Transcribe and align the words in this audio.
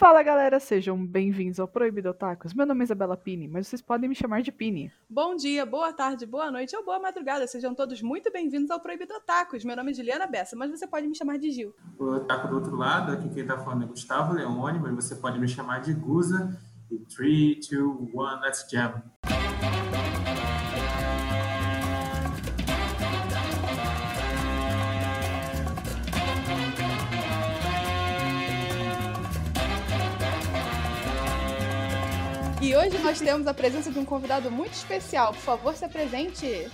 Fala 0.00 0.22
galera, 0.22 0.58
sejam 0.58 0.96
bem-vindos 1.06 1.60
ao 1.60 1.68
Proibido 1.68 2.08
Otakus. 2.08 2.54
Meu 2.54 2.64
nome 2.64 2.80
é 2.80 2.84
Isabela 2.84 3.18
Pini, 3.18 3.46
mas 3.46 3.68
vocês 3.68 3.82
podem 3.82 4.08
me 4.08 4.14
chamar 4.14 4.40
de 4.40 4.50
Pini. 4.50 4.90
Bom 5.06 5.36
dia, 5.36 5.66
boa 5.66 5.92
tarde, 5.92 6.24
boa 6.24 6.50
noite 6.50 6.74
ou 6.74 6.82
boa 6.82 6.98
madrugada. 6.98 7.46
Sejam 7.46 7.74
todos 7.74 8.00
muito 8.00 8.32
bem-vindos 8.32 8.70
ao 8.70 8.80
Proibido 8.80 9.12
Otakus. 9.12 9.62
Meu 9.62 9.76
nome 9.76 9.90
é 9.90 9.94
Juliana 9.94 10.26
Bessa, 10.26 10.56
mas 10.56 10.70
você 10.70 10.86
pode 10.86 11.06
me 11.06 11.14
chamar 11.14 11.36
de 11.36 11.50
Gil. 11.50 11.74
O 11.98 12.14
Otaku 12.14 12.48
do 12.48 12.54
outro 12.54 12.76
lado, 12.76 13.12
aqui 13.12 13.28
quem 13.28 13.46
tá 13.46 13.58
falando 13.58 13.84
é 13.84 13.88
Gustavo 13.88 14.32
Leone, 14.32 14.78
mas 14.78 15.04
você 15.04 15.16
pode 15.16 15.38
me 15.38 15.46
chamar 15.46 15.82
de 15.82 15.92
Guza. 15.92 16.58
E 16.90 16.98
3, 17.14 17.68
2, 17.68 18.14
1, 18.14 18.40
let's 18.40 18.66
jam. 18.72 19.02
Hoje 32.80 32.98
nós 32.98 33.20
temos 33.20 33.46
a 33.46 33.54
presença 33.54 33.90
de 33.90 33.98
um 33.98 34.04
convidado 34.04 34.50
muito 34.50 34.72
especial. 34.72 35.32
Por 35.32 35.40
favor, 35.40 35.74
se 35.74 35.84
apresente. 35.84 36.68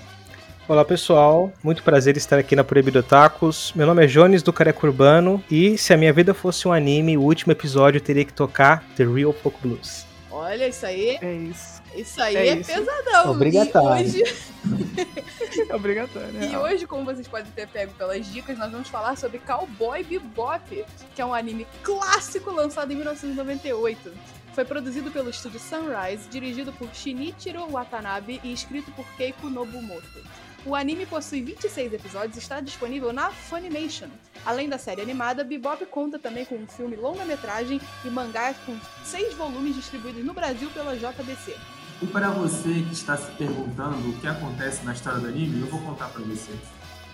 Olá 0.69 0.85
pessoal, 0.85 1.53
muito 1.63 1.83
prazer 1.83 2.17
estar 2.17 2.39
aqui 2.39 2.57
na 2.57 2.65
Proibido 2.65 3.03
Tacos. 3.03 3.73
Meu 3.75 3.87
nome 3.87 4.05
é 4.05 4.07
Jones 4.07 4.43
do 4.43 4.53
Careco 4.53 4.87
Urbano 4.87 5.43
e 5.51 5.79
se 5.79 5.93
a 5.93 5.97
minha 5.97 6.13
vida 6.13 6.35
fosse 6.35 6.67
um 6.67 6.73
anime, 6.73 7.17
o 7.17 7.23
último 7.23 7.53
episódio 7.53 8.01
teria 8.01 8.25
que 8.25 8.33
tocar 8.33 8.83
The 8.97 9.05
Real 9.05 9.33
Folk 9.33 9.59
Blues. 9.63 10.05
Olha, 10.31 10.69
isso 10.69 10.85
aí. 10.85 11.19
É 11.23 11.33
isso. 11.35 11.83
Isso 11.95 12.21
aí 12.21 12.37
É 12.37 12.49
é, 12.49 12.57
isso. 12.57 12.73
pesadão. 12.73 13.31
Obrigatório. 13.33 14.07
E 14.67 15.61
hoje, 15.63 15.71
É 15.71 15.75
obrigatório. 15.77 16.29
e 16.43 16.47
né? 16.49 16.59
hoje, 16.59 16.87
como 16.87 17.05
vocês 17.05 17.29
podem 17.29 17.51
ter 17.53 17.69
pego 17.69 17.93
pelas 17.95 18.27
dicas, 18.27 18.59
nós 18.59 18.71
vamos 18.73 18.89
falar 18.89 19.17
sobre 19.17 19.39
Cowboy 19.39 20.03
Bebop, 20.03 20.85
que 21.15 21.23
é 21.23 21.25
um 21.25 21.33
anime 21.33 21.67
clássico 21.85 22.51
lançado 22.51 22.93
em 22.93 22.97
1998. 22.97 24.13
Foi 24.57 24.65
produzido 24.65 25.11
pelo 25.11 25.29
estúdio 25.29 25.61
Sunrise, 25.61 26.31
dirigido 26.31 26.73
por 26.73 26.89
Shinichiro 26.95 27.69
Watanabe 27.69 28.41
e 28.43 28.55
escrito 28.55 28.91
por 28.93 29.05
Keiko 29.15 29.51
Nobumoto. 29.51 30.25
O 30.65 30.75
anime 30.75 31.05
possui 31.05 31.43
26 31.43 31.93
episódios 31.93 32.37
e 32.37 32.39
está 32.39 32.59
disponível 32.63 33.13
na 33.13 33.31
Funimation. 33.31 34.09
Além 34.47 34.67
da 34.67 34.79
série 34.79 35.03
animada, 35.03 35.45
Bebop 35.45 35.85
conta 35.85 36.19
também 36.19 36.47
com 36.47 36.55
um 36.55 36.67
filme 36.67 36.97
longa-metragem 36.97 37.79
e 38.03 38.09
mangá 38.09 38.55
com 38.65 38.75
seis 39.05 39.35
volumes 39.35 39.77
distribuídos 39.77 40.25
no 40.25 40.33
Brasil 40.33 40.71
pela 40.71 40.97
JBC. 40.97 41.55
E 42.01 42.07
para 42.07 42.31
você 42.31 42.81
que 42.81 42.95
está 42.95 43.15
se 43.15 43.31
perguntando 43.33 44.09
o 44.09 44.19
que 44.21 44.27
acontece 44.27 44.87
na 44.87 44.95
história 44.95 45.21
do 45.21 45.27
anime, 45.27 45.61
eu 45.61 45.67
vou 45.67 45.83
contar 45.83 46.09
para 46.09 46.23
você. 46.23 46.53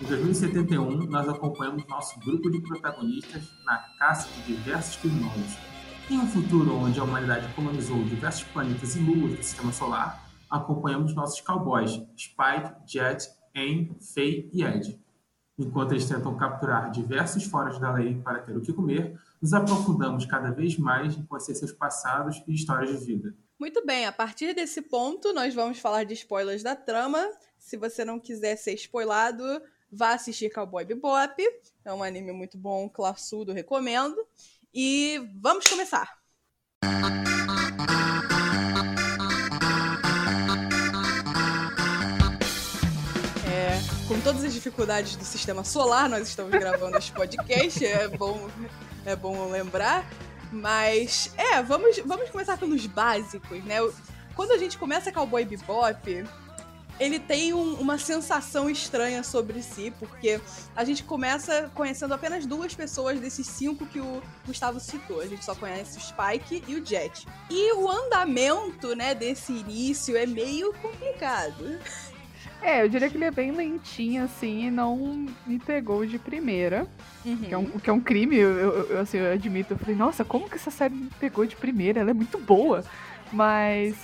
Em 0.01 0.05
2071, 0.05 1.07
nós 1.07 1.27
acompanhamos 1.27 1.85
nosso 1.87 2.17
grupo 2.21 2.49
de 2.49 2.61
protagonistas 2.61 3.43
na 3.65 3.79
caça 3.99 4.29
de 4.31 4.55
diversos 4.55 4.95
criminosos. 4.95 5.72
Em 6.09 6.19
um 6.19 6.27
futuro 6.27 6.75
onde 6.75 6.99
a 6.99 7.03
humanidade 7.03 7.47
colonizou 7.53 8.03
diversos 8.03 8.43
planetas 8.43 8.95
e 8.97 8.99
luas 8.99 9.37
do 9.37 9.43
sistema 9.43 9.71
solar, 9.71 10.29
acompanhamos 10.49 11.15
nossos 11.15 11.39
cowboys 11.39 11.91
Spike, 12.17 12.73
Jet, 12.85 13.29
Aang, 13.55 13.95
Faye 14.13 14.49
e 14.51 14.63
Ed. 14.63 14.99
Enquanto 15.57 15.93
eles 15.93 16.05
tentam 16.05 16.35
capturar 16.35 16.91
diversos 16.91 17.45
foras 17.45 17.79
da 17.79 17.93
lei 17.93 18.15
para 18.15 18.41
ter 18.41 18.55
o 18.57 18.61
que 18.61 18.73
comer, 18.73 19.17
nos 19.41 19.53
aprofundamos 19.53 20.25
cada 20.25 20.51
vez 20.51 20.77
mais 20.77 21.15
em 21.15 21.23
conhecer 21.23 21.55
seus 21.55 21.71
passados 21.71 22.43
e 22.47 22.53
histórias 22.53 22.99
de 22.99 23.05
vida. 23.05 23.33
Muito 23.57 23.85
bem, 23.85 24.05
a 24.05 24.11
partir 24.11 24.53
desse 24.53 24.81
ponto, 24.81 25.31
nós 25.31 25.53
vamos 25.53 25.79
falar 25.79 26.03
de 26.03 26.13
spoilers 26.15 26.61
da 26.61 26.75
trama. 26.75 27.25
Se 27.57 27.77
você 27.77 28.03
não 28.03 28.19
quiser 28.19 28.57
ser 28.57 28.73
spoilado, 28.73 29.43
vá 29.89 30.15
assistir 30.15 30.51
Cowboy 30.51 30.83
Bebop. 30.83 31.41
É 31.85 31.93
um 31.93 32.03
anime 32.03 32.33
muito 32.33 32.57
bom, 32.57 32.89
classudo, 32.89 33.53
recomendo. 33.53 34.17
E 34.73 35.19
vamos 35.41 35.67
começar! 35.67 36.07
É, 43.47 43.79
com 44.07 44.19
todas 44.21 44.43
as 44.43 44.53
dificuldades 44.53 45.15
do 45.15 45.23
sistema 45.25 45.63
solar, 45.63 46.09
nós 46.09 46.27
estamos 46.27 46.51
gravando 46.51 46.97
esse 46.97 47.11
podcast, 47.11 47.85
é 47.85 48.07
bom, 48.07 48.49
é 49.05 49.15
bom 49.15 49.49
lembrar. 49.49 50.05
Mas, 50.51 51.31
é, 51.35 51.61
vamos, 51.63 51.97
vamos 52.05 52.29
começar 52.29 52.57
pelos 52.57 52.85
básicos, 52.85 53.63
né? 53.63 53.81
O- 53.81 53.93
Quando 54.35 54.51
a 54.51 54.57
gente 54.57 54.77
começa 54.77 55.11
Cowboy 55.11 55.45
Bebop, 55.45 56.23
ele 56.99 57.19
tem 57.19 57.53
um- 57.53 57.73
uma 57.75 57.97
sensação 57.97 58.69
estranha 58.69 59.23
sobre 59.23 59.61
si, 59.63 59.91
porque 59.99 60.39
a 60.75 60.83
gente 60.83 61.03
começa 61.03 61.71
conhecendo 61.73 62.13
apenas 62.13 62.45
duas 62.45 62.73
pessoas 62.75 63.19
desses 63.19 63.47
cinco 63.47 63.85
que 63.85 63.99
o 63.99 64.21
Gustavo 64.45 64.79
citou. 64.79 65.19
A 65.21 65.25
gente 65.27 65.43
só 65.43 65.55
conhece 65.55 65.97
o 65.97 66.01
Spike 66.01 66.63
e 66.67 66.75
o 66.75 66.85
Jet. 66.85 67.27
E 67.49 67.73
o 67.73 67.89
andamento, 67.89 68.95
né, 68.95 69.13
desse 69.15 69.51
início 69.53 70.15
é 70.15 70.25
meio 70.25 70.73
complicado. 70.81 71.79
É, 72.61 72.81
eu 72.81 72.87
diria 72.87 73.09
que 73.09 73.17
ele 73.17 73.25
é 73.25 73.31
bem 73.31 73.51
lentinho, 73.51 74.23
assim, 74.23 74.67
e 74.67 74.71
não 74.71 75.27
me 75.45 75.59
pegou 75.59 76.05
de 76.05 76.17
primeira. 76.17 76.87
Que 77.21 77.53
é 77.53 77.57
um, 77.57 77.65
que 77.65 77.89
é 77.89 77.93
um 77.93 77.99
crime, 77.99 78.37
eu, 78.37 78.49
eu- 78.57 78.85
eu, 78.91 78.99
assim, 79.01 79.17
eu 79.17 79.33
admito. 79.33 79.73
Eu 79.73 79.77
falei, 79.77 79.95
nossa, 79.95 80.23
como 80.23 80.49
que 80.49 80.55
essa 80.55 80.71
série 80.71 80.93
me 80.93 81.09
pegou 81.19 81.45
de 81.45 81.55
primeira? 81.57 81.99
Ela 81.99 82.11
é 82.11 82.13
muito 82.13 82.37
boa. 82.37 82.85
Mas 83.33 83.95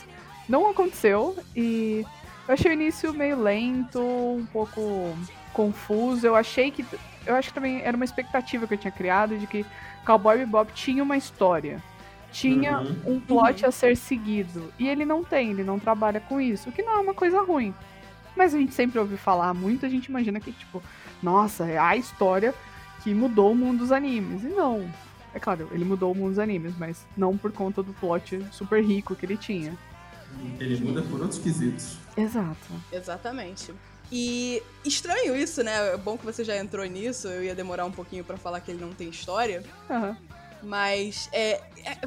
não 0.48 0.70
aconteceu. 0.70 1.38
E 1.56 2.06
eu 2.50 2.54
achei 2.56 2.72
o 2.72 2.74
início 2.74 3.14
meio 3.14 3.40
lento, 3.40 4.02
um 4.02 4.44
pouco 4.52 5.16
confuso. 5.54 6.26
Eu 6.26 6.36
achei 6.36 6.72
que. 6.72 6.84
Eu 7.26 7.36
acho 7.36 7.50
que 7.50 7.54
também 7.54 7.82
era 7.84 7.96
uma 7.96 8.04
expectativa 8.06 8.66
que 8.66 8.74
eu 8.74 8.78
tinha 8.78 8.92
criado 8.92 9.38
de 9.38 9.46
que 9.46 9.64
Cowboy 10.04 10.40
Bebop 10.40 10.74
tinha 10.74 11.04
uma 11.04 11.16
história. 11.16 11.82
Tinha 12.32 12.80
Uhum. 12.80 13.16
um 13.16 13.20
plot 13.20 13.66
a 13.66 13.72
ser 13.72 13.96
seguido. 13.96 14.74
E 14.80 14.88
ele 14.88 15.06
não 15.06 15.24
tem, 15.24 15.52
ele 15.52 15.64
não 15.64 15.78
trabalha 15.78 16.20
com 16.20 16.42
isso, 16.42 16.70
o 16.70 16.72
que 16.72 16.82
não 16.82 16.94
é 16.94 17.00
uma 17.00 17.14
coisa 17.14 17.40
ruim. 17.42 17.72
Mas 18.36 18.56
a 18.56 18.58
gente 18.58 18.74
sempre 18.74 18.98
ouve 19.00 19.16
falar 19.16 19.54
muito, 19.54 19.86
a 19.86 19.90
gente 19.90 20.06
imagina 20.08 20.40
que, 20.40 20.52
tipo, 20.52 20.82
nossa, 21.22 21.66
é 21.68 21.78
a 21.78 21.96
história 21.96 22.54
que 23.04 23.14
mudou 23.14 23.52
o 23.52 23.56
mundo 23.56 23.80
dos 23.80 23.92
animes. 23.92 24.44
E 24.44 24.48
não. 24.48 24.90
É 25.36 25.40
claro, 25.40 25.70
ele 25.72 25.86
mudou 25.86 26.12
o 26.12 26.16
mundo 26.16 26.30
dos 26.30 26.40
animes, 26.40 26.74
mas 26.80 27.06
não 27.16 27.38
por 27.38 27.52
conta 27.52 27.84
do 27.84 27.94
plot 27.94 28.44
super 28.52 28.84
rico 28.84 29.16
que 29.16 29.26
ele 29.26 29.38
tinha. 29.38 29.74
Ele 30.60 30.80
muda 30.80 31.02
por 31.04 31.22
outros 31.22 31.40
quesitos. 31.40 31.98
Exato. 32.16 32.58
Exatamente. 32.92 33.74
E 34.12 34.62
estranho 34.84 35.36
isso, 35.36 35.64
né? 35.64 35.94
É 35.94 35.98
bom 35.98 36.18
que 36.18 36.26
você 36.26 36.44
já 36.44 36.58
entrou 36.58 36.86
nisso. 36.86 37.28
Eu 37.28 37.44
ia 37.44 37.56
demorar 37.56 37.86
um 37.86 37.92
pouquinho 37.92 38.24
pra 38.24 38.38
falar 38.38 38.60
que 38.60 38.72
ele 38.72 38.82
não 38.82 38.92
tem 38.94 39.10
história. 39.10 39.64
Aham. 39.90 40.18
Mas 40.64 41.30
é, 41.32 41.62
é- 41.86 41.98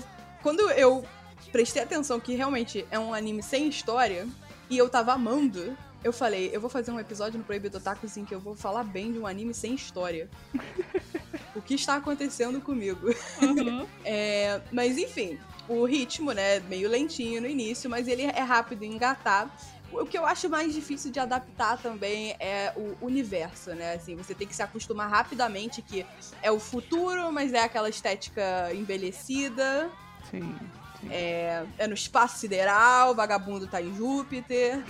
quando 0.43 0.69
eu 0.71 1.05
prestei 1.51 1.83
atenção 1.83 2.19
que 2.19 2.35
realmente 2.35 2.85
é 2.91 2.99
um 2.99 3.15
anime 3.15 3.43
sem 3.43 3.69
história 3.69 4.27
e 4.69 4.77
eu 4.77 4.89
tava 4.89 5.13
amando, 5.13 5.77
eu 6.03 6.13
falei, 6.13 6.51
eu 6.53 6.61
vou 6.61 6.69
fazer 6.69 6.91
um 6.91 6.99
episódio 6.99 7.39
no 7.39 7.45
Proibido 7.45 7.79
Otaku 7.79 8.07
em 8.17 8.25
que 8.25 8.35
eu 8.35 8.41
vou 8.41 8.57
falar 8.57 8.83
bem 8.83 9.13
de 9.13 9.19
um 9.19 9.27
anime 9.27 9.55
sem 9.55 9.75
história. 9.75 10.29
o 11.55 11.63
que 11.63 11.75
está 11.75 11.97
acontecendo 11.97 12.61
comigo? 12.61 13.09
É, 14.05 14.61
mas 14.73 14.99
enfim, 14.99 15.39
o 15.69 15.85
ritmo, 15.85 16.33
né, 16.33 16.61
meio 16.61 16.89
lentinho 16.89 17.41
no 17.41 17.47
início, 17.47 17.89
mas 17.89 18.09
ele 18.09 18.23
é 18.23 18.41
rápido 18.41 18.83
em 18.83 18.95
engatar. 18.95 19.51
O 19.93 20.07
que 20.07 20.17
eu 20.17 20.25
acho 20.25 20.49
mais 20.49 20.73
difícil 20.73 21.11
de 21.13 21.21
adaptar 21.21 21.77
também 21.77 22.35
é 22.41 22.73
o 22.75 22.97
universo, 23.05 23.75
né? 23.75 23.93
Assim, 23.93 24.17
você 24.17 24.35
tem 24.35 24.49
que 24.49 24.57
se 24.57 24.63
acostumar 24.63 25.11
rapidamente 25.11 25.83
que 25.83 26.07
é 26.43 26.51
o 26.51 26.59
futuro, 26.59 27.31
mas 27.31 27.53
é 27.53 27.61
aquela 27.61 27.91
estética 27.91 28.71
envelhecida. 28.73 29.91
Sim. 30.31 30.57
sim. 30.99 31.09
É, 31.11 31.65
é 31.77 31.87
no 31.87 31.93
espaço 31.93 32.39
sideral, 32.39 33.15
vagabundo 33.15 33.67
tá 33.67 33.83
em 33.83 33.95
Júpiter. 33.95 34.83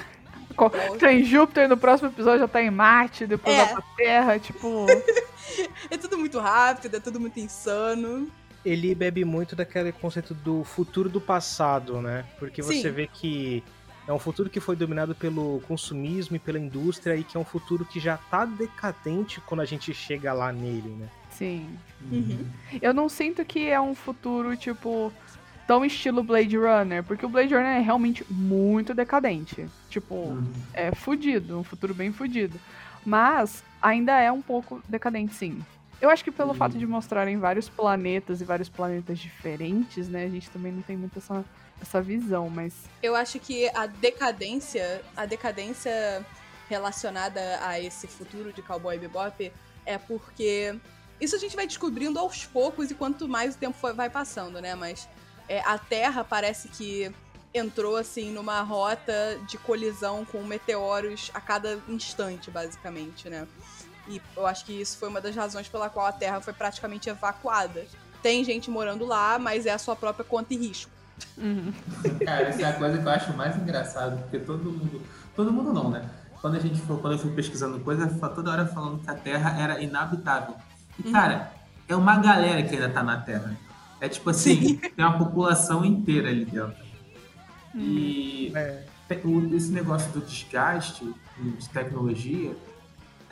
Tá 1.01 1.13
em 1.13 1.25
Júpiter, 1.25 1.69
no 1.69 1.77
próximo 1.77 2.11
episódio 2.11 2.41
já 2.41 2.49
tá 2.49 2.63
em 2.63 2.71
Marte, 2.71 3.27
depois 3.27 3.57
É. 3.57 3.65
vai 3.65 3.75
pra 3.75 3.83
Terra, 3.97 4.39
tipo. 4.39 4.87
É 5.91 5.99
tudo 5.99 6.17
muito 6.17 6.39
rápido, 6.39 6.97
é 6.97 7.01
tudo 7.01 7.21
muito 7.21 7.39
insano. 7.39 8.31
Ele 8.65 8.95
bebe 8.95 9.25
muito 9.25 9.57
daquele 9.57 9.91
conceito 9.93 10.35
do 10.35 10.63
futuro 10.63 11.09
do 11.09 11.21
passado, 11.21 12.01
né? 12.01 12.25
Porque 12.39 12.63
você 12.63 12.83
Sim. 12.83 12.91
vê 12.91 13.07
que 13.07 13.63
é 14.07 14.13
um 14.13 14.19
futuro 14.19 14.49
que 14.51 14.61
foi 14.61 14.77
dominado 14.77 15.15
pelo 15.15 15.61
consumismo 15.67 16.37
e 16.37 16.39
pela 16.39 16.59
indústria 16.59 17.17
e 17.17 17.25
que 17.25 17.37
é 17.37 17.41
um 17.41 17.45
futuro 17.45 17.85
que 17.85 17.99
já 18.01 18.17
tá 18.17 18.45
decadente 18.45 19.41
quando 19.41 19.61
a 19.61 19.65
gente 19.65 19.93
chega 19.93 20.33
lá 20.33 20.53
nele, 20.53 20.89
né? 20.91 21.09
Sim. 21.31 21.69
Uhum. 22.11 22.47
Eu 22.81 22.93
não 22.93 23.09
sinto 23.09 23.45
que 23.45 23.69
é 23.69 23.81
um 23.81 23.95
futuro, 23.95 24.57
tipo, 24.57 25.13
tão 25.67 25.85
estilo 25.85 26.23
Blade 26.23 26.57
Runner, 26.57 27.03
porque 27.03 27.25
o 27.25 27.29
Blade 27.29 27.55
Runner 27.55 27.77
é 27.77 27.81
realmente 27.81 28.25
muito 28.31 28.93
decadente. 28.95 29.67
Tipo, 29.89 30.15
Uhum. 30.15 30.53
é 30.75 30.95
fudido, 30.95 31.59
um 31.59 31.65
futuro 31.65 31.95
bem 31.95 32.13
fudido. 32.13 32.59
Mas 33.05 33.65
ainda 33.81 34.19
é 34.21 34.31
um 34.31 34.43
pouco 34.43 34.83
decadente, 34.89 35.35
sim. 35.35 35.61
Eu 36.03 36.11
acho 36.11 36.25
que 36.25 36.33
pelo 36.33 36.53
fato 36.53 36.77
de 36.77 36.85
mostrarem 36.85 37.39
vários 37.39 37.69
planetas 37.69 38.41
e 38.41 38.45
vários 38.45 38.69
planetas 38.69 39.21
diferentes, 39.21 40.09
né, 40.09 40.25
a 40.25 40.29
gente 40.29 40.51
também 40.51 40.73
não 40.73 40.83
tem 40.83 40.97
muito 40.97 41.17
essa, 41.17 41.45
essa 41.81 42.03
visão, 42.03 42.51
mas 42.51 42.75
Eu 43.01 43.15
acho 43.15 43.39
que 43.39 43.69
a 43.69 43.87
decadência, 43.87 45.01
a 45.17 45.25
decadência 45.25 46.27
relacionada 46.69 47.41
a 47.65 47.79
esse 47.79 48.09
futuro 48.09 48.53
de 48.53 48.61
Cowboy 48.63 48.99
Bebop 48.99 49.53
é 49.87 49.97
porque 49.97 50.75
Isso 51.21 51.37
a 51.37 51.39
gente 51.39 51.55
vai 51.55 51.69
descobrindo 51.69 52.19
aos 52.19 52.45
poucos 52.47 52.91
e 52.91 52.97
quanto 52.97 53.29
mais 53.29 53.55
o 53.55 53.59
tempo 53.59 53.79
vai 53.95 54.11
passando, 54.11 54.61
né? 54.61 54.75
Mas 54.75 55.09
é, 55.49 55.61
a 55.61 55.79
Terra 55.79 56.25
parece 56.25 56.69
que 56.69 57.13
entrou 57.55 57.97
assim 57.97 58.33
numa 58.33 58.61
rota 58.63 59.39
de 59.47 59.57
colisão 59.57 60.25
com 60.25 60.43
meteoros 60.43 61.31
a 61.33 61.41
cada 61.41 61.79
instante, 61.87 62.51
basicamente, 62.51 63.29
né? 63.29 63.47
E 64.09 64.21
eu 64.37 64.47
acho 64.47 64.65
que 64.65 64.81
isso 64.81 64.99
foi 64.99 65.09
uma 65.09 65.21
das 65.21 65.35
razões 65.35 65.69
pela 65.69 65.89
qual 65.89 66.07
a 66.07 66.13
Terra 66.13 66.41
foi 66.41 66.53
praticamente 66.53 67.09
evacuada. 67.09 67.85
Tem 68.23 68.45
gente 68.45 68.71
morando 68.71 69.05
lá, 69.05 69.39
mas 69.39 69.67
é 69.67 69.71
a 69.71 69.79
sua 69.79 69.97
própria 69.97 70.25
conta 70.25 70.55
e 70.55 70.57
risco. 70.57 70.91
Uhum. 71.37 71.73
Cara, 72.25 72.49
essa 72.49 72.63
é 72.63 72.65
a 72.65 72.73
coisa 72.73 72.99
que 72.99 73.07
eu 73.07 73.11
acho 73.11 73.33
mais 73.37 73.57
engraçado, 73.57 74.19
porque 74.23 74.39
todo 74.39 74.71
mundo. 74.71 75.03
Todo 75.35 75.53
mundo 75.53 75.73
não, 75.73 75.91
né? 75.91 76.09
Quando 76.41 76.57
a 76.57 76.61
gente 76.61 76.81
for, 76.81 77.01
quando 77.01 77.15
eu 77.15 77.19
fui 77.19 77.31
pesquisando 77.33 77.79
coisa, 77.81 78.07
toda 78.29 78.51
hora 78.51 78.67
falando 78.67 79.01
que 79.03 79.11
a 79.11 79.15
Terra 79.15 79.59
era 79.59 79.81
inabitável. 79.81 80.57
E, 80.99 81.07
uhum. 81.07 81.13
cara, 81.13 81.53
é 81.89 81.95
uma 81.95 82.19
galera 82.19 82.63
que 82.63 82.75
ainda 82.75 82.89
tá 82.89 83.03
na 83.03 83.19
Terra. 83.19 83.57
É 84.01 84.09
tipo 84.09 84.29
assim, 84.31 84.61
Sim. 84.61 84.77
tem 84.77 85.05
uma 85.05 85.17
população 85.17 85.85
inteira 85.85 86.29
ali 86.29 86.45
dentro. 86.45 86.85
Hum. 87.75 87.79
E 87.79 88.53
é. 88.55 88.85
esse 89.55 89.71
negócio 89.71 90.11
do 90.13 90.21
desgaste 90.21 91.15
de 91.39 91.69
tecnologia 91.71 92.55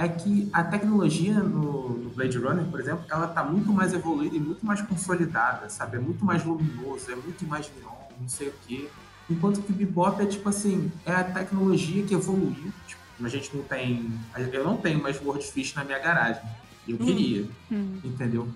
é 0.00 0.08
que 0.08 0.48
a 0.50 0.64
tecnologia 0.64 1.34
no, 1.34 1.90
no, 1.90 2.10
Blade 2.10 2.38
Runner, 2.38 2.64
por 2.64 2.80
exemplo, 2.80 3.04
ela 3.10 3.28
tá 3.28 3.44
muito 3.44 3.70
mais 3.70 3.92
evoluída 3.92 4.34
e 4.34 4.40
muito 4.40 4.64
mais 4.64 4.80
consolidada, 4.80 5.68
sabe? 5.68 5.98
É 5.98 6.00
muito 6.00 6.24
mais 6.24 6.42
luminoso, 6.42 7.12
é 7.12 7.14
muito 7.14 7.44
mais 7.44 7.70
neon, 7.76 7.92
não 8.18 8.26
sei 8.26 8.48
o 8.48 8.54
quê. 8.66 8.88
Enquanto 9.28 9.60
que 9.60 9.70
o 9.70 9.74
Bebop 9.74 10.20
é 10.22 10.24
tipo 10.24 10.48
assim, 10.48 10.90
é 11.04 11.12
a 11.12 11.22
tecnologia 11.22 12.02
que 12.02 12.14
evoluiu. 12.14 12.72
Tipo, 12.86 13.02
a 13.22 13.28
gente 13.28 13.54
não 13.54 13.62
tem. 13.62 14.10
Eu 14.50 14.64
não 14.64 14.78
tenho 14.78 15.02
mais 15.02 15.22
Wordfish 15.22 15.74
na 15.74 15.84
minha 15.84 15.98
garagem. 15.98 16.42
Eu 16.88 16.96
hum. 16.96 17.04
queria, 17.04 17.46
hum. 17.70 18.00
entendeu? 18.02 18.48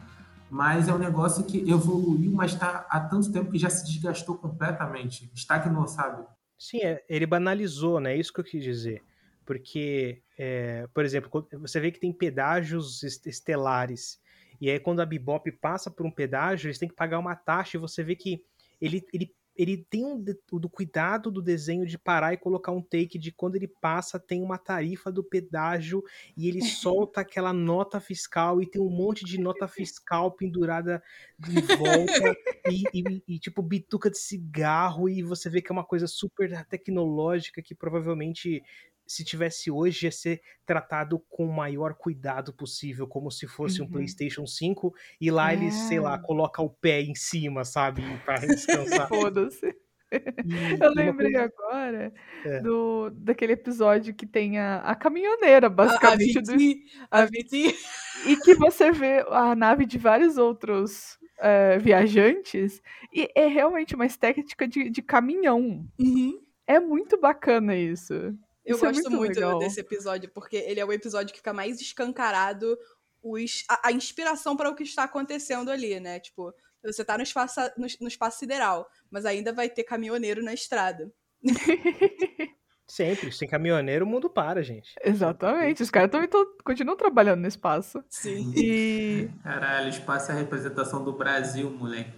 Mas 0.50 0.88
é 0.88 0.94
um 0.94 0.98
negócio 0.98 1.44
que 1.44 1.70
evoluiu, 1.70 2.32
mas 2.32 2.54
está 2.54 2.86
há 2.88 3.00
tanto 3.00 3.30
tempo 3.30 3.52
que 3.52 3.58
já 3.58 3.68
se 3.68 3.84
desgastou 3.84 4.36
completamente. 4.36 5.30
Estagnou, 5.34 5.86
sabe? 5.86 6.24
Sim, 6.58 6.78
é, 6.78 7.04
ele 7.06 7.26
banalizou, 7.26 8.00
né? 8.00 8.14
É 8.14 8.16
isso 8.16 8.32
que 8.32 8.40
eu 8.40 8.44
quis 8.44 8.64
dizer. 8.64 9.02
Porque, 9.44 10.22
é, 10.38 10.86
por 10.94 11.04
exemplo, 11.04 11.48
você 11.52 11.80
vê 11.80 11.90
que 11.90 12.00
tem 12.00 12.12
pedágios 12.12 13.02
estelares. 13.26 14.20
E 14.60 14.70
aí, 14.70 14.78
quando 14.80 15.00
a 15.00 15.06
Bebop 15.06 15.50
passa 15.52 15.90
por 15.90 16.06
um 16.06 16.10
pedágio, 16.10 16.68
eles 16.68 16.78
têm 16.78 16.88
que 16.88 16.94
pagar 16.94 17.18
uma 17.18 17.36
taxa. 17.36 17.76
E 17.76 17.80
você 17.80 18.02
vê 18.02 18.16
que 18.16 18.42
ele, 18.80 19.04
ele 19.12 19.34
ele 19.56 19.86
tem 19.88 20.04
um, 20.04 20.22
do 20.52 20.68
cuidado 20.68 21.30
do 21.30 21.40
desenho 21.40 21.86
de 21.86 21.96
parar 21.96 22.32
e 22.32 22.36
colocar 22.36 22.72
um 22.72 22.82
take 22.82 23.18
de 23.18 23.30
quando 23.30 23.54
ele 23.54 23.68
passa, 23.68 24.18
tem 24.18 24.42
uma 24.42 24.58
tarifa 24.58 25.12
do 25.12 25.22
pedágio 25.22 26.02
e 26.36 26.48
ele 26.48 26.60
solta 26.62 27.20
aquela 27.20 27.52
nota 27.52 28.00
fiscal 28.00 28.60
e 28.60 28.66
tem 28.66 28.82
um 28.82 28.90
monte 28.90 29.24
de 29.24 29.38
nota 29.38 29.68
fiscal 29.68 30.32
pendurada 30.32 31.02
de 31.38 31.60
volta 31.76 32.36
e, 32.68 32.82
e, 32.92 33.22
e, 33.28 33.38
tipo 33.38 33.62
bituca 33.62 34.10
de 34.10 34.18
cigarro 34.18 35.08
e 35.08 35.22
você 35.22 35.48
vê 35.48 35.62
que 35.62 35.70
é 35.70 35.72
uma 35.72 35.84
coisa 35.84 36.06
super 36.06 36.64
tecnológica 36.66 37.62
que 37.62 37.74
provavelmente 37.74 38.60
se 39.06 39.24
tivesse 39.24 39.70
hoje 39.70 40.06
ia 40.06 40.12
ser 40.12 40.40
tratado 40.66 41.18
com 41.28 41.46
o 41.46 41.52
maior 41.52 41.94
cuidado 41.94 42.52
possível, 42.52 43.06
como 43.06 43.30
se 43.30 43.46
fosse 43.46 43.80
uhum. 43.80 43.86
um 43.86 43.90
PlayStation 43.90 44.46
5, 44.46 44.94
e 45.20 45.30
lá 45.30 45.50
é. 45.50 45.54
ele, 45.54 45.70
sei 45.70 46.00
lá, 46.00 46.18
coloca 46.18 46.62
o 46.62 46.70
pé 46.70 47.02
em 47.02 47.14
cima, 47.14 47.64
sabe, 47.64 48.02
para 48.24 48.46
descansar. 48.46 49.08
Foda-se. 49.08 49.74
Eu 50.80 50.92
lembrei 50.94 51.32
coisa... 51.32 51.44
agora 51.44 52.12
é. 52.44 52.60
do, 52.60 53.10
daquele 53.10 53.54
episódio 53.54 54.14
que 54.14 54.26
tem 54.26 54.58
a, 54.58 54.76
a 54.78 54.94
caminhoneira, 54.94 55.68
basicamente. 55.68 56.38
A, 56.38 56.40
a, 56.40 57.24
do, 57.24 57.34
a 57.34 58.30
E 58.30 58.36
que 58.36 58.54
você 58.54 58.92
vê 58.92 59.24
a 59.28 59.54
nave 59.54 59.84
de 59.84 59.98
vários 59.98 60.38
outros 60.38 61.18
é, 61.38 61.78
viajantes, 61.78 62.80
e 63.12 63.28
é 63.34 63.46
realmente 63.46 63.94
uma 63.94 64.06
estética 64.06 64.66
de, 64.66 64.88
de 64.88 65.02
caminhão. 65.02 65.86
Uhum. 65.98 66.40
É 66.66 66.80
muito 66.80 67.20
bacana 67.20 67.76
isso. 67.76 68.14
Eu 68.64 68.76
Isso 68.76 68.86
é 68.86 68.88
gosto 68.88 69.06
é 69.06 69.10
muito, 69.10 69.40
muito 69.40 69.58
desse 69.58 69.80
episódio, 69.80 70.30
porque 70.30 70.56
ele 70.56 70.80
é 70.80 70.84
o 70.84 70.92
episódio 70.92 71.32
que 71.32 71.38
fica 71.38 71.52
mais 71.52 71.80
escancarado 71.80 72.78
os, 73.22 73.64
a, 73.68 73.88
a 73.88 73.92
inspiração 73.92 74.56
para 74.56 74.70
o 74.70 74.74
que 74.74 74.82
está 74.82 75.04
acontecendo 75.04 75.70
ali, 75.70 75.98
né? 76.00 76.20
Tipo, 76.20 76.54
você 76.82 77.04
tá 77.04 77.16
no 77.16 77.22
espaço, 77.22 77.60
no, 77.76 77.86
no 78.00 78.08
espaço 78.08 78.38
sideral, 78.38 78.88
mas 79.10 79.24
ainda 79.24 79.52
vai 79.52 79.68
ter 79.68 79.84
caminhoneiro 79.84 80.42
na 80.42 80.52
estrada. 80.52 81.10
Sempre, 82.86 83.32
sem 83.32 83.48
caminhoneiro 83.48 84.04
o 84.04 84.08
mundo 84.08 84.28
para, 84.28 84.62
gente. 84.62 84.92
Exatamente, 85.02 85.82
os 85.82 85.90
caras 85.90 86.10
também 86.10 86.28
continuam 86.62 86.96
trabalhando 86.96 87.40
no 87.40 87.48
espaço. 87.48 88.04
Sim. 88.10 88.52
E... 88.54 89.30
Caralho, 89.42 89.86
o 89.86 89.88
espaço 89.88 90.30
é 90.30 90.34
a 90.34 90.38
representação 90.38 91.02
do 91.02 91.14
Brasil, 91.14 91.70
moleque. 91.70 92.12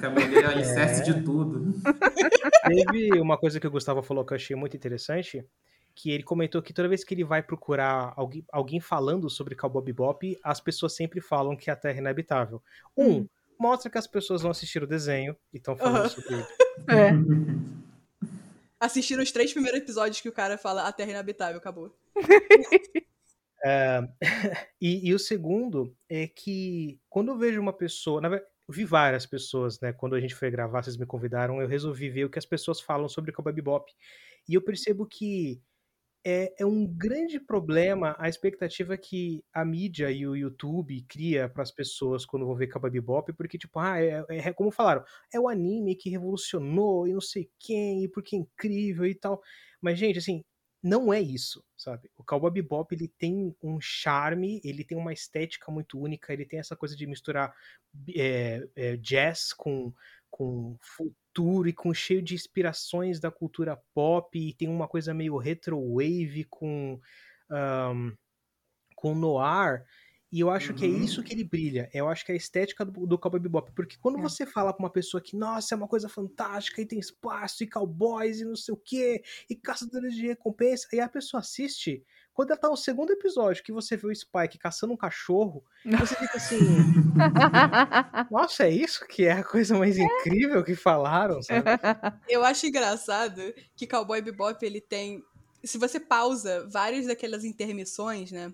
Caminhoneiro 0.00 0.46
é 0.46 0.48
o 0.48 0.50
alicerce 0.58 1.02
é. 1.02 1.04
de 1.04 1.22
tudo. 1.22 1.72
Teve 2.66 3.20
uma 3.20 3.38
coisa 3.38 3.60
que 3.60 3.66
o 3.66 3.70
Gustavo 3.70 4.02
falou 4.02 4.24
que 4.24 4.32
eu 4.32 4.36
achei 4.36 4.56
muito 4.56 4.76
interessante, 4.76 5.46
que 5.94 6.10
ele 6.10 6.22
comentou 6.22 6.62
que 6.62 6.72
toda 6.72 6.88
vez 6.88 7.04
que 7.04 7.14
ele 7.14 7.24
vai 7.24 7.42
procurar 7.42 8.12
alguém, 8.16 8.44
alguém 8.50 8.80
falando 8.80 9.28
sobre 9.28 9.54
Cowboy 9.54 9.82
Bebop, 9.82 10.38
as 10.42 10.60
pessoas 10.60 10.94
sempre 10.94 11.20
falam 11.20 11.56
que 11.56 11.70
a 11.70 11.76
Terra 11.76 11.96
é 11.96 12.00
inabitável. 12.00 12.62
Um, 12.96 13.10
hum. 13.10 13.28
mostra 13.58 13.90
que 13.90 13.98
as 13.98 14.06
pessoas 14.06 14.42
não 14.42 14.50
assistiram 14.50 14.86
o 14.86 14.88
desenho 14.88 15.36
e 15.52 15.58
estão 15.58 15.76
falando 15.76 16.04
uhum. 16.04 16.08
sobre 16.08 16.34
ele. 16.34 16.46
É. 16.88 17.10
Assistiram 18.80 19.22
os 19.22 19.30
três 19.30 19.52
primeiros 19.52 19.82
episódios 19.82 20.22
que 20.22 20.28
o 20.28 20.32
cara 20.32 20.56
fala 20.56 20.88
a 20.88 20.92
Terra 20.92 21.10
é 21.10 21.12
inabitável, 21.12 21.58
acabou. 21.58 21.94
É, 23.62 24.00
e, 24.80 25.10
e, 25.10 25.14
o 25.14 25.18
segundo 25.18 25.94
é 26.08 26.26
que 26.26 26.98
quando 27.10 27.30
eu 27.30 27.36
vejo 27.36 27.60
uma 27.60 27.74
pessoa, 27.74 28.18
na 28.18 28.30
verdade, 28.30 28.50
eu 28.66 28.74
vi 28.74 28.86
várias 28.86 29.26
pessoas, 29.26 29.78
né? 29.80 29.92
Quando 29.92 30.14
a 30.14 30.20
gente 30.20 30.34
foi 30.34 30.50
gravar, 30.50 30.82
vocês 30.82 30.96
me 30.96 31.04
convidaram, 31.04 31.60
eu 31.60 31.68
resolvi 31.68 32.08
ver 32.08 32.24
o 32.24 32.30
que 32.30 32.38
as 32.38 32.46
pessoas 32.46 32.80
falam 32.80 33.06
sobre 33.06 33.32
Cowboy 33.32 33.52
Bebop. 33.52 33.92
E 34.48 34.54
eu 34.54 34.62
percebo 34.62 35.04
que 35.04 35.60
é, 36.24 36.54
é 36.62 36.66
um 36.66 36.86
grande 36.86 37.40
problema 37.40 38.14
a 38.18 38.28
expectativa 38.28 38.96
que 38.96 39.42
a 39.52 39.64
mídia 39.64 40.10
e 40.10 40.26
o 40.26 40.36
YouTube 40.36 41.02
cria 41.08 41.48
para 41.48 41.62
as 41.62 41.70
pessoas 41.70 42.26
quando 42.26 42.46
vão 42.46 42.54
ver 42.54 42.68
Cowboy 42.68 42.90
Bebop, 42.90 43.32
porque, 43.32 43.58
tipo, 43.58 43.78
ah, 43.78 43.98
é, 43.98 44.24
é, 44.28 44.48
é, 44.48 44.52
como 44.52 44.70
falaram, 44.70 45.04
é 45.32 45.40
o 45.40 45.48
anime 45.48 45.96
que 45.96 46.10
revolucionou 46.10 47.06
e 47.08 47.12
não 47.12 47.20
sei 47.20 47.50
quem, 47.58 48.04
e 48.04 48.08
porque 48.08 48.36
é 48.36 48.38
incrível 48.38 49.06
e 49.06 49.14
tal. 49.14 49.40
Mas, 49.80 49.98
gente, 49.98 50.18
assim, 50.18 50.44
não 50.82 51.12
é 51.12 51.20
isso, 51.20 51.62
sabe? 51.76 52.10
O 52.16 52.24
Cowboy 52.24 52.50
Bebop, 52.50 52.94
ele 52.94 53.08
tem 53.08 53.54
um 53.62 53.78
charme, 53.80 54.60
ele 54.64 54.84
tem 54.84 54.96
uma 54.96 55.12
estética 55.12 55.70
muito 55.70 55.98
única, 55.98 56.32
ele 56.32 56.46
tem 56.46 56.58
essa 56.58 56.76
coisa 56.76 56.96
de 56.96 57.06
misturar 57.06 57.54
é, 58.16 58.66
é, 58.74 58.96
jazz 58.96 59.52
com, 59.52 59.92
com 60.30 60.76
futuro 60.80 61.68
e 61.68 61.72
com 61.72 61.92
cheio 61.92 62.22
de 62.22 62.34
inspirações 62.34 63.20
da 63.20 63.30
cultura 63.30 63.80
pop 63.94 64.38
e 64.38 64.54
tem 64.54 64.68
uma 64.68 64.88
coisa 64.88 65.12
meio 65.12 65.36
retro 65.36 65.78
wave 65.94 66.44
com 66.44 67.00
um, 67.50 68.16
com 68.94 69.14
noir 69.14 69.84
e 70.32 70.38
eu 70.40 70.50
acho 70.50 70.70
uhum. 70.70 70.78
que 70.78 70.84
é 70.84 70.88
uhum. 70.88 71.02
isso 71.02 71.22
que 71.24 71.34
ele 71.34 71.42
brilha. 71.42 71.90
Eu 71.92 72.08
acho 72.08 72.24
que 72.24 72.30
é 72.30 72.34
a 72.34 72.38
estética 72.38 72.84
do, 72.84 73.04
do 73.06 73.18
Cowboy 73.18 73.40
Bebop. 73.40 73.72
Porque 73.72 73.96
quando 73.98 74.18
é. 74.18 74.22
você 74.22 74.46
fala 74.46 74.72
pra 74.72 74.84
uma 74.84 74.90
pessoa 74.90 75.20
que, 75.20 75.36
nossa, 75.36 75.74
é 75.74 75.76
uma 75.76 75.88
coisa 75.88 76.08
fantástica, 76.08 76.80
e 76.80 76.86
tem 76.86 77.00
espaço, 77.00 77.64
e 77.64 77.66
cowboys, 77.66 78.40
e 78.40 78.44
não 78.44 78.54
sei 78.54 78.72
o 78.72 78.76
quê, 78.76 79.22
e 79.48 79.56
caçadores 79.56 80.14
de 80.14 80.28
recompensa, 80.28 80.86
e 80.92 81.00
a 81.00 81.08
pessoa 81.08 81.40
assiste, 81.40 82.04
quando 82.40 82.52
ela 82.52 82.58
tá 82.58 82.70
no 82.70 82.76
segundo 82.76 83.12
episódio, 83.12 83.62
que 83.62 83.70
você 83.70 83.98
vê 83.98 84.06
o 84.06 84.14
Spike 84.14 84.56
caçando 84.56 84.94
um 84.94 84.96
cachorro, 84.96 85.62
você 85.84 86.14
fica 86.14 86.38
assim. 86.38 86.56
Nossa, 88.30 88.64
é 88.64 88.70
isso 88.70 89.06
que 89.06 89.26
é 89.26 89.32
a 89.32 89.44
coisa 89.44 89.76
mais 89.76 89.98
incrível 89.98 90.64
que 90.64 90.74
falaram, 90.74 91.42
sabe? 91.42 91.60
Eu 92.26 92.42
acho 92.42 92.66
engraçado 92.66 93.42
que 93.76 93.86
Cowboy 93.86 94.22
Bebop 94.22 94.64
ele 94.64 94.80
tem. 94.80 95.22
Se 95.62 95.76
você 95.76 96.00
pausa 96.00 96.66
várias 96.72 97.06
daquelas 97.06 97.44
intermissões, 97.44 98.32
né? 98.32 98.50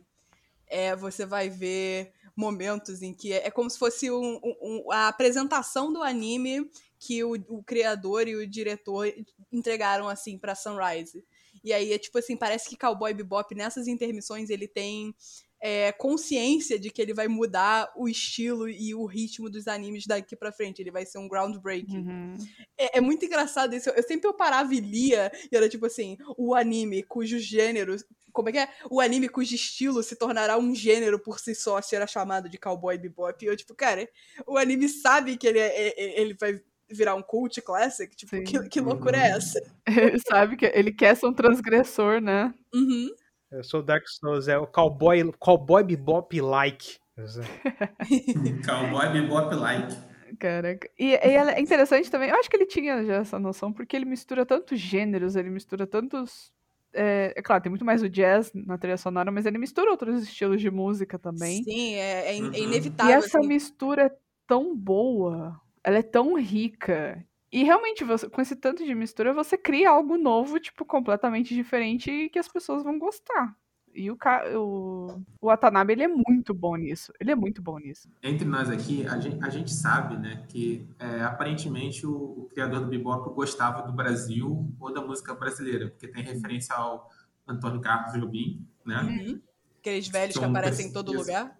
É, 0.66 0.96
você 0.96 1.24
vai 1.24 1.48
ver 1.48 2.12
momentos 2.34 3.02
em 3.02 3.14
que 3.14 3.32
é, 3.32 3.46
é 3.46 3.50
como 3.52 3.70
se 3.70 3.78
fosse 3.78 4.10
um, 4.10 4.40
um, 4.42 4.90
a 4.90 5.06
apresentação 5.06 5.92
do 5.92 6.02
anime 6.02 6.68
que 6.98 7.22
o, 7.22 7.34
o 7.48 7.62
criador 7.62 8.26
e 8.26 8.34
o 8.34 8.48
diretor 8.48 9.06
entregaram 9.52 10.08
assim 10.08 10.36
para 10.36 10.56
Sunrise. 10.56 11.24
E 11.66 11.72
aí 11.72 11.92
é 11.92 11.98
tipo 11.98 12.16
assim, 12.16 12.36
parece 12.36 12.68
que 12.68 12.76
Cowboy 12.76 13.12
Bebop 13.12 13.52
nessas 13.52 13.88
intermissões 13.88 14.50
ele 14.50 14.68
tem 14.68 15.12
é, 15.60 15.90
consciência 15.90 16.78
de 16.78 16.90
que 16.90 17.02
ele 17.02 17.12
vai 17.12 17.26
mudar 17.26 17.92
o 17.96 18.08
estilo 18.08 18.68
e 18.68 18.94
o 18.94 19.04
ritmo 19.04 19.50
dos 19.50 19.66
animes 19.66 20.06
daqui 20.06 20.36
pra 20.36 20.52
frente. 20.52 20.80
Ele 20.80 20.92
vai 20.92 21.04
ser 21.04 21.18
um 21.18 21.26
groundbreaking. 21.26 22.06
Uhum. 22.06 22.36
É, 22.78 22.98
é, 22.98 23.00
muito 23.00 23.24
engraçado 23.24 23.74
isso. 23.74 23.90
Eu 23.90 24.02
sempre 24.04 24.28
eu 24.28 24.34
parava 24.34 24.72
e 24.72 24.78
lia, 24.78 25.32
e 25.50 25.56
era 25.56 25.68
tipo 25.68 25.86
assim, 25.86 26.16
o 26.38 26.54
anime 26.54 27.02
cujo 27.02 27.40
gênero. 27.40 27.96
Como 28.32 28.48
é 28.48 28.52
que 28.52 28.58
é? 28.58 28.68
O 28.88 29.00
anime 29.00 29.28
cujo 29.28 29.52
estilo 29.52 30.04
se 30.04 30.14
tornará 30.14 30.56
um 30.56 30.72
gênero 30.72 31.18
por 31.18 31.40
si 31.40 31.52
só, 31.52 31.82
será 31.82 32.06
chamado 32.06 32.48
de 32.48 32.58
Cowboy 32.58 32.96
Bebop. 32.96 33.44
E 33.44 33.48
eu, 33.48 33.56
tipo, 33.56 33.74
cara, 33.74 34.08
o 34.46 34.56
anime 34.56 34.88
sabe 34.88 35.36
que 35.36 35.48
ele, 35.48 35.58
é, 35.58 35.88
é 35.88 36.20
ele 36.20 36.34
vai 36.34 36.62
virar 36.90 37.14
um 37.14 37.22
cult 37.22 37.60
classic? 37.62 38.14
Tipo, 38.16 38.42
que, 38.42 38.68
que, 38.68 38.80
loucura 38.80 39.16
é 39.16 39.30
essa? 39.30 39.60
Ele 39.86 40.18
sabe 40.20 40.56
que 40.56 40.66
ele 40.66 40.92
quer 40.92 41.16
ser 41.16 41.26
um 41.26 41.32
transgressor, 41.32 42.20
né? 42.20 42.52
Uhum. 42.74 43.08
Eu 43.50 43.62
sou 43.62 43.82
Dark 43.82 44.04
Souls, 44.08 44.48
é 44.48 44.58
o 44.58 44.66
cowboy, 44.66 45.32
cowboy 45.38 45.82
bebop 45.84 46.40
like. 46.40 46.98
Cowboy 48.66 49.08
Bebop 49.12 49.54
like. 49.54 49.96
Caraca. 50.38 50.90
E, 50.98 51.12
e 51.12 51.14
é 51.14 51.60
interessante 51.60 52.10
também, 52.10 52.28
eu 52.28 52.36
acho 52.36 52.50
que 52.50 52.56
ele 52.56 52.66
tinha 52.66 53.04
já 53.04 53.14
essa 53.14 53.38
noção, 53.38 53.72
porque 53.72 53.96
ele 53.96 54.04
mistura 54.04 54.44
tantos 54.44 54.78
gêneros, 54.78 55.36
ele 55.36 55.48
mistura 55.48 55.86
tantos. 55.86 56.52
É, 56.92 57.32
é, 57.36 57.42
claro, 57.42 57.62
tem 57.62 57.70
muito 57.70 57.84
mais 57.84 58.02
o 58.02 58.08
jazz 58.08 58.50
na 58.54 58.76
trilha 58.76 58.96
sonora, 58.96 59.30
mas 59.30 59.46
ele 59.46 59.58
mistura 59.58 59.90
outros 59.90 60.22
estilos 60.22 60.60
de 60.60 60.70
música 60.70 61.18
também. 61.18 61.62
Sim, 61.62 61.94
é, 61.94 62.32
é, 62.32 62.38
é 62.38 62.58
inevitável. 62.58 63.14
E 63.14 63.16
essa 63.16 63.38
assim. 63.38 63.48
mistura 63.48 64.06
é 64.06 64.16
tão 64.46 64.76
boa, 64.76 65.60
ela 65.86 65.98
é 65.98 66.02
tão 66.02 66.36
rica. 66.36 67.24
E 67.52 67.62
realmente, 67.62 68.02
você, 68.02 68.28
com 68.28 68.42
esse 68.42 68.56
tanto 68.56 68.84
de 68.84 68.92
mistura, 68.92 69.32
você 69.32 69.56
cria 69.56 69.90
algo 69.90 70.18
novo, 70.18 70.58
tipo, 70.58 70.84
completamente 70.84 71.54
diferente 71.54 72.10
e 72.10 72.28
que 72.28 72.40
as 72.40 72.48
pessoas 72.48 72.82
vão 72.82 72.98
gostar. 72.98 73.56
E 73.94 74.10
o, 74.10 74.18
o, 74.56 75.22
o 75.40 75.46
Watanabe, 75.46 75.92
ele 75.92 76.02
é 76.02 76.08
muito 76.08 76.52
bom 76.52 76.74
nisso. 76.74 77.12
Ele 77.20 77.30
é 77.30 77.36
muito 77.36 77.62
bom 77.62 77.78
nisso. 77.78 78.10
Entre 78.20 78.44
nós 78.44 78.68
aqui, 78.68 79.06
a 79.06 79.18
gente, 79.18 79.42
a 79.42 79.48
gente 79.48 79.72
sabe, 79.72 80.16
né, 80.16 80.44
que 80.48 80.86
é, 80.98 81.22
aparentemente 81.22 82.04
o, 82.04 82.12
o, 82.12 82.48
criador 82.52 82.80
do 82.80 82.88
bebop 82.88 83.32
gostava 83.32 83.86
do 83.86 83.92
Brasil 83.92 84.68
ou 84.80 84.92
da 84.92 85.00
música 85.00 85.34
brasileira, 85.34 85.88
porque 85.88 86.08
tem 86.08 86.24
referência 86.24 86.74
ao 86.74 87.08
Antônio 87.46 87.80
Carlos 87.80 88.12
Jobim, 88.12 88.66
né? 88.84 89.02
Uhum. 89.02 89.40
Aqueles 89.78 90.08
velhos 90.08 90.36
que 90.36 90.44
aparecem 90.44 90.88
em 90.88 90.92
todo 90.92 91.12
lugar. 91.12 91.56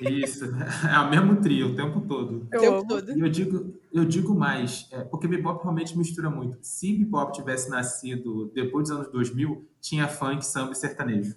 Isso, 0.00 0.44
é 0.92 0.98
o 1.00 1.10
mesmo 1.10 1.40
trio 1.40 1.68
o 1.68 1.76
tempo 1.76 2.00
todo. 2.02 2.46
O 2.52 2.58
tempo 2.58 2.86
todo. 2.86 3.16
E 3.16 3.20
eu 3.20 3.28
digo, 3.28 3.74
eu 3.92 4.04
digo 4.04 4.34
mais, 4.34 4.88
é, 4.92 5.00
porque 5.04 5.26
bebop 5.26 5.62
realmente 5.62 5.96
mistura 5.96 6.28
muito. 6.28 6.58
Se 6.60 6.92
bebop 6.92 7.32
tivesse 7.32 7.70
nascido 7.70 8.50
depois 8.54 8.88
dos 8.88 8.96
anos 8.96 9.12
2000, 9.12 9.66
tinha 9.80 10.08
funk, 10.08 10.44
samba 10.44 10.72
e 10.72 10.76
sertanejo. 10.76 11.36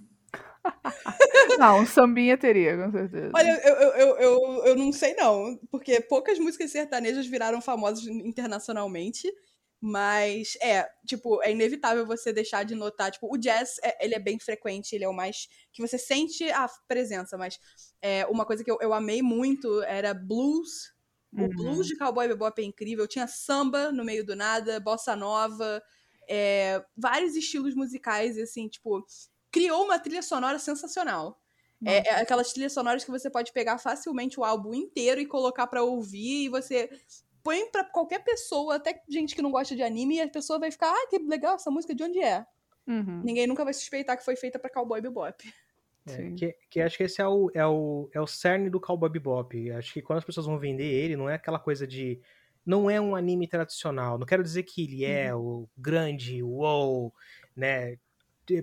Não, 1.57 1.81
um 1.81 1.85
sambinha 1.85 2.37
teria, 2.37 2.77
com 2.77 2.91
certeza. 2.91 3.31
Olha, 3.33 3.61
eu, 3.65 3.75
eu, 3.75 3.89
eu, 3.91 4.17
eu, 4.17 4.65
eu 4.65 4.75
não 4.75 4.93
sei 4.93 5.13
não, 5.15 5.59
porque 5.69 5.99
poucas 5.99 6.39
músicas 6.39 6.71
sertanejas 6.71 7.27
viraram 7.27 7.61
famosas 7.61 8.05
internacionalmente, 8.07 9.27
mas 9.81 10.57
é, 10.61 10.89
tipo, 11.05 11.41
é 11.41 11.51
inevitável 11.51 12.05
você 12.05 12.33
deixar 12.33 12.63
de 12.63 12.75
notar, 12.75 13.11
tipo, 13.11 13.33
o 13.33 13.37
jazz, 13.37 13.77
é, 13.81 14.03
ele 14.03 14.13
é 14.13 14.19
bem 14.19 14.37
frequente, 14.37 14.93
ele 14.93 15.05
é 15.05 15.09
o 15.09 15.13
mais, 15.13 15.47
que 15.71 15.81
você 15.81 15.97
sente 15.97 16.49
a 16.51 16.69
presença, 16.87 17.37
mas 17.37 17.59
é, 18.01 18.25
uma 18.27 18.45
coisa 18.45 18.63
que 18.63 18.69
eu, 18.69 18.77
eu 18.81 18.93
amei 18.93 19.21
muito 19.21 19.81
era 19.83 20.13
blues, 20.13 20.93
o 21.31 21.41
uhum. 21.41 21.49
blues 21.49 21.87
de 21.87 21.95
Cowboy 21.95 22.27
Bebop 22.27 22.61
é 22.61 22.65
incrível, 22.65 23.07
tinha 23.07 23.27
samba 23.27 23.91
no 23.91 24.03
meio 24.03 24.25
do 24.25 24.35
nada, 24.35 24.79
bossa 24.79 25.15
nova, 25.15 25.81
é, 26.27 26.83
vários 26.97 27.35
estilos 27.35 27.73
musicais, 27.73 28.37
assim, 28.37 28.67
tipo, 28.67 29.05
criou 29.51 29.85
uma 29.85 29.99
trilha 29.99 30.21
sonora 30.21 30.59
sensacional. 30.59 31.41
É, 31.85 32.09
é, 32.09 32.15
aquelas 32.15 32.51
trilhas 32.51 32.73
sonoras 32.73 33.05
que 33.05 33.11
você 33.11 33.29
pode 33.29 33.53
pegar 33.53 33.77
facilmente 33.77 34.37
o 34.37 34.43
álbum 34.43 34.73
inteiro 34.73 35.21
e 35.21 35.25
colocar 35.25 35.65
para 35.65 35.81
ouvir 35.81 36.45
e 36.45 36.49
você 36.49 36.89
põe 37.43 37.69
para 37.71 37.83
qualquer 37.83 38.23
pessoa, 38.23 38.75
até 38.75 39.01
gente 39.09 39.35
que 39.35 39.41
não 39.41 39.51
gosta 39.51 39.75
de 39.75 39.81
anime, 39.81 40.17
e 40.17 40.21
a 40.21 40.29
pessoa 40.29 40.59
vai 40.59 40.71
ficar, 40.71 40.91
ah, 40.91 41.07
que 41.09 41.19
legal 41.19 41.55
essa 41.55 41.71
música, 41.71 41.95
de 41.95 42.03
onde 42.03 42.19
é? 42.19 42.45
Uhum. 42.87 43.21
Ninguém 43.23 43.47
nunca 43.47 43.63
vai 43.63 43.73
suspeitar 43.73 44.17
que 44.17 44.25
foi 44.25 44.35
feita 44.35 44.57
para 44.57 44.69
Cowboy 44.69 45.01
Bebop. 45.01 45.53
É, 46.07 46.31
que, 46.31 46.55
que, 46.69 46.81
acho 46.81 46.97
que 46.97 47.03
esse 47.03 47.21
é 47.21 47.27
o, 47.27 47.51
é, 47.53 47.65
o, 47.65 48.09
é 48.11 48.19
o 48.19 48.25
cerne 48.25 48.69
do 48.69 48.79
Cowboy 48.79 49.09
Bebop. 49.09 49.71
Acho 49.71 49.93
que 49.93 50.01
quando 50.01 50.19
as 50.19 50.25
pessoas 50.25 50.47
vão 50.47 50.57
vender 50.57 50.85
ele, 50.85 51.15
não 51.15 51.29
é 51.29 51.35
aquela 51.35 51.59
coisa 51.59 51.85
de. 51.85 52.19
Não 52.65 52.89
é 52.89 52.99
um 52.99 53.15
anime 53.15 53.47
tradicional. 53.47 54.17
Não 54.17 54.25
quero 54.25 54.43
dizer 54.43 54.63
que 54.63 54.83
ele 54.83 55.05
é 55.05 55.33
uhum. 55.33 55.63
o 55.63 55.69
grande, 55.77 56.41
o 56.41 56.47
wow, 56.57 57.13
né? 57.55 57.97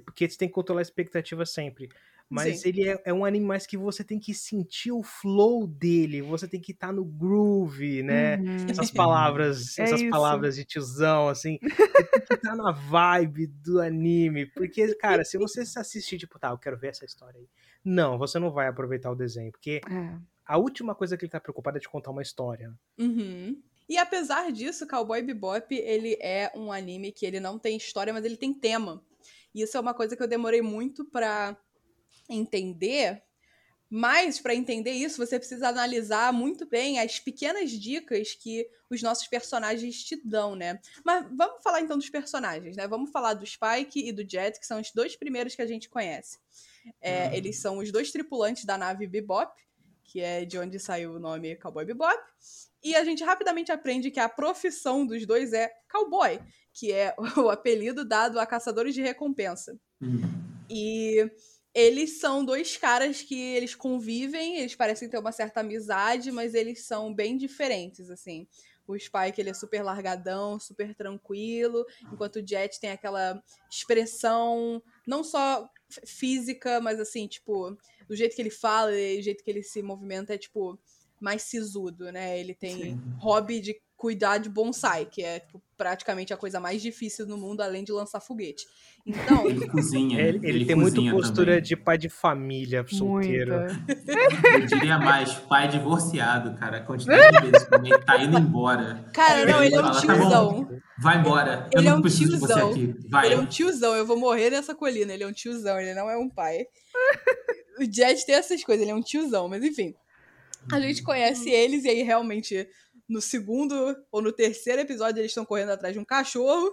porque 0.05 0.29
você 0.29 0.37
tem 0.37 0.49
que 0.49 0.55
controlar 0.55 0.81
a 0.81 0.83
expectativa 0.83 1.47
sempre. 1.47 1.89
Mas 2.29 2.61
Sim. 2.61 2.69
ele 2.71 2.89
é, 2.89 3.01
é, 3.05 3.15
um 3.15 3.25
anime 3.25 3.47
mais 3.47 3.67
que 3.67 3.77
você 3.77 4.03
tem 4.03 4.19
que 4.19 4.35
sentir 4.35 4.91
o 4.91 5.03
flow 5.03 5.65
dele, 5.67 6.23
você 6.23 6.49
tem 6.49 6.61
que 6.61 6.73
estar 6.73 6.89
tá 6.89 6.93
no 6.93 7.05
groove, 7.05 8.03
né? 8.03 8.37
Uhum. 8.39 8.67
Essas 8.69 8.91
palavras, 8.91 9.79
é 9.79 9.83
essas 9.85 10.01
isso. 10.01 10.11
palavras 10.11 10.57
de 10.57 10.65
tiozão, 10.65 11.29
assim. 11.29 11.59
Você 11.97 12.09
tem 12.11 12.21
que 12.27 12.35
estar 12.35 12.51
tá 12.51 12.57
na 12.57 12.73
vibe 12.73 13.47
do 13.47 13.81
anime. 13.81 14.47
Porque, 14.47 14.95
cara, 14.97 15.25
se 15.25 15.39
você 15.39 15.61
assistir, 15.61 16.19
tipo, 16.19 16.39
tá, 16.39 16.51
eu 16.51 16.59
quero 16.59 16.77
ver 16.77 16.89
essa 16.89 17.05
história 17.05 17.39
aí. 17.39 17.49
Não, 17.85 18.19
você 18.19 18.39
não 18.39 18.51
vai 18.51 18.67
aproveitar 18.67 19.11
o 19.11 19.15
desenho, 19.15 19.53
porque 19.53 19.81
é. 19.89 20.19
a 20.45 20.59
última 20.59 20.95
coisa 20.95 21.17
que 21.17 21.25
ele 21.25 21.31
tá 21.31 21.39
preocupado 21.39 21.77
é 21.77 21.81
de 21.81 21.89
contar 21.89 22.11
uma 22.11 22.23
história. 22.23 22.75
Uhum. 22.99 23.63
E 23.89 23.97
apesar 23.97 24.51
disso, 24.51 24.87
Cowboy 24.89 25.23
Bebop, 25.23 25.73
ele 25.73 26.19
é 26.21 26.51
um 26.57 26.73
anime 26.73 27.13
que 27.13 27.25
ele 27.25 27.39
não 27.39 27.59
tem 27.59 27.77
história, 27.77 28.13
mas 28.13 28.25
ele 28.25 28.37
tem 28.37 28.53
tema. 28.53 29.01
E 29.55 29.63
isso 29.63 29.77
é 29.77 29.81
uma 29.81 29.95
coisa 29.95 30.17
que 30.17 30.23
eu 30.23 30.29
demorei 30.29 30.61
muito 30.61 31.05
para 31.05 31.57
entender. 32.29 33.23
Mas 33.89 34.41
para 34.41 34.55
entender 34.55 34.93
isso, 34.93 35.25
você 35.25 35.39
precisa 35.39 35.69
analisar 35.69 36.33
muito 36.33 36.67
bem 36.67 36.99
as 36.99 37.21
pequenas 37.21 37.71
dicas 37.71 38.35
que 38.35 38.69
os 38.91 39.01
nossos 39.01 39.29
personagens 39.29 40.03
te 40.03 40.21
dão, 40.25 40.57
né? 40.57 40.81
Mas 41.05 41.25
vamos 41.33 41.63
falar 41.63 41.81
então 41.81 41.97
dos 41.97 42.11
personagens, 42.11 42.77
né? 42.77 42.89
Vamos 42.89 43.11
falar 43.11 43.35
do 43.35 43.47
Spike 43.47 44.09
e 44.09 44.11
do 44.11 44.29
Jet, 44.29 44.59
que 44.59 44.67
são 44.67 44.81
os 44.81 44.91
dois 44.91 45.15
primeiros 45.15 45.55
que 45.55 45.63
a 45.63 45.67
gente 45.67 45.89
conhece. 45.89 46.39
É, 47.01 47.27
uhum. 47.27 47.35
Eles 47.35 47.57
são 47.59 47.79
os 47.79 47.93
dois 47.93 48.11
tripulantes 48.11 48.65
da 48.65 48.77
nave 48.77 49.07
Bebop, 49.07 49.53
que 50.03 50.21
é 50.21 50.45
de 50.45 50.59
onde 50.59 50.81
saiu 50.81 51.15
o 51.15 51.21
nome 51.21 51.55
Cowboy 51.57 51.85
Bebop. 51.85 52.21
E 52.83 52.97
a 52.97 53.05
gente 53.05 53.23
rapidamente 53.23 53.71
aprende 53.71 54.11
que 54.11 54.21
a 54.21 54.29
profissão 54.29 55.07
dos 55.07 55.25
dois 55.27 55.53
é 55.53 55.73
cowboy 55.91 56.41
que 56.77 56.93
é 56.93 57.15
o 57.37 57.49
apelido 57.49 58.05
dado 58.05 58.39
a 58.39 58.47
caçadores 58.47 58.95
de 58.95 59.03
recompensa. 59.03 59.79
Uhum. 60.01 60.21
E 60.69 61.31
eles 61.77 62.19
são 62.19 62.43
dois 62.43 62.75
caras 62.79 63.21
que 63.21 63.39
eles 63.39 63.75
convivem, 63.75 64.57
eles 64.57 64.75
parecem 64.75 65.11
ter 65.11 65.19
uma 65.19 65.31
certa 65.31 65.61
amizade, 65.61 66.33
mas 66.33 66.55
eles 66.55 66.87
são 66.87 67.13
bem 67.13 67.37
diferentes, 67.37 68.09
assim. 68.09 68.49
O 68.89 68.99
Spike, 68.99 69.39
ele 69.39 69.51
é 69.51 69.55
super 69.55 69.83
largadão, 69.83 70.59
super 70.59 70.95
tranquilo, 70.95 71.85
enquanto 72.11 72.37
o 72.37 72.49
Jet 72.49 72.81
tem 72.81 72.93
aquela 72.93 73.43
expressão, 73.71 74.83
não 75.07 75.23
só 75.23 75.69
física, 76.07 76.81
mas 76.81 76.99
assim, 76.99 77.27
tipo, 77.27 77.77
do 78.09 78.17
jeito 78.17 78.35
que 78.35 78.41
ele 78.41 78.51
fala, 78.51 78.93
do 78.93 79.23
jeito 79.23 79.45
que 79.45 79.51
ele 79.51 79.63
se 79.63 79.83
movimenta, 79.83 80.33
é 80.33 80.39
tipo, 80.39 80.79
mais 81.21 81.43
sisudo, 81.43 82.11
né? 82.11 82.41
Ele 82.41 82.55
tem 82.55 82.73
Sim. 82.73 83.01
hobby 83.19 83.61
de 83.61 83.79
cuidar 84.07 84.39
de 84.39 84.49
bonsai, 84.49 85.05
que 85.05 85.21
é 85.21 85.41
tipo, 85.41 85.61
praticamente 85.77 86.33
a 86.33 86.37
coisa 86.37 86.61
mais 86.61 86.81
difícil 86.81 87.27
no 87.27 87.37
mundo, 87.37 87.61
além 87.61 87.83
de 87.83 87.91
lançar 87.91 88.21
foguete. 88.21 88.65
Então. 89.05 89.45
Ele 89.51 89.67
cozinha. 89.67 90.21
Ele, 90.21 90.39
ele, 90.39 90.49
ele 90.49 90.65
tem 90.65 90.77
muita 90.77 91.01
postura 91.11 91.55
também. 91.55 91.63
de 91.63 91.77
pai 91.77 91.99
de 91.99 92.09
família, 92.09 92.87
solteiro. 92.87 93.67
Eu 94.55 94.67
diria 94.67 94.97
mais, 94.97 95.35
pai 95.35 95.67
divorciado, 95.67 96.57
cara. 96.57 96.77
A 96.77 96.83
quantidade 96.85 97.37
de 97.37 97.51
vezes 97.51 97.67
que 97.69 97.99
tá 98.05 98.17
indo 98.23 98.39
embora. 98.39 99.11
Cara, 99.13 99.45
não, 99.45 99.65
ele, 99.65 99.75
ele 99.75 99.75
é 99.75 99.81
um 99.81 99.93
fala, 99.93 100.01
tiozão. 100.01 100.65
Tá 100.67 100.77
vai 101.01 101.19
embora. 101.19 101.69
Ele 101.75 101.89
eu 101.89 101.93
é 101.93 101.95
um 101.97 102.01
preciso 102.01 102.39
tiozão. 102.39 102.73
de 102.73 102.87
você 102.87 102.91
aqui. 102.93 103.09
Vai. 103.11 103.27
Ele 103.27 103.35
é 103.35 103.39
um 103.39 103.47
tiozão, 103.47 103.93
eu 103.97 104.07
vou 104.07 104.17
morrer 104.17 104.51
nessa 104.51 104.73
colina. 104.73 105.13
Ele 105.13 105.25
é 105.25 105.27
um 105.27 105.33
tiozão, 105.33 105.81
ele 105.81 105.95
não 105.95 106.09
é 106.09 106.17
um 106.17 106.31
pai. 106.31 106.65
o 107.81 107.93
Jet 107.93 108.25
tem 108.25 108.37
essas 108.37 108.63
coisas, 108.63 108.83
ele 108.83 108.93
é 108.93 108.95
um 108.95 109.03
tiozão, 109.03 109.49
mas 109.49 109.65
enfim. 109.65 109.97
A 110.71 110.81
gente 110.81 111.03
conhece 111.03 111.51
eles 111.51 111.85
e 111.85 111.89
aí 111.89 112.03
realmente 112.03 112.69
no 113.09 113.21
segundo 113.21 113.97
ou 114.11 114.23
no 114.23 114.33
terceiro 114.33 114.83
episódio 114.83 115.21
eles 115.21 115.31
estão 115.31 115.45
correndo 115.45 115.71
atrás 115.71 115.95
de 115.95 116.01
um 116.01 116.05
cachorro. 116.05 116.73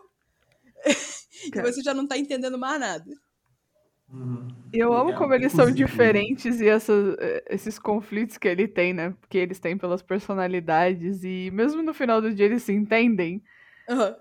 e 1.53 1.61
você 1.61 1.81
já 1.81 1.93
não 1.93 2.07
tá 2.07 2.17
entendendo 2.17 2.57
mais 2.57 2.79
nada. 2.79 3.11
Uhum. 4.09 4.47
Eu 4.71 4.93
amo 4.93 5.15
como 5.15 5.33
eles 5.33 5.51
são 5.51 5.71
diferentes 5.71 6.61
e 6.61 6.67
essas, 6.67 7.15
eh, 7.19 7.43
esses 7.49 7.79
conflitos 7.79 8.37
que 8.37 8.47
ele 8.47 8.67
tem, 8.67 8.93
né? 8.93 9.15
Porque 9.19 9.37
eles 9.37 9.59
têm 9.59 9.77
pelas 9.77 10.01
personalidades 10.01 11.23
e 11.23 11.49
mesmo 11.51 11.81
no 11.81 11.93
final 11.93 12.21
do 12.21 12.33
dia 12.33 12.45
eles 12.45 12.63
se 12.63 12.73
entendem. 12.73 13.41
Uhum. 13.89 14.15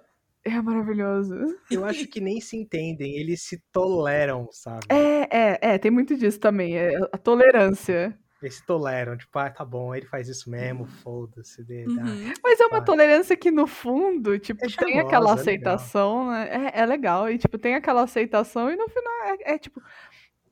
É 0.44 0.60
maravilhoso. 0.60 1.34
Eu 1.70 1.84
acho 1.84 2.06
que 2.08 2.20
nem 2.20 2.40
se 2.40 2.56
entendem, 2.56 3.16
eles 3.16 3.42
se 3.42 3.62
toleram, 3.70 4.48
sabe? 4.50 4.86
É, 4.88 5.28
é, 5.30 5.58
é, 5.60 5.78
tem 5.78 5.90
muito 5.90 6.16
disso 6.16 6.40
também. 6.40 6.76
É 6.76 6.96
a 7.12 7.18
tolerância. 7.18 8.18
Eles 8.42 8.56
se 8.56 8.66
toleram, 8.66 9.16
tipo, 9.16 9.38
ah, 9.38 9.50
tá 9.50 9.64
bom, 9.64 9.94
ele 9.94 10.06
faz 10.06 10.28
isso 10.28 10.50
mesmo, 10.50 10.84
foda-se 10.84 11.62
dele. 11.62 11.94
Tá? 11.94 12.02
Uhum. 12.02 12.32
Mas 12.42 12.60
é 12.60 12.66
uma 12.66 12.78
Vai. 12.78 12.84
tolerância 12.84 13.36
que, 13.36 13.50
no 13.50 13.66
fundo, 13.66 14.38
tipo, 14.38 14.64
é 14.64 14.68
tem 14.68 14.98
aquela 14.98 15.30
é 15.30 15.34
aceitação, 15.34 16.30
né? 16.30 16.70
É, 16.74 16.80
é, 16.80 16.86
legal. 16.86 17.30
E, 17.30 17.38
tipo, 17.38 17.58
tem 17.58 17.74
aquela 17.74 18.02
aceitação 18.02 18.70
e 18.70 18.76
no 18.76 18.88
final 18.88 19.12
é, 19.24 19.54
é, 19.54 19.58
tipo. 19.58 19.82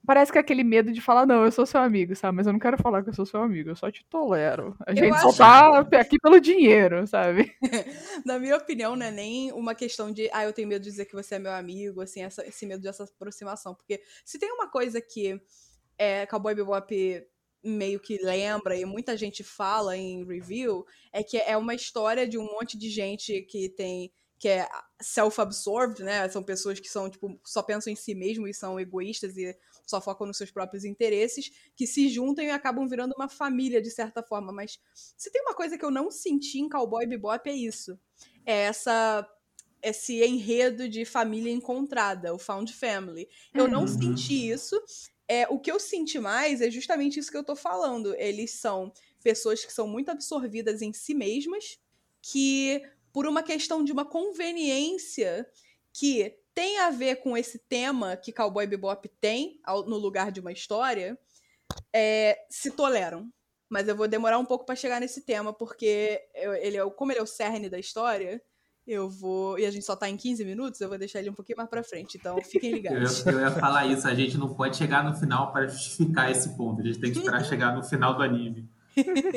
Parece 0.06 0.32
que 0.32 0.38
é 0.38 0.40
aquele 0.40 0.64
medo 0.64 0.90
de 0.90 1.00
falar, 1.00 1.26
não, 1.26 1.44
eu 1.44 1.52
sou 1.52 1.66
seu 1.66 1.78
amigo, 1.78 2.16
sabe? 2.16 2.34
Mas 2.34 2.46
eu 2.46 2.54
não 2.54 2.58
quero 2.58 2.78
falar 2.78 3.02
que 3.02 3.10
eu 3.10 3.14
sou 3.14 3.26
seu 3.26 3.42
amigo, 3.42 3.68
eu 3.68 3.76
só 3.76 3.90
te 3.90 4.04
tolero. 4.06 4.74
A 4.86 4.94
gente 4.94 5.16
só 5.20 5.30
tá 5.32 6.00
aqui 6.00 6.18
pelo 6.18 6.40
dinheiro, 6.40 7.06
sabe? 7.06 7.54
Na 8.24 8.38
minha 8.38 8.56
opinião, 8.56 8.96
não 8.96 9.06
é 9.06 9.10
nem 9.10 9.52
uma 9.52 9.74
questão 9.74 10.10
de, 10.10 10.28
ah, 10.32 10.42
eu 10.42 10.54
tenho 10.54 10.66
medo 10.66 10.82
de 10.82 10.90
dizer 10.90 11.04
que 11.04 11.14
você 11.14 11.34
é 11.34 11.38
meu 11.38 11.52
amigo, 11.52 12.00
assim, 12.00 12.22
essa, 12.22 12.44
esse 12.46 12.64
medo 12.64 12.82
dessa 12.82 13.04
aproximação. 13.04 13.74
Porque 13.74 14.00
se 14.24 14.38
tem 14.38 14.50
uma 14.50 14.68
coisa 14.68 15.02
que 15.02 15.38
é, 15.98 16.24
Cowboy 16.24 16.54
Bebop 16.54 17.26
meio 17.62 18.00
que 18.00 18.18
lembra 18.22 18.76
e 18.76 18.84
muita 18.84 19.16
gente 19.16 19.44
fala 19.44 19.96
em 19.96 20.24
review 20.24 20.86
é 21.12 21.22
que 21.22 21.36
é 21.36 21.56
uma 21.56 21.74
história 21.74 22.26
de 22.26 22.38
um 22.38 22.44
monte 22.44 22.78
de 22.78 22.88
gente 22.88 23.42
que 23.42 23.68
tem 23.68 24.10
que 24.40 24.48
é 24.48 24.66
self-absorbed, 25.02 26.02
né? 26.02 26.26
São 26.30 26.42
pessoas 26.42 26.80
que 26.80 26.88
são, 26.88 27.10
tipo, 27.10 27.38
só 27.44 27.62
pensam 27.62 27.92
em 27.92 27.96
si 27.96 28.14
mesmo 28.14 28.48
e 28.48 28.54
são 28.54 28.80
egoístas 28.80 29.36
e 29.36 29.54
só 29.86 30.00
focam 30.00 30.26
nos 30.26 30.38
seus 30.38 30.50
próprios 30.50 30.82
interesses, 30.82 31.50
que 31.76 31.86
se 31.86 32.08
juntam 32.08 32.42
e 32.42 32.50
acabam 32.50 32.88
virando 32.88 33.14
uma 33.14 33.28
família, 33.28 33.82
de 33.82 33.90
certa 33.90 34.22
forma. 34.22 34.50
Mas 34.50 34.80
se 34.94 35.30
tem 35.30 35.42
uma 35.42 35.54
coisa 35.54 35.76
que 35.76 35.84
eu 35.84 35.90
não 35.90 36.10
senti 36.10 36.58
em 36.58 36.70
Cowboy 36.70 37.06
Bebop, 37.06 37.50
é 37.50 37.52
isso. 37.52 38.00
É 38.46 38.62
essa 38.62 39.28
esse 39.82 40.22
enredo 40.22 40.88
de 40.88 41.04
família 41.04 41.50
encontrada, 41.50 42.34
o 42.34 42.38
Found 42.38 42.72
Family. 42.72 43.28
Eu 43.54 43.68
não 43.68 43.82
uhum. 43.82 43.88
senti 43.88 44.50
isso. 44.50 44.80
É, 45.32 45.46
o 45.48 45.60
que 45.60 45.70
eu 45.70 45.78
senti 45.78 46.18
mais 46.18 46.60
é 46.60 46.68
justamente 46.68 47.20
isso 47.20 47.30
que 47.30 47.36
eu 47.36 47.44
tô 47.44 47.54
falando. 47.54 48.16
Eles 48.16 48.50
são 48.50 48.92
pessoas 49.22 49.64
que 49.64 49.72
são 49.72 49.86
muito 49.86 50.10
absorvidas 50.10 50.82
em 50.82 50.92
si 50.92 51.14
mesmas, 51.14 51.78
que 52.20 52.82
por 53.12 53.28
uma 53.28 53.40
questão 53.40 53.84
de 53.84 53.92
uma 53.92 54.04
conveniência 54.04 55.48
que 55.92 56.36
tem 56.52 56.80
a 56.80 56.90
ver 56.90 57.20
com 57.20 57.36
esse 57.36 57.60
tema 57.60 58.16
que 58.16 58.32
Cowboy 58.32 58.66
Bebop 58.66 59.08
tem 59.20 59.60
no 59.86 59.98
lugar 59.98 60.32
de 60.32 60.40
uma 60.40 60.50
história, 60.50 61.16
é, 61.92 62.44
se 62.50 62.72
toleram. 62.72 63.32
Mas 63.68 63.86
eu 63.86 63.94
vou 63.94 64.08
demorar 64.08 64.36
um 64.36 64.44
pouco 64.44 64.66
para 64.66 64.74
chegar 64.74 65.00
nesse 65.00 65.20
tema, 65.20 65.52
porque 65.52 66.28
ele 66.60 66.76
é, 66.76 66.90
como 66.90 67.12
ele 67.12 67.20
é 67.20 67.22
o 67.22 67.26
cerne 67.26 67.68
da 67.68 67.78
história, 67.78 68.42
eu 68.86 69.08
vou. 69.08 69.58
E 69.58 69.66
a 69.66 69.70
gente 69.70 69.84
só 69.84 69.94
tá 69.94 70.08
em 70.08 70.16
15 70.16 70.44
minutos, 70.44 70.80
eu 70.80 70.88
vou 70.88 70.98
deixar 70.98 71.20
ele 71.20 71.30
um 71.30 71.34
pouquinho 71.34 71.58
mais 71.58 71.68
pra 71.68 71.82
frente. 71.82 72.16
Então 72.18 72.40
fiquem 72.42 72.72
ligados. 72.72 73.24
Eu, 73.26 73.34
eu 73.34 73.40
ia 73.40 73.50
falar 73.50 73.86
isso, 73.86 74.06
a 74.06 74.14
gente 74.14 74.36
não 74.36 74.54
pode 74.54 74.76
chegar 74.76 75.04
no 75.04 75.14
final 75.14 75.52
para 75.52 75.66
justificar 75.66 76.30
esse 76.30 76.56
ponto. 76.56 76.80
A 76.80 76.84
gente 76.84 76.98
tem 76.98 77.12
que 77.12 77.18
esperar 77.18 77.44
chegar 77.46 77.74
no 77.74 77.82
final 77.82 78.14
do 78.14 78.22
anime. 78.22 78.68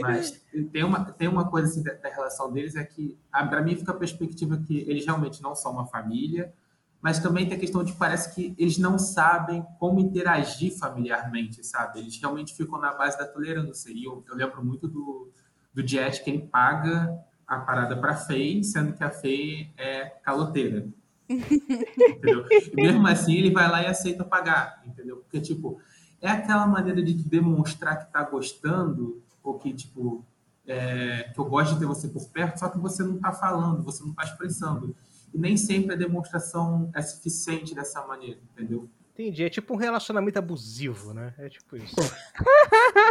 Mas 0.01 0.41
tem 0.71 0.83
uma, 0.83 1.05
tem 1.05 1.27
uma 1.27 1.49
coisa 1.49 1.69
assim 1.69 1.83
da, 1.83 1.93
da 1.93 2.09
relação 2.09 2.51
deles 2.51 2.75
é 2.75 2.83
que, 2.83 3.17
para 3.31 3.61
mim, 3.61 3.75
fica 3.75 3.91
a 3.91 3.95
perspectiva 3.95 4.57
que 4.57 4.79
eles 4.87 5.05
realmente 5.05 5.41
não 5.41 5.55
são 5.55 5.71
uma 5.71 5.85
família, 5.85 6.53
mas 7.01 7.19
também 7.19 7.47
tem 7.47 7.57
a 7.57 7.59
questão 7.59 7.83
de 7.83 7.93
parece 7.93 8.33
que 8.33 8.55
eles 8.57 8.77
não 8.77 8.97
sabem 8.97 9.65
como 9.77 9.99
interagir 9.99 10.77
familiarmente, 10.77 11.63
sabe? 11.63 11.99
Eles 11.99 12.17
realmente 12.19 12.55
ficam 12.55 12.79
na 12.79 12.93
base 12.93 13.17
da 13.17 13.27
tolerância. 13.27 13.91
E 13.91 14.05
eu, 14.05 14.23
eu 14.27 14.35
lembro 14.35 14.63
muito 14.63 14.87
do, 14.87 15.29
do 15.73 15.85
Jet 15.85 16.23
que 16.23 16.29
ele 16.29 16.47
paga 16.47 17.13
a 17.47 17.59
parada 17.59 17.95
para 17.95 18.15
Fei, 18.15 18.63
sendo 18.63 18.93
que 18.93 19.03
a 19.03 19.09
Fei 19.09 19.71
é 19.77 20.05
caloteira. 20.23 20.87
entendeu? 21.29 22.45
E 22.49 22.75
mesmo 22.75 23.07
assim, 23.07 23.35
ele 23.35 23.51
vai 23.51 23.69
lá 23.69 23.81
e 23.83 23.87
aceita 23.87 24.23
pagar, 24.23 24.81
entendeu? 24.85 25.17
Porque, 25.17 25.39
tipo, 25.39 25.79
é 26.21 26.29
aquela 26.29 26.67
maneira 26.67 27.01
de 27.01 27.13
demonstrar 27.13 28.05
que 28.05 28.11
tá 28.11 28.23
gostando 28.23 29.21
ou 29.41 29.57
que, 29.57 29.73
tipo, 29.73 30.25
é, 30.65 31.31
que 31.33 31.39
eu 31.39 31.45
gosto 31.45 31.73
de 31.73 31.79
ter 31.79 31.85
você 31.85 32.07
por 32.07 32.27
perto, 32.29 32.59
só 32.59 32.69
que 32.69 32.77
você 32.77 33.03
não 33.03 33.15
está 33.15 33.31
falando, 33.31 33.83
você 33.83 34.03
não 34.03 34.11
está 34.11 34.23
expressando. 34.23 34.95
E 35.33 35.37
nem 35.37 35.57
sempre 35.57 35.93
a 35.93 35.97
demonstração 35.97 36.89
é 36.93 37.01
suficiente 37.01 37.73
dessa 37.73 38.05
maneira, 38.05 38.39
entendeu? 38.53 38.89
Entendi. 39.13 39.43
É 39.43 39.49
tipo 39.49 39.73
um 39.73 39.77
relacionamento 39.77 40.39
abusivo, 40.39 41.13
né? 41.13 41.33
É 41.37 41.49
tipo 41.49 41.75
isso. 41.77 41.95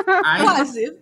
quase. 0.04 0.98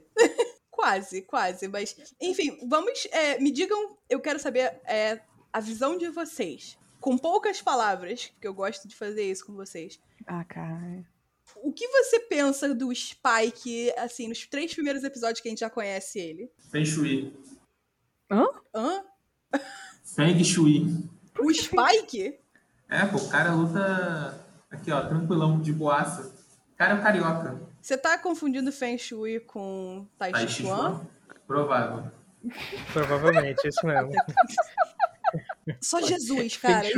Quase, 0.81 1.23
quase. 1.23 1.69
Mas, 1.69 2.15
enfim, 2.21 2.59
vamos. 2.67 3.07
É, 3.13 3.39
me 3.39 3.51
digam, 3.51 3.97
eu 4.09 4.21
quero 4.21 4.39
saber 4.39 4.81
é, 4.85 5.21
a 5.53 5.61
visão 5.61 5.99
de 5.99 6.09
vocês. 6.09 6.79
Com 6.99 7.17
poucas 7.17 7.63
palavras, 7.63 8.33
que 8.41 8.47
eu 8.47 8.53
gosto 8.53 8.87
de 8.87 8.97
fazer 8.97 9.23
isso 9.23 9.47
com 9.47 9.55
vocês. 9.55 9.99
Ah, 10.27 10.45
cara 10.45 11.05
o 11.63 11.73
que 11.73 11.87
você 11.89 12.21
pensa 12.21 12.75
do 12.75 12.95
Spike, 12.95 13.93
assim, 13.99 14.29
nos 14.29 14.47
três 14.47 14.73
primeiros 14.73 15.05
episódios 15.05 15.41
que 15.41 15.49
a 15.49 15.51
gente 15.51 15.61
já 15.61 15.71
conhece 15.71 16.19
ele? 16.19 16.51
Feng 16.71 16.85
Shui. 16.85 17.37
Hã? 18.31 18.47
Hã? 18.75 19.03
Feng 20.05 20.45
Shui. 20.45 21.09
O 21.39 21.53
Spike? 21.53 22.39
É, 22.89 23.05
pô, 23.07 23.19
o 23.19 23.29
cara 23.29 23.53
luta 23.53 24.47
aqui, 24.71 24.91
ó, 24.91 25.01
tranquilão, 25.07 25.61
de 25.61 25.73
boaça. 25.73 26.33
O 26.73 26.77
cara 26.77 26.95
é 26.95 26.97
um 26.97 27.03
carioca. 27.03 27.61
Você 27.81 27.97
tá 27.97 28.19
confundindo 28.19 28.71
Feng 28.71 28.99
Shui 28.99 29.41
com 29.41 30.07
Tai, 30.19 30.35
Chi 30.35 30.63
Chuan? 30.63 31.07
Provável. 31.47 32.11
Provavelmente, 32.93 33.67
isso 33.67 33.87
mesmo. 33.87 34.11
Só 35.81 36.01
Jesus, 36.01 36.57
cara. 36.57 36.89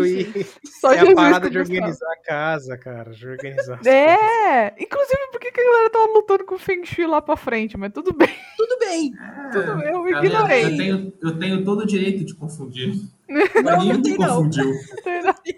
Só 0.81 0.93
é 0.93 0.99
Jesus 0.99 1.13
a 1.13 1.15
parada 1.15 1.51
de 1.51 1.59
organizar 1.59 2.11
a 2.11 2.17
casa, 2.23 2.79
cara. 2.79 3.11
De 3.13 3.27
organizar 3.27 3.85
é! 3.87 4.75
Inclusive, 4.83 5.29
por 5.31 5.41
que, 5.41 5.53
que 5.53 5.61
a 5.61 5.65
galera 5.65 5.91
tava 5.91 6.07
lutando 6.07 6.45
com 6.45 6.55
o 6.55 6.59
Feng 6.59 6.85
Shui 6.85 7.07
lá 7.07 7.21
pra 7.21 7.37
frente? 7.37 7.77
Mas 7.77 7.93
tudo 7.93 8.13
bem. 8.13 8.35
Tudo 8.57 8.79
bem. 8.79 9.13
É, 9.15 9.51
tudo 9.51 9.77
bem, 9.77 9.93
eu 9.93 10.09
ignorei. 10.09 10.65
Eu 10.65 10.77
tenho, 10.77 11.13
eu 11.21 11.39
tenho 11.39 11.65
todo 11.65 11.81
o 11.81 11.87
direito 11.87 12.25
de 12.25 12.35
confundir. 12.35 12.95
Não, 13.33 13.85
não 13.85 14.03
tem 14.03 14.19
não. 14.19 14.43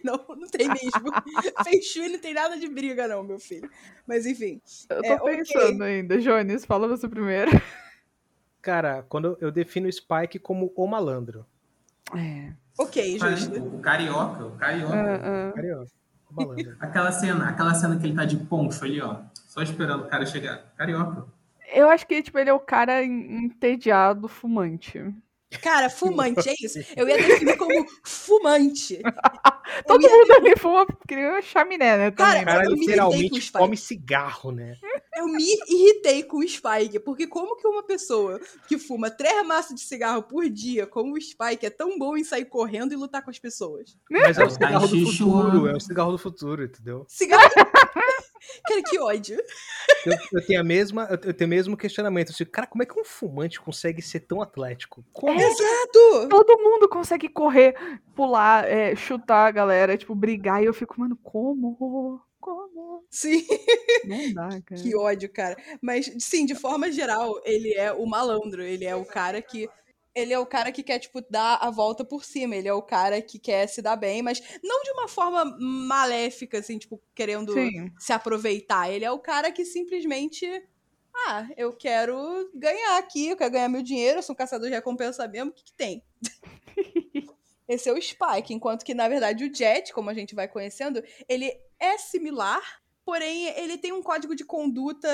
não. 0.05 0.37
Não, 0.37 0.49
tem 0.49 0.69
mesmo. 0.69 1.11
Feng 1.65 1.83
Shui 1.83 2.09
não 2.09 2.19
tem 2.19 2.33
nada 2.35 2.57
de 2.57 2.69
briga, 2.69 3.09
não, 3.09 3.23
meu 3.23 3.39
filho. 3.39 3.69
Mas 4.07 4.25
enfim. 4.27 4.61
Eu 4.89 5.03
tô 5.03 5.29
é, 5.29 5.37
pensando 5.37 5.77
okay. 5.77 5.87
ainda. 5.87 6.19
Jones, 6.19 6.65
fala 6.65 6.87
você 6.87 7.09
primeiro. 7.09 7.51
Cara, 8.63 9.05
quando 9.09 9.37
eu 9.41 9.51
defino 9.51 9.89
o 9.89 9.93
Spike 9.93 10.39
como 10.39 10.73
o 10.77 10.87
malandro. 10.87 11.45
É. 12.17 12.53
Ok, 12.79 13.19
justo. 13.19 13.61
O, 13.61 13.81
carioca, 13.81 14.47
o 14.47 14.57
carioca. 14.57 14.95
Uh, 14.95 15.51
uh. 15.51 15.55
Carioca. 15.55 15.91
aquela 16.81 17.13
cena, 17.13 17.49
aquela 17.49 17.75
cena 17.75 17.99
que 17.99 18.07
ele 18.07 18.15
tá 18.15 18.25
de 18.25 18.37
poncho 18.37 18.85
ali, 18.85 19.01
ó. 19.01 19.21
Só 19.47 19.63
esperando 19.63 20.05
o 20.05 20.09
cara 20.09 20.27
chegar. 20.27 20.73
Carioca. 20.77 21.27
Eu 21.73 21.89
acho 21.89 22.07
que, 22.07 22.23
tipo, 22.23 22.39
ele 22.39 22.51
é 22.51 22.53
o 22.53 22.61
cara 22.61 23.03
entediado, 23.05 24.29
fumante. 24.29 25.15
Cara, 25.61 25.91
fumante, 25.91 26.49
é 26.49 26.55
isso. 26.61 26.79
Eu 26.97 27.09
ia 27.09 27.17
definir 27.17 27.57
como 27.59 27.87
fumante. 28.03 29.01
Todo 29.87 30.09
mundo 30.09 30.33
ali 30.33 30.57
fuma 30.57 30.87
porque 30.87 31.15
é 31.15 31.43
chaminé, 31.43 31.97
né? 31.97 32.11
Cara, 32.11 32.43
o 32.43 32.45
cara 32.45 32.65
literalmente 32.65 33.53
come 33.53 33.77
cigarro, 33.77 34.53
né? 34.53 34.77
Eu 35.17 35.29
me 35.29 35.45
irritei 35.69 36.23
com 36.23 36.39
o 36.39 36.49
Spike, 36.49 36.99
porque 36.99 37.27
como 37.27 37.57
que 37.57 37.67
uma 37.67 37.83
pessoa 37.83 38.41
que 38.67 38.79
fuma 38.79 39.11
três 39.11 39.47
maços 39.47 39.75
de 39.75 39.83
cigarro 39.83 40.23
por 40.23 40.49
dia, 40.49 40.87
como 40.87 41.15
o 41.15 41.21
Spike, 41.21 41.67
é 41.67 41.71
tão 41.71 41.99
bom 41.99 42.17
em 42.17 42.25
sair 42.25 42.45
correndo 42.45 42.93
e 42.93 42.97
lutar 42.97 43.23
com 43.23 43.31
as 43.31 43.39
pessoas? 43.39 43.97
Mas 44.11 44.39
é 44.39 44.45
o 44.45 44.51
cigarro 44.51 44.89
do 44.89 45.07
futuro, 45.07 45.67
é 45.69 45.77
o 45.77 45.81
cigarro 45.81 46.13
do 46.13 46.19
futuro, 46.19 46.65
entendeu? 46.65 47.05
Cigarro... 47.09 47.51
Cara, 48.67 48.83
que 48.83 48.99
ódio. 48.99 49.39
Eu, 50.05 50.13
eu, 50.33 50.47
tenho 50.47 50.61
a 50.61 50.65
mesma, 50.65 51.09
eu 51.11 51.35
tenho 51.35 51.49
o 51.49 51.51
mesmo 51.51 51.77
questionamento. 51.77 52.31
Assim, 52.31 52.45
cara, 52.45 52.67
como 52.67 52.83
é 52.83 52.87
que 52.87 52.99
um 52.99 53.05
fumante 53.05 53.61
consegue 53.61 54.03
ser 54.03 54.21
tão 54.21 54.41
atlético? 54.43 55.05
Como? 55.13 55.39
Exato! 55.41 56.29
Todo 56.29 56.59
mundo 56.59 56.89
consegue 56.89 57.29
correr, 57.29 57.75
pular, 58.15 58.65
é, 58.69 58.95
chutar 58.95 59.47
a 59.47 59.51
galera, 59.51 59.97
tipo, 59.97 60.15
brigar. 60.15 60.63
E 60.63 60.67
eu 60.67 60.75
fico, 60.75 61.01
mano, 61.01 61.19
como? 61.23 62.21
Como? 62.45 63.07
Sim. 63.11 63.43
Não 64.05 64.35
dá, 64.35 64.49
cara. 64.61 64.83
Que 64.83 64.95
ódio, 64.95 65.33
cara. 65.33 65.57
Mas, 65.81 66.13
sim, 66.19 66.45
de 66.45 66.55
forma 66.55 66.93
geral, 66.93 67.41
ele 67.43 67.73
é 67.73 67.91
o 67.91 68.05
malandro. 68.05 68.63
Ele 68.63 68.85
é 68.85 68.95
o 68.95 69.03
cara 69.03 69.41
que 69.41 69.67
ele 70.15 70.31
é 70.31 70.39
o 70.39 70.45
cara 70.45 70.71
que 70.71 70.83
quer, 70.83 70.99
tipo, 70.99 71.23
dar 71.29 71.57
a 71.57 71.71
volta 71.71 72.05
por 72.05 72.23
cima. 72.23 72.55
Ele 72.55 72.69
é 72.69 72.73
o 72.75 72.83
cara 72.83 73.23
que 73.23 73.39
quer 73.39 73.67
se 73.67 73.81
dar 73.81 73.97
bem, 73.97 74.21
mas 74.21 74.43
não 74.63 74.83
de 74.83 74.91
uma 74.91 75.09
forma 75.09 75.57
maléfica, 75.59 76.59
assim, 76.59 76.77
tipo, 76.77 77.01
querendo 77.15 77.55
Sim. 77.55 77.91
se 77.99 78.13
aproveitar. 78.13 78.91
Ele 78.91 79.07
é 79.07 79.11
o 79.11 79.19
cara 79.19 79.51
que 79.51 79.65
simplesmente. 79.65 80.47
Ah, 81.27 81.49
eu 81.57 81.73
quero 81.73 82.51
ganhar 82.55 82.99
aqui, 82.99 83.29
eu 83.29 83.37
quero 83.39 83.53
ganhar 83.53 83.69
meu 83.71 83.83
dinheiro, 83.83 84.19
eu 84.19 84.23
sou 84.23 84.35
um 84.35 84.37
caçador 84.37 84.69
de 84.69 84.75
recompensa 84.75 85.27
mesmo, 85.29 85.51
o 85.51 85.55
que, 85.55 85.65
que 85.65 85.73
tem? 85.73 86.03
Esse 87.67 87.89
é 87.89 87.93
o 87.93 88.01
Spike, 88.01 88.53
enquanto 88.53 88.85
que, 88.85 88.95
na 88.95 89.09
verdade, 89.09 89.45
o 89.45 89.55
Jet, 89.55 89.93
como 89.93 90.11
a 90.11 90.15
gente 90.15 90.35
vai 90.35 90.47
conhecendo, 90.47 91.03
ele 91.29 91.51
é 91.79 91.97
similar, 91.99 92.63
porém 93.05 93.47
ele 93.59 93.79
tem 93.79 93.93
um 93.93 94.03
código 94.03 94.35
de 94.35 94.45
conduta 94.45 95.09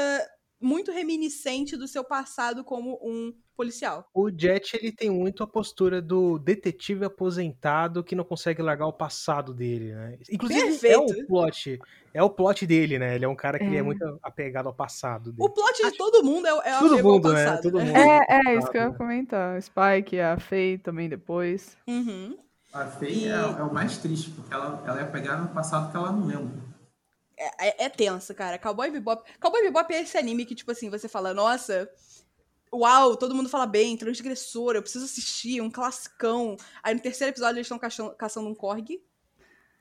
muito 0.60 0.92
reminiscente 0.92 1.76
do 1.76 1.88
seu 1.88 2.04
passado 2.04 2.62
como 2.62 2.98
um 3.02 3.32
policial. 3.56 4.08
O 4.14 4.30
Jet 4.30 4.76
ele 4.76 4.90
tem 4.90 5.10
muito 5.10 5.42
a 5.42 5.46
postura 5.46 6.00
do 6.00 6.38
detetive 6.38 7.04
aposentado 7.04 8.02
que 8.02 8.14
não 8.14 8.24
consegue 8.24 8.62
largar 8.62 8.86
o 8.86 8.92
passado 8.92 9.52
dele, 9.52 9.92
né? 9.92 10.18
Inclusive 10.30 10.62
Perfeito. 10.62 10.94
é 10.94 10.98
o 10.98 11.26
plot, 11.26 11.78
é 12.14 12.22
o 12.22 12.30
plot 12.30 12.66
dele, 12.66 12.98
né? 12.98 13.14
Ele 13.14 13.24
é 13.24 13.28
um 13.28 13.36
cara 13.36 13.58
que 13.58 13.64
é, 13.64 13.76
é 13.76 13.82
muito 13.82 14.18
apegado 14.22 14.66
ao 14.66 14.74
passado 14.74 15.32
dele. 15.32 15.46
O 15.46 15.50
plot 15.50 15.82
de 15.82 15.96
todo 15.96 16.24
mundo 16.24 16.46
é, 16.46 16.70
é 16.70 16.78
todo 16.78 17.02
mundo, 17.02 17.32
né? 17.32 17.44
passado, 17.44 17.62
Todo 17.62 17.78
né? 17.78 17.84
mundo. 17.92 17.96
É, 17.96 18.26
é 18.30 18.58
isso 18.58 18.70
que 18.70 18.78
eu 18.78 18.82
ia 18.82 18.92
comentar. 18.92 19.62
Spike, 19.62 20.20
a 20.20 20.38
Faye 20.38 20.78
também 20.78 21.08
depois. 21.08 21.76
Uhum. 21.86 22.38
A 22.72 22.86
Faye 22.86 23.24
e... 23.24 23.28
é, 23.28 23.32
é, 23.32 23.62
o 23.62 23.72
mais 23.72 23.98
triste, 23.98 24.30
porque 24.30 24.54
ela, 24.54 24.82
ela 24.86 25.00
é 25.00 25.02
apegada 25.02 25.42
no 25.42 25.48
passado 25.48 25.90
que 25.90 25.96
ela 25.96 26.12
não 26.12 26.26
lembra. 26.26 26.69
É, 27.40 27.68
é, 27.68 27.85
é 27.87 27.88
tenso, 27.88 28.35
cara. 28.35 28.59
Cowboy 28.59 28.90
Bebop. 28.90 29.26
Cowboy 29.40 29.62
Bebop 29.62 29.90
é 29.94 30.03
esse 30.03 30.18
anime 30.18 30.44
que, 30.44 30.55
tipo 30.55 30.70
assim, 30.70 30.90
você 30.90 31.09
fala, 31.09 31.33
nossa, 31.33 31.90
uau, 32.70 33.16
todo 33.16 33.35
mundo 33.35 33.48
fala 33.48 33.64
bem, 33.66 33.96
transgressor, 33.96 34.76
eu 34.76 34.83
preciso 34.83 35.07
assistir, 35.07 35.62
um 35.62 35.70
classicão. 35.70 36.59
Aí 36.83 36.94
no 36.94 37.00
terceiro 37.00 37.33
episódio 37.33 37.57
eles 37.57 37.66
estão 37.66 37.79
caçando, 37.79 38.14
caçando 38.14 38.48
um 38.48 38.55
corgi. 38.55 39.03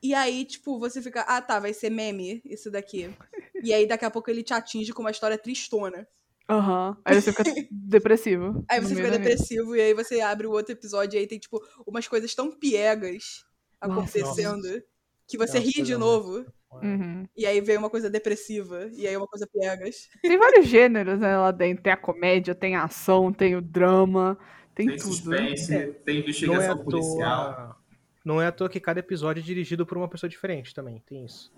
E 0.02 0.14
aí, 0.14 0.46
tipo, 0.46 0.80
você 0.80 1.02
fica, 1.02 1.22
ah 1.24 1.42
tá, 1.42 1.60
vai 1.60 1.74
ser 1.74 1.90
meme 1.90 2.42
isso 2.46 2.72
daqui. 2.72 3.14
e 3.62 3.74
aí 3.74 3.86
daqui 3.86 4.06
a 4.06 4.12
pouco 4.12 4.30
ele 4.30 4.42
te 4.42 4.54
atinge 4.54 4.94
com 4.94 5.02
uma 5.02 5.12
história 5.12 5.38
tristona. 5.38 6.08
Aham. 6.50 6.98
Aí 7.04 7.22
você 7.22 7.34
fica 7.34 7.44
depressivo. 7.70 8.66
Aí 8.70 8.80
você 8.80 8.96
fica 8.96 9.12
depressivo 9.12 9.76
e 9.76 9.82
aí 9.82 9.94
você 9.94 10.22
abre 10.22 10.48
o 10.48 10.52
outro 10.52 10.72
episódio 10.72 11.18
e 11.18 11.20
aí 11.20 11.28
tem, 11.28 11.38
tipo, 11.38 11.62
umas 11.86 12.08
coisas 12.08 12.34
tão 12.34 12.50
piegas 12.50 13.44
Nossa. 13.82 13.94
acontecendo 13.94 14.82
que 15.28 15.38
você 15.38 15.60
Nossa, 15.60 15.72
ri 15.78 15.84
de 15.84 15.98
novo. 15.98 16.46
Uhum. 16.72 17.28
E 17.36 17.46
aí 17.46 17.60
vem 17.62 17.78
uma 17.78 17.90
coisa 17.90 18.10
depressiva. 18.10 18.90
E 18.94 19.08
aí 19.08 19.16
uma 19.18 19.28
coisa 19.28 19.48
piegas. 19.48 20.10
Tem 20.22 20.38
vários 20.38 20.68
gêneros 20.68 21.20
né, 21.20 21.36
lá 21.38 21.52
dentro. 21.52 21.84
Tem 21.84 21.94
a 21.94 21.98
comédia, 21.98 22.54
tem 22.54 22.76
a 22.76 22.84
ação, 22.84 23.34
tem 23.34 23.56
o 23.56 23.62
drama, 23.62 24.38
tem, 24.76 24.88
Tem 24.88 24.98
tudo. 24.98 25.08
suspense, 25.14 25.74
É. 25.76 25.88
tem 25.88 26.16
Não 26.16 26.22
é, 26.22 26.24
investigação 26.24 26.72
à 26.74 26.78
policial. 26.78 27.54
toa, 27.54 27.76
não 28.24 28.42
é 28.42 28.48
à 28.48 28.52
toa 28.52 28.70
que 28.70 28.80
cada 28.80 29.00
episódio 29.00 29.42
é 29.42 29.44
dirigido 29.44 29.86
por 29.86 29.98
uma 29.98 30.08
pessoa 30.08 30.30
diferente 30.30 30.74
também. 30.74 31.02
Tem 31.08 31.26
isso. 31.26 31.52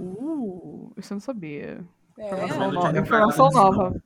Uh, 0.00 0.92
isso 0.96 1.12
eu 1.12 1.16
não 1.16 1.20
sabia. 1.20 1.84
É, 2.18 2.98
Informação, 2.98 3.46
nisso, 3.46 3.56
nova. 3.58 4.02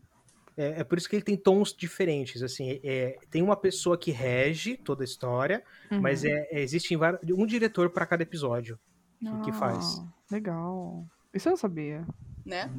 É, 0.55 0.81
é 0.81 0.85
por 0.85 0.99
isso 0.99 1.09
que 1.09 1.17
ele 1.17 1.23
tem 1.23 1.37
tons 1.37 1.73
diferentes. 1.73 2.43
Assim, 2.43 2.79
é, 2.85 3.17
tem 3.31 3.41
uma 3.43 3.57
pessoa 3.57 3.97
que 3.97 4.11
rege 4.11 4.77
toda 4.77 5.03
a 5.03 5.07
história, 5.07 5.63
Uhum. 5.91 6.01
mas 6.01 6.25
é, 6.25 6.47
é- 6.51 6.61
existe 6.61 6.95
um 6.97 7.47
diretor 7.47 7.89
para 7.91 8.05
cada 8.05 8.23
episódio 8.23 8.79
que, 9.19 9.41
que 9.51 9.53
faz. 9.53 9.99
Legal. 10.33 11.05
Isso 11.33 11.49
eu 11.49 11.51
não 11.51 11.57
sabia. 11.57 12.07
né? 12.45 12.71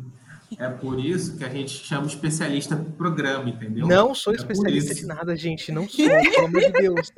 É 0.60 0.70
por 0.70 1.00
isso 1.00 1.36
que 1.38 1.44
a 1.44 1.50
gente 1.50 1.72
chama 1.72 2.06
especialista 2.06 2.76
pro 2.76 2.92
programa, 2.92 3.50
entendeu? 3.50 3.88
Não 3.88 4.14
sou 4.14 4.34
É 4.34 4.36
especialista 4.36 4.94
de 4.94 5.06
nada, 5.06 5.36
gente. 5.36 5.72
Não 5.72 5.88
sou, 5.90 6.06
pelo 6.06 6.46
amor 6.46 6.62
de 6.62 6.72
Deus. 6.74 7.12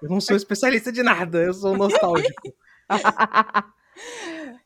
Eu 0.00 0.08
não 0.08 0.20
sou 0.20 0.34
especialista 0.36 0.90
de 0.92 1.02
nada, 1.02 1.42
eu 1.42 1.52
sou 1.52 1.76
nostálgico. 1.76 2.54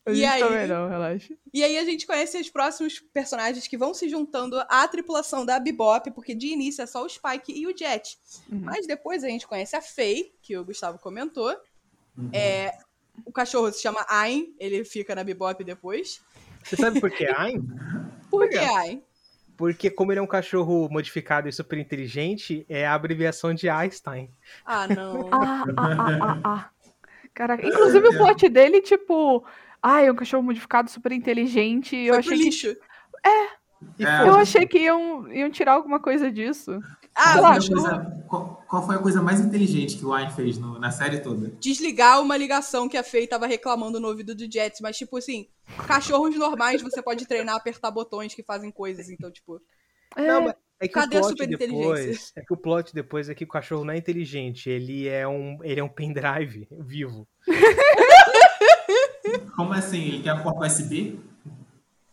A 0.06 0.11
E 0.11 0.14
gente 0.16 0.26
aí? 0.26 0.40
também 0.40 0.66
não, 0.66 0.88
relaxa. 0.88 1.34
E 1.52 1.62
aí 1.62 1.76
a 1.76 1.84
gente 1.84 2.06
conhece 2.06 2.40
os 2.40 2.48
próximos 2.48 2.98
personagens 3.12 3.66
que 3.66 3.76
vão 3.76 3.92
se 3.92 4.08
juntando 4.08 4.58
à 4.68 4.88
tripulação 4.88 5.44
da 5.44 5.61
Bebop, 5.61 6.11
porque 6.12 6.34
de 6.34 6.46
início 6.48 6.80
é 6.82 6.87
só 6.87 7.04
o 7.04 7.08
Spike 7.08 7.52
e 7.52 7.66
o 7.66 7.76
Jet. 7.76 8.16
Uhum. 8.50 8.61
Mas 8.61 8.87
depois 8.87 9.22
a 9.22 9.28
gente 9.28 9.46
conhece 9.46 9.76
a 9.76 9.82
Faye, 9.82 10.32
que 10.40 10.56
o 10.56 10.64
Gustavo 10.64 10.98
comentou. 10.98 11.54
Uhum. 12.16 12.30
É, 12.32 12.72
o 13.24 13.33
cachorro 13.33 13.70
se 13.72 13.83
chama 13.83 14.04
Ayn, 14.09 14.54
ele 14.59 14.85
fica 14.85 15.14
na 15.14 15.24
Bebop 15.24 15.62
depois. 15.64 16.20
Você 16.62 16.76
sabe 16.76 17.00
por 17.00 17.11
que 17.11 17.26
Ayn? 17.26 17.62
Por 18.31 18.48
que 18.48 18.59
Ayn? 18.59 19.02
Porque 19.57 19.90
como 19.90 20.12
ele 20.12 20.20
é 20.20 20.22
um 20.22 20.26
cachorro 20.26 20.88
modificado 20.90 21.48
e 21.48 21.52
super 21.52 21.78
inteligente, 21.78 22.64
é 22.68 22.87
a 22.87 22.94
abreviação 22.94 23.54
de 23.54 23.68
Einstein. 23.68 24.31
Ah, 24.64 24.87
não. 24.87 25.28
Ah, 25.33 25.64
ah, 25.64 25.72
ah, 25.76 26.18
ah, 26.22 26.40
ah. 26.44 26.70
Caraca, 27.35 27.66
inclusive 27.66 28.09
o 28.09 28.16
plot 28.16 28.48
dele, 28.48 28.81
tipo, 28.83 29.44
ai, 29.83 30.07
é 30.07 30.12
um 30.12 30.16
cachorro 30.16 30.42
modificado 30.42 30.90
super 30.90 31.12
inteligente. 31.12 31.96
e 31.96 32.07
Eu 32.09 32.14
Foi 32.14 32.22
pro 32.22 32.33
achei 32.33 32.38
que 32.38 32.44
lixo. 32.44 32.68
E 32.68 32.78
É. 33.28 33.59
Eu 33.98 34.26
foda-se. 34.33 34.40
achei 34.40 34.66
que 34.66 34.78
iam, 34.78 35.33
iam 35.33 35.50
tirar 35.50 35.72
alguma 35.72 36.00
coisa 36.00 36.31
disso. 36.31 36.81
Ah, 37.20 37.33
Qual 37.33 37.35
o 37.35 37.40
foi, 37.40 37.50
a 37.50 37.54
cachorro 37.54 37.83
coisa, 37.83 38.24
qual, 38.28 38.64
qual 38.68 38.87
foi 38.87 38.94
a 38.94 38.98
coisa 39.00 39.20
mais 39.20 39.40
inteligente 39.40 39.96
que 39.98 40.04
o 40.04 40.14
Ayn 40.14 40.31
fez 40.31 40.57
no- 40.57 40.78
na 40.78 40.92
série 40.92 41.18
toda? 41.18 41.48
desligar 41.61 42.22
uma 42.22 42.37
ligação 42.37 42.88
que 42.88 42.96
a 42.96 43.02
Faye 43.02 43.26
tava 43.26 43.44
reclamando 43.46 43.98
no 43.98 44.07
ouvido 44.07 44.37
do 44.37 44.50
Jet. 44.50 44.81
Mas, 44.81 44.96
tipo 44.96 45.16
assim, 45.16 45.48
cachorros 45.87 46.37
normais 46.37 46.81
você 46.81 47.02
pode 47.02 47.26
treinar, 47.26 47.57
apertar 47.57 47.90
botões 47.90 48.35
que 48.35 48.44
fazem 48.44 48.70
coisas. 48.70 49.11
Então, 49.11 49.33
tipo, 49.33 49.61
Não, 50.16 50.42
mas 50.44 50.54
é 50.81 50.87
que 50.87 50.94
Cadê 50.94 51.16
o 51.16 51.18
a 51.18 51.22
plot 51.22 51.31
superinteligência? 51.33 52.04
depois, 52.07 52.33
é 52.37 52.40
que 52.42 52.54
o 52.54 52.57
plot 52.57 52.94
depois 52.94 53.28
é 53.28 53.35
que 53.35 53.42
o 53.44 53.48
cachorro 53.48 53.85
não 53.85 53.94
é 53.94 53.98
inteligente, 53.98 54.70
ele 54.70 55.09
é 55.09 55.26
um, 55.26 55.59
ele 55.64 55.81
é 55.81 55.85
um 55.85 55.88
pendrive 55.88 56.68
vivo. 56.87 57.26
Como 59.57 59.72
assim? 59.72 60.02
Ele 60.09 60.22
quer 60.22 60.31
a 60.31 60.40
porta 60.40 60.66
USB? 60.66 61.18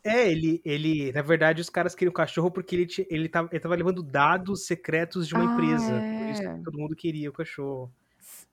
É, 0.06 0.30
ele, 0.32 0.62
ele, 0.64 1.12
na 1.12 1.24
verdade, 1.24 1.60
os 1.62 1.70
caras 1.70 1.96
queriam 1.96 2.12
o 2.12 2.14
cachorro 2.14 2.52
porque 2.52 2.76
ele, 2.76 2.88
ele, 3.10 3.28
tava, 3.28 3.50
ele 3.52 3.60
tava 3.60 3.74
levando 3.74 4.04
dados 4.04 4.68
secretos 4.68 5.28
de 5.28 5.34
uma 5.34 5.50
Ah, 5.50 5.54
empresa. 5.54 5.96
é. 5.96 6.20
Por 6.20 6.30
isso 6.30 6.42
que 6.42 6.64
todo 6.64 6.78
mundo 6.78 6.96
queria 6.96 7.28
o 7.28 7.34
cachorro. 7.34 7.92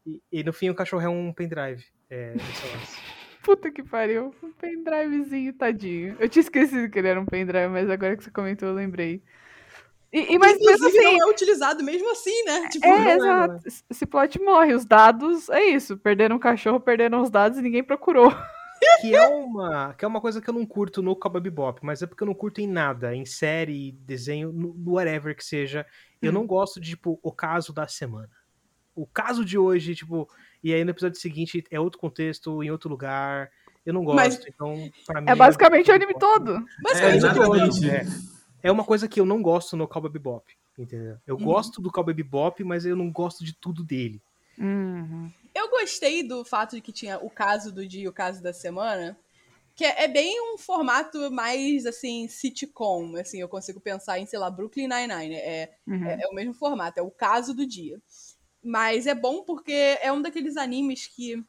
E, 0.06 0.18
e 0.32 0.42
no 0.42 0.50
fim 0.52 0.70
o 0.70 0.74
cachorro 0.74 1.02
é 1.02 1.08
um 1.10 1.30
pendrive. 1.30 1.84
É. 2.08 2.32
Puta 3.44 3.70
que 3.70 3.82
pariu. 3.82 4.34
Um 4.42 4.50
pendrivezinho, 4.52 5.52
tadinho. 5.52 6.16
Eu 6.18 6.28
tinha 6.28 6.40
esquecido 6.40 6.88
que 6.88 6.98
ele 6.98 7.08
era 7.08 7.20
um 7.20 7.26
pendrive, 7.26 7.68
mas 7.68 7.90
agora 7.90 8.16
que 8.16 8.24
você 8.24 8.30
comentou, 8.30 8.68
eu 8.68 8.74
lembrei. 8.74 9.22
E, 10.10 10.34
e 10.34 10.38
mas 10.38 10.58
mesmo 10.58 10.86
assim. 10.86 11.02
não 11.02 11.28
é 11.28 11.30
utilizado 11.30 11.82
mesmo 11.84 12.10
assim, 12.12 12.44
né? 12.44 12.68
Tipo, 12.70 12.86
É, 12.86 12.98
não 12.98 13.08
é, 13.08 13.16
exato. 13.16 13.68
Esse 13.90 14.06
plot 14.06 14.40
morre. 14.40 14.72
Os 14.72 14.86
dados, 14.86 15.48
é 15.50 15.64
isso. 15.64 15.98
Perderam 15.98 16.36
o 16.36 16.40
cachorro, 16.40 16.80
perderam 16.80 17.20
os 17.20 17.30
dados 17.30 17.58
e 17.58 17.62
ninguém 17.62 17.84
procurou. 17.84 18.32
que 19.00 19.14
é 19.14 19.26
uma 19.28 19.94
que 19.94 20.04
é 20.04 20.08
uma 20.08 20.20
coisa 20.20 20.40
que 20.40 20.48
eu 20.50 20.54
não 20.54 20.66
curto 20.66 21.02
no 21.02 21.14
Cowboy 21.16 21.40
Bebop, 21.40 21.80
mas 21.82 22.02
é 22.02 22.06
porque 22.06 22.22
eu 22.22 22.26
não 22.26 22.34
curto 22.34 22.60
em 22.60 22.66
nada, 22.66 23.14
em 23.14 23.24
série, 23.24 23.92
desenho, 23.92 24.52
no, 24.52 24.74
whatever 24.92 25.36
que 25.36 25.44
seja. 25.44 25.86
Eu 26.20 26.30
Hum. 26.30 26.34
não 26.34 26.46
gosto 26.46 26.80
de 26.80 26.90
tipo 26.90 27.18
o 27.22 27.32
caso 27.32 27.72
da 27.72 27.86
semana. 27.86 28.30
O 28.94 29.06
caso 29.06 29.44
de 29.44 29.56
hoje, 29.56 29.94
tipo, 29.94 30.28
e 30.62 30.72
aí 30.74 30.84
no 30.84 30.90
episódio 30.90 31.18
seguinte 31.18 31.64
é 31.70 31.80
outro 31.80 31.98
contexto, 31.98 32.62
em 32.62 32.70
outro 32.70 32.90
lugar. 32.90 33.50
Eu 33.84 33.92
não 33.94 34.04
gosto, 34.04 34.16
Mas- 34.16 34.46
então 34.46 34.90
para 35.06 35.20
mim 35.20 35.28
É 35.30 35.34
basicamente 35.34 35.90
o 35.90 35.94
anime 35.94 36.14
todo. 36.14 36.52
É, 36.56 36.82
basicamente, 36.82 37.16
exatamente. 37.16 37.90
É. 37.90 38.04
É 38.64 38.70
uma 38.70 38.84
coisa 38.84 39.08
que 39.08 39.18
eu 39.20 39.26
não 39.26 39.42
gosto 39.42 39.76
no 39.76 39.88
Cowboy 39.88 40.10
Bebop, 40.12 40.44
entendeu? 40.78 41.16
Eu 41.26 41.36
Uhum. 41.36 41.44
gosto 41.44 41.80
do 41.82 41.90
Cowboy 41.90 42.14
Bebop, 42.14 42.62
mas 42.62 42.84
eu 42.86 42.94
não 42.94 43.10
gosto 43.10 43.44
de 43.44 43.52
tudo 43.54 43.82
dele. 43.82 44.22
Uhum. 44.58 45.32
Eu 45.54 45.68
gostei 45.70 46.22
do 46.22 46.44
fato 46.44 46.76
de 46.76 46.82
que 46.82 46.92
tinha 46.92 47.18
o 47.18 47.28
caso 47.30 47.72
do 47.72 47.86
dia 47.86 48.04
e 48.04 48.08
o 48.08 48.12
caso 48.12 48.42
da 48.42 48.52
semana. 48.52 49.18
Que 49.74 49.84
é, 49.84 50.04
é 50.04 50.08
bem 50.08 50.38
um 50.54 50.58
formato 50.58 51.30
mais, 51.30 51.86
assim, 51.86 52.28
sitcom. 52.28 53.16
Assim, 53.16 53.40
eu 53.40 53.48
consigo 53.48 53.80
pensar 53.80 54.18
em, 54.18 54.26
sei 54.26 54.38
lá, 54.38 54.50
Brooklyn 54.50 54.88
Nine-Nine. 54.88 55.34
É, 55.34 55.74
Uhum. 55.86 56.06
é, 56.06 56.22
é 56.22 56.28
o 56.28 56.34
mesmo 56.34 56.54
formato, 56.54 56.98
é 57.00 57.02
o 57.02 57.10
caso 57.10 57.54
do 57.54 57.66
dia. 57.66 58.00
Mas 58.62 59.06
é 59.06 59.14
bom 59.14 59.42
porque 59.42 59.72
é 60.00 60.12
um 60.12 60.22
daqueles 60.22 60.56
animes 60.56 61.06
que 61.06 61.42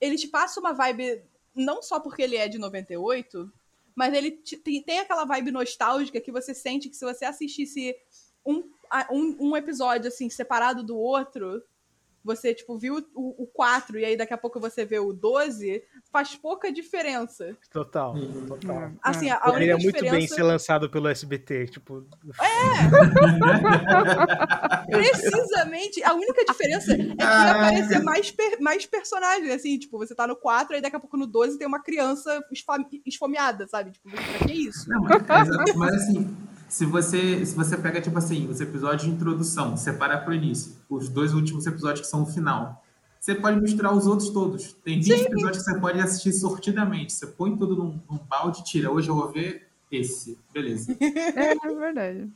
ele 0.00 0.16
te 0.16 0.28
passa 0.28 0.60
uma 0.60 0.72
vibe, 0.72 1.22
não 1.54 1.82
só 1.82 2.00
porque 2.00 2.22
ele 2.22 2.36
é 2.36 2.48
de 2.48 2.58
98, 2.58 3.52
mas 3.94 4.14
ele 4.14 4.30
te- 4.32 4.56
tem, 4.56 4.82
tem 4.82 4.98
aquela 5.00 5.24
vibe 5.24 5.50
nostálgica 5.50 6.20
que 6.20 6.32
você 6.32 6.54
sente 6.54 6.88
que 6.88 6.96
se 6.96 7.04
você 7.04 7.24
assistisse 7.24 7.94
um, 8.46 8.64
um, 9.10 9.50
um 9.50 9.56
episódio, 9.56 10.08
assim, 10.08 10.30
separado 10.30 10.82
do 10.82 10.96
outro, 10.96 11.62
você, 12.24 12.54
tipo, 12.54 12.76
viu 12.78 12.96
o, 13.14 13.44
o 13.44 13.46
4 13.46 13.98
e 13.98 14.04
aí 14.04 14.16
daqui 14.16 14.34
a 14.34 14.38
pouco 14.38 14.60
você 14.60 14.84
vê 14.84 14.98
o 14.98 15.12
12, 15.12 15.82
faz 16.12 16.34
pouca 16.36 16.70
diferença. 16.72 17.56
Total, 17.70 18.14
Uhum. 18.14 18.46
total. 18.46 18.92
Assim, 19.02 19.30
a, 19.30 19.36
a 19.36 19.40
Poderia 19.40 19.74
única 19.76 19.82
muito 19.84 19.94
bem 20.00 20.04
diferença... 20.10 20.34
ser 20.34 20.42
lançado 20.42 20.90
pelo 20.90 21.08
SBT, 21.08 21.66
tipo, 21.68 22.04
Precisamente, 24.86 26.02
a 26.04 26.14
única 26.14 26.44
diferença 26.44 26.92
é 26.92 26.96
que 26.96 27.14
Ah. 27.20 27.50
aparecer 27.52 28.02
mais, 28.02 28.30
per- 28.30 28.60
mais 28.60 28.86
personagens, 28.86 29.50
assim, 29.50 29.78
tipo, 29.78 29.98
você 29.98 30.14
tá 30.14 30.26
no 30.26 30.36
4, 30.36 30.74
aí 30.76 30.82
daqui 30.82 30.96
a 30.96 31.00
pouco 31.00 31.16
no 31.16 31.26
12 31.26 31.58
tem 31.58 31.66
uma 31.66 31.82
criança 31.82 32.42
esfomeada, 33.06 33.66
sabe? 33.68 33.92
Tipo, 33.92 34.10
pra 34.10 34.46
que 34.46 34.52
isso? 34.52 34.88
Não, 34.88 35.02
mas, 35.02 35.22
mas- 35.48 35.74
mas, 35.76 35.94
assim, 35.94 36.36
se 36.68 36.84
você, 36.84 37.44
se 37.44 37.54
você 37.54 37.76
pega, 37.76 38.00
tipo 38.00 38.18
assim, 38.18 38.48
os 38.48 38.60
episódios 38.60 39.02
de 39.02 39.10
introdução, 39.10 39.76
separa 39.76 40.18
pro 40.18 40.34
início, 40.34 40.76
os 40.88 41.08
dois 41.08 41.32
últimos 41.32 41.66
episódios 41.66 42.02
que 42.02 42.06
são 42.06 42.22
o 42.22 42.26
final, 42.26 42.84
você 43.18 43.34
pode 43.34 43.60
misturar 43.60 43.94
os 43.94 44.06
outros 44.06 44.30
todos. 44.30 44.74
Tem 44.84 45.00
20 45.00 45.10
episódios 45.10 45.64
que 45.64 45.70
você 45.70 45.80
pode 45.80 45.98
assistir 46.00 46.32
sortidamente. 46.32 47.12
Você 47.12 47.26
põe 47.26 47.56
tudo 47.56 47.76
num, 47.76 48.00
num 48.08 48.18
balde 48.18 48.60
e 48.60 48.64
tira. 48.64 48.90
Hoje 48.90 49.08
eu 49.08 49.14
vou 49.14 49.32
ver 49.32 49.66
esse. 49.90 50.38
Beleza. 50.52 50.96
É, 51.02 51.52
é 51.52 51.74
verdade. 51.74 52.30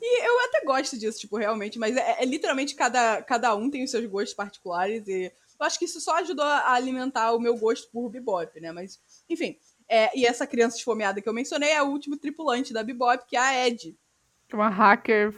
E 0.00 0.26
eu 0.26 0.40
até 0.48 0.64
gosto 0.64 0.98
disso, 0.98 1.20
tipo, 1.20 1.36
realmente, 1.36 1.78
mas 1.78 1.96
é, 1.96 2.22
é 2.22 2.24
literalmente 2.24 2.74
cada, 2.74 3.22
cada 3.22 3.54
um 3.54 3.70
tem 3.70 3.84
os 3.84 3.90
seus 3.90 4.06
gostos 4.06 4.34
particulares 4.34 5.06
e 5.06 5.30
eu 5.60 5.66
acho 5.66 5.78
que 5.78 5.84
isso 5.84 6.00
só 6.00 6.16
ajudou 6.16 6.44
a 6.44 6.72
alimentar 6.72 7.32
o 7.32 7.40
meu 7.40 7.56
gosto 7.56 7.88
por 7.92 8.08
Bebop, 8.08 8.60
né? 8.60 8.72
Mas, 8.72 8.98
enfim. 9.28 9.56
É, 9.88 10.16
e 10.18 10.26
essa 10.26 10.46
criança 10.46 10.76
esfomeada 10.76 11.20
que 11.20 11.28
eu 11.28 11.32
mencionei 11.32 11.70
é 11.70 11.82
o 11.82 11.88
último 11.88 12.16
tripulante 12.16 12.72
da 12.72 12.82
Bebop, 12.82 13.24
que 13.26 13.36
é 13.36 13.40
a 13.40 13.66
Ed. 13.66 13.96
Uma 14.52 14.68
hacker. 14.68 15.34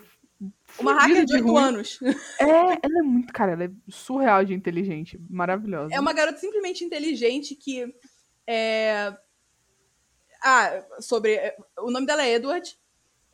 Uma 0.78 0.94
hacker 0.94 1.24
de 1.24 1.34
8 1.34 1.44
ruim. 1.44 1.62
anos. 1.62 1.98
É, 2.40 2.44
ela 2.44 2.98
é 2.98 3.02
muito, 3.02 3.32
cara, 3.32 3.52
ela 3.52 3.64
é 3.64 3.70
surreal 3.88 4.44
de 4.44 4.54
inteligente. 4.54 5.18
Maravilhosa. 5.28 5.94
É 5.94 6.00
uma 6.00 6.12
garota 6.12 6.38
simplesmente 6.38 6.84
inteligente 6.84 7.54
que. 7.54 7.92
É... 8.46 9.16
Ah, 10.42 10.84
sobre. 11.00 11.38
O 11.78 11.90
nome 11.90 12.06
dela 12.06 12.24
é 12.24 12.34
Edward. 12.34 12.76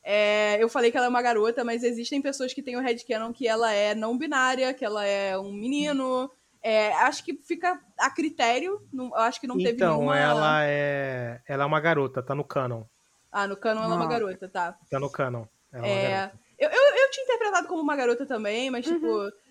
É, 0.05 0.63
eu 0.63 0.69
falei 0.69 0.91
que 0.91 0.97
ela 0.97 1.07
é 1.07 1.09
uma 1.09 1.23
garota, 1.23 1.63
mas 1.63 1.85
existem 1.85 2.21
pessoas 2.21 2.53
que 2.53 2.63
têm 2.63 2.77
o 2.77 2.81
headcanon 2.81 3.33
que 3.33 3.47
ela 3.47 3.73
é 3.73 3.95
não 3.95 4.19
binária, 4.19 4.75
que 4.75 4.85
ela 4.85 5.05
é 5.05 5.39
um 5.39 5.53
menino. 5.53 6.31
É, 6.63 6.93
acho 6.95 7.25
que 7.25 7.35
fica 7.43 7.81
a 7.99 8.11
critério. 8.11 8.81
Não, 8.93 9.07
eu 9.07 9.17
acho 9.17 9.41
que 9.41 9.47
não 9.47 9.57
teve 9.57 9.73
então, 9.73 9.97
nenhuma. 9.97 10.19
ela 10.19 10.65
é 10.65 11.41
ela 11.47 11.65
é 11.65 11.67
uma 11.67 11.81
garota, 11.81 12.23
tá 12.23 12.35
no 12.35 12.45
canon. 12.45 12.85
Ah, 13.31 13.49
no 13.49 13.57
canon 13.57 13.83
ela 13.83 13.95
é 13.95 13.97
uma 13.97 14.09
garota, 14.09 14.49
tá. 14.49 14.79
Tá 14.91 15.01
no 15.01 15.11
canon. 15.11 15.45
Ela 15.73 15.87
é 15.87 15.91
É, 15.91 16.33
eu, 16.59 16.71
eu, 16.71 16.97
eu 16.97 17.11
tinha 17.11 17.25
interpretado 17.25 17.67
como 17.67 17.83
uma 17.83 17.97
garota 17.97 18.25
também, 18.25 18.71
mas, 18.71 18.85
tipo, 18.85 19.07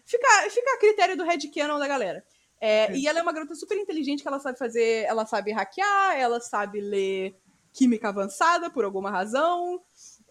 fica, 0.06 0.28
fica 0.50 0.76
a 0.76 0.80
critério 0.80 1.18
do 1.18 1.26
headcanon 1.26 1.78
da 1.78 1.88
galera. 1.88 2.24
É, 2.62 2.96
E 2.96 3.08
ela 3.08 3.20
é 3.20 3.22
uma 3.24 3.34
garota 3.34 3.56
super 3.56 3.76
inteligente 3.76 4.22
que 4.22 4.28
ela 4.28 4.40
sabe 4.40 4.58
fazer. 4.58 5.04
Ela 5.06 5.26
sabe 5.26 5.52
hackear, 5.52 6.16
ela 6.16 6.40
sabe 6.40 6.80
ler 6.80 7.36
química 7.74 8.10
avançada 8.10 8.70
por 8.70 8.86
alguma 8.86 9.10
razão. 9.10 9.82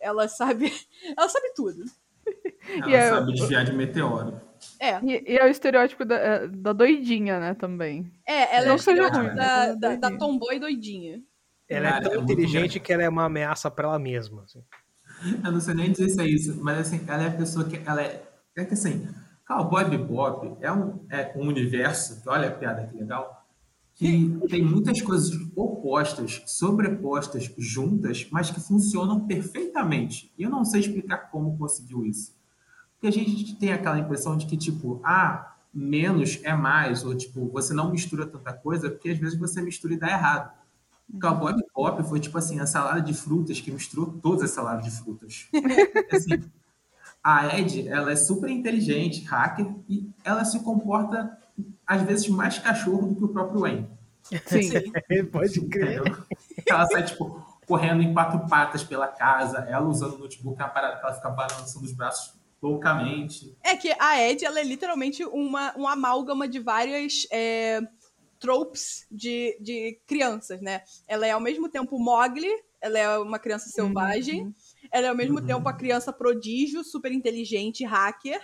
Ela 0.01 0.29
sabe. 0.29 0.73
Ela 1.19 1.29
sabe 1.29 1.53
tudo. 1.55 1.85
Ela 2.69 2.97
é, 2.97 3.11
sabe 3.11 3.33
desviar 3.33 3.65
de 3.65 3.73
meteoro. 3.73 4.41
É. 4.79 5.01
E, 5.03 5.33
e, 5.33 5.39
é 5.39 5.45
o 5.45 5.49
estereótipo 5.49 6.05
da, 6.05 6.17
é, 6.17 6.49
da 6.49 6.73
doidinha, 6.73 7.41
né, 7.41 7.55
também. 7.55 8.11
É, 8.27 8.57
ela 8.57 8.67
é, 8.67 8.69
é 8.69 8.73
o 8.73 8.77
estereótipo 8.77 9.35
da, 9.35 9.75
da, 9.75 9.97
da, 9.97 10.17
tomboy 10.17 10.59
doidinha. 10.59 11.23
Ela 11.69 11.97
é 11.97 12.01
tão 12.01 12.13
é 12.13 12.17
inteligente 12.17 12.81
que 12.81 12.93
ela 12.93 13.03
é 13.03 13.09
uma 13.09 13.25
ameaça 13.25 13.71
para 13.71 13.89
ela 13.89 13.99
mesma. 13.99 14.43
Assim. 14.43 14.63
Eu 15.45 15.53
não 15.53 15.61
sei 15.61 15.75
nem 15.75 15.93
dizer 15.93 16.09
se 16.09 16.21
é 16.21 16.27
isso, 16.27 16.59
mas 16.63 16.79
assim, 16.79 17.01
ela 17.07 17.23
é 17.23 17.29
a 17.29 17.33
pessoa 17.33 17.65
que. 17.65 17.81
Ela 17.87 18.03
é. 18.03 18.23
É 18.57 18.65
que 18.65 18.75
assim, 18.75 19.09
Cowboy 19.47 19.85
Bebop 19.85 20.57
é 20.61 20.73
um, 20.73 21.07
é 21.09 21.33
um 21.37 21.47
universo, 21.47 22.21
que 22.21 22.29
olha 22.29 22.49
a 22.49 22.51
piada 22.51 22.87
que 22.87 22.97
legal, 22.97 23.47
que 23.95 24.39
tem 24.49 24.65
muitas 24.65 25.01
coisas 25.03 25.31
opostas, 25.55 26.43
sobrepostas, 26.47 27.53
juntas, 27.57 28.27
mas 28.31 28.51
que 28.51 28.61
funcionam 28.61 29.27
perfeitamente. 29.27 30.33
E 30.39 30.43
eu 30.43 30.51
não 30.51 30.65
sei 30.65 30.81
explicar 30.81 31.31
como 31.31 31.57
conseguiu 31.59 32.05
isso. 32.05 32.40
Porque 33.01 33.09
a 33.09 33.11
gente 33.11 33.57
tem 33.57 33.73
aquela 33.73 33.99
impressão 33.99 34.37
de 34.37 34.45
que, 34.45 34.59
tipo, 34.59 35.01
ah, 35.03 35.55
menos 35.73 36.39
é 36.43 36.55
mais, 36.55 37.03
ou 37.03 37.17
tipo, 37.17 37.49
você 37.49 37.73
não 37.73 37.91
mistura 37.91 38.27
tanta 38.27 38.53
coisa, 38.53 38.91
porque 38.91 39.09
às 39.09 39.19
vezes 39.19 39.39
você 39.39 39.63
mistura 39.63 39.95
e 39.95 39.99
dá 39.99 40.09
errado. 40.09 40.53
O 41.13 41.19
Cowboy 41.19 41.55
Bebop 41.55 42.07
foi 42.07 42.21
tipo 42.21 42.37
assim, 42.37 42.61
a 42.61 42.67
salada 42.67 43.01
de 43.01 43.15
frutas 43.15 43.59
que 43.59 43.71
misturou 43.71 44.19
todas 44.23 44.43
as 44.43 44.51
saladas 44.51 44.85
de 44.85 44.91
frutas. 44.91 45.49
assim, 46.13 46.45
a 47.25 47.59
Ed, 47.59 47.89
ela 47.89 48.13
é 48.13 48.17
super 48.17 48.51
inteligente, 48.51 49.25
hacker, 49.25 49.67
e 49.89 50.11
ela 50.23 50.45
se 50.45 50.61
comporta 50.61 51.39
às 51.87 52.03
vezes 52.03 52.29
mais 52.29 52.59
cachorro 52.59 53.09
do 53.09 53.17
que 53.17 53.25
o 53.25 53.29
próprio 53.29 53.61
Wayne. 53.61 53.89
Sim, 54.47 54.63
Sim. 54.63 55.25
pode 55.33 55.61
crer. 55.69 56.03
Ela 56.69 56.87
sai, 56.87 57.05
tipo, 57.05 57.43
correndo 57.67 58.03
em 58.03 58.13
quatro 58.13 58.47
patas 58.47 58.85
pela 58.85 59.09
casa, 59.09 59.59
ela 59.61 59.89
usando 59.89 60.15
o 60.15 60.19
notebook, 60.19 60.61
é 60.61 60.65
uma 60.65 60.71
parada 60.71 60.99
que 60.99 61.07
ela 61.07 61.15
fica 61.15 61.31
balançando 61.31 61.87
os 61.87 61.93
braços 61.93 62.40
loucamente. 62.63 63.57
É 63.63 63.77
que 63.77 63.95
a 63.99 64.23
Ed, 64.23 64.45
ela 64.45 64.61
é 64.61 64.65
literalmente 64.65 65.25
uma, 65.25 65.73
uma 65.75 65.93
amálgama 65.93 66.47
de 66.47 66.59
várias 66.59 67.27
é, 67.31 67.81
tropes 68.39 69.07
de, 69.11 69.57
de 69.61 70.01
crianças, 70.07 70.61
né? 70.61 70.83
Ela 71.09 71.27
é 71.27 71.31
ao 71.31 71.41
mesmo 71.41 71.69
tempo 71.69 71.99
Mogli, 71.99 72.51
ela 72.81 72.99
é 72.99 73.19
uma 73.19 73.39
criança 73.39 73.69
selvagem, 73.69 74.45
uhum. 74.45 74.55
ela 74.91 75.07
é 75.07 75.11
ao 75.11 75.17
mesmo 75.17 75.39
uhum. 75.39 75.47
tempo 75.47 75.69
a 75.69 75.73
criança 75.73 76.13
prodígio, 76.13 76.83
super 76.83 77.13
inteligente, 77.13 77.85
hacker, 77.85 78.41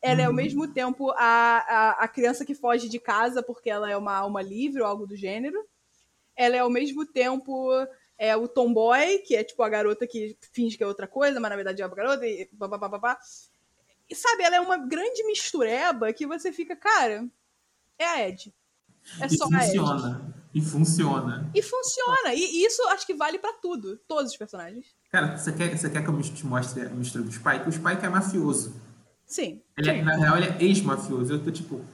ela 0.00 0.20
é 0.20 0.24
ao 0.24 0.30
uhum. 0.30 0.36
mesmo 0.36 0.72
tempo 0.72 1.10
a, 1.10 1.16
a, 1.18 1.90
a, 2.04 2.08
criança 2.08 2.44
que 2.44 2.54
foge 2.54 2.88
de 2.88 3.00
casa 3.00 3.42
porque 3.42 3.68
ela 3.68 3.90
é 3.90 3.96
uma 3.96 4.14
alma 4.14 4.40
livre 4.40 4.80
ou 4.80 4.86
algo 4.86 5.06
do 5.06 5.16
gênero. 5.16 5.58
Ela 6.36 6.56
é 6.56 6.60
ao 6.60 6.70
mesmo 6.70 7.04
tempo 7.04 7.68
é, 8.18 8.36
o 8.36 8.48
tomboy, 8.48 9.18
que 9.20 9.36
é 9.36 9.44
tipo 9.44 9.62
a 9.62 9.68
garota 9.68 10.06
que 10.06 10.36
finge 10.52 10.76
que 10.76 10.82
é 10.82 10.86
outra 10.86 11.06
coisa, 11.06 11.38
mas 11.38 11.50
na 11.50 11.56
verdade 11.56 11.80
é 11.80 11.86
uma 11.86 11.94
garota 11.94 12.26
e 12.26 12.48
babá. 12.52 13.18
E 14.10 14.14
sabe, 14.14 14.42
ela 14.42 14.56
é 14.56 14.60
uma 14.60 14.76
grande 14.76 15.22
mistureba 15.24 16.12
que 16.12 16.26
você 16.26 16.50
fica, 16.50 16.74
cara, 16.74 17.26
é 17.98 18.04
a 18.04 18.28
Ed. 18.28 18.52
É 19.20 19.26
e 19.26 19.36
só 19.36 19.48
funciona. 19.48 20.08
a 20.08 20.18
Ed. 20.18 20.38
E 20.54 20.60
funciona. 20.62 21.50
E 21.54 21.62
funciona. 21.62 22.34
E 22.34 22.64
isso 22.64 22.82
acho 22.88 23.06
que 23.06 23.14
vale 23.14 23.38
para 23.38 23.52
tudo. 23.52 23.98
Todos 24.08 24.32
os 24.32 24.36
personagens. 24.36 24.86
Cara, 25.10 25.36
você 25.36 25.52
quer, 25.52 25.76
você 25.76 25.90
quer 25.90 26.02
que 26.02 26.08
eu 26.08 26.22
te 26.22 26.46
mostre 26.46 26.82
a 26.82 26.88
mistura 26.88 27.22
do 27.22 27.30
Spike? 27.30 27.68
O 27.68 27.72
Spike 27.72 28.04
é 28.04 28.08
mafioso. 28.08 28.74
Sim. 29.26 29.62
Ele, 29.76 29.90
é, 29.90 30.02
na 30.02 30.16
real, 30.16 30.36
ele 30.38 30.46
é 30.46 30.64
ex-mafioso. 30.64 31.34
Eu 31.34 31.44
tô 31.44 31.50
tipo, 31.50 31.84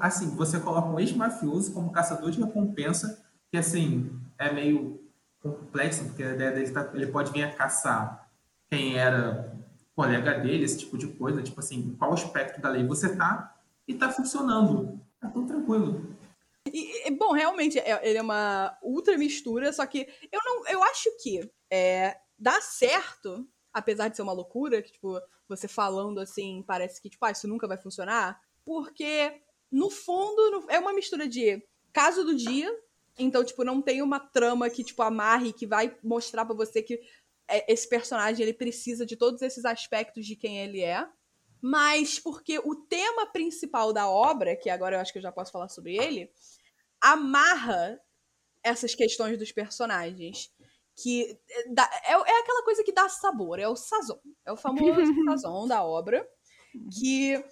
assim, 0.00 0.34
você 0.34 0.58
coloca 0.58 0.88
um 0.88 0.98
ex-mafioso 0.98 1.72
como 1.72 1.92
caçador 1.92 2.30
de 2.32 2.42
recompensa, 2.42 3.24
que 3.50 3.56
assim, 3.56 4.10
é 4.36 4.52
meio 4.52 5.01
complexo, 5.42 6.04
porque 6.04 6.22
a 6.22 6.34
ideia 6.34 6.52
dele 6.52 6.70
tá, 6.70 6.90
ele 6.94 7.06
pode 7.06 7.32
vir 7.32 7.42
a 7.42 7.52
caçar 7.52 8.30
quem 8.70 8.98
era 8.98 9.52
colega 9.94 10.38
dele, 10.38 10.64
esse 10.64 10.78
tipo 10.78 10.96
de 10.96 11.06
coisa, 11.08 11.42
tipo 11.42 11.60
assim, 11.60 11.94
qual 11.98 12.12
aspecto 12.12 12.60
da 12.60 12.70
lei 12.70 12.86
você 12.86 13.14
tá, 13.14 13.54
e 13.86 13.94
tá 13.94 14.10
funcionando. 14.10 15.00
Tá 15.20 15.28
tudo 15.28 15.46
tranquilo. 15.46 16.16
E, 16.66 17.10
bom, 17.10 17.32
realmente, 17.32 17.78
é, 17.78 18.08
ele 18.08 18.18
é 18.18 18.22
uma 18.22 18.76
ultra 18.82 19.18
mistura, 19.18 19.72
só 19.72 19.84
que 19.84 20.08
eu 20.30 20.40
não. 20.44 20.66
Eu 20.68 20.82
acho 20.84 21.10
que 21.22 21.50
é, 21.70 22.16
dá 22.38 22.60
certo, 22.60 23.46
apesar 23.72 24.08
de 24.08 24.16
ser 24.16 24.22
uma 24.22 24.32
loucura, 24.32 24.80
que, 24.80 24.92
tipo, 24.92 25.20
você 25.48 25.66
falando 25.68 26.20
assim, 26.20 26.62
parece 26.66 27.00
que, 27.00 27.10
tipo, 27.10 27.24
ah, 27.24 27.30
isso 27.30 27.48
nunca 27.48 27.66
vai 27.66 27.76
funcionar. 27.76 28.40
Porque, 28.64 29.42
no 29.70 29.90
fundo, 29.90 30.66
é 30.68 30.78
uma 30.78 30.92
mistura 30.92 31.28
de 31.28 31.62
caso 31.92 32.24
do 32.24 32.34
dia. 32.34 32.72
Então, 33.18 33.44
tipo, 33.44 33.64
não 33.64 33.82
tem 33.82 34.02
uma 34.02 34.18
trama 34.18 34.70
que, 34.70 34.82
tipo, 34.82 35.02
amarre, 35.02 35.52
que 35.52 35.66
vai 35.66 35.96
mostrar 36.02 36.44
para 36.44 36.54
você 36.54 36.82
que 36.82 37.00
é, 37.48 37.70
esse 37.72 37.88
personagem 37.88 38.42
ele 38.42 38.54
precisa 38.54 39.04
de 39.04 39.16
todos 39.16 39.42
esses 39.42 39.64
aspectos 39.64 40.26
de 40.26 40.36
quem 40.36 40.58
ele 40.58 40.80
é. 40.80 41.06
Mas 41.60 42.18
porque 42.18 42.58
o 42.58 42.74
tema 42.74 43.26
principal 43.26 43.92
da 43.92 44.08
obra, 44.08 44.56
que 44.56 44.68
agora 44.68 44.96
eu 44.96 45.00
acho 45.00 45.12
que 45.12 45.18
eu 45.18 45.22
já 45.22 45.30
posso 45.30 45.52
falar 45.52 45.68
sobre 45.68 45.96
ele, 45.96 46.30
amarra 47.00 48.00
essas 48.64 48.94
questões 48.94 49.38
dos 49.38 49.52
personagens 49.52 50.52
que 50.96 51.38
eh, 51.48 51.68
dá, 51.70 51.88
é, 52.04 52.12
é 52.12 52.40
aquela 52.40 52.64
coisa 52.64 52.82
que 52.84 52.92
dá 52.92 53.08
sabor, 53.08 53.58
é 53.58 53.68
o 53.68 53.76
sazon. 53.76 54.18
É 54.44 54.52
o 54.52 54.56
famoso 54.56 54.84
sazon 55.28 55.66
da 55.66 55.84
obra. 55.84 56.26
Que 56.98 57.42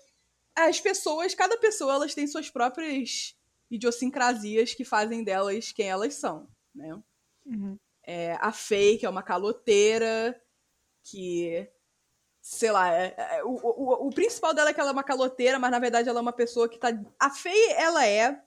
as 0.56 0.80
pessoas, 0.80 1.34
cada 1.34 1.56
pessoa, 1.58 1.94
elas 1.94 2.14
têm 2.14 2.26
suas 2.26 2.50
próprias 2.50 3.36
idiosincrasias 3.70 4.74
que 4.74 4.84
fazem 4.84 5.22
delas 5.22 5.72
quem 5.72 5.88
elas 5.88 6.14
são, 6.14 6.48
né? 6.74 7.00
Uhum. 7.46 7.78
É, 8.02 8.32
a 8.40 8.52
Faye, 8.52 8.98
que 8.98 9.06
é 9.06 9.10
uma 9.10 9.22
caloteira, 9.22 10.40
que 11.04 11.68
sei 12.42 12.72
lá, 12.72 12.92
é, 12.92 13.14
é, 13.16 13.44
o, 13.44 13.50
o, 13.50 14.08
o, 14.08 14.10
principal 14.10 14.54
dela 14.54 14.70
é 14.70 14.74
que 14.74 14.80
ela 14.80 14.90
é 14.90 14.92
uma 14.92 15.04
caloteira, 15.04 15.58
mas 15.58 15.70
na 15.70 15.78
verdade 15.78 16.08
ela 16.08 16.18
é 16.18 16.22
uma 16.22 16.32
pessoa 16.32 16.68
que 16.68 16.78
tá. 16.78 16.88
A 17.18 17.30
Faye, 17.30 17.72
ela 17.72 18.06
é 18.06 18.42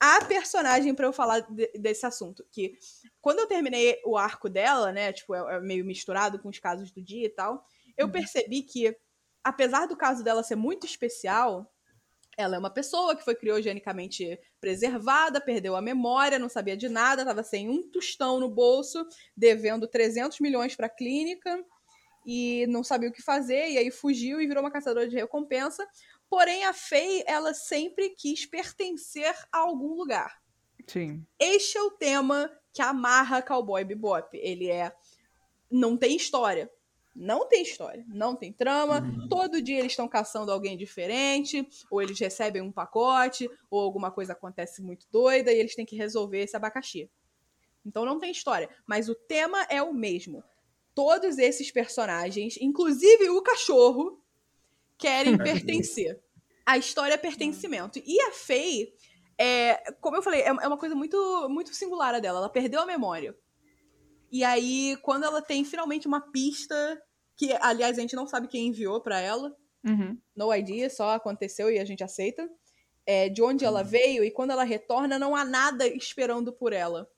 a 0.00 0.24
personagem 0.24 0.94
para 0.94 1.06
eu 1.06 1.12
falar 1.12 1.40
de, 1.40 1.68
desse 1.78 2.06
assunto. 2.06 2.44
Que 2.50 2.78
quando 3.20 3.40
eu 3.40 3.46
terminei 3.46 4.00
o 4.04 4.16
arco 4.16 4.48
dela, 4.48 4.90
né, 4.90 5.12
tipo, 5.12 5.34
é, 5.34 5.56
é 5.56 5.60
meio 5.60 5.84
misturado 5.84 6.38
com 6.38 6.48
os 6.48 6.58
casos 6.58 6.90
do 6.90 7.02
dia 7.02 7.26
e 7.26 7.30
tal, 7.30 7.66
eu 7.96 8.06
uhum. 8.06 8.12
percebi 8.12 8.62
que, 8.62 8.96
apesar 9.44 9.86
do 9.86 9.96
caso 9.96 10.24
dela 10.24 10.42
ser 10.42 10.56
muito 10.56 10.86
especial, 10.86 11.70
ela 12.36 12.56
é 12.56 12.58
uma 12.58 12.70
pessoa 12.70 13.16
que 13.16 13.24
foi 13.24 13.34
criogenicamente 13.34 14.38
preservada, 14.60 15.40
perdeu 15.40 15.74
a 15.74 15.80
memória, 15.80 16.38
não 16.38 16.48
sabia 16.48 16.76
de 16.76 16.88
nada, 16.88 17.22
estava 17.22 17.42
sem 17.42 17.68
um 17.68 17.82
tostão 17.90 18.38
no 18.38 18.48
bolso, 18.48 19.06
devendo 19.36 19.88
300 19.88 20.38
milhões 20.40 20.76
para 20.76 20.86
a 20.86 20.90
clínica 20.90 21.64
e 22.26 22.66
não 22.66 22.82
sabia 22.84 23.08
o 23.08 23.12
que 23.12 23.22
fazer, 23.22 23.70
e 23.70 23.78
aí 23.78 23.90
fugiu 23.90 24.40
e 24.40 24.46
virou 24.46 24.62
uma 24.62 24.70
caçadora 24.70 25.08
de 25.08 25.14
recompensa. 25.14 25.86
Porém, 26.28 26.64
a 26.64 26.72
Faye, 26.72 27.22
ela 27.26 27.54
sempre 27.54 28.10
quis 28.10 28.44
pertencer 28.44 29.32
a 29.52 29.58
algum 29.58 29.94
lugar. 29.94 30.42
Sim. 30.86 31.24
Este 31.38 31.78
é 31.78 31.82
o 31.82 31.90
tema 31.90 32.50
que 32.72 32.82
amarra 32.82 33.42
Cowboy 33.42 33.84
Bebop. 33.84 34.36
Ele 34.36 34.68
é. 34.70 34.92
Não 35.70 35.96
tem 35.96 36.16
história. 36.16 36.70
Não 37.18 37.48
tem 37.48 37.62
história, 37.62 38.04
não 38.06 38.36
tem 38.36 38.52
trama. 38.52 39.00
Uhum. 39.00 39.28
Todo 39.28 39.62
dia 39.62 39.78
eles 39.78 39.92
estão 39.92 40.06
caçando 40.06 40.52
alguém 40.52 40.76
diferente, 40.76 41.66
ou 41.90 42.02
eles 42.02 42.18
recebem 42.20 42.60
um 42.60 42.70
pacote, 42.70 43.50
ou 43.70 43.80
alguma 43.80 44.10
coisa 44.10 44.34
acontece 44.34 44.82
muito 44.82 45.06
doida 45.10 45.50
e 45.50 45.58
eles 45.58 45.74
têm 45.74 45.86
que 45.86 45.96
resolver 45.96 46.40
esse 46.40 46.54
abacaxi. 46.54 47.10
Então 47.84 48.04
não 48.04 48.18
tem 48.18 48.30
história, 48.30 48.68
mas 48.86 49.08
o 49.08 49.14
tema 49.14 49.62
é 49.70 49.82
o 49.82 49.94
mesmo. 49.94 50.44
Todos 50.94 51.38
esses 51.38 51.70
personagens, 51.70 52.58
inclusive 52.60 53.30
o 53.30 53.42
cachorro, 53.42 54.22
querem 54.98 55.38
pertencer. 55.38 56.20
A 56.66 56.76
história 56.76 57.14
é 57.14 57.18
pertencimento. 57.18 57.98
E 58.04 58.20
a 58.22 58.32
Faye, 58.32 58.92
é, 59.38 59.92
como 60.00 60.16
eu 60.16 60.22
falei, 60.22 60.42
é, 60.42 60.48
é 60.48 60.66
uma 60.66 60.78
coisa 60.78 60.94
muito, 60.94 61.48
muito 61.48 61.74
singular 61.74 62.20
dela. 62.20 62.40
Ela 62.40 62.48
perdeu 62.48 62.80
a 62.80 62.86
memória. 62.86 63.34
E 64.30 64.42
aí, 64.42 64.96
quando 65.02 65.24
ela 65.24 65.40
tem 65.40 65.64
finalmente 65.64 66.08
uma 66.08 66.20
pista, 66.20 67.00
que 67.36 67.52
aliás 67.60 67.98
a 67.98 68.00
gente 68.00 68.16
não 68.16 68.26
sabe 68.26 68.48
quem 68.48 68.68
enviou 68.68 69.00
para 69.00 69.20
ela, 69.20 69.54
uhum. 69.84 70.18
no 70.34 70.54
idea, 70.54 70.88
só 70.88 71.10
aconteceu 71.10 71.70
e 71.70 71.78
a 71.78 71.84
gente 71.84 72.02
aceita, 72.02 72.48
é, 73.04 73.28
de 73.28 73.42
onde 73.42 73.64
ela 73.64 73.82
veio, 73.84 74.24
e 74.24 74.30
quando 74.30 74.50
ela 74.50 74.64
retorna, 74.64 75.18
não 75.18 75.36
há 75.36 75.44
nada 75.44 75.86
esperando 75.86 76.52
por 76.52 76.72
ela. 76.72 77.08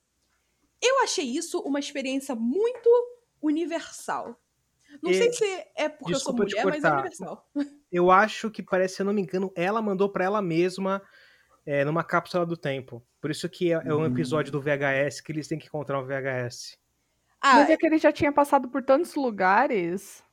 Eu 0.81 1.01
achei 1.03 1.25
isso 1.25 1.59
uma 1.59 1.79
experiência 1.79 2.35
muito 2.35 2.89
universal. 3.41 4.39
Não 5.01 5.11
e... 5.11 5.15
sei 5.15 5.33
se 5.33 5.45
é 5.75 5.89
porque 5.89 6.13
Desculpa 6.13 6.43
eu 6.43 6.49
sou 6.49 6.63
mulher, 6.63 6.65
mas 6.65 6.83
é 6.83 6.93
universal. 6.93 7.49
Eu 7.91 8.11
acho 8.11 8.51
que 8.51 8.61
parece, 8.61 8.97
se 8.97 9.01
eu 9.01 9.05
não 9.07 9.13
me 9.13 9.23
engano, 9.23 9.51
ela 9.55 9.81
mandou 9.81 10.07
para 10.09 10.23
ela 10.23 10.43
mesma 10.43 11.01
é, 11.65 11.83
numa 11.83 12.03
cápsula 12.03 12.45
do 12.45 12.55
tempo. 12.55 13.03
Por 13.19 13.31
isso 13.31 13.49
que 13.49 13.73
é, 13.73 13.81
é 13.83 13.95
um 13.95 14.05
episódio 14.05 14.51
do 14.51 14.61
VHS 14.61 15.21
que 15.21 15.31
eles 15.31 15.47
têm 15.47 15.57
que 15.57 15.65
encontrar 15.65 15.99
um 15.99 16.05
VHS. 16.05 16.77
Ah, 17.41 17.55
Mas 17.55 17.69
é, 17.69 17.73
é 17.73 17.77
que 17.77 17.85
ele 17.85 17.97
já 17.97 18.11
tinha 18.11 18.31
passado 18.31 18.67
por 18.67 18.83
tantos 18.83 19.15
lugares. 19.15 20.23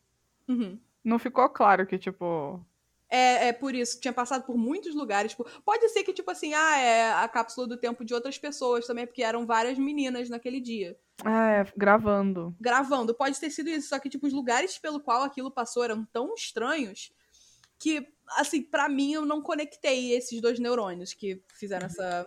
Uhum. 0.48 0.78
Não 1.04 1.18
ficou 1.18 1.48
claro 1.48 1.86
que, 1.86 1.98
tipo. 1.98 2.60
É, 3.08 3.48
É, 3.48 3.52
por 3.52 3.74
isso, 3.74 4.00
tinha 4.00 4.12
passado 4.12 4.44
por 4.44 4.56
muitos 4.56 4.94
lugares. 4.94 5.32
Tipo, 5.32 5.48
pode 5.64 5.88
ser 5.90 6.02
que, 6.02 6.12
tipo 6.12 6.30
assim, 6.30 6.52
ah, 6.52 6.78
é 6.78 7.12
a 7.12 7.28
cápsula 7.28 7.66
do 7.66 7.76
tempo 7.76 8.04
de 8.04 8.12
outras 8.12 8.36
pessoas 8.36 8.86
também, 8.86 9.06
porque 9.06 9.22
eram 9.22 9.46
várias 9.46 9.78
meninas 9.78 10.28
naquele 10.28 10.60
dia. 10.60 10.98
É, 11.24 11.64
gravando. 11.76 12.54
Gravando. 12.60 13.14
Pode 13.14 13.38
ter 13.38 13.50
sido 13.50 13.70
isso, 13.70 13.88
só 13.88 13.98
que, 13.98 14.08
tipo, 14.08 14.26
os 14.26 14.32
lugares 14.32 14.76
pelo 14.78 15.00
qual 15.00 15.22
aquilo 15.22 15.50
passou 15.50 15.84
eram 15.84 16.04
tão 16.06 16.34
estranhos 16.34 17.12
que, 17.78 18.06
assim, 18.36 18.62
para 18.62 18.88
mim 18.88 19.12
eu 19.12 19.24
não 19.24 19.40
conectei 19.40 20.12
esses 20.12 20.40
dois 20.40 20.58
neurônios 20.58 21.12
que 21.12 21.40
fizeram 21.54 21.86
essa, 21.86 22.26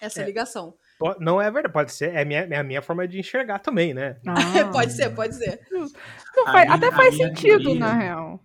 essa 0.00 0.22
é. 0.22 0.24
ligação. 0.24 0.76
Não 1.20 1.40
é 1.40 1.50
verdade, 1.50 1.72
pode 1.72 1.92
ser. 1.92 2.14
É 2.14 2.22
a 2.22 2.24
minha, 2.24 2.40
é 2.40 2.56
a 2.56 2.62
minha 2.62 2.82
forma 2.82 3.06
de 3.06 3.18
enxergar 3.18 3.58
também, 3.58 3.94
né? 3.94 4.16
Ah. 4.26 4.70
pode 4.72 4.92
ser, 4.92 5.10
pode 5.10 5.34
ser. 5.34 5.60
Não, 5.70 5.86
faz, 6.44 6.64
minha, 6.64 6.74
até 6.74 6.90
faz 6.90 7.16
sentido, 7.16 7.64
teoria, 7.64 7.80
na 7.80 7.92
real. 7.92 8.40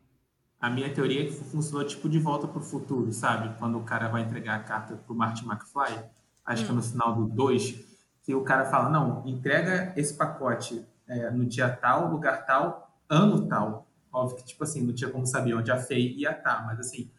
A 0.59 0.69
minha 0.69 0.91
teoria 0.93 1.21
é 1.21 1.25
que 1.25 1.33
funcionou 1.33 1.85
tipo 1.85 2.09
de 2.09 2.19
volta 2.19 2.47
pro 2.47 2.61
futuro, 2.61 3.11
sabe? 3.11 3.55
Quando 3.59 3.77
o 3.77 3.83
cara 3.83 4.07
vai 4.07 4.21
entregar 4.21 4.55
a 4.55 4.63
carta 4.63 4.95
pro 4.95 5.15
Martin 5.15 5.45
McFly, 5.45 6.03
acho 6.45 6.63
hum. 6.63 6.65
que 6.65 6.71
é 6.71 6.75
no 6.75 6.79
hum. 6.79 6.83
final 6.83 7.15
do 7.15 7.25
2, 7.27 7.85
que 8.23 8.35
o 8.35 8.43
cara 8.43 8.65
fala, 8.65 8.89
não, 8.89 9.25
entrega 9.25 9.93
esse 9.95 10.13
pacote 10.13 10.85
é, 11.07 11.31
no 11.31 11.45
dia 11.45 11.69
tal, 11.69 12.09
lugar 12.09 12.45
tal, 12.45 12.91
ano 13.09 13.47
tal. 13.47 13.87
Óbvio 14.11 14.37
que, 14.37 14.45
tipo 14.45 14.63
assim, 14.63 14.85
não 14.85 14.93
tinha 14.93 15.09
como 15.09 15.25
saber 15.25 15.53
onde 15.53 15.71
a 15.71 15.77
Fei 15.77 16.13
ia 16.15 16.31
estar, 16.31 16.57
tá, 16.57 16.63
mas 16.65 16.79
assim, 16.79 17.09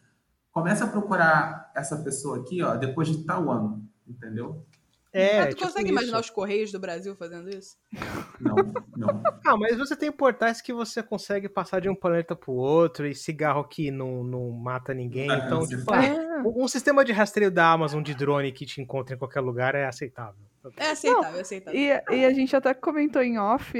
começa 0.51 0.85
a 0.85 0.87
procurar 0.87 1.71
essa 1.75 1.97
pessoa 1.97 2.39
aqui, 2.39 2.61
ó, 2.61 2.75
depois 2.75 3.07
de 3.07 3.23
tal 3.23 3.49
ano, 3.49 3.87
entendeu? 4.07 4.65
É, 5.11 5.39
mas 5.39 5.47
tu 5.47 5.57
tipo 5.57 5.67
consegue 5.67 5.89
imaginar 5.89 6.19
os 6.19 6.29
Correios 6.29 6.71
do 6.71 6.79
Brasil 6.79 7.15
fazendo 7.15 7.49
isso? 7.49 7.75
Não, 8.39 8.55
não. 8.95 9.23
Ah, 9.45 9.57
mas 9.57 9.77
você 9.77 9.95
tem 9.95 10.11
portais 10.11 10.61
que 10.61 10.71
você 10.71 11.01
consegue 11.01 11.49
passar 11.49 11.81
de 11.81 11.89
um 11.89 11.95
planeta 11.95 12.35
pro 12.35 12.51
outro 12.53 13.07
e 13.07 13.15
cigarro 13.15 13.63
que 13.63 13.89
não, 13.89 14.23
não 14.23 14.51
mata 14.51 14.93
ninguém. 14.93 15.27
Não 15.27 15.37
então, 15.37 15.67
tipo, 15.67 15.91
é. 15.91 16.43
um 16.45 16.67
sistema 16.67 17.03
de 17.03 17.11
rastreio 17.11 17.49
da 17.49 17.71
Amazon 17.71 18.03
de 18.03 18.13
drone 18.13 18.51
que 18.51 18.63
te 18.63 18.79
encontra 18.79 19.15
em 19.15 19.17
qualquer 19.17 19.39
lugar 19.39 19.73
é 19.73 19.87
aceitável. 19.87 20.39
É 20.77 20.91
aceitável, 20.91 21.37
é 21.37 21.41
aceitável. 21.41 21.79
E, 21.79 21.87
e, 22.15 22.25
a 22.25 22.33
gente 22.33 22.55
até 22.55 22.73
comentou 22.73 23.23
em 23.23 23.39
off 23.39 23.73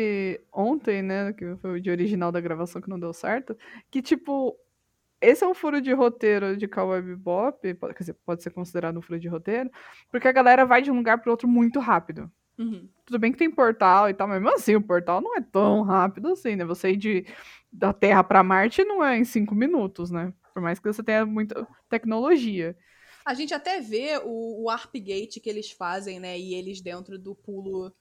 ontem, 0.52 1.04
né? 1.04 1.34
Que 1.34 1.56
foi 1.58 1.78
o 1.78 1.82
de 1.82 1.92
original 1.92 2.32
da 2.32 2.42
gravação 2.42 2.82
que 2.82 2.90
não 2.90 3.00
deu 3.00 3.14
certo. 3.14 3.56
Que, 3.92 4.02
tipo, 4.02 4.58
esse 5.22 5.44
é 5.44 5.48
um 5.48 5.54
furo 5.54 5.82
de 5.82 5.94
roteiro 5.94 6.56
de 6.56 6.68
Cowboy 6.68 7.02
Bebop, 7.02 7.74
pode, 7.76 7.94
quer 7.94 8.00
dizer, 8.00 8.18
pode 8.26 8.44
ser 8.44 8.52
considerado 8.52 8.98
um 8.98 9.02
furo 9.02 9.20
de 9.20 9.28
roteiro, 9.28 9.70
porque 10.12 10.28
a 10.28 10.32
galera 10.32 10.66
vai 10.66 10.82
de 10.82 10.92
um 10.92 10.96
lugar 10.96 11.18
para 11.20 11.32
outro 11.32 11.48
muito 11.48 11.80
rápido. 11.80 12.32
Uhum. 12.58 12.90
Tudo 13.06 13.20
bem 13.20 13.32
que 13.32 13.38
tem 13.38 13.50
portal 13.50 14.10
e 14.10 14.14
tal, 14.14 14.28
mas 14.28 14.42
mesmo 14.42 14.56
assim, 14.56 14.76
o 14.76 14.82
portal 14.82 15.22
não 15.22 15.36
é 15.38 15.42
tão 15.42 15.82
rápido 15.82 16.30
assim, 16.30 16.56
né? 16.58 16.66
Você 16.66 16.92
ir 16.92 16.98
de, 16.98 17.26
da 17.72 17.94
Terra 17.94 18.24
para 18.24 18.44
Marte 18.44 18.84
não 18.84 19.04
é 19.04 19.18
em 19.18 19.24
cinco 19.24 19.56
minutos, 19.56 20.12
né? 20.12 20.34
Por 20.54 20.62
mais 20.62 20.78
que 20.78 20.88
você 20.92 21.02
tenha 21.02 21.26
muita 21.26 21.66
tecnologia. 21.90 22.78
A 23.26 23.34
gente 23.34 23.54
até 23.54 23.80
vê 23.80 24.20
o, 24.24 24.64
o 24.64 24.70
Arp 24.70 24.94
Gate 24.96 25.40
que 25.42 25.50
eles 25.50 25.72
fazem, 25.72 26.20
né? 26.20 26.38
E 26.38 26.54
eles 26.54 26.82
dentro 26.82 27.18
do 27.18 27.34
pulo 27.34 27.94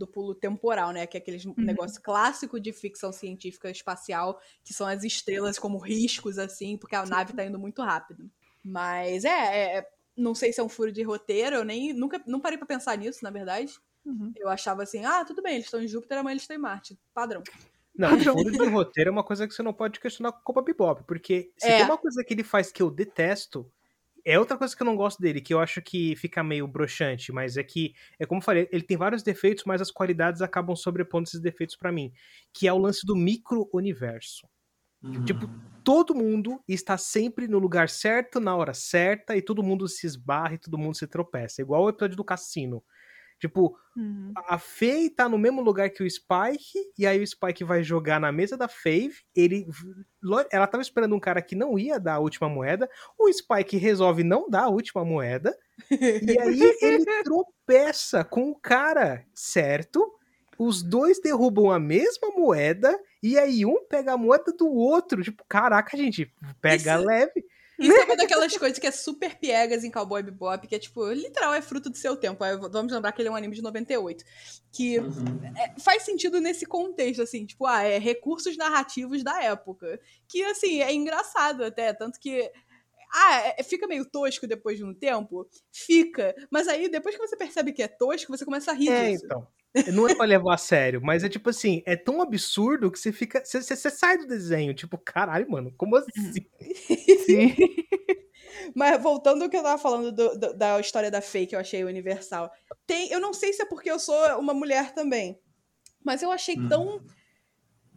do 0.00 0.06
pulo 0.06 0.34
temporal, 0.34 0.92
né? 0.92 1.06
Que 1.06 1.18
é 1.18 1.20
aquele 1.20 1.46
uhum. 1.46 1.54
negócio 1.58 2.00
clássico 2.02 2.58
de 2.58 2.72
ficção 2.72 3.12
científica 3.12 3.70
espacial, 3.70 4.40
que 4.64 4.72
são 4.72 4.86
as 4.86 5.04
estrelas 5.04 5.58
como 5.58 5.78
riscos, 5.78 6.38
assim, 6.38 6.78
porque 6.78 6.96
a 6.96 7.04
nave 7.04 7.34
tá 7.34 7.44
indo 7.44 7.58
muito 7.58 7.82
rápido. 7.82 8.28
Mas 8.64 9.24
é, 9.24 9.76
é 9.78 9.90
não 10.16 10.34
sei 10.34 10.52
se 10.52 10.60
é 10.60 10.64
um 10.64 10.68
furo 10.68 10.90
de 10.90 11.02
roteiro, 11.02 11.56
eu 11.56 11.64
nem 11.64 11.92
nunca 11.92 12.20
não 12.26 12.40
parei 12.40 12.56
para 12.56 12.66
pensar 12.66 12.96
nisso, 12.96 13.20
na 13.22 13.30
verdade. 13.30 13.74
Uhum. 14.04 14.32
Eu 14.36 14.48
achava 14.48 14.82
assim, 14.82 15.04
ah, 15.04 15.22
tudo 15.24 15.42
bem, 15.42 15.54
eles 15.54 15.66
estão 15.66 15.82
em 15.82 15.88
Júpiter, 15.88 16.18
amanhã 16.18 16.32
eles 16.32 16.42
estão 16.42 16.56
em 16.56 16.60
Marte. 16.60 16.98
Padrão. 17.12 17.42
Não, 17.94 18.18
furo 18.18 18.50
de 18.50 18.66
roteiro 18.66 19.10
é 19.10 19.12
uma 19.12 19.24
coisa 19.24 19.46
que 19.46 19.52
você 19.52 19.62
não 19.62 19.74
pode 19.74 20.00
questionar 20.00 20.32
com 20.32 20.38
a 20.38 20.42
Copa 20.42 20.62
Bebop, 20.62 21.04
porque 21.04 21.52
se 21.58 21.68
é. 21.68 21.76
tem 21.76 21.84
uma 21.84 21.98
coisa 21.98 22.24
que 22.24 22.32
ele 22.32 22.42
faz 22.42 22.72
que 22.72 22.82
eu 22.82 22.90
detesto, 22.90 23.70
é 24.24 24.38
outra 24.38 24.56
coisa 24.56 24.74
que 24.76 24.82
eu 24.82 24.86
não 24.86 24.96
gosto 24.96 25.20
dele, 25.20 25.40
que 25.40 25.52
eu 25.52 25.60
acho 25.60 25.80
que 25.82 26.14
fica 26.16 26.42
meio 26.42 26.66
broxante, 26.66 27.32
mas 27.32 27.56
é 27.56 27.62
que, 27.62 27.94
é 28.18 28.26
como 28.26 28.40
eu 28.40 28.44
falei, 28.44 28.68
ele 28.70 28.82
tem 28.82 28.96
vários 28.96 29.22
defeitos, 29.22 29.64
mas 29.64 29.80
as 29.80 29.90
qualidades 29.90 30.42
acabam 30.42 30.76
sobrepondo 30.76 31.28
esses 31.28 31.40
defeitos 31.40 31.76
para 31.76 31.92
mim, 31.92 32.12
que 32.52 32.66
é 32.68 32.72
o 32.72 32.78
lance 32.78 33.06
do 33.06 33.16
micro-universo. 33.16 34.48
Uhum. 35.02 35.24
Tipo, 35.24 35.48
todo 35.82 36.14
mundo 36.14 36.62
está 36.68 36.98
sempre 36.98 37.48
no 37.48 37.58
lugar 37.58 37.88
certo, 37.88 38.38
na 38.38 38.54
hora 38.54 38.74
certa, 38.74 39.36
e 39.36 39.42
todo 39.42 39.62
mundo 39.62 39.88
se 39.88 40.06
esbarra 40.06 40.54
e 40.54 40.58
todo 40.58 40.78
mundo 40.78 40.94
se 40.94 41.06
tropeça. 41.06 41.62
Igual 41.62 41.84
o 41.84 41.88
episódio 41.88 42.16
do 42.16 42.24
cassino. 42.24 42.82
Tipo, 43.40 43.74
uhum. 43.96 44.32
a 44.36 44.58
Faye 44.58 45.08
tá 45.08 45.26
no 45.26 45.38
mesmo 45.38 45.62
lugar 45.62 45.88
que 45.88 46.02
o 46.02 46.10
Spike, 46.10 46.78
e 46.98 47.06
aí 47.06 47.22
o 47.22 47.26
Spike 47.26 47.64
vai 47.64 47.82
jogar 47.82 48.20
na 48.20 48.30
mesa 48.30 48.54
da 48.54 48.68
Faye, 48.68 49.10
ele 49.34 49.66
ela 50.52 50.66
tava 50.66 50.82
esperando 50.82 51.14
um 51.14 51.20
cara 51.20 51.40
que 51.40 51.56
não 51.56 51.78
ia 51.78 51.98
dar 51.98 52.14
a 52.14 52.18
última 52.18 52.50
moeda, 52.50 52.88
o 53.18 53.32
Spike 53.32 53.78
resolve 53.78 54.22
não 54.22 54.50
dar 54.50 54.64
a 54.64 54.68
última 54.68 55.06
moeda, 55.06 55.56
e 55.90 56.38
aí 56.38 56.60
ele 56.82 57.06
tropeça 57.24 58.22
com 58.22 58.50
o 58.50 58.54
cara 58.54 59.24
certo, 59.34 60.06
os 60.58 60.82
dois 60.82 61.18
derrubam 61.18 61.70
a 61.70 61.80
mesma 61.80 62.28
moeda, 62.36 62.94
e 63.22 63.38
aí 63.38 63.64
um 63.64 63.86
pega 63.88 64.12
a 64.12 64.18
moeda 64.18 64.52
do 64.52 64.68
outro, 64.68 65.22
tipo, 65.22 65.42
caraca, 65.48 65.96
gente, 65.96 66.30
pega 66.60 66.96
Isso... 66.96 67.06
leve. 67.06 67.44
Isso 67.80 67.96
é 67.96 68.04
uma 68.04 68.16
daquelas 68.16 68.56
coisas 68.56 68.78
que 68.78 68.86
é 68.86 68.90
super 68.90 69.36
piegas 69.38 69.82
em 69.82 69.90
Cowboy 69.90 70.22
Bebop, 70.22 70.66
que 70.68 70.74
é 70.74 70.78
tipo, 70.78 71.10
literal, 71.10 71.54
é 71.54 71.62
fruto 71.62 71.88
do 71.88 71.96
seu 71.96 72.14
tempo. 72.16 72.44
Vamos 72.70 72.92
lembrar 72.92 73.12
que 73.12 73.22
ele 73.22 73.28
é 73.28 73.32
um 73.32 73.36
anime 73.36 73.56
de 73.56 73.62
98. 73.62 74.24
Que 74.70 74.98
uhum. 74.98 75.40
é, 75.56 75.80
faz 75.80 76.02
sentido 76.02 76.40
nesse 76.40 76.66
contexto, 76.66 77.22
assim, 77.22 77.46
tipo, 77.46 77.66
ah, 77.66 77.82
é 77.82 77.98
recursos 77.98 78.56
narrativos 78.56 79.24
da 79.24 79.42
época. 79.42 79.98
Que, 80.28 80.44
assim, 80.44 80.82
é 80.82 80.92
engraçado 80.92 81.64
até, 81.64 81.92
tanto 81.92 82.20
que. 82.20 82.50
Ah, 83.12 83.54
é, 83.58 83.62
fica 83.62 83.86
meio 83.86 84.04
tosco 84.04 84.46
depois 84.46 84.78
de 84.78 84.84
um 84.84 84.94
tempo? 84.94 85.48
Fica. 85.72 86.34
Mas 86.50 86.68
aí, 86.68 86.88
depois 86.88 87.16
que 87.16 87.26
você 87.26 87.36
percebe 87.36 87.72
que 87.72 87.82
é 87.82 87.88
tosco, 87.88 88.36
você 88.36 88.44
começa 88.44 88.70
a 88.70 88.74
rir 88.74 88.90
é, 88.90 89.10
disso. 89.10 89.26
Então. 89.26 89.46
Não 89.92 90.08
é 90.08 90.14
pra 90.14 90.26
levar 90.26 90.54
a 90.54 90.58
sério, 90.58 91.00
mas 91.00 91.22
é 91.22 91.28
tipo 91.28 91.48
assim, 91.48 91.80
é 91.86 91.94
tão 91.94 92.20
absurdo 92.20 92.90
que 92.90 92.98
você 92.98 93.12
fica. 93.12 93.44
Você, 93.44 93.62
você, 93.62 93.76
você 93.76 93.90
sai 93.90 94.18
do 94.18 94.26
desenho, 94.26 94.74
tipo, 94.74 94.98
caralho, 94.98 95.48
mano, 95.48 95.72
como 95.76 95.96
assim? 95.96 96.10
Sim. 97.24 97.54
mas 98.74 99.00
voltando 99.00 99.42
ao 99.42 99.48
que 99.48 99.56
eu 99.56 99.62
tava 99.62 99.80
falando 99.80 100.10
do, 100.10 100.38
do, 100.38 100.54
da 100.54 100.80
história 100.80 101.10
da 101.10 101.20
Fake, 101.20 101.54
eu 101.54 101.60
achei 101.60 101.84
universal. 101.84 102.50
Tem, 102.84 103.10
eu 103.12 103.20
não 103.20 103.32
sei 103.32 103.52
se 103.52 103.62
é 103.62 103.64
porque 103.64 103.90
eu 103.90 104.00
sou 104.00 104.40
uma 104.40 104.52
mulher 104.52 104.92
também, 104.92 105.38
mas 106.04 106.22
eu 106.22 106.32
achei 106.32 106.58
hum. 106.58 106.68
tão. 106.68 107.00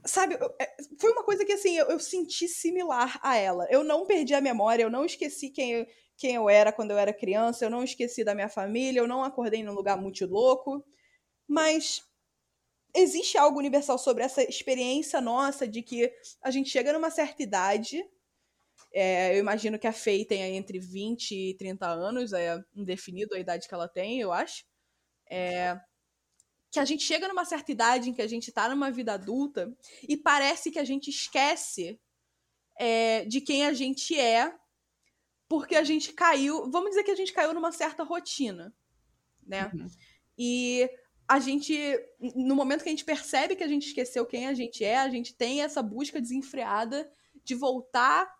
Sabe, 0.06 0.36
é, 0.60 0.76
foi 1.00 1.12
uma 1.12 1.24
coisa 1.24 1.46
que 1.46 1.54
assim, 1.54 1.78
eu, 1.78 1.88
eu, 1.88 2.00
senti 2.00 2.48
similar 2.48 3.20
a 3.22 3.38
ela. 3.38 3.66
Eu 3.70 3.84
não 3.84 4.06
perdi 4.06 4.34
a 4.34 4.42
memória, 4.42 4.84
eu 4.84 4.90
não 4.90 5.06
esqueci 5.06 5.50
quem 5.50 5.72
eu, 5.72 5.88
quem 6.18 6.36
eu 6.36 6.50
era 6.50 6.74
quando 6.74 6.92
eu 6.92 6.98
era 6.98 7.14
criança, 7.14 7.66
eu 7.66 7.70
não 7.70 7.84
esqueci 7.84 8.24
da 8.24 8.36
minha 8.36 8.50
família, 8.50 9.00
eu 9.00 9.08
não 9.08 9.24
acordei 9.24 9.64
num 9.64 9.74
lugar 9.74 9.98
muito 9.98 10.26
louco. 10.26 10.84
Mas 11.48 12.02
existe 12.96 13.38
algo 13.38 13.60
universal 13.60 13.98
sobre 13.98 14.24
essa 14.24 14.44
experiência 14.44 15.20
nossa 15.22 15.68
de 15.68 15.82
que 15.82 16.12
a 16.42 16.52
gente 16.52 16.70
chega 16.70 16.94
numa 16.94 17.10
certa 17.10 17.42
idade. 17.42 18.04
É, 18.94 19.36
eu 19.36 19.40
imagino 19.40 19.80
que 19.80 19.88
a 19.88 19.94
Faye 19.94 20.26
tenha 20.26 20.48
entre 20.50 20.80
20 20.80 21.32
e 21.32 21.58
30 21.58 21.88
anos, 21.88 22.34
é 22.34 22.60
indefinido 22.76 23.36
a 23.36 23.40
idade 23.40 23.68
que 23.68 23.74
ela 23.74 23.88
tem, 23.88 24.20
eu 24.20 24.32
acho. 24.32 24.66
É, 25.30 25.80
que 26.74 26.80
a 26.80 26.86
gente 26.86 27.04
chega 27.04 27.28
numa 27.28 27.46
certa 27.46 27.72
idade 27.72 28.10
em 28.10 28.14
que 28.14 28.22
a 28.22 28.28
gente 28.28 28.52
tá 28.52 28.68
numa 28.68 28.90
vida 28.90 29.14
adulta 29.14 29.72
e 30.10 30.18
parece 30.18 30.72
que 30.72 30.80
a 30.80 30.84
gente 30.84 31.12
esquece 31.12 32.00
é, 32.80 33.26
de 33.26 33.40
quem 33.42 33.64
a 33.68 33.74
gente 33.74 34.20
é 34.20 34.52
porque 35.48 35.76
a 35.76 35.84
gente 35.84 36.14
caiu. 36.14 36.68
Vamos 36.72 36.90
dizer 36.90 37.04
que 37.04 37.12
a 37.12 37.16
gente 37.16 37.32
caiu 37.32 37.54
numa 37.54 37.72
certa 37.72 38.02
rotina, 38.02 38.74
né? 39.46 39.70
Uhum. 39.72 39.88
E 40.36 40.90
a 41.28 41.40
gente, 41.40 41.78
no 42.20 42.56
momento 42.56 42.82
que 42.82 42.90
a 42.90 42.92
gente 42.92 43.06
percebe 43.06 43.56
que 43.56 43.64
a 43.64 43.68
gente 43.68 43.86
esqueceu 43.86 44.26
quem 44.26 44.48
a 44.48 44.54
gente 44.56 44.84
é, 44.84 44.98
a 44.98 45.10
gente 45.10 45.36
tem 45.36 45.62
essa 45.62 45.84
busca 45.84 46.20
desenfreada 46.20 47.08
de 47.44 47.54
voltar 47.54 48.34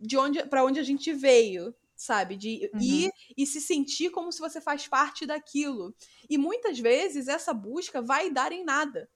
de 0.00 0.16
onde 0.16 0.42
para 0.46 0.64
onde 0.64 0.80
a 0.80 0.82
gente 0.82 1.12
veio, 1.12 1.74
sabe? 2.00 2.36
De 2.36 2.70
uhum. 2.72 2.80
ir 2.80 3.10
e 3.36 3.46
se 3.46 3.60
sentir 3.60 4.10
como 4.10 4.32
se 4.32 4.38
você 4.38 4.60
faz 4.60 4.88
parte 4.88 5.26
daquilo. 5.26 5.94
E 6.28 6.38
muitas 6.38 6.78
vezes 6.78 7.28
essa 7.28 7.52
busca 7.52 8.00
vai 8.00 8.30
dar 8.30 8.52
em 8.52 8.64
nada. 8.64 9.08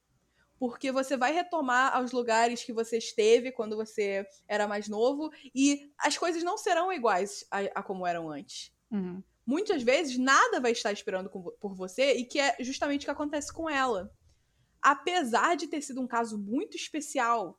Porque 0.58 0.92
você 0.92 1.16
vai 1.16 1.32
retomar 1.32 1.96
aos 1.96 2.12
lugares 2.12 2.62
que 2.62 2.72
você 2.72 2.98
esteve 2.98 3.50
quando 3.50 3.76
você 3.76 4.26
era 4.46 4.68
mais 4.68 4.88
novo 4.88 5.30
e 5.54 5.90
as 5.98 6.16
coisas 6.16 6.42
não 6.42 6.56
serão 6.56 6.92
iguais 6.92 7.44
a, 7.50 7.60
a 7.74 7.82
como 7.82 8.06
eram 8.06 8.30
antes. 8.30 8.72
Uhum 8.90 9.22
muitas 9.46 9.82
vezes 9.82 10.18
nada 10.18 10.60
vai 10.60 10.72
estar 10.72 10.92
esperando 10.92 11.28
por 11.28 11.74
você 11.74 12.14
e 12.14 12.24
que 12.24 12.40
é 12.40 12.56
justamente 12.60 13.02
o 13.02 13.04
que 13.04 13.10
acontece 13.10 13.52
com 13.52 13.68
ela. 13.68 14.10
Apesar 14.80 15.54
de 15.56 15.66
ter 15.66 15.82
sido 15.82 16.00
um 16.00 16.06
caso 16.06 16.38
muito 16.38 16.76
especial, 16.76 17.58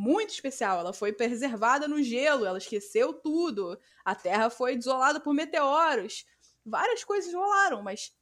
muito 0.00 0.30
especial, 0.30 0.80
ela 0.80 0.92
foi 0.92 1.12
preservada 1.12 1.86
no 1.86 2.02
gelo, 2.02 2.46
ela 2.46 2.58
esqueceu 2.58 3.12
tudo, 3.12 3.78
a 4.04 4.14
Terra 4.14 4.48
foi 4.48 4.74
desolada 4.74 5.20
por 5.20 5.34
meteoros, 5.34 6.24
várias 6.64 7.04
coisas 7.04 7.32
rolaram, 7.34 7.82
mas 7.82 8.16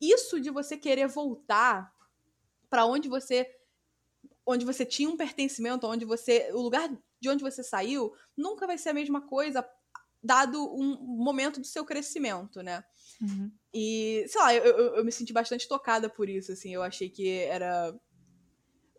isso 0.00 0.38
de 0.38 0.50
você 0.50 0.76
querer 0.76 1.08
voltar 1.08 1.90
para 2.68 2.84
onde 2.84 3.08
você 3.08 3.50
onde 4.44 4.64
você 4.64 4.84
tinha 4.84 5.08
um 5.08 5.16
pertencimento, 5.16 5.86
onde 5.86 6.04
você. 6.04 6.50
O 6.52 6.60
lugar 6.60 6.90
de 7.20 7.28
onde 7.28 7.42
você 7.42 7.62
saiu 7.62 8.12
nunca 8.36 8.66
vai 8.66 8.76
ser 8.76 8.90
a 8.90 8.94
mesma 8.94 9.20
coisa, 9.20 9.66
dado 10.22 10.58
um 10.74 10.98
momento 11.00 11.60
do 11.60 11.66
seu 11.66 11.84
crescimento, 11.84 12.62
né? 12.62 12.84
Uhum. 13.20 13.50
E, 13.72 14.24
sei 14.28 14.40
lá, 14.40 14.54
eu, 14.54 14.64
eu, 14.64 14.94
eu, 14.96 15.04
me 15.04 15.12
senti 15.12 15.32
bastante 15.32 15.68
tocada 15.68 16.10
por 16.10 16.28
isso, 16.28 16.52
assim. 16.52 16.74
Eu 16.74 16.82
achei 16.82 17.08
que 17.08 17.38
era. 17.40 17.94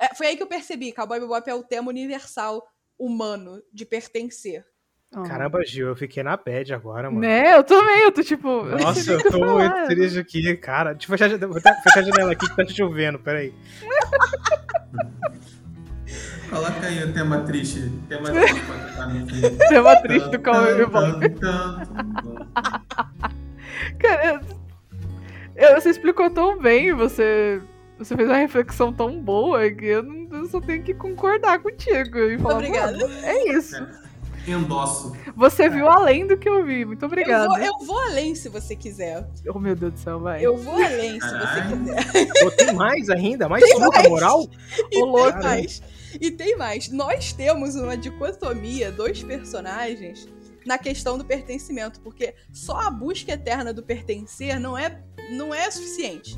É, 0.03 0.13
foi 0.15 0.27
aí 0.27 0.35
que 0.35 0.43
eu 0.43 0.47
percebi: 0.47 0.91
Cowboy 0.91 1.21
Bebop 1.21 1.49
é 1.49 1.55
o 1.55 1.63
tema 1.63 1.89
universal 1.89 2.61
humano 2.99 3.61
de 3.71 3.85
pertencer. 3.85 4.65
Caramba, 5.27 5.63
Gil, 5.63 5.87
eu 5.89 5.95
fiquei 5.95 6.23
na 6.23 6.35
bad 6.35 6.73
agora, 6.73 7.07
mano. 7.11 7.21
Né, 7.21 7.55
eu 7.55 7.63
também, 7.63 8.01
eu 8.01 8.11
tô 8.11 8.23
tipo. 8.23 8.63
Nossa, 8.63 9.13
eu 9.13 9.31
tô 9.31 9.39
muito 9.39 9.85
triste 9.85 10.19
aqui, 10.19 10.57
cara. 10.57 10.93
Deixa 10.93 11.13
eu 11.13 11.17
fechar, 11.17 11.37
vou 11.47 11.61
fechar 11.61 11.99
a 11.99 12.01
janela 12.01 12.31
aqui 12.31 12.49
que 12.49 12.55
tá 12.55 12.65
chovendo, 12.65 13.19
peraí. 13.19 13.53
Coloca 16.49 16.85
aí 16.85 17.03
o 17.03 17.13
tema 17.13 17.41
triste. 17.41 17.91
Tema 18.09 18.29
triste 18.33 18.61
Tema 19.69 19.95
triste 20.01 20.29
do 20.29 20.39
Cowboy 20.39 20.75
Bebop. 20.75 21.19
Cara, 23.99 24.41
eu, 25.55 25.79
você 25.79 25.89
explicou 25.89 26.29
tão 26.29 26.59
bem, 26.59 26.93
você, 26.93 27.61
você 28.03 28.15
fez 28.15 28.27
uma 28.27 28.37
reflexão 28.37 28.91
tão 28.91 29.21
boa 29.21 29.69
que 29.71 29.85
eu, 29.85 30.03
não, 30.03 30.27
eu 30.37 30.45
só 30.47 30.59
tenho 30.59 30.83
que 30.83 30.93
concordar 30.93 31.59
contigo 31.59 32.17
e 32.19 32.37
falar, 32.37 32.55
Obrigada. 32.55 32.97
É 33.23 33.53
isso. 33.53 33.75
É 33.75 34.51
endosso. 34.51 35.15
Você 35.35 35.69
viu 35.69 35.87
além 35.87 36.27
do 36.27 36.37
que 36.37 36.49
eu 36.49 36.65
vi. 36.65 36.83
Muito 36.83 37.05
obrigada. 37.05 37.45
Eu 37.45 37.49
vou, 37.49 37.59
eu 37.59 37.87
vou 37.87 37.99
além 37.99 38.35
se 38.35 38.49
você 38.49 38.75
quiser. 38.75 39.25
Oh, 39.47 39.57
meu 39.57 39.75
Deus 39.75 39.93
do 39.93 39.99
céu, 39.99 40.19
vai. 40.19 40.45
Eu 40.45 40.57
vou 40.57 40.75
além 40.75 41.19
se 41.19 41.27
você 41.27 41.61
quiser. 41.61 42.27
Pô, 42.41 42.51
tem 42.51 42.73
mais 42.73 43.09
ainda? 43.09 43.47
Mais 43.47 43.63
tem 43.63 43.79
mais. 43.79 44.09
moral? 44.09 44.47
E 44.91 45.01
oh, 45.01 45.31
tem 45.31 45.41
mais. 45.41 45.81
E 46.19 46.31
tem 46.31 46.57
mais. 46.57 46.89
Nós 46.89 47.31
temos 47.31 47.75
uma 47.75 47.95
dicotomia, 47.95 48.91
dois 48.91 49.23
personagens, 49.23 50.27
na 50.65 50.77
questão 50.77 51.17
do 51.17 51.23
pertencimento. 51.23 52.01
Porque 52.01 52.35
só 52.51 52.79
a 52.81 52.91
busca 52.91 53.31
eterna 53.31 53.73
do 53.73 53.81
pertencer 53.81 54.59
não 54.59 54.77
é, 54.77 55.01
não 55.31 55.53
é 55.53 55.71
suficiente. 55.71 56.37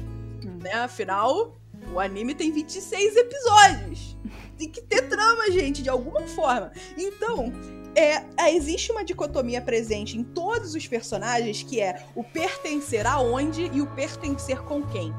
Né? 0.65 0.73
Afinal, 0.73 1.55
o 1.93 1.99
anime 1.99 2.33
tem 2.33 2.51
26 2.51 3.15
episódios. 3.15 4.17
Tem 4.57 4.67
que 4.67 4.81
ter 4.81 5.03
trama, 5.03 5.51
gente, 5.51 5.83
de 5.83 5.89
alguma 5.89 6.21
forma. 6.21 6.71
Então, 6.97 7.53
é, 7.93 8.23
é, 8.35 8.55
existe 8.55 8.91
uma 8.91 9.05
dicotomia 9.05 9.61
presente 9.61 10.17
em 10.17 10.23
todos 10.23 10.73
os 10.73 10.87
personagens 10.87 11.61
que 11.61 11.79
é 11.79 12.03
o 12.15 12.23
pertencer 12.23 13.05
aonde 13.05 13.69
e 13.71 13.79
o 13.79 13.85
pertencer 13.85 14.59
com 14.63 14.81
quem. 14.81 15.13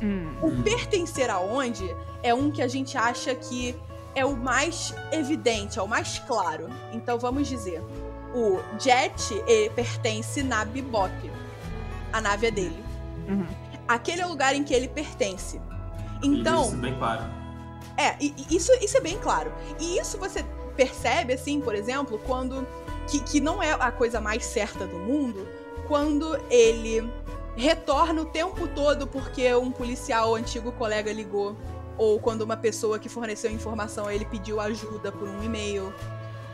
Hum. 0.00 0.36
O 0.40 0.62
pertencer 0.62 1.28
aonde 1.28 1.84
é 2.22 2.32
um 2.32 2.48
que 2.52 2.62
a 2.62 2.68
gente 2.68 2.96
acha 2.96 3.34
que 3.34 3.74
é 4.14 4.24
o 4.24 4.36
mais 4.36 4.94
evidente, 5.10 5.80
é 5.80 5.82
o 5.82 5.88
mais 5.88 6.20
claro. 6.20 6.68
Então 6.92 7.18
vamos 7.18 7.48
dizer, 7.48 7.82
o 8.32 8.60
Jet 8.78 9.34
ele 9.48 9.70
pertence 9.70 10.40
na 10.40 10.64
Bebop. 10.64 11.10
A 12.12 12.20
nave 12.20 12.46
é 12.46 12.50
dele. 12.52 12.84
Uhum. 13.28 13.65
Aquele 13.88 14.22
é 14.22 14.26
o 14.26 14.28
lugar 14.28 14.54
em 14.54 14.64
que 14.64 14.74
ele 14.74 14.88
pertence. 14.88 15.60
Então. 16.22 16.62
Isso 16.62 16.74
é 16.74 16.78
bem 16.78 16.98
claro. 16.98 17.24
É, 17.96 18.16
isso, 18.50 18.72
isso 18.82 18.96
é 18.96 19.00
bem 19.00 19.18
claro. 19.18 19.52
E 19.80 19.98
isso 19.98 20.18
você 20.18 20.44
percebe, 20.76 21.32
assim, 21.32 21.60
por 21.60 21.74
exemplo, 21.74 22.20
quando. 22.26 22.66
Que, 23.08 23.20
que 23.20 23.40
não 23.40 23.62
é 23.62 23.72
a 23.72 23.92
coisa 23.92 24.20
mais 24.20 24.44
certa 24.44 24.84
do 24.84 24.98
mundo, 24.98 25.46
quando 25.86 26.36
ele 26.50 27.08
retorna 27.56 28.20
o 28.20 28.24
tempo 28.24 28.68
todo 28.68 29.06
porque 29.06 29.54
um 29.54 29.70
policial 29.70 30.34
antigo 30.34 30.72
colega 30.72 31.12
ligou. 31.12 31.56
Ou 31.96 32.20
quando 32.20 32.42
uma 32.42 32.56
pessoa 32.56 32.98
que 32.98 33.08
forneceu 33.08 33.50
informação 33.50 34.10
ele 34.10 34.26
pediu 34.26 34.60
ajuda 34.60 35.10
por 35.10 35.28
um 35.28 35.42
e-mail. 35.42 35.94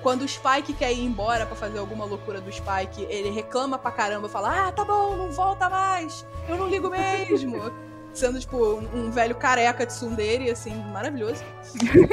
Quando 0.02 0.22
o 0.22 0.28
Spike 0.28 0.72
quer 0.72 0.92
ir 0.92 1.04
embora 1.04 1.46
para 1.46 1.54
fazer 1.54 1.78
alguma 1.78 2.04
loucura 2.04 2.40
do 2.40 2.50
Spike, 2.50 3.06
ele 3.08 3.30
reclama 3.30 3.78
pra 3.78 3.92
caramba, 3.92 4.28
fala: 4.28 4.68
Ah, 4.68 4.72
tá 4.72 4.84
bom, 4.84 5.16
não 5.16 5.30
volta 5.30 5.70
mais, 5.70 6.26
eu 6.48 6.56
não 6.56 6.68
ligo 6.68 6.90
mesmo. 6.90 7.72
sendo, 8.12 8.38
tipo, 8.38 8.56
um, 8.56 9.06
um 9.06 9.10
velho 9.10 9.34
careca 9.34 9.86
de 9.86 9.92
tsundere, 9.92 10.50
assim, 10.50 10.74
maravilhoso. 10.92 11.42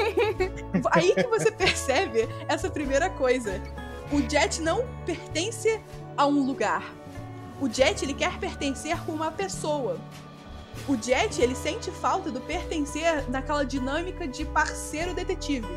Aí 0.91 1.13
que 1.13 1.27
você 1.27 1.51
percebe 1.51 2.27
essa 2.47 2.69
primeira 2.69 3.09
coisa. 3.09 3.61
O 4.11 4.21
Jet 4.27 4.61
não 4.61 4.87
pertence 5.05 5.81
a 6.17 6.25
um 6.25 6.45
lugar. 6.45 6.83
O 7.59 7.69
Jet, 7.69 8.03
ele 8.03 8.13
quer 8.13 8.39
pertencer 8.39 8.97
com 9.05 9.11
uma 9.11 9.31
pessoa. 9.31 9.99
O 10.87 10.95
Jet, 10.95 11.41
ele 11.41 11.53
sente 11.53 11.91
falta 11.91 12.31
do 12.31 12.39
pertencer 12.39 13.29
naquela 13.29 13.65
dinâmica 13.65 14.27
de 14.27 14.45
parceiro 14.45 15.13
detetive. 15.13 15.67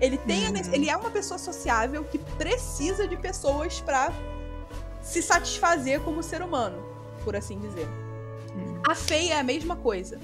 Ele 0.00 0.16
tem, 0.18 0.48
uhum. 0.48 0.72
ele 0.72 0.88
é 0.88 0.96
uma 0.96 1.10
pessoa 1.10 1.38
sociável 1.38 2.04
que 2.04 2.18
precisa 2.18 3.06
de 3.06 3.16
pessoas 3.16 3.80
para 3.80 4.12
se 5.02 5.22
satisfazer 5.22 6.00
como 6.00 6.22
ser 6.22 6.42
humano, 6.42 6.82
por 7.24 7.34
assim 7.34 7.58
dizer. 7.58 7.88
A 8.86 8.94
Faye 8.94 9.30
é 9.30 9.40
a 9.40 9.42
mesma 9.42 9.76
coisa. 9.76 10.18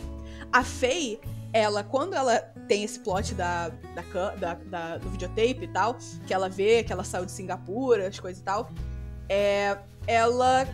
A 0.52 0.62
Faye, 0.62 1.20
ela, 1.52 1.82
quando 1.82 2.14
ela 2.14 2.38
tem 2.68 2.84
esse 2.84 2.98
plot 3.00 3.34
da, 3.34 3.68
da, 3.68 4.30
da, 4.36 4.54
da, 4.54 4.98
do 4.98 5.08
videotape 5.10 5.64
e 5.64 5.68
tal, 5.68 5.96
que 6.26 6.32
ela 6.32 6.48
vê 6.48 6.82
que 6.82 6.92
ela 6.92 7.04
saiu 7.04 7.26
de 7.26 7.32
Singapura, 7.32 8.08
as 8.08 8.18
coisas 8.18 8.40
e 8.40 8.44
tal, 8.44 8.70
é, 9.28 9.76
ela 10.06 10.66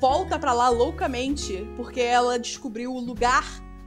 volta 0.00 0.38
para 0.38 0.52
lá 0.52 0.68
loucamente 0.68 1.66
porque 1.76 2.00
ela 2.00 2.38
descobriu 2.38 2.92
o 2.92 3.00
lugar 3.00 3.44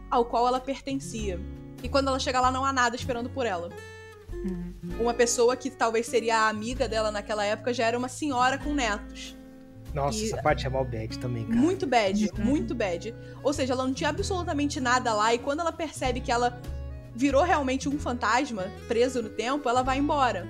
ao 0.10 0.26
qual 0.26 0.48
ela 0.48 0.60
pertencia. 0.60 1.40
E 1.84 1.90
quando 1.90 2.08
ela 2.08 2.20
chega 2.20 2.40
lá, 2.40 2.52
não 2.52 2.66
há 2.66 2.74
nada 2.74 2.96
esperando 2.96 3.30
por 3.30 3.46
ela. 3.46 3.70
Uhum. 4.44 5.02
Uma 5.02 5.14
pessoa 5.14 5.56
que 5.56 5.70
talvez 5.70 6.06
seria 6.06 6.38
a 6.38 6.50
amiga 6.50 6.88
dela 6.88 7.12
naquela 7.12 7.46
época 7.46 7.74
já 7.74 7.86
era 7.86 7.98
uma 7.98 8.10
senhora 8.10 8.58
com 8.58 8.74
netos. 8.74 9.36
Nossa, 9.94 10.18
e... 10.18 10.26
essa 10.26 10.42
parte 10.42 10.66
é 10.66 10.70
mal 10.70 10.86
bad 10.86 11.18
também, 11.20 11.46
cara. 11.46 11.60
Muito 11.60 11.88
bad, 11.88 12.30
uhum. 12.38 12.46
muito 12.46 12.76
bad. 12.76 13.14
Ou 13.44 13.52
seja, 13.54 13.74
ela 13.74 13.86
não 13.86 13.94
tinha 13.94 14.10
absolutamente 14.10 14.80
nada 14.80 15.14
lá 15.14 15.34
e 15.34 15.40
quando 15.40 15.60
ela 15.62 15.72
percebe 15.72 16.22
que 16.22 16.32
ela 16.32 16.62
virou 17.16 17.44
realmente 17.44 17.90
um 17.90 18.00
fantasma 18.00 18.72
preso 18.88 19.22
no 19.22 19.30
tempo, 19.30 19.68
ela 19.68 19.82
vai 19.82 19.98
embora. 19.98 20.48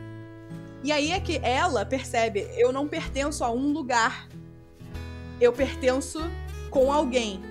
E 0.83 0.91
aí 0.91 1.11
é 1.11 1.19
que 1.19 1.37
ela 1.43 1.85
percebe, 1.85 2.47
eu 2.55 2.71
não 2.71 2.87
pertenço 2.87 3.43
a 3.43 3.51
um 3.51 3.71
lugar. 3.71 4.27
Eu 5.39 5.51
pertenço 5.51 6.19
com 6.69 6.91
alguém. 6.91 7.41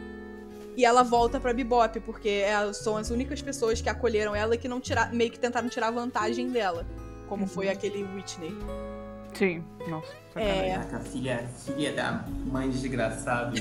E 0.79 0.85
ela 0.85 1.03
volta 1.03 1.41
pra 1.41 1.53
Bebop, 1.53 1.99
porque 1.99 2.45
são 2.73 2.97
as 2.97 3.11
únicas 3.11 3.43
pessoas 3.43 3.81
que 3.81 3.89
acolheram 3.89 4.33
ela 4.33 4.55
e 4.55 4.59
que 4.59 4.69
não 4.69 4.81
tira, 4.81 5.07
meio 5.07 5.29
que 5.29 5.37
tentaram 5.37 5.69
tirar 5.69 5.91
vantagem 5.91 6.51
dela. 6.53 6.87
Como 7.29 7.43
uhum. 7.43 7.49
foi 7.49 7.69
aquele 7.69 8.05
Whitney. 8.05 8.57
Sim, 9.35 9.65
nossa. 9.89 10.13
É... 10.37 10.71
Caraca, 10.71 11.01
filha, 11.01 11.45
filha 11.67 11.93
da 11.93 12.25
mãe 12.47 12.71
desgraçada. 12.71 13.55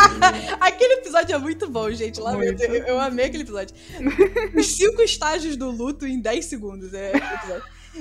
aquele 0.58 0.94
episódio 0.94 1.34
é 1.34 1.38
muito 1.38 1.68
bom, 1.68 1.90
gente. 1.90 2.18
Lá 2.18 2.32
muito. 2.32 2.62
Eu, 2.62 2.74
eu 2.86 2.98
amei 2.98 3.26
aquele 3.26 3.42
episódio. 3.42 3.76
Os 4.56 4.66
cinco 4.66 5.02
estágios 5.02 5.58
do 5.58 5.70
luto 5.70 6.06
em 6.06 6.18
10 6.18 6.46
segundos. 6.46 6.94
É, 6.94 7.12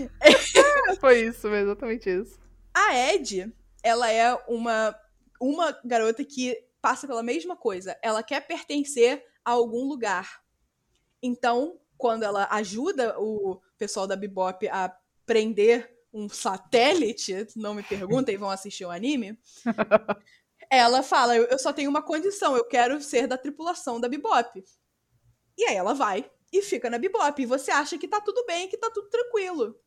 Foi 1.01 1.20
isso, 1.20 1.49
exatamente 1.53 2.09
isso. 2.09 2.39
A 2.74 3.14
Ed, 3.14 3.53
ela 3.84 4.09
é 4.09 4.34
uma, 4.47 4.95
uma 5.38 5.78
garota 5.84 6.24
que 6.24 6.57
passa 6.84 7.07
pela 7.07 7.23
mesma 7.23 7.55
coisa. 7.55 7.97
Ela 8.01 8.21
quer 8.21 8.45
pertencer 8.45 9.25
a 9.45 9.51
algum 9.51 9.86
lugar. 9.86 10.43
Então, 11.21 11.79
quando 11.97 12.23
ela 12.23 12.45
ajuda 12.51 13.17
o 13.17 13.61
pessoal 13.77 14.05
da 14.05 14.17
Bebop 14.17 14.67
a 14.67 14.93
prender 15.25 15.97
um 16.13 16.27
satélite, 16.27 17.47
não 17.55 17.73
me 17.73 17.84
perguntem, 17.84 18.38
vão 18.38 18.49
assistir 18.49 18.84
o 18.84 18.91
anime. 18.91 19.39
ela 20.69 21.01
fala: 21.01 21.38
eu 21.38 21.57
só 21.57 21.71
tenho 21.71 21.89
uma 21.89 22.03
condição, 22.03 22.57
eu 22.57 22.65
quero 22.65 23.01
ser 23.01 23.27
da 23.27 23.38
tripulação 23.38 23.97
da 23.97 24.09
Bebop. 24.09 24.61
E 25.57 25.63
aí 25.63 25.75
ela 25.77 25.93
vai 25.93 26.29
e 26.51 26.61
fica 26.61 26.89
na 26.89 26.99
Bebop. 26.99 27.41
E 27.41 27.45
você 27.45 27.71
acha 27.71 27.97
que 27.97 28.09
tá 28.09 28.19
tudo 28.19 28.45
bem, 28.45 28.67
que 28.67 28.77
tá 28.77 28.89
tudo 28.89 29.07
tranquilo. 29.07 29.79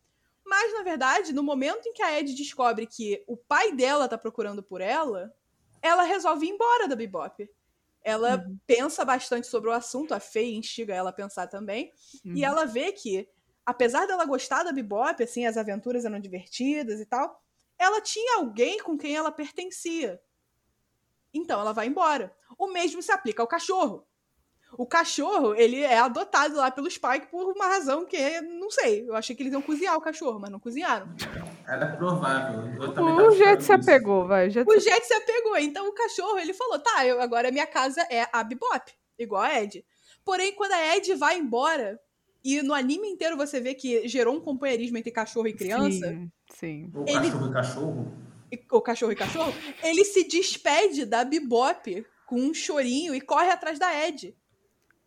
Mas, 0.47 0.73
na 0.73 0.83
verdade, 0.83 1.35
no 1.35 1.43
momento 1.43 1.87
em 1.87 1.93
que 1.93 2.03
a 2.03 2.19
Ed 2.19 2.33
descobre 2.33 2.87
que 2.87 3.23
o 3.27 3.37
pai 3.37 3.73
dela 3.73 4.09
tá 4.09 4.17
procurando 4.17 4.63
por 4.63 4.81
ela, 4.81 5.36
ela 5.83 6.03
resolve 6.03 6.47
ir 6.47 6.51
embora 6.51 6.89
da 6.89 6.97
Bebop. 6.97 7.49
Ela 8.03 8.37
uhum. 8.37 8.59
pensa 8.67 9.05
bastante 9.05 9.47
sobre 9.47 9.71
o 9.71 9.73
assunto, 9.73 10.15
a 10.15 10.21
Faye 10.21 10.55
instiga 10.55 10.95
ela 10.95 11.11
a 11.11 11.13
pensar 11.13 11.49
também, 11.49 11.93
uhum. 12.25 12.37
e 12.37 12.45
ela 12.45 12.65
vê 12.65 12.93
que 12.93 13.29
apesar 13.67 14.07
dela 14.07 14.25
gostar 14.25 14.63
da 14.63 14.73
Bebop, 14.73 15.21
assim, 15.21 15.45
as 15.45 15.57
aventuras 15.57 16.05
eram 16.05 16.21
divertidas 16.21 17.01
e 17.01 17.05
tal, 17.05 17.43
ela 17.77 18.01
tinha 18.01 18.37
alguém 18.37 18.79
com 18.79 18.97
quem 18.97 19.17
ela 19.17 19.33
pertencia. 19.33 20.23
Então 21.35 21.61
ela 21.61 21.73
vai 21.73 21.89
embora. 21.89 22.35
O 22.57 22.69
mesmo 22.69 23.03
se 23.03 23.11
aplica 23.11 23.43
ao 23.43 23.49
cachorro. 23.49 24.07
O 24.73 24.85
cachorro, 24.85 25.55
ele 25.55 25.81
é 25.81 25.99
adotado 25.99 26.57
lá 26.57 26.71
pelo 26.71 26.91
Spike 26.91 27.29
por 27.31 27.53
uma 27.53 27.67
razão 27.67 28.05
que, 28.05 28.41
não 28.43 28.71
sei, 28.71 29.09
eu 29.09 29.15
achei 29.15 29.35
que 29.35 29.43
eles 29.43 29.53
iam 29.53 29.63
cozinhar 29.63 29.97
o 29.97 30.01
cachorro, 30.01 30.39
mas 30.41 30.51
não 30.51 30.59
cozinharam. 30.61 31.09
Era 31.67 31.97
provável. 31.97 32.61
o 33.27 33.31
Jet 33.31 33.63
se 33.63 33.73
apegou, 33.73 34.27
vai. 34.27 34.51
Jet 34.51 34.69
o 34.69 34.79
Jet 34.79 35.07
se 35.07 35.15
apegou. 35.15 35.57
Então 35.57 35.89
o 35.89 35.93
cachorro, 35.93 36.39
ele 36.39 36.53
falou, 36.53 36.79
tá, 36.79 37.07
eu, 37.07 37.21
agora 37.21 37.51
minha 37.51 37.67
casa 37.67 38.07
é 38.11 38.27
a 38.33 38.43
Bebop, 38.43 38.93
igual 39.19 39.43
a 39.43 39.63
Ed. 39.63 39.85
Porém, 40.25 40.53
quando 40.55 40.73
a 40.73 40.97
Ed 40.97 41.15
vai 41.15 41.39
embora, 41.39 41.99
e 42.45 42.61
no 42.63 42.75
anime 42.75 43.09
inteiro 43.09 43.37
você 43.37 43.61
vê 43.61 43.73
que 43.75 44.07
gerou 44.09 44.35
um 44.35 44.41
companheirismo 44.41 44.99
entre 44.99 45.11
cachorro 45.11 45.47
e 45.49 45.53
criança. 45.53 46.09
Sim, 46.09 46.31
sim. 46.51 46.91
Ou 46.95 47.05
Ele- 47.09 47.31
cachorro 47.31 47.47
e 47.49 47.53
cachorro. 47.53 48.13
o 48.73 48.81
cachorro 48.81 49.13
e 49.13 49.17
cachorro, 49.17 49.55
ele 49.83 50.05
se 50.05 50.25
despede 50.25 51.07
da 51.07 51.25
Bebop 51.25 52.05
com 52.27 52.37
um 52.37 52.53
chorinho 52.53 53.15
e 53.15 53.21
corre 53.21 53.49
atrás 53.51 53.79
da 53.79 54.07
Ed. 54.07 54.37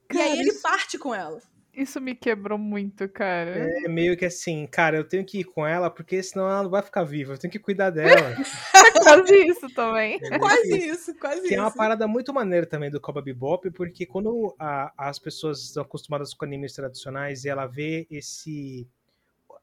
E 0.09 0.13
Cara, 0.13 0.25
aí 0.25 0.39
ele 0.39 0.49
isso- 0.49 0.61
parte 0.61 0.97
com 0.97 1.13
ela. 1.13 1.39
Isso 1.71 2.01
me 2.01 2.13
quebrou 2.13 2.57
muito, 2.57 3.07
cara. 3.07 3.51
É 3.85 3.87
meio 3.87 4.17
que 4.17 4.25
assim, 4.25 4.67
cara, 4.67 4.97
eu 4.97 5.03
tenho 5.07 5.23
que 5.23 5.39
ir 5.39 5.43
com 5.45 5.65
ela, 5.65 5.89
porque 5.89 6.21
senão 6.21 6.49
ela 6.49 6.63
não 6.63 6.69
vai 6.69 6.81
ficar 6.81 7.03
viva. 7.03 7.33
Eu 7.33 7.37
tenho 7.37 7.51
que 7.51 7.59
cuidar 7.59 7.89
dela. 7.91 8.35
Quase 9.03 9.33
isso 9.47 9.69
também. 9.73 10.19
Quase 10.39 10.77
isso, 10.89 11.15
quase 11.15 11.47
Tem 11.47 11.57
uma 11.57 11.69
isso. 11.69 11.77
parada 11.77 12.05
muito 12.07 12.33
maneira 12.33 12.65
também 12.65 12.89
do 12.91 12.99
Cowboy 12.99 13.23
Bebop, 13.23 13.69
porque 13.71 14.05
quando 14.05 14.53
a- 14.59 14.91
as 14.97 15.19
pessoas 15.19 15.61
estão 15.63 15.83
acostumadas 15.83 16.33
com 16.33 16.43
animes 16.43 16.73
tradicionais 16.73 17.45
e 17.45 17.49
ela 17.49 17.65
vê 17.65 18.05
esse... 18.11 18.85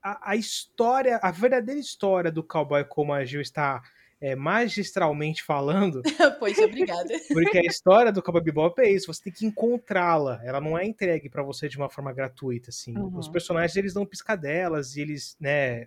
A, 0.02 0.30
a 0.30 0.36
história, 0.36 1.18
a 1.22 1.30
verdadeira 1.32 1.80
história 1.80 2.30
do 2.30 2.42
cowboy, 2.42 2.84
como 2.84 3.12
a 3.12 3.24
Gil 3.24 3.40
está 3.40 3.82
é, 4.20 4.34
magistralmente 4.34 5.42
falando, 5.42 6.02
Poxa, 6.38 6.64
obrigada. 6.64 7.08
porque 7.32 7.58
a 7.58 7.62
história 7.62 8.10
do 8.10 8.22
Cowboy 8.22 8.42
Bebop 8.42 8.80
é 8.80 8.90
isso, 8.90 9.12
você 9.12 9.24
tem 9.24 9.32
que 9.32 9.46
encontrá-la, 9.46 10.40
ela 10.42 10.60
não 10.60 10.76
é 10.76 10.84
entregue 10.84 11.28
pra 11.28 11.42
você 11.42 11.68
de 11.68 11.76
uma 11.76 11.90
forma 11.90 12.12
gratuita, 12.12 12.70
assim. 12.70 12.96
Uhum. 12.96 13.18
Os 13.18 13.28
personagens, 13.28 13.76
eles 13.76 13.94
dão 13.94 14.06
piscadelas 14.06 14.96
e 14.96 15.02
eles, 15.02 15.36
né, 15.38 15.86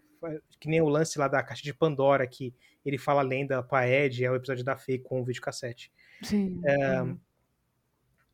que 0.59 0.69
nem 0.69 0.81
o 0.81 0.89
lance 0.89 1.17
lá 1.17 1.27
da 1.27 1.41
caixa 1.41 1.63
de 1.63 1.73
Pandora, 1.73 2.27
que 2.27 2.53
ele 2.85 2.97
fala 2.97 3.21
a 3.21 3.25
lenda 3.25 3.63
pra 3.63 3.87
Ed, 3.87 4.23
é 4.23 4.31
o 4.31 4.35
episódio 4.35 4.63
da 4.63 4.77
Faye 4.77 4.99
com 4.99 5.21
o 5.21 5.25
videocassete. 5.25 5.91
Sim. 6.21 6.61
É, 6.65 7.01
uhum. 7.01 7.17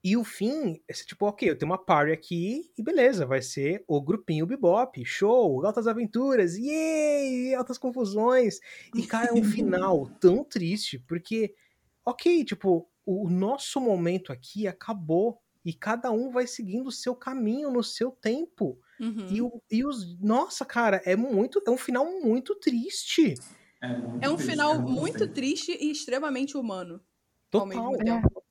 E 0.05 0.15
o 0.15 0.23
fim, 0.23 0.79
é 0.87 0.93
tipo, 0.93 1.25
ok, 1.25 1.49
eu 1.49 1.57
tenho 1.57 1.71
uma 1.71 1.83
party 1.83 2.11
aqui 2.13 2.71
e 2.77 2.83
beleza, 2.83 3.25
vai 3.25 3.41
ser 3.41 3.83
o 3.87 3.99
grupinho 4.01 4.45
Bebop, 4.45 5.03
show, 5.03 5.65
altas 5.65 5.87
aventuras, 5.87 6.55
yay, 6.57 7.55
altas 7.55 7.79
confusões. 7.79 8.59
E, 8.95 9.03
cara, 9.03 9.29
é 9.29 9.33
um 9.33 9.43
final 9.43 10.07
tão 10.21 10.43
triste, 10.43 10.99
porque, 10.99 11.55
ok, 12.05 12.45
tipo, 12.45 12.87
o 13.05 13.29
nosso 13.29 13.81
momento 13.81 14.31
aqui 14.31 14.67
acabou 14.67 15.39
e 15.63 15.73
cada 15.73 16.11
um 16.11 16.29
vai 16.29 16.45
seguindo 16.45 16.87
o 16.87 16.91
seu 16.91 17.15
caminho 17.15 17.71
no 17.71 17.83
seu 17.83 18.11
tempo. 18.11 18.79
Uhum. 18.99 19.27
E, 19.27 19.41
o- 19.41 19.61
e 19.71 19.83
os. 19.85 20.19
Nossa, 20.19 20.63
cara, 20.65 21.01
é 21.05 21.15
muito. 21.15 21.61
É 21.65 21.71
um 21.71 21.77
final 21.77 22.05
muito 22.21 22.55
triste. 22.59 23.33
É, 23.81 23.87
muito 23.97 24.21
É 24.21 24.29
um 24.29 24.37
triste, 24.37 24.45
final 24.47 24.79
não 24.79 24.87
muito 24.87 25.27
triste 25.27 25.71
e 25.71 25.91
extremamente 25.91 26.57
humano. 26.57 27.01
ao 27.55 27.65
Total. 27.67 27.67
mesmo 27.67 27.95
tempo. 27.97 28.44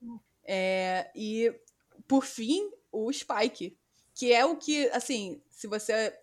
É, 0.45 1.11
e, 1.15 1.55
por 2.07 2.25
fim, 2.25 2.71
o 2.93 3.13
Spike. 3.13 3.79
Que 4.15 4.33
é 4.33 4.45
o 4.45 4.57
que, 4.57 4.89
assim, 4.91 5.43
se 5.51 5.67
você 5.67 6.17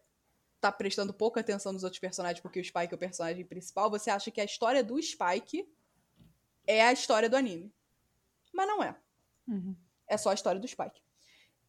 tá 0.61 0.71
prestando 0.71 1.13
pouca 1.13 1.39
atenção 1.39 1.73
nos 1.73 1.83
outros 1.83 1.99
personagens, 1.99 2.39
porque 2.39 2.59
o 2.59 2.63
Spike 2.63 2.93
é 2.93 2.95
o 2.95 2.99
personagem 2.99 3.43
principal, 3.43 3.89
você 3.89 4.09
acha 4.09 4.29
que 4.29 4.39
a 4.39 4.45
história 4.45 4.83
do 4.83 5.01
Spike 5.01 5.67
é 6.67 6.83
a 6.83 6.93
história 6.93 7.27
do 7.27 7.35
anime. 7.35 7.73
Mas 8.53 8.67
não 8.67 8.83
é. 8.83 8.95
Uhum. 9.47 9.75
É 10.07 10.17
só 10.17 10.29
a 10.29 10.33
história 10.33 10.61
do 10.61 10.67
Spike. 10.67 11.01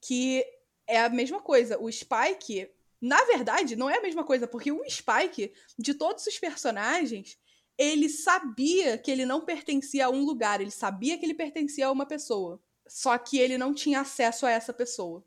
Que 0.01 0.45
é 0.87 1.01
a 1.01 1.09
mesma 1.09 1.41
coisa. 1.41 1.79
O 1.79 1.91
Spike, 1.91 2.71
na 3.01 3.25
verdade, 3.25 3.77
não 3.77 3.89
é 3.89 3.99
a 3.99 4.03
mesma 4.03 4.25
coisa, 4.25 4.47
porque 4.47 4.71
o 4.71 4.85
Spike, 4.89 5.55
de 5.79 5.95
todos 5.95 6.27
os 6.27 6.39
personagens, 6.39 7.39
ele 7.79 8.09
sabia 8.09 8.99
que 8.99 9.11
ele 9.11 9.25
não 9.25 9.45
pertencia 9.45 10.07
a 10.07 10.11
um 10.11 10.25
lugar, 10.25 10.61
ele 10.61 10.71
sabia 10.71 11.19
que 11.19 11.25
ele 11.25 11.35
pertencia 11.35 11.87
a 11.87 11.93
uma 11.93 12.07
pessoa. 12.07 12.61
Só 12.87 13.17
que 13.17 13.39
ele 13.39 13.57
não 13.57 13.73
tinha 13.73 14.01
acesso 14.01 14.45
a 14.47 14.51
essa 14.51 14.73
pessoa. 14.73 15.25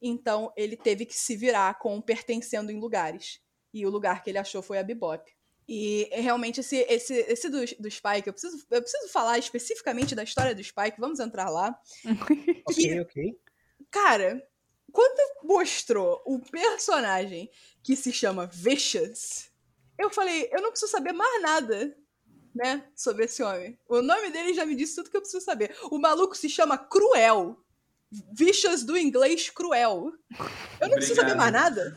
Então 0.00 0.52
ele 0.56 0.76
teve 0.76 1.04
que 1.04 1.14
se 1.14 1.36
virar 1.36 1.78
com 1.78 2.00
pertencendo 2.00 2.70
em 2.70 2.80
lugares. 2.80 3.40
E 3.72 3.86
o 3.86 3.90
lugar 3.90 4.22
que 4.22 4.30
ele 4.30 4.38
achou 4.38 4.62
foi 4.62 4.78
a 4.78 4.82
Bebop. 4.82 5.30
E 5.68 6.08
realmente 6.12 6.60
esse, 6.60 6.78
esse, 6.88 7.14
esse 7.14 7.48
do, 7.48 7.58
do 7.78 7.90
Spike, 7.90 8.26
eu 8.26 8.32
preciso, 8.32 8.66
eu 8.70 8.82
preciso 8.82 9.08
falar 9.08 9.38
especificamente 9.38 10.14
da 10.14 10.24
história 10.24 10.54
do 10.54 10.62
Spike, 10.62 11.00
vamos 11.00 11.20
entrar 11.20 11.48
lá. 11.48 11.78
Ok, 12.68 13.00
ok. 13.00 13.38
Cara, 13.90 14.42
quando 14.90 15.44
mostrou 15.44 16.22
o 16.24 16.38
personagem 16.38 17.50
que 17.82 17.96
se 17.96 18.12
chama 18.12 18.46
Vicious, 18.46 19.51
eu 20.02 20.10
falei, 20.10 20.48
eu 20.52 20.60
não 20.62 20.70
preciso 20.70 20.90
saber 20.90 21.12
mais 21.12 21.42
nada, 21.42 21.96
né, 22.54 22.84
sobre 22.94 23.24
esse 23.24 23.42
homem. 23.42 23.78
O 23.88 24.02
nome 24.02 24.30
dele 24.30 24.52
já 24.54 24.66
me 24.66 24.74
disse 24.74 24.96
tudo 24.96 25.10
que 25.10 25.16
eu 25.16 25.20
preciso 25.22 25.44
saber. 25.44 25.74
O 25.90 25.98
maluco 25.98 26.36
se 26.36 26.48
chama 26.48 26.76
Cruel. 26.76 27.56
Vicious 28.34 28.82
do 28.82 28.94
inglês 28.94 29.48
cruel. 29.48 30.12
Eu 30.78 30.88
não 30.88 30.96
preciso 30.96 31.14
saber 31.18 31.34
mais 31.34 31.48
Obrigado. 31.48 31.76
nada. 31.76 31.96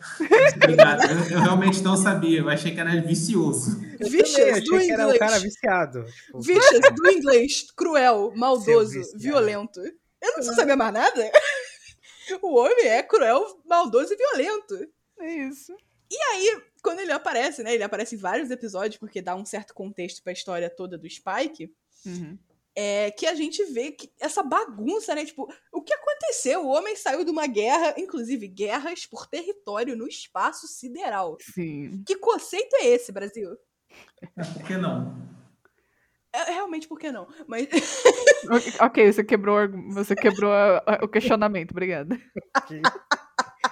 Obrigado. 0.55 1.03
Eu, 1.11 1.31
eu 1.37 1.41
realmente 1.43 1.81
não 1.81 1.97
sabia. 1.97 2.39
Eu 2.39 2.47
achei 2.47 2.73
que 2.73 2.79
era 2.79 3.01
vicioso. 3.01 3.71
Eu 3.99 4.09
Vicious 4.09 4.31
também 4.33 4.51
achei 4.51 4.63
do 4.63 4.77
que 4.79 4.91
era 4.91 5.01
um 5.03 5.05
inglês. 5.07 5.19
cara 5.19 5.39
viciado. 5.39 6.05
Tipo, 6.05 6.39
Vicious 6.41 6.79
do 6.95 7.11
inglês 7.11 7.71
cruel, 7.75 8.31
maldoso, 8.33 9.01
violento. 9.17 9.81
Eu 9.81 10.27
não 10.27 10.33
preciso 10.35 10.55
saber 10.55 10.77
mais 10.77 10.93
nada. 10.93 11.31
O 12.41 12.55
homem 12.55 12.87
é 12.87 13.03
cruel, 13.03 13.61
maldoso 13.65 14.13
e 14.13 14.17
violento. 14.17 14.87
É 15.19 15.31
isso. 15.47 15.75
Quando 16.85 16.99
ele 16.99 17.11
aparece, 17.11 17.63
né? 17.63 17.73
Ele 17.73 17.83
aparece 17.83 18.13
em 18.13 18.19
vários 18.19 18.51
episódios, 18.51 18.97
porque 18.97 19.23
dá 19.23 19.35
um 19.35 19.43
certo 19.43 19.73
contexto 19.73 20.21
pra 20.21 20.31
história 20.31 20.69
toda 20.69 20.99
do 20.99 21.09
Spike. 21.09 21.73
Uhum. 22.05 22.37
É 22.77 23.09
que 23.09 23.25
a 23.25 23.33
gente 23.33 23.63
vê 23.65 23.91
que 23.91 24.11
essa 24.19 24.43
bagunça, 24.43 25.15
né? 25.15 25.25
Tipo, 25.25 25.51
o 25.71 25.81
que 25.81 25.93
aconteceu? 25.93 26.63
O 26.63 26.67
homem 26.67 26.95
saiu 26.95 27.25
de 27.25 27.31
uma 27.31 27.47
guerra, 27.47 27.95
inclusive 27.97 28.47
guerras 28.47 29.07
por 29.07 29.25
território 29.25 29.95
no 29.95 30.07
espaço 30.07 30.67
sideral. 30.67 31.37
Sim. 31.41 32.03
Que 32.05 32.17
conceito 32.17 32.75
é 32.75 32.85
esse, 32.85 33.11
Brasil? 33.11 33.57
É, 34.37 34.43
por 34.43 34.63
que 34.63 34.77
não? 34.77 35.15
É, 36.31 36.51
realmente, 36.51 36.87
por 36.87 36.99
que 36.99 37.11
não? 37.11 37.27
Mas 37.47 37.67
Ok, 38.79 39.11
você 39.11 39.23
quebrou, 39.23 39.57
você 39.91 40.13
quebrou 40.13 40.51
o 41.01 41.07
questionamento, 41.07 41.71
obrigada. 41.71 42.19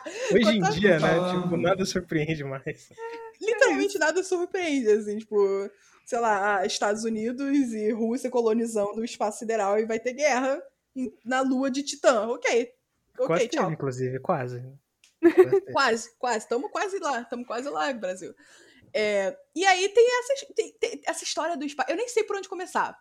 Hoje 0.34 0.58
em 0.58 0.62
dia, 0.72 1.00
né? 1.00 1.08
falando? 1.10 1.44
Tipo, 1.44 1.58
nada 1.58 1.86
surpreende 1.86 2.44
mais. 2.44 2.90
literalmente 3.42 3.98
nada 4.00 4.24
surpreende, 4.24 4.90
assim, 4.90 5.18
tipo, 5.18 5.38
sei 6.06 6.20
lá, 6.20 6.66
Estados 6.66 7.04
Unidos 7.04 7.74
e 7.74 7.92
Rússia 7.92 8.30
colonizando 8.30 9.02
o 9.02 9.06
espaço 9.06 9.40
sideral 9.40 9.80
e 9.80 9.86
vai 9.86 10.00
ter 10.00 10.14
guerra 10.14 10.62
na 11.26 11.42
lua 11.42 11.70
de 11.72 11.84
Titã. 11.84 12.28
Ok. 12.28 12.72
Ok, 13.16 13.28
quase 13.28 13.48
tchau. 13.50 13.64
teve, 13.64 13.74
inclusive, 13.74 14.20
quase. 14.20 14.64
Quase. 15.72 16.14
Quase. 16.18 16.38
Estamos 16.40 16.70
quase 16.70 17.00
lá. 17.00 17.22
Estamos 17.22 17.48
quase 17.48 17.70
lá, 17.70 17.94
Brasil. 17.94 18.34
É, 18.94 19.36
e 19.56 19.66
aí 19.66 19.88
tem 19.90 20.06
essa, 20.20 20.54
tem- 20.54 20.74
tem 20.80 21.02
essa 21.08 21.24
história 21.24 21.56
do 21.56 21.68
Spike. 21.68 21.90
Eu 21.90 21.96
nem 21.96 22.10
sei 22.10 22.24
por 22.26 22.36
onde 22.36 22.50
começar. 22.50 22.98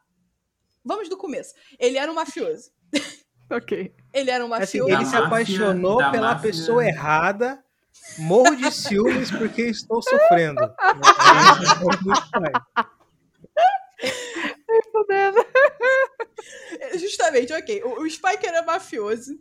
Vamos 0.85 1.09
do 1.09 1.17
começo. 1.17 1.53
Ele 1.79 1.99
era 1.99 2.11
um 2.11 2.15
mafioso. 2.15 2.71
Ok. 3.57 3.95
Ele 4.13 4.31
era 4.31 4.45
um 4.45 4.53
Assim, 4.55 4.79
mafioso. 4.79 4.93
Ele 4.93 5.05
se 5.05 5.17
apaixonou 5.17 5.99
da 5.99 6.11
pela 6.11 6.35
máfia. 6.35 6.51
pessoa 6.51 6.85
errada. 6.85 7.63
Morro 8.19 8.57
de 8.57 8.71
ciúmes 8.73 9.31
porque 9.31 9.63
estou 9.63 10.01
sofrendo. 10.03 10.61
É. 15.11 15.33
É, 16.81 16.99
Justamente, 16.99 17.53
ok. 17.53 17.83
O, 17.85 18.03
o 18.03 18.11
Spike 18.11 18.47
era 18.47 18.63
mafioso. 18.63 19.39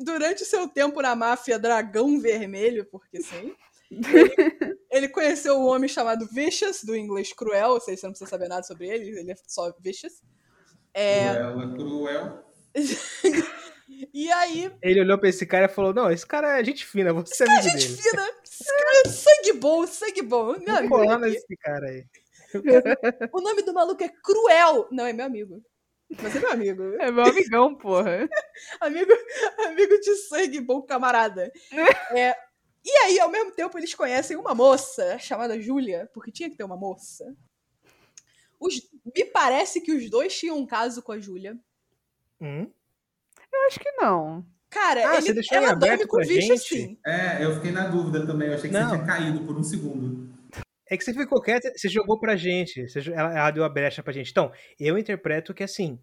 Durante 0.00 0.42
o 0.42 0.46
seu 0.46 0.68
tempo 0.68 1.00
na 1.02 1.16
máfia 1.16 1.58
Dragão 1.58 2.20
Vermelho, 2.20 2.84
porque 2.84 3.20
sim, 3.20 3.52
ele, 3.90 4.78
ele 4.90 5.08
conheceu 5.08 5.58
um 5.58 5.66
homem 5.66 5.88
chamado 5.88 6.24
Vicious, 6.26 6.84
do 6.84 6.94
inglês 6.94 7.32
cruel, 7.32 7.70
ou 7.70 7.80
seja, 7.80 7.96
você 7.96 8.06
não 8.06 8.12
precisa 8.12 8.30
saber 8.30 8.48
nada 8.48 8.62
sobre 8.62 8.86
ele, 8.86 9.18
ele 9.18 9.32
é 9.32 9.34
só 9.46 9.72
Vicious. 9.80 10.22
É, 10.94 11.34
Cruel, 11.34 11.60
é 11.62 11.74
cruel. 11.74 12.44
e 14.14 14.30
aí, 14.32 14.70
Ele 14.82 15.00
olhou 15.00 15.18
pra 15.18 15.28
esse 15.28 15.46
cara 15.46 15.66
e 15.66 15.68
falou: 15.74 15.92
Não, 15.94 16.10
esse 16.10 16.26
cara 16.26 16.58
é 16.60 16.64
gente 16.64 16.84
fina, 16.86 17.12
você 17.12 17.44
é 17.44 17.46
amigo 17.46 17.62
gente 17.62 17.88
dele. 17.88 18.02
fina, 18.02 18.30
esse 18.44 18.64
cara 18.64 19.02
é 19.04 19.08
sangue 19.08 19.52
bom, 19.54 19.86
sangue 19.86 20.22
bom. 20.22 20.58
Meu 20.58 20.76
amigo 20.76 21.16
nesse 21.18 21.56
cara 21.56 21.86
aí. 21.88 22.04
O 23.32 23.40
nome 23.42 23.60
do 23.62 23.74
maluco 23.74 24.02
é 24.02 24.08
Cruel. 24.08 24.88
Não, 24.90 25.04
é 25.06 25.12
meu 25.12 25.26
amigo. 25.26 25.62
Você 26.10 26.38
é 26.38 26.40
meu 26.40 26.50
amigo. 26.52 26.82
É 26.98 27.10
meu 27.10 27.24
amigão, 27.24 27.74
porra. 27.74 28.26
Amigo, 28.80 29.12
amigo 29.66 30.00
de 30.00 30.14
sangue, 30.16 30.58
bom 30.58 30.80
camarada. 30.80 31.52
É, 32.10 32.34
e 32.82 32.90
aí, 33.04 33.20
ao 33.20 33.28
mesmo 33.28 33.52
tempo, 33.52 33.76
eles 33.76 33.94
conhecem 33.94 34.34
uma 34.38 34.54
moça 34.54 35.18
chamada 35.18 35.60
Júlia, 35.60 36.08
porque 36.14 36.32
tinha 36.32 36.48
que 36.48 36.56
ter 36.56 36.64
uma 36.64 36.78
moça. 36.78 37.36
Os- 38.58 38.80
me 39.14 39.24
parece 39.26 39.82
que 39.82 39.92
os 39.92 40.08
dois 40.08 40.34
tinham 40.36 40.56
um 40.56 40.66
caso 40.66 41.02
com 41.02 41.12
a 41.12 41.20
Júlia. 41.20 41.54
Hum? 42.40 42.70
Eu 43.52 43.66
acho 43.66 43.80
que 43.80 43.90
não. 43.92 44.44
Cara, 44.70 45.08
Ah, 45.08 45.14
ele, 45.14 45.22
você 45.22 45.32
deixou 45.32 45.56
ela 45.56 45.68
dorme 45.74 45.84
aberto 45.94 46.06
com 46.08 46.18
bicho 46.18 46.32
gente? 46.32 46.52
assim. 46.52 46.98
É, 47.06 47.42
eu 47.44 47.54
fiquei 47.54 47.70
na 47.72 47.86
dúvida 47.88 48.26
também. 48.26 48.48
Eu 48.48 48.54
achei 48.54 48.68
que 48.68 48.76
Não. 48.76 48.88
você 48.90 48.96
tinha 48.96 49.06
caído 49.06 49.40
por 49.44 49.56
um 49.56 49.62
segundo. 49.62 50.28
É 50.90 50.96
que 50.96 51.04
você 51.04 51.12
ficou 51.14 51.40
quieto, 51.42 51.70
você 51.76 51.88
jogou 51.88 52.18
pra 52.18 52.36
gente. 52.36 52.88
você 52.88 53.00
ela, 53.12 53.32
ela 53.38 53.50
deu 53.50 53.64
a 53.64 53.68
brecha 53.68 54.02
pra 54.02 54.12
gente. 54.12 54.30
Então, 54.30 54.52
eu 54.78 54.98
interpreto 54.98 55.52
que 55.54 55.62
assim. 55.64 55.98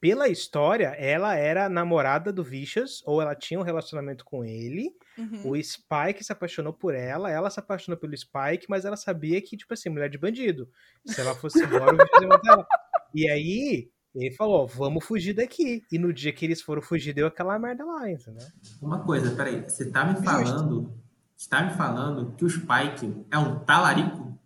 pela 0.00 0.28
história, 0.28 0.88
ela 0.98 1.34
era 1.34 1.68
namorada 1.68 2.30
do 2.32 2.44
Vicious, 2.44 3.02
ou 3.06 3.22
ela 3.22 3.34
tinha 3.34 3.58
um 3.58 3.62
relacionamento 3.62 4.24
com 4.24 4.44
ele. 4.44 4.90
Uhum. 5.16 5.50
O 5.52 5.62
Spike 5.62 6.22
se 6.22 6.30
apaixonou 6.32 6.72
por 6.74 6.94
ela, 6.94 7.30
ela 7.30 7.48
se 7.50 7.58
apaixonou 7.58 7.98
pelo 7.98 8.14
Spike, 8.16 8.66
mas 8.68 8.84
ela 8.84 8.96
sabia 8.96 9.40
que, 9.40 9.56
tipo 9.56 9.72
assim, 9.72 9.88
mulher 9.88 10.10
de 10.10 10.18
bandido. 10.18 10.68
Se 11.06 11.20
ela 11.20 11.34
fosse 11.34 11.62
embora, 11.64 11.94
o 11.94 11.96
Vicious 11.96 12.20
ia 12.22 12.28
matar 12.28 12.52
ela. 12.52 12.66
E 13.14 13.30
aí, 13.30 13.90
ele 14.14 14.34
falou, 14.34 14.62
ó, 14.62 14.66
vamos 14.66 15.04
fugir 15.04 15.32
daqui. 15.34 15.82
E 15.90 15.98
no 15.98 16.12
dia 16.12 16.32
que 16.32 16.44
eles 16.44 16.62
foram 16.62 16.80
fugir, 16.82 17.12
deu 17.12 17.26
aquela 17.26 17.58
merda 17.58 17.84
lá, 17.84 18.08
entendeu? 18.10 18.46
Uma 18.80 19.00
coisa, 19.04 19.34
peraí, 19.34 19.62
você 19.62 19.90
tá 19.90 20.04
me 20.04 20.22
falando, 20.24 20.92
você 21.36 21.48
tá 21.50 21.62
me 21.62 21.74
falando 21.74 22.34
que 22.36 22.44
o 22.44 22.50
Spike 22.50 23.26
é 23.30 23.38
um 23.38 23.58
talarico? 23.60 24.38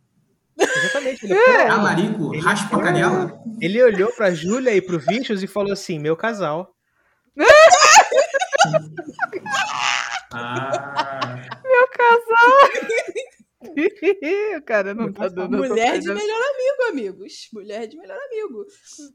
Exatamente. 0.59 1.25
Ele, 1.27 1.35
foi- 1.45 1.67
Talarico, 1.67 2.35
Ele- 2.35 2.43
raspa 2.43 2.77
a 2.77 2.83
canela? 2.83 3.43
ele 3.61 3.83
olhou 3.83 4.11
pra 4.13 4.33
Júlia 4.33 4.75
e 4.75 4.81
pro 4.81 4.99
Vicious 4.99 5.43
e 5.43 5.47
falou 5.47 5.73
assim, 5.73 5.99
meu 5.99 6.17
casal. 6.17 6.75
Ah, 10.31 11.37
Meu 11.65 11.89
casal! 11.89 13.08
o 14.57 14.63
cara 14.65 14.95
não 14.95 15.13
tá 15.13 15.29
dando. 15.29 15.57
Mulher 15.57 15.99
de 15.99 16.09
melhor 16.09 16.41
amigo, 16.41 16.83
amigos. 16.91 17.49
Mulher 17.53 17.87
de 17.87 17.97
melhor 17.97 18.19
amigo. 18.19 18.67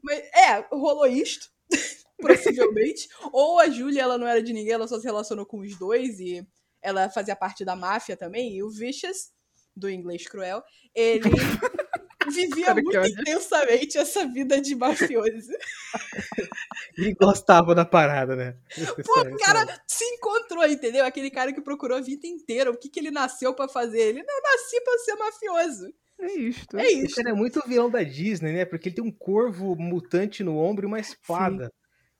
Mas, 0.02 0.18
é, 0.34 0.66
rolou 0.72 1.06
isto, 1.06 1.48
possivelmente. 2.20 3.08
Ou 3.32 3.58
a 3.58 3.68
Júlia, 3.68 4.02
ela 4.02 4.18
não 4.18 4.26
era 4.26 4.42
de 4.42 4.52
ninguém, 4.52 4.72
ela 4.72 4.88
só 4.88 4.98
se 4.98 5.04
relacionou 5.04 5.46
com 5.46 5.60
os 5.60 5.76
dois 5.78 6.18
e 6.20 6.46
ela 6.82 7.10
fazia 7.10 7.36
parte 7.36 7.64
da 7.64 7.76
máfia 7.76 8.16
também. 8.16 8.56
E 8.56 8.62
o 8.62 8.70
Vicious, 8.70 9.30
do 9.76 9.90
inglês 9.90 10.26
cruel, 10.26 10.62
ele 10.94 11.28
vivia 12.30 12.66
Cara, 12.66 12.82
muito 12.82 12.96
intensamente 13.20 13.98
essa 13.98 14.26
vida 14.26 14.60
de 14.60 14.74
mafioso. 14.74 15.52
Ele 16.96 17.14
gostava 17.14 17.74
da 17.74 17.84
parada, 17.84 18.36
né? 18.36 18.56
Pô, 19.04 19.20
o 19.20 19.36
cara 19.38 19.66
se 19.86 20.04
encontrou, 20.04 20.64
entendeu? 20.66 21.04
Aquele 21.04 21.30
cara 21.30 21.52
que 21.52 21.60
procurou 21.60 21.98
a 21.98 22.00
vida 22.00 22.26
inteira. 22.26 22.70
O 22.70 22.76
que, 22.76 22.88
que 22.88 23.00
ele 23.00 23.10
nasceu 23.10 23.52
pra 23.54 23.68
fazer? 23.68 24.00
Ele 24.00 24.22
não 24.22 24.40
nasci 24.42 24.80
pra 24.82 24.98
ser 24.98 25.14
mafioso. 25.16 25.92
É 26.20 26.32
isto. 26.32 26.76
É 26.78 26.86
Esse 26.86 27.06
isso. 27.06 27.14
cara 27.16 27.30
é 27.30 27.32
muito 27.34 27.60
vilão 27.66 27.90
da 27.90 28.02
Disney, 28.02 28.52
né? 28.52 28.64
Porque 28.64 28.88
ele 28.88 28.96
tem 28.96 29.04
um 29.04 29.10
corvo 29.10 29.74
mutante 29.76 30.44
no 30.44 30.56
ombro 30.56 30.84
e 30.84 30.88
uma 30.88 31.00
espada. 31.00 31.72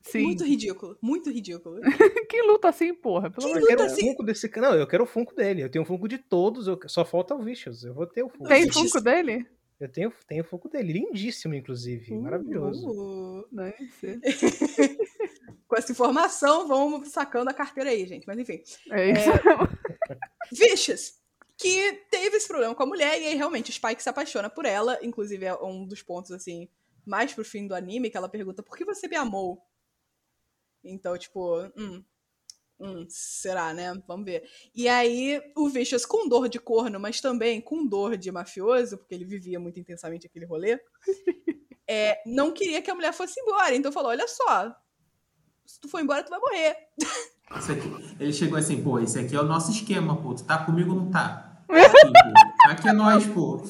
Sim. 0.03 0.25
Muito 0.25 0.45
ridículo, 0.45 0.99
muito 1.01 1.31
ridículo. 1.31 1.81
Quem 2.29 2.47
luta 2.47 2.69
assim, 2.69 2.93
porra? 2.93 3.31
Pelo 3.31 3.47
Quem 3.47 3.53
amor 3.53 3.57
Eu 3.57 3.61
de 3.63 3.67
quero 3.69 3.81
luta 3.83 3.93
o 3.93 3.95
assim? 3.97 4.07
funko 4.11 4.23
desse 4.25 4.49
cara. 4.51 4.71
Não, 4.71 4.77
eu 4.79 4.87
quero 4.87 5.05
o 5.05 5.07
funko 5.07 5.35
dele. 5.35 5.63
Eu 5.63 5.71
tenho 5.71 5.83
o 5.85 5.87
funko 5.87 6.07
de 6.09 6.19
todos. 6.19 6.67
eu- 6.67 6.79
Só 6.89 7.05
falta 7.05 7.35
o 7.35 7.43
Vicious. 7.43 7.85
Eu 7.85 7.95
vou 7.95 8.07
ter 8.07 8.23
o 8.23 8.29
funko. 8.29 8.49
Tem. 8.49 8.71
Funko 8.71 9.01
dele? 9.01 9.47
Eu 9.81 9.89
tenho, 9.89 10.13
tenho 10.27 10.43
o 10.43 10.47
funko 10.47 10.69
dele. 10.69 10.93
Lindíssimo, 10.93 11.55
inclusive. 11.55 12.15
Maravilhoso. 12.17 12.89
Uh, 12.89 13.25
Nice. 13.51 14.21
com 15.67 15.77
essa 15.77 15.93
informação, 15.93 16.67
vamos 16.67 17.09
sacando 17.09 17.51
a 17.51 17.55
carteira 17.55 17.91
aí, 17.91 18.07
gente. 18.07 18.27
Mas 18.27 18.39
enfim. 18.39 18.63
É 18.91 19.11
isso. 19.11 19.31
Vicious, 20.53 21.15
que 21.57 21.93
teve 22.11 22.37
esse 22.37 22.49
problema 22.49 22.75
com 22.75 22.83
a 22.83 22.87
mulher, 22.87 23.21
e 23.21 23.27
aí 23.27 23.35
realmente 23.35 23.71
o 23.71 23.73
Spike 23.73 24.03
se 24.03 24.09
apaixona 24.09 24.51
por 24.51 24.65
ela. 24.65 24.99
Inclusive, 25.03 25.45
é 25.45 25.55
um 25.55 25.87
dos 25.87 26.03
pontos, 26.03 26.31
assim, 26.31 26.69
mais 27.05 27.33
pro 27.33 27.45
fim 27.45 27.67
do 27.67 27.75
anime, 27.75 28.11
que 28.11 28.17
ela 28.17 28.29
pergunta: 28.29 28.63
por 28.63 28.77
que 28.77 28.85
você 28.85 29.09
me 29.09 29.17
amou? 29.17 29.63
Então, 30.83 31.17
tipo, 31.17 31.63
hum. 31.77 32.05
Hum, 32.85 33.07
será, 33.09 33.73
né? 33.73 33.95
Vamos 34.07 34.27
ver. 34.27 34.47
E 34.75 34.87
aí, 34.91 35.41
o 35.57 35.71
Vicious, 35.71 36.05
com 36.05 36.29
dor 36.29 36.51
de 36.51 36.59
corno, 36.59 37.01
mas 37.01 37.19
também 37.19 37.59
com 37.59 37.87
dor 37.87 38.15
de 38.19 38.31
mafioso, 38.31 38.99
porque 38.99 39.15
ele 39.15 39.25
vivia 39.25 39.59
muito 39.59 39.81
intensamente 39.81 40.27
aquele 40.27 40.45
rolê, 40.45 40.79
é, 41.89 42.21
não 42.27 42.53
queria 42.53 42.83
que 42.83 42.91
a 42.91 42.95
mulher 42.95 43.15
fosse 43.15 43.41
embora. 43.41 43.75
Então 43.75 43.91
falou: 43.91 44.11
olha 44.11 44.29
só, 44.29 44.71
se 45.65 45.81
tu 45.81 45.89
for 45.89 46.01
embora, 46.01 46.23
tu 46.23 46.29
vai 46.29 46.39
morrer. 46.39 46.77
aqui- 47.49 48.17
ele 48.21 48.35
chegou 48.35 48.59
assim, 48.59 48.83
pô, 48.83 48.99
esse 48.99 49.19
aqui 49.19 49.35
é 49.35 49.41
o 49.41 49.45
nosso 49.45 49.71
esquema, 49.71 50.21
pô. 50.21 50.35
Tu 50.35 50.45
tá 50.45 50.63
comigo 50.67 50.91
ou 50.91 50.97
não 50.97 51.11
tá? 51.11 51.41
Aqui, 51.73 52.13
pô. 52.13 52.69
Aqui 52.69 52.89
é 52.89 52.93
nós, 52.93 53.27
pô. 53.27 53.63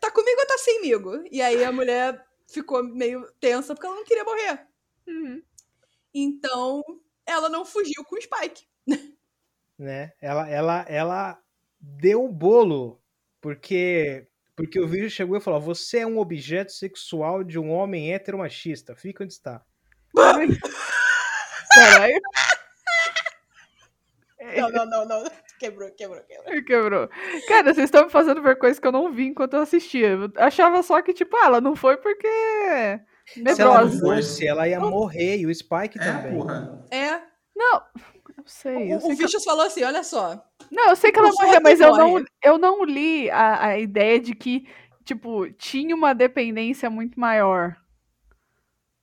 Tá 0.00 0.10
comigo 0.10 0.40
ou 0.40 0.46
tá 0.46 0.56
semigo? 0.56 1.22
E 1.30 1.42
aí 1.42 1.62
a 1.62 1.70
mulher 1.70 2.24
ficou 2.48 2.82
meio 2.82 3.30
tensa 3.38 3.74
porque 3.74 3.86
ela 3.86 3.96
não 3.96 4.04
queria 4.04 4.24
morrer. 4.24 4.66
Uhum. 5.06 5.42
Então, 6.14 6.82
ela 7.26 7.48
não 7.48 7.64
fugiu 7.64 8.04
com 8.04 8.16
o 8.16 8.20
Spike. 8.20 8.64
Né? 9.78 10.12
Ela, 10.20 10.48
ela, 10.48 10.84
ela 10.88 11.38
deu 11.80 12.24
o 12.24 12.32
bolo. 12.32 13.00
Porque, 13.40 14.26
porque 14.54 14.78
o 14.78 14.86
vídeo 14.86 15.08
chegou 15.08 15.38
e 15.38 15.40
falou: 15.40 15.60
Você 15.60 16.00
é 16.00 16.06
um 16.06 16.18
objeto 16.18 16.72
sexual 16.72 17.42
de 17.42 17.58
um 17.58 17.70
homem 17.70 18.12
heteromachista. 18.12 18.94
Fica 18.94 19.24
onde 19.24 19.32
está. 19.32 19.64
Caralho. 21.74 22.20
Não, 24.56 24.70
não, 24.70 24.86
não, 24.86 25.06
não. 25.06 25.24
Quebrou, 25.58 25.90
quebrou, 25.92 26.22
quebrou. 26.22 26.64
Quebrou. 26.64 27.08
Cara, 27.46 27.74
vocês 27.74 27.84
estão 27.84 28.04
me 28.04 28.10
fazendo 28.10 28.42
ver 28.42 28.56
coisas 28.56 28.78
que 28.78 28.86
eu 28.86 28.92
não 28.92 29.12
vi 29.12 29.26
enquanto 29.26 29.54
eu 29.54 29.60
assistia. 29.60 30.08
Eu 30.08 30.32
achava 30.36 30.82
só 30.82 31.00
que, 31.02 31.12
tipo, 31.12 31.36
ah, 31.36 31.46
ela 31.46 31.60
não 31.60 31.76
foi 31.76 31.96
porque. 31.98 32.28
Se 33.34 33.62
ela 33.62 33.84
não 33.84 33.92
fosse, 33.92 34.46
ela 34.46 34.68
ia 34.68 34.80
morrer. 34.80 35.38
E 35.38 35.46
o 35.46 35.54
Spike 35.54 35.98
É, 35.98 36.02
também. 36.04 36.36
porra. 36.36 36.84
É, 36.90 37.20
Não, 37.54 37.82
eu 38.36 38.44
sei. 38.46 38.92
Eu 38.92 38.96
o, 38.96 39.00
sei 39.00 39.12
o 39.12 39.16
que... 39.16 39.22
Vicious 39.22 39.44
falou 39.44 39.66
assim: 39.66 39.84
olha 39.84 40.02
só. 40.02 40.44
Não, 40.70 40.88
eu 40.88 40.96
sei 40.96 41.12
que 41.12 41.18
ela 41.18 41.30
morreu, 41.32 41.60
mas 41.62 41.80
eu 41.80 41.96
não, 41.96 42.24
eu 42.42 42.58
não 42.58 42.84
li 42.84 43.30
a, 43.30 43.66
a 43.68 43.78
ideia 43.78 44.18
de 44.18 44.34
que, 44.34 44.66
tipo, 45.04 45.50
tinha 45.52 45.94
uma 45.94 46.14
dependência 46.14 46.88
muito 46.88 47.18
maior. 47.18 47.76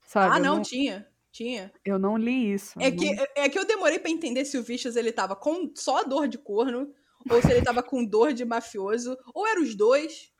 Sabe? 0.01 0.35
ah, 0.35 0.37
eu 0.39 0.43
não, 0.43 0.61
tinha. 0.61 1.07
Tinha. 1.31 1.71
Eu 1.85 1.99
não 1.99 2.17
li 2.17 2.53
isso. 2.53 2.79
É 2.79 2.87
eu 2.87 2.95
que, 2.95 3.13
não- 3.13 3.25
é 3.35 3.49
que 3.49 3.59
eu 3.59 3.65
demorei 3.65 3.99
pra 3.99 4.09
entender 4.09 4.43
se 4.45 4.57
o 4.57 4.63
Vicious 4.63 4.95
ele 4.95 5.11
tava 5.11 5.35
com 5.35 5.71
só 5.75 6.03
dor 6.03 6.27
de 6.27 6.37
corno, 6.37 6.91
ou 7.29 7.41
se 7.41 7.51
ele 7.51 7.61
tava 7.61 7.83
com 7.83 8.03
dor 8.03 8.33
de 8.33 8.43
mafioso, 8.43 9.15
ou 9.33 9.45
era 9.45 9.61
os 9.61 9.75
dois. 9.75 10.31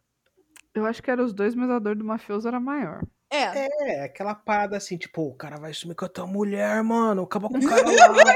Eu 0.74 0.86
acho 0.86 1.04
que 1.04 1.12
eram 1.12 1.26
os 1.26 1.34
dois, 1.34 1.54
mas 1.54 1.70
a 1.70 1.80
dor 1.80 1.96
do 1.96 2.06
mafioso 2.06 2.48
era 2.48 2.60
maior. 2.60 3.04
É. 3.30 3.67
É, 3.91 4.03
aquela 4.03 4.34
parada 4.34 4.78
assim, 4.78 4.97
tipo, 4.97 5.21
o 5.23 5.36
cara 5.36 5.57
vai 5.57 5.73
sumir 5.73 5.95
com 5.95 6.05
a 6.05 6.09
tua 6.09 6.25
mulher, 6.25 6.82
mano. 6.84 7.23
Acaba 7.23 7.49
com 7.49 7.57
o 7.57 7.67
cara 7.67 7.84
lá. 8.09 8.34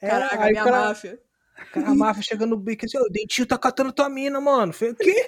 É, 0.00 0.08
Caraca, 0.08 0.44
aí 0.44 0.52
minha 0.52 0.64
cara, 0.64 0.80
máfia. 0.88 1.20
o 1.56 1.72
cara 1.72 1.88
a 1.88 1.94
máfia 1.94 2.22
chegando 2.22 2.50
no 2.50 2.56
bico 2.56 2.84
assim, 2.84 2.98
o 2.98 3.08
dentinho 3.08 3.46
tá 3.46 3.56
catando 3.56 3.92
tua 3.92 4.10
mina, 4.10 4.40
mano. 4.40 4.72
Falei, 4.72 4.92
o 4.92 4.96
quê? 4.96 5.26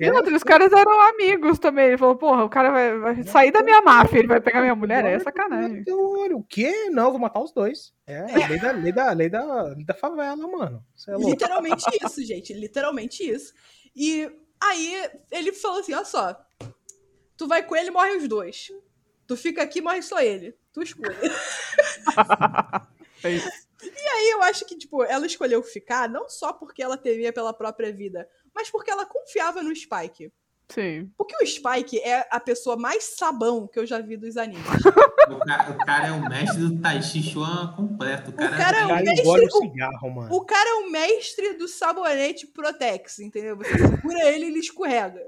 E 0.00 0.10
outra, 0.10 0.34
os 0.36 0.44
caras 0.44 0.70
eram 0.72 1.00
amigos 1.08 1.58
também. 1.58 1.86
Ele 1.88 1.98
falou, 1.98 2.16
porra, 2.16 2.44
o 2.44 2.48
cara 2.48 2.70
vai, 2.70 2.98
vai 2.98 3.22
sair 3.24 3.50
da 3.50 3.62
minha 3.62 3.80
máfia, 3.82 4.18
ele 4.18 4.28
vai 4.28 4.40
pegar 4.40 4.60
minha 4.60 4.74
mulher, 4.74 5.04
é 5.04 5.18
sacanagem. 5.18 5.82
Olho. 5.88 6.38
O 6.38 6.44
quê? 6.44 6.88
Não, 6.90 7.10
vou 7.10 7.18
matar 7.18 7.40
os 7.40 7.52
dois. 7.52 7.92
É, 8.06 8.46
lei 8.46 8.58
da, 8.58 8.70
lei 8.70 8.92
da, 8.92 9.12
lei 9.12 9.28
da, 9.28 9.62
lei 9.62 9.84
da 9.84 9.94
favela, 9.94 10.46
mano. 10.46 10.84
É 11.08 11.12
louco. 11.12 11.30
Literalmente 11.30 11.84
isso, 12.04 12.24
gente. 12.24 12.52
Literalmente 12.52 13.28
isso. 13.28 13.52
E 13.96 14.30
aí 14.60 15.08
ele 15.32 15.52
falou 15.52 15.80
assim: 15.80 15.94
olha 15.94 16.04
só. 16.04 16.47
Tu 17.38 17.46
vai 17.48 17.64
com 17.64 17.74
ele, 17.74 17.90
morre 17.90 18.16
os 18.16 18.28
dois. 18.28 18.70
Tu 19.26 19.36
fica 19.36 19.62
aqui, 19.62 19.80
morre 19.80 20.02
só 20.02 20.20
ele. 20.20 20.54
Tu 20.72 20.82
escolhe. 20.82 21.16
É 23.24 23.30
isso. 23.30 23.48
E 23.82 24.08
aí 24.08 24.30
eu 24.30 24.42
acho 24.42 24.64
que, 24.64 24.76
tipo, 24.76 25.02
ela 25.02 25.26
escolheu 25.26 25.60
ficar 25.62 26.08
não 26.08 26.28
só 26.28 26.52
porque 26.52 26.80
ela 26.82 26.96
temia 26.96 27.32
pela 27.32 27.52
própria 27.52 27.92
vida, 27.92 28.28
mas 28.54 28.70
porque 28.70 28.90
ela 28.90 29.04
confiava 29.04 29.60
no 29.62 29.74
Spike. 29.74 30.32
Sim. 30.68 31.10
Porque 31.16 31.34
o 31.42 31.46
Spike 31.46 31.98
é 31.98 32.26
a 32.30 32.38
pessoa 32.38 32.76
mais 32.76 33.02
sabão 33.16 33.66
que 33.66 33.78
eu 33.78 33.84
já 33.86 33.98
vi 34.00 34.16
dos 34.16 34.36
animes. 34.36 34.62
O 35.30 35.38
cara, 35.44 35.70
o 35.70 35.78
cara 35.78 36.06
é 36.08 36.12
o 36.12 36.28
mestre 36.28 36.58
do 36.60 36.80
Tai 36.80 37.02
Chi 37.02 37.22
Chuan 37.22 37.72
completo. 37.74 38.30
O 38.30 38.34
cara, 38.34 38.56
cara 38.56 38.78
é 38.80 38.84
O 38.84 38.88
cara 38.88 39.02
mestre- 39.02 39.20
engole 39.22 39.44
o 39.44 39.48
o- 39.48 39.50
cigarro, 39.62 40.10
mano. 40.10 40.34
O 40.34 40.44
cara 40.44 40.70
é 40.70 40.74
o 40.86 40.90
mestre 40.90 41.54
do 41.54 41.66
sabonete 41.66 42.46
Protex, 42.46 43.18
entendeu? 43.18 43.56
Você 43.56 43.78
segura 43.78 44.30
ele 44.30 44.44
e 44.44 44.48
ele 44.48 44.58
escorrega. 44.60 45.20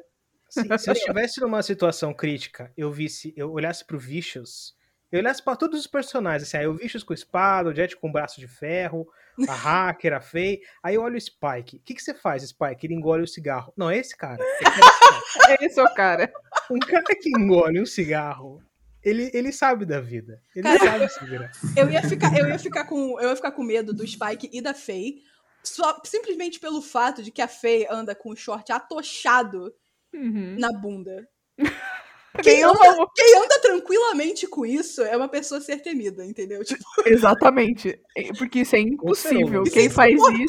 Se, 0.51 0.61
se 0.79 0.91
eu 0.91 0.93
estivesse 0.93 1.41
numa 1.41 1.63
situação 1.63 2.13
crítica, 2.13 2.73
eu 2.77 2.93
visse, 2.93 3.33
eu 3.37 3.53
olhasse 3.53 3.85
pro 3.85 3.99
Vicious, 3.99 4.75
eu 5.11 5.21
olhasse 5.21 5.43
pra 5.43 5.57
todos 5.57 5.81
os 5.81 5.87
personagens, 5.87 6.49
assim, 6.49 6.59
aí 6.59 6.67
o 6.67 6.75
Vicious 6.75 7.03
com 7.03 7.15
espada, 7.15 7.71
o 7.71 7.75
Jet 7.75 7.97
com 7.97 8.13
braço 8.13 8.39
de 8.39 8.47
ferro, 8.47 9.09
a 9.49 9.55
Hacker, 9.89 10.13
a 10.13 10.21
Faye, 10.21 10.61
aí 10.83 10.97
eu 10.97 11.03
olho 11.03 11.17
o 11.17 11.21
Spike. 11.21 11.77
O 11.77 11.81
que, 11.81 11.95
que 11.95 12.03
você 12.03 12.13
faz, 12.13 12.43
Spike? 12.43 12.87
Ele 12.87 12.95
engole 12.95 13.23
o 13.23 13.29
cigarro. 13.29 13.73
Não, 13.77 13.89
é 13.89 13.97
esse 13.97 14.17
cara. 14.17 14.43
É 14.43 14.53
esse 14.53 14.65
cara. 14.65 14.91
É 15.49 15.65
esse 15.65 15.81
o 15.81 15.95
cara. 15.95 16.33
Um 16.71 16.79
cara 16.79 17.05
que 17.05 17.29
engole 17.29 17.81
um 17.81 17.87
cigarro, 17.87 18.63
ele, 19.03 19.31
ele 19.33 19.53
sabe 19.53 19.85
da 19.85 20.01
vida. 20.01 20.43
Ele 20.55 20.63
Cara, 20.63 20.79
sabe 20.79 21.09
se 21.09 21.25
virar. 21.25 21.51
Eu 21.77 21.91
ia 21.91 22.03
ficar, 22.03 22.37
eu 22.37 22.49
ia 22.49 22.59
ficar 22.59 22.85
com, 22.85 23.19
eu 23.21 23.31
ia 23.31 23.37
ficar 23.37 23.53
com 23.53 23.63
medo 23.63 23.93
do 23.93 24.07
Spike 24.07 24.51
e 24.53 24.61
da 24.61 24.75
Faye, 24.75 25.23
só 25.63 26.01
simplesmente 26.05 26.61
pelo 26.61 26.83
fato 26.83 27.23
de 27.23 27.31
que 27.31 27.41
a 27.41 27.49
Faye 27.49 27.87
anda 27.91 28.15
com 28.15 28.31
o 28.31 28.37
short 28.37 28.71
atochado 28.71 29.73
Uhum. 30.15 30.57
na 30.59 30.73
bunda. 30.73 31.27
Quem 32.43 32.63
anda, 32.63 32.79
quem 33.17 33.37
anda 33.37 33.61
tranquilamente 33.61 34.47
com 34.47 34.65
isso 34.65 35.03
é 35.03 35.17
uma 35.17 35.29
pessoa 35.29 35.61
ser 35.61 35.79
temida, 35.83 36.25
entendeu? 36.25 36.65
Tipo, 36.65 36.85
Exatamente. 37.05 38.01
É, 38.17 38.33
Porque 38.39 38.61
isso 38.61 38.77
é 38.77 38.79
impossível. 38.79 39.65
certeza. 39.67 39.75
Quem 39.75 39.91
faz 39.91 40.15
isso, 40.15 40.49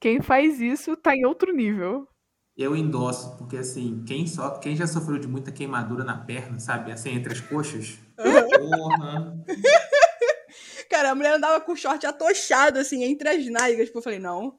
quem 0.00 0.20
faz 0.22 0.60
isso 0.60 0.96
tá 0.96 1.14
em 1.14 1.26
outro 1.26 1.52
nível. 1.52 2.06
Eu 2.56 2.76
endosso, 2.76 3.36
porque 3.36 3.56
assim, 3.56 4.04
quem, 4.06 4.26
so, 4.26 4.58
quem 4.60 4.76
já 4.76 4.86
sofreu 4.86 5.18
de 5.18 5.26
muita 5.26 5.50
queimadura 5.50 6.04
na 6.04 6.16
perna, 6.18 6.60
sabe? 6.60 6.92
Assim, 6.92 7.10
entre 7.10 7.32
as 7.32 7.40
coxas. 7.40 7.98
Porra. 8.16 9.44
Cara, 10.88 11.10
a 11.10 11.14
mulher 11.14 11.34
andava 11.34 11.60
com 11.60 11.72
o 11.72 11.76
short 11.76 12.04
atochado, 12.06 12.78
assim, 12.78 13.02
entre 13.04 13.28
as 13.28 13.46
nádegas. 13.46 13.86
Tipo, 13.86 13.98
eu 13.98 14.02
falei, 14.02 14.18
não. 14.18 14.58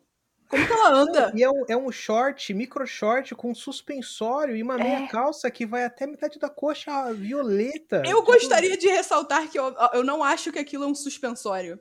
Como 0.51 0.67
que 0.67 0.73
ela 0.73 0.89
anda? 0.93 1.31
E 1.35 1.41
é 1.43 1.49
um, 1.49 1.63
é 1.69 1.75
um 1.77 1.91
short, 1.91 2.53
micro 2.53 2.85
short, 2.85 3.33
com 3.35 3.55
suspensório 3.55 4.55
e 4.55 4.61
uma 4.61 4.77
meia 4.77 5.05
É. 5.05 5.07
calça 5.07 5.49
que 5.49 5.65
vai 5.65 5.85
até 5.85 6.05
metade 6.05 6.37
da 6.37 6.49
coxa 6.49 7.11
violeta. 7.13 8.03
Eu 8.05 8.21
gostaria 8.21 8.77
de 8.77 8.87
ressaltar 8.87 9.47
que 9.49 9.57
eu, 9.57 9.73
eu 9.93 10.03
não 10.03 10.23
acho 10.23 10.51
que 10.51 10.59
aquilo 10.59 10.83
é 10.83 10.87
um 10.87 10.93
suspensório. 10.95 11.79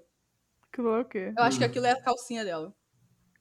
Aquilo 0.73 0.95
é 0.95 1.01
o 1.01 1.05
quê? 1.05 1.33
Eu 1.37 1.43
acho 1.45 1.59
que 1.59 1.65
aquilo 1.65 1.85
é 1.87 1.91
a 1.91 2.01
calcinha 2.01 2.45
dela. 2.45 2.73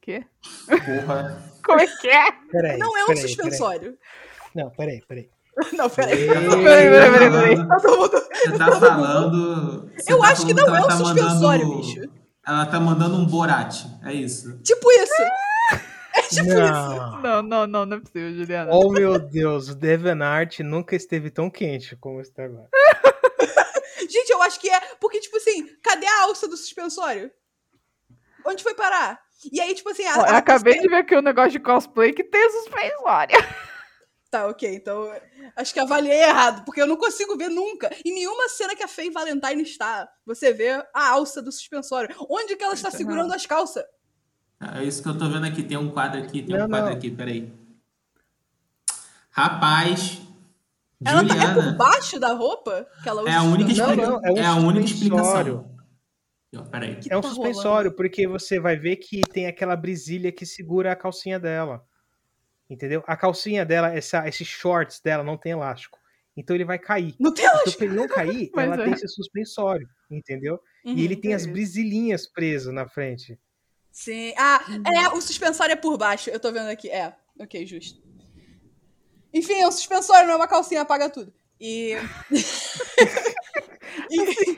Quê? 0.02 0.26
Porra. 0.68 1.44
Como 1.64 1.80
é 1.80 1.86
que 1.86 2.08
é? 2.10 2.32
Peraí, 2.52 2.78
Não 2.80 2.98
é 2.98 3.04
um 3.04 3.08
peraí, 3.08 3.22
suspensório. 3.22 3.98
Peraí. 3.98 4.56
Não, 4.56 4.70
peraí, 4.72 5.02
peraí. 5.08 5.30
Não, 5.74 5.90
peraí. 5.90 6.28
Peraí, 6.28 6.50
peraí, 6.50 6.90
peraí, 6.90 7.30
peraí. 7.32 7.56
Todo 7.82 7.98
mundo- 7.98 8.12
Você 8.34 8.58
tá 8.58 8.80
falando. 8.80 9.92
você 9.96 10.14
Eu 10.14 10.20
tá 10.20 10.28
acho 10.30 10.46
que 10.48 10.56
falando 10.56 10.68
não 10.70 10.76
é 10.76 10.82
um 10.82 10.88
tá 10.88 10.98
suspensório, 10.98 11.68
mandando- 11.68 11.82
bicho. 11.88 12.02
Ela 12.46 12.66
tá 12.66 12.80
mandando 12.80 13.16
um 13.16 13.26
Borat. 13.26 13.84
É 14.04 14.14
isso. 14.14 14.58
Tipo 14.64 14.92
isso. 14.92 15.22
É 16.16 16.22
tipo 16.24 16.48
isso. 16.48 16.56
não. 16.56 17.22
Não, 17.22 17.42
não, 17.44 17.68
não, 17.68 17.86
não 17.86 17.98
é 17.98 18.00
possível, 18.00 18.34
Juliana. 18.34 18.72
Oh 18.74 18.92
meu 18.92 19.20
Deus, 19.20 19.70
o 19.70 19.76
Devenart 19.76 20.60
nunca 20.60 20.96
esteve 20.96 21.30
tão 21.30 21.50
quente 21.50 21.96
como 21.96 22.20
está 22.22 22.46
agora. 22.46 22.68
Gente, 24.10 24.30
eu 24.32 24.42
acho 24.42 24.60
que 24.60 24.70
é. 24.70 24.80
Porque, 25.00 25.20
tipo 25.20 25.38
assim, 25.38 25.68
cadê 25.84 26.08
a 26.08 26.24
alça 26.24 26.48
do 26.48 26.58
suspensório? 26.58 27.30
Onde 28.46 28.64
foi 28.64 28.74
parar? 28.74 29.20
E 29.52 29.62
aí, 29.62 29.76
tipo 29.76 29.90
assim, 29.90 30.04
a, 30.06 30.16
a- 30.16 30.38
acabei 30.38 30.80
de 30.80 30.88
ver 30.88 30.96
aqui 30.98 31.16
um 31.16 31.22
negócio 31.22 31.52
de 31.52 31.60
cosplay 31.60 32.12
que 32.12 32.24
tem 32.24 32.50
suspensória. 32.50 33.38
Tá, 34.30 34.48
ok. 34.48 34.76
Então, 34.76 35.12
acho 35.56 35.74
que 35.74 35.80
avaliei 35.80 36.22
errado, 36.22 36.64
porque 36.64 36.82
eu 36.82 36.88
não 36.88 36.96
consigo 36.96 37.36
ver 37.36 37.50
nunca. 37.50 37.90
Em 38.06 38.14
nenhuma 38.14 38.48
cena 38.50 38.76
que 38.76 38.84
a 38.84 38.88
Faye 38.88 39.10
Valentine 39.10 39.64
está, 39.64 40.08
você 40.26 40.54
vê 40.54 40.70
a 40.94 41.10
alça 41.10 41.42
do 41.42 41.52
suspensório. 41.52 42.16
Onde 42.30 42.56
que 42.56 42.64
ela 42.64 42.76
está 42.76 42.90
Não. 42.92 42.98
segurando 42.98 43.34
as 43.34 43.46
calças? 43.46 43.84
É 44.76 44.84
isso 44.84 45.02
que 45.02 45.10
eu 45.10 45.18
tô 45.18 45.28
vendo 45.30 45.46
aqui. 45.46 45.64
Tem 45.64 45.78
um 45.78 45.90
quadro 45.90 46.22
aqui, 46.22 46.44
tem 46.44 46.56
Não, 46.56 46.66
um 46.66 46.70
quadro 46.70 46.90
não. 46.90 46.98
aqui, 46.98 47.10
peraí. 47.10 47.52
Rapaz. 49.32 50.22
Ela 51.04 51.26
tá 51.26 51.34
é 51.34 51.38
por 51.54 51.62
Juliana. 51.64 51.78
baixo 51.78 52.20
da 52.20 52.34
roupa 52.34 52.86
que 53.02 53.10
ela 53.10 53.22
usa? 53.22 53.32
É 53.32 53.36
a 53.36 53.44
única, 53.44 53.70
suspensório? 53.70 54.02
Não, 54.04 54.16
explica... 54.16 54.28
não, 54.28 54.30
é 54.30 54.32
um 54.32 54.38
é 54.38 54.46
a 54.46 54.56
única 54.56 54.88
suspensório. 54.88 55.54
explicação. 56.52 56.70
Peraí. 56.70 57.00
É 57.10 57.18
um 57.18 57.22
tá 57.22 57.30
suspensório, 57.30 57.96
porque 57.96 58.28
você 58.28 58.60
vai 58.60 58.76
ver 58.76 58.98
que 58.98 59.22
tem 59.22 59.48
aquela 59.48 59.76
brisilha 59.76 60.32
que 60.32 60.46
segura 60.46 60.92
a 60.92 60.96
calcinha 60.96 61.40
dela. 61.40 61.82
Entendeu? 62.70 63.04
A 63.08 63.18
calcinha 63.18 63.66
dela, 63.66 63.94
essa, 63.94 64.28
esses 64.28 64.48
shorts 64.48 65.00
dela 65.00 65.24
não 65.24 65.38
tem 65.38 65.54
elástico. 65.54 65.98
Então 66.38 66.56
ele 66.56 66.64
vai 66.66 66.78
cair. 66.80 67.16
Não 67.20 67.34
tem 67.34 67.44
Então, 67.44 67.56
elástico. 67.58 67.78
pra 67.78 67.86
ele 67.88 67.96
não 67.96 68.08
cair, 68.08 68.52
ela 68.56 68.76
é. 68.76 68.84
tem 68.84 68.94
esse 68.94 69.08
suspensório, 69.08 69.90
entendeu? 70.10 70.60
Uhum. 70.86 70.94
E 70.96 71.04
ele 71.04 71.16
tem 71.16 71.32
é 71.32 71.36
as 71.36 71.42
isso. 71.44 71.52
brisilhinhas 71.52 72.28
presas 72.28 72.74
na 72.74 72.88
frente. 72.88 73.38
Sim. 73.92 74.34
Ah, 74.38 74.62
é, 74.96 75.10
o 75.10 75.20
suspensório 75.22 75.74
é 75.74 75.76
por 75.76 75.98
baixo. 75.98 76.30
Eu 76.30 76.40
tô 76.40 76.52
vendo 76.52 76.70
aqui. 76.70 76.90
É, 76.90 77.14
ok, 77.40 77.66
justo. 77.66 78.00
Enfim, 79.34 79.56
é 79.62 79.68
um 79.68 79.72
suspensório, 79.72 80.26
não 80.28 80.34
é 80.34 80.38
uma 80.38 80.48
calcinha, 80.48 80.82
apaga 80.82 81.10
tudo. 81.10 81.34
E. 81.60 81.94
Enfim. 84.12 84.58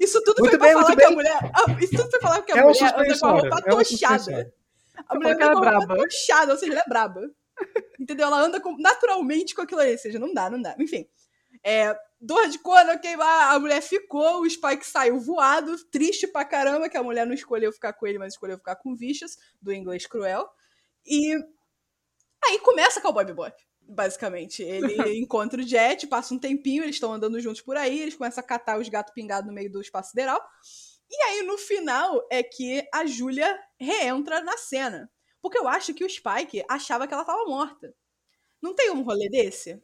Isso 0.00 0.20
tudo 0.24 0.40
Muito 0.40 0.58
foi 0.58 0.58
pra 0.58 0.72
falar 0.72 0.86
que 0.86 0.92
a 0.92 1.06
bem. 1.06 1.14
mulher. 1.16 1.38
Ah, 1.54 1.76
isso 1.80 1.96
tudo 1.96 2.10
foi 2.10 2.20
falar 2.20 2.42
que 2.42 2.52
a 2.52 2.56
É 2.56 2.64
um 2.64 2.68
mulher 2.68 2.94
anda 2.94 3.18
com 3.18 3.26
a 3.26 3.30
roupa 3.30 3.62
É 3.64 3.74
um 3.74 3.78
atochada. 3.78 4.52
A 5.08 5.14
mulher 5.14 5.36
com 5.36 5.44
é 5.44 5.54
braba. 5.54 5.94
atochada, 5.94 6.52
ou 6.52 6.58
seja, 6.58 6.72
ela 6.72 6.82
é 6.82 6.88
braba. 6.88 7.30
Entendeu? 7.98 8.26
Ela 8.26 8.40
anda 8.40 8.60
com- 8.60 8.76
naturalmente 8.78 9.54
com 9.54 9.62
aquilo 9.62 9.80
ali. 9.80 9.92
Ou 9.92 9.98
seja, 9.98 10.18
não 10.18 10.32
dá, 10.32 10.50
não 10.50 10.60
dá. 10.60 10.76
Enfim. 10.78 11.08
É, 11.64 11.96
dor 12.20 12.48
de 12.48 12.58
cor, 12.58 12.78
queimar. 13.00 13.54
A 13.54 13.58
mulher 13.58 13.80
ficou, 13.80 14.42
o 14.42 14.50
Spike 14.50 14.86
saiu 14.86 15.18
voado, 15.18 15.76
triste 15.86 16.26
pra 16.26 16.44
caramba, 16.44 16.88
que 16.88 16.96
a 16.96 17.02
mulher 17.02 17.26
não 17.26 17.34
escolheu 17.34 17.72
ficar 17.72 17.92
com 17.94 18.06
ele, 18.06 18.18
mas 18.18 18.34
escolheu 18.34 18.58
ficar 18.58 18.76
com 18.76 18.94
Vicious, 18.94 19.36
do 19.60 19.72
inglês 19.72 20.06
cruel. 20.06 20.48
E 21.04 21.34
aí 22.44 22.58
começa 22.60 23.00
Cowboy 23.00 23.24
Bebop, 23.24 23.54
basicamente. 23.80 24.62
Ele 24.62 24.96
encontra 25.18 25.60
o 25.60 25.66
Jet, 25.66 26.06
passa 26.06 26.34
um 26.34 26.38
tempinho, 26.38 26.84
eles 26.84 26.96
estão 26.96 27.12
andando 27.12 27.40
juntos 27.40 27.62
por 27.62 27.76
aí, 27.76 28.00
eles 28.00 28.14
começam 28.14 28.44
a 28.44 28.46
catar 28.46 28.78
os 28.78 28.88
gatos 28.88 29.12
pingados 29.14 29.48
no 29.48 29.54
meio 29.54 29.70
do 29.72 29.80
espaço 29.80 30.10
sideral. 30.10 30.40
E 31.10 31.22
aí, 31.22 31.42
no 31.42 31.56
final, 31.56 32.26
é 32.30 32.42
que 32.42 32.86
a 32.92 33.06
Julia 33.06 33.58
reentra 33.80 34.42
na 34.42 34.56
cena. 34.58 35.10
Porque 35.42 35.58
eu 35.58 35.68
acho 35.68 35.94
que 35.94 36.04
o 36.04 36.10
Spike 36.10 36.64
achava 36.68 37.06
que 37.06 37.14
ela 37.14 37.24
tava 37.24 37.44
morta. 37.46 37.94
Não 38.62 38.74
tem 38.74 38.90
um 38.92 39.02
rolê 39.02 39.28
desse? 39.30 39.82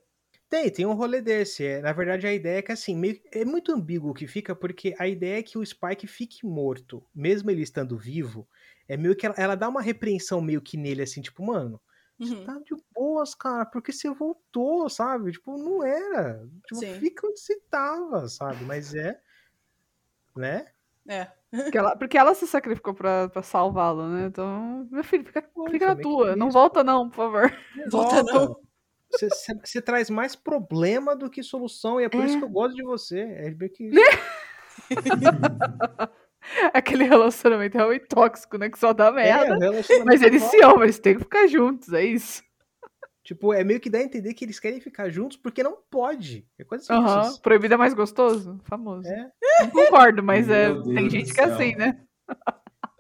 Tem, 0.48 0.70
tem 0.70 0.84
um 0.86 0.92
rolê 0.92 1.20
desse. 1.22 1.64
É, 1.64 1.80
na 1.80 1.92
verdade, 1.92 2.26
a 2.26 2.32
ideia 2.34 2.58
é 2.58 2.62
que 2.62 2.72
assim, 2.72 2.94
meio- 2.96 3.20
é 3.32 3.44
muito 3.44 3.72
ambíguo 3.72 4.10
o 4.10 4.14
que 4.14 4.26
fica, 4.26 4.54
porque 4.54 4.94
a 4.98 5.08
ideia 5.08 5.38
é 5.38 5.42
que 5.42 5.56
o 5.58 5.64
Spike 5.64 6.06
fique 6.06 6.44
morto, 6.46 7.06
mesmo 7.14 7.50
ele 7.50 7.62
estando 7.62 7.96
vivo. 7.96 8.48
É 8.86 8.96
meio 8.96 9.16
que 9.16 9.24
ela, 9.26 9.34
ela 9.38 9.54
dá 9.54 9.68
uma 9.68 9.80
repreensão 9.82 10.40
meio 10.42 10.60
que 10.60 10.76
nele, 10.76 11.02
assim, 11.02 11.22
tipo, 11.22 11.42
mano, 11.44 11.80
você 12.20 12.34
Uhum. 12.34 12.44
tá 12.44 12.58
de 12.58 12.74
boas, 12.94 13.34
cara, 13.34 13.64
porque 13.66 13.92
você 13.92 14.10
voltou, 14.10 14.88
sabe? 14.90 15.32
Tipo, 15.32 15.56
não 15.56 15.82
era. 15.82 16.46
Tipo, 16.66 16.80
Sim. 16.80 17.00
fica 17.00 17.26
onde 17.26 17.40
você 17.40 17.58
tava, 17.70 18.28
sabe? 18.28 18.64
Mas 18.64 18.94
é. 18.94 19.20
Né? 20.36 20.72
É. 21.08 21.41
Porque 21.54 21.76
ela, 21.78 21.96
porque 21.96 22.16
ela 22.18 22.34
se 22.34 22.46
sacrificou 22.46 22.94
pra, 22.94 23.28
pra 23.28 23.42
salvá-lo, 23.42 24.08
né? 24.08 24.26
Então, 24.26 24.88
meu 24.90 25.04
filho, 25.04 25.24
fica, 25.24 25.44
Foi, 25.54 25.68
é 25.68 25.70
fica 25.72 25.86
na 25.86 25.94
meio 25.94 26.02
tua. 26.08 26.34
Não 26.34 26.48
isso. 26.48 26.54
volta 26.54 26.82
não, 26.82 27.08
por 27.10 27.16
favor. 27.16 27.52
Volta 27.90 28.22
não. 28.22 28.56
Você, 29.10 29.28
você- 29.28 29.54
você 29.62 29.82
traz 29.82 30.08
mais 30.08 30.34
problema 30.34 31.14
do 31.14 31.28
que 31.28 31.42
solução, 31.42 32.00
e 32.00 32.04
é 32.04 32.08
por 32.08 32.24
isso 32.24 32.36
É. 32.36 32.38
que 32.38 32.44
eu 32.44 32.48
gosto 32.48 32.74
de 32.74 32.82
você. 32.82 33.20
É 33.20 33.50
meio 33.50 33.70
que 33.70 33.84
isso. 33.84 34.00
Aquele 36.72 37.04
relacionamento 37.04 37.76
realmente 37.76 38.06
tóxico, 38.08 38.58
né? 38.58 38.68
Que 38.68 38.78
só 38.78 38.92
dá 38.92 39.12
merda. 39.12 39.54
É, 39.64 40.04
Mas 40.04 40.22
eles 40.22 40.42
se 40.44 40.60
amam, 40.62 40.82
eles 40.82 40.98
têm 40.98 41.14
que 41.14 41.20
ficar 41.24 41.46
juntos, 41.46 41.92
é 41.92 42.04
isso. 42.04 42.42
Tipo, 43.22 43.52
é 43.54 43.62
meio 43.62 43.80
que 43.80 43.88
dá 43.88 43.98
a 43.98 44.02
entender 44.02 44.34
que 44.34 44.44
eles 44.44 44.58
querem 44.58 44.80
ficar 44.80 45.08
juntos 45.08 45.36
porque 45.36 45.62
não 45.62 45.76
pode. 45.90 46.46
É 46.58 46.64
coisa 46.64 46.84
assim. 46.92 47.04
Vocês- 47.04 47.38
Proibido 47.38 47.74
é 47.74 47.76
mais 47.76 47.94
gostoso? 47.94 48.60
Famoso. 48.64 49.06
É. 49.06 49.30
Não 49.60 49.70
concordo, 49.70 50.22
mas 50.22 50.48
é, 50.48 50.72
Deus 50.72 50.86
tem 50.88 51.08
gente 51.08 51.32
que 51.32 51.40
é 51.40 51.44
assim, 51.44 51.76
né? 51.76 52.04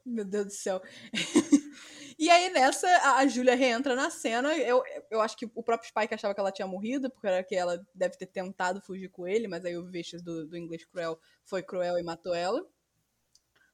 Meu 0.06 0.24
Deus 0.24 0.46
do 0.46 0.52
céu. 0.52 0.80
e 2.18 2.30
aí, 2.30 2.50
nessa, 2.50 2.86
a, 2.88 3.16
a 3.18 3.26
Julia 3.26 3.56
reentra 3.56 3.96
na 3.96 4.10
cena. 4.10 4.56
Eu, 4.56 4.82
eu 5.10 5.20
acho 5.20 5.36
que 5.36 5.50
o 5.54 5.62
próprio 5.62 5.88
Spike 5.88 6.14
achava 6.14 6.34
que 6.34 6.40
ela 6.40 6.52
tinha 6.52 6.68
morrido, 6.68 7.10
porque 7.10 7.26
era 7.26 7.42
que 7.42 7.56
ela 7.56 7.84
deve 7.92 8.16
ter 8.16 8.26
tentado 8.26 8.80
fugir 8.80 9.08
com 9.08 9.26
ele, 9.26 9.48
mas 9.48 9.64
aí 9.64 9.76
o 9.76 9.84
Vicious 9.86 10.22
do, 10.22 10.46
do 10.46 10.56
inglês 10.56 10.84
cruel 10.84 11.18
foi 11.44 11.62
cruel 11.64 11.98
e 11.98 12.02
matou 12.02 12.34
ela. 12.34 12.64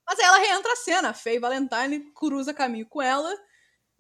Mas 0.07 0.19
aí 0.19 0.25
ela 0.25 0.39
reentra 0.39 0.73
a 0.73 0.77
cena. 0.77 1.11
A 1.11 1.15
Faye 1.15 1.39
Valentine 1.39 2.11
cruza 2.15 2.55
caminho 2.55 2.87
com 2.87 3.03
ela. 3.03 3.31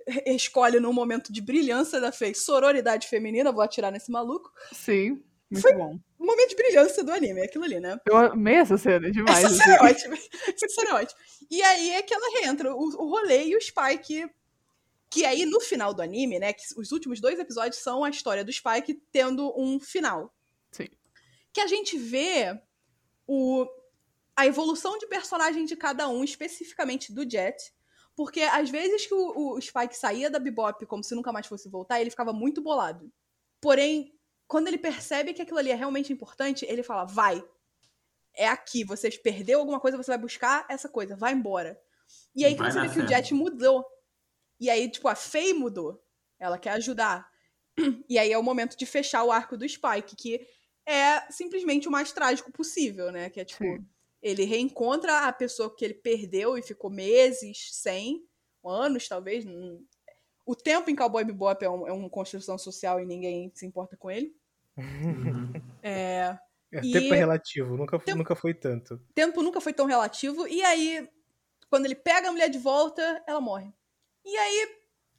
Escolhe 0.27 0.81
num 0.81 0.93
momento 0.93 1.33
de 1.33 1.41
brilhância 1.41 2.01
da 2.01 2.11
Faye 2.11 2.35
sororidade 2.35 3.07
feminina. 3.09 3.53
Vou 3.53 3.63
atirar 3.63 3.93
nesse 3.93 4.11
maluco. 4.11 4.51
Sim. 4.73 5.23
Muito 5.51 5.75
bom. 5.75 5.99
Um 6.21 6.27
momento 6.27 6.51
de 6.51 6.57
brilhância 6.57 7.03
do 7.03 7.13
anime, 7.13 7.41
é 7.41 7.45
aquilo 7.45 7.65
ali, 7.65 7.81
né? 7.81 7.99
Eu 8.05 8.17
amei 8.17 8.57
essa 8.57 8.77
cena 8.77 9.11
demais. 9.11 9.39
Essa 9.39 9.47
assim. 9.47 9.59
cena 9.59 9.77
é 9.77 9.83
ótima. 9.83 10.15
Essa 10.15 10.69
cena 10.69 10.91
é 10.91 10.95
ótima. 10.95 11.21
E 11.51 11.63
aí 11.63 11.91
é 11.91 12.03
que 12.03 12.13
ela 12.13 12.41
reentra 12.41 12.75
o, 12.75 12.79
o 12.79 13.09
rolê 13.09 13.47
e 13.47 13.57
o 13.57 13.61
Spike. 13.61 14.29
Que 15.11 15.25
aí 15.25 15.47
no 15.47 15.59
final 15.59 15.95
do 15.95 16.03
anime, 16.03 16.39
né? 16.39 16.53
Que 16.53 16.63
os 16.77 16.93
últimos 16.93 17.19
dois 17.19 17.39
episódios 17.39 17.81
são 17.83 18.05
a 18.05 18.11
história 18.11 18.45
do 18.45 18.53
Spike 18.53 19.01
tendo 19.11 19.55
um 19.59 19.81
final. 19.81 20.35
Sim. 20.71 20.89
Que 21.51 21.63
a 21.63 21.67
gente 21.67 21.97
vê 21.97 22.61
o, 23.27 23.67
a 24.37 24.47
evolução 24.47 24.99
de 24.99 25.07
personagem 25.07 25.65
de 25.65 25.77
cada 25.77 26.09
um, 26.09 26.23
especificamente 26.23 27.13
do 27.13 27.29
Jet. 27.29 27.73
Porque 28.19 28.41
às 28.43 28.69
vezes 28.69 29.07
que 29.07 29.15
o, 29.15 29.53
o 29.55 29.61
Spike 29.61 29.97
saía 29.97 30.29
da 30.29 30.41
Bebop 30.41 30.85
como 30.87 31.05
se 31.05 31.15
nunca 31.15 31.31
mais 31.31 31.47
fosse 31.47 31.69
voltar, 31.69 32.01
ele 32.01 32.11
ficava 32.11 32.33
muito 32.33 32.61
bolado. 32.61 33.13
Porém, 33.61 34.13
quando 34.49 34.67
ele 34.67 34.77
percebe 34.77 35.33
que 35.33 35.41
aquilo 35.41 35.61
ali 35.61 35.71
é 35.71 35.77
realmente 35.77 36.13
importante, 36.13 36.67
ele 36.69 36.83
fala, 36.83 37.05
vai, 37.05 37.41
é 38.35 38.49
aqui, 38.49 38.83
você 38.83 39.09
perdeu 39.09 39.61
alguma 39.61 39.79
coisa, 39.79 39.97
você 39.97 40.11
vai 40.11 40.19
buscar 40.19 40.67
essa 40.69 40.89
coisa, 40.89 41.15
vai 41.15 41.33
embora. 41.33 41.81
E 42.35 42.45
aí 42.45 42.55
que 42.55 42.59
Vai 42.59 42.73
você 42.73 42.81
vê 42.81 42.89
que 42.89 42.99
o. 42.99 43.09
Jet 43.09 43.33
mudou. 43.33 43.87
E 44.59 44.69
aí, 44.69 44.91
tipo, 44.91 45.07
a 45.07 45.15
Faye 45.15 45.55
mudou. 45.55 46.05
Ela 46.41 46.59
quer 46.59 46.71
ajudar. 46.73 47.31
E 48.09 48.19
aí 48.19 48.33
é 48.33 48.39
o 48.39 48.43
momento 48.43 48.77
de 48.77 48.85
fechar 48.85 49.23
o 49.23 49.31
arco 49.31 49.57
do 49.57 49.69
Spike, 49.69 50.17
que 50.17 50.45
é 50.85 51.31
simplesmente 51.31 51.87
o 51.87 51.93
mais 51.93 52.11
trágico 52.11 52.51
possível, 52.51 53.13
né? 53.13 53.31
Que 53.31 53.39
é 53.39 53.45
tipo, 53.45 53.63
Sim. 53.63 53.87
Ele 54.23 54.45
reencontra 54.45 55.27
a 55.27 55.33
pessoa 55.33 55.75
que 55.75 55.85
ele 55.85 55.95
perdeu 55.95 56.57
e 56.59 56.63
ficou 56.63 56.91
meses 56.91 57.69
sem, 57.73 58.25
anos 58.65 59.09
talvez. 59.09 59.45
O 60.45 60.55
tempo 60.57 60.91
em 60.91 60.97
Cowboy 60.97 61.25
Bebop 61.25 61.65
é, 61.65 61.71
um, 61.71 61.87
é 61.87 61.93
uma 61.93 62.11
construção 62.11 62.57
social 62.59 63.01
e 63.01 63.07
ninguém 63.07 63.51
se 63.55 63.65
importa 63.67 63.97
com 63.97 64.11
ele. 64.11 64.35
Uhum. 64.77 65.53
É, 65.83 66.37
É, 66.71 66.81
E- 66.83 66.93
Tempo 66.93 67.15
é 67.15 67.17
relativo, 67.17 67.77
nunca, 67.79 67.99
Tempo- 67.99 68.19
nunca 68.19 68.37
foi 68.37 68.53
tanto. 68.53 69.01
tempo 69.15 69.43
nunca 69.43 69.59
foi 69.61 69.73
tão 69.73 69.87
relativo. 69.87 70.47
E 70.47 70.63
aí, 70.63 71.09
quando 71.71 71.87
ele 71.87 71.95
pega 71.95 72.29
a 72.29 72.33
mulher 72.33 72.51
de 72.51 72.59
volta, 72.59 73.23
ela 73.27 73.41
morre. 73.41 73.73
E 74.25 74.37
aí, 74.37 74.69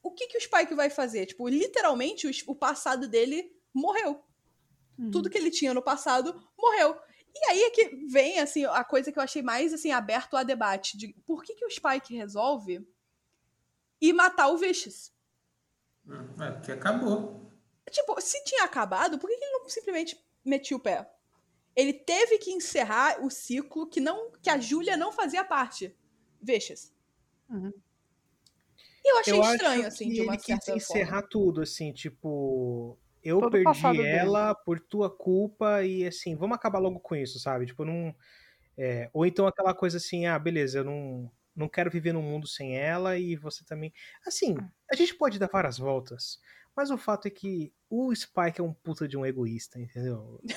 o 0.04 0.12
que, 0.12 0.28
que 0.28 0.38
o 0.38 0.42
Spike 0.42 0.76
vai 0.76 0.92
fazer? 0.92 1.26
Tipo, 1.26 1.48
literalmente, 1.48 2.28
o, 2.28 2.52
o 2.52 2.56
passado 2.56 3.08
dele 3.08 3.52
morreu. 3.74 4.24
Uhum. 4.98 5.10
Tudo 5.10 5.30
que 5.30 5.38
ele 5.40 5.50
tinha 5.50 5.74
no 5.74 5.82
passado 5.82 6.40
morreu. 6.58 6.96
E 7.36 7.46
aí 7.52 7.62
é 7.64 7.70
que 7.70 7.96
vem, 8.08 8.40
assim, 8.40 8.66
a 8.66 8.84
coisa 8.84 9.12
que 9.12 9.20
eu 9.20 9.24
achei 9.24 9.42
mais, 9.42 9.74
assim, 9.74 9.92
aberto 9.92 10.36
a 10.36 10.44
debate. 10.44 10.98
De 10.98 11.14
por 11.26 11.44
que, 11.44 11.56
que 11.56 11.66
o 11.66 11.70
Spike 11.70 12.16
resolve 12.16 12.86
ir 14.02 14.14
matar 14.14 14.50
o 14.50 14.58
Vicious? 14.58 15.12
Hum, 16.06 16.28
é, 16.42 16.60
que 16.62 16.72
acabou. 16.72 17.50
Tipo, 17.90 18.20
se 18.22 18.44
tinha 18.44 18.64
acabado, 18.64 19.18
por 19.18 19.30
que, 19.30 19.38
que 19.38 19.44
ele 19.44 19.60
não 19.60 19.70
simplesmente 19.70 20.24
metia 20.44 20.78
o 20.78 20.80
pé? 20.80 21.10
Ele 21.76 21.94
teve 21.94 22.38
que 22.40 22.52
encerrar 22.52 23.24
o 23.24 23.30
ciclo 23.30 23.88
que 23.88 24.00
não 24.00 24.32
que 24.42 24.50
a 24.50 24.60
Júlia 24.60 24.98
não 24.98 25.12
fazia 25.12 25.44
parte. 25.44 25.96
Vicious. 26.42 26.94
Uhum. 27.50 27.74
E 29.04 29.12
eu 29.12 29.18
achei 29.18 29.34
eu 29.34 29.42
estranho, 29.42 29.88
assim, 29.88 30.10
de 30.10 30.22
uma 30.22 30.34
ele 30.34 30.44
certa 30.44 30.74
quis 30.74 30.84
encerrar 30.84 31.24
tudo, 31.24 31.62
assim, 31.62 31.94
tipo 31.94 32.98
eu 33.30 33.40
Todo 33.40 33.52
perdi 33.52 34.02
ela 34.02 34.54
dele. 34.54 34.60
por 34.66 34.80
tua 34.80 35.10
culpa 35.10 35.84
e 35.84 36.06
assim, 36.06 36.36
vamos 36.36 36.56
acabar 36.56 36.80
logo 36.80 37.00
com 37.00 37.16
isso, 37.16 37.40
sabe? 37.40 37.66
Tipo, 37.66 37.86
não. 37.86 38.14
É, 38.78 39.10
ou 39.14 39.26
então 39.26 39.46
aquela 39.46 39.74
coisa 39.74 39.98
assim, 39.98 40.26
ah, 40.26 40.40
beleza, 40.40 40.80
eu 40.80 40.84
não, 40.84 41.32
não 41.56 41.68
quero 41.68 41.92
viver 41.92 42.14
num 42.14 42.22
mundo 42.22 42.48
sem 42.48 42.78
ela 42.78 43.18
e 43.18 43.36
você 43.36 43.64
também. 43.66 43.94
Assim, 44.26 44.56
a 44.92 44.96
gente 44.96 45.16
pode 45.16 45.38
dar 45.38 45.50
várias 45.52 45.78
voltas, 45.78 46.40
mas 46.76 46.90
o 46.90 46.98
fato 46.98 47.28
é 47.28 47.32
que 47.32 47.74
o 47.90 48.14
Spike 48.16 48.62
é 48.62 48.64
um 48.64 48.74
puta 48.74 49.08
de 49.08 49.18
um 49.18 49.26
egoísta, 49.26 49.80
entendeu? 49.80 50.42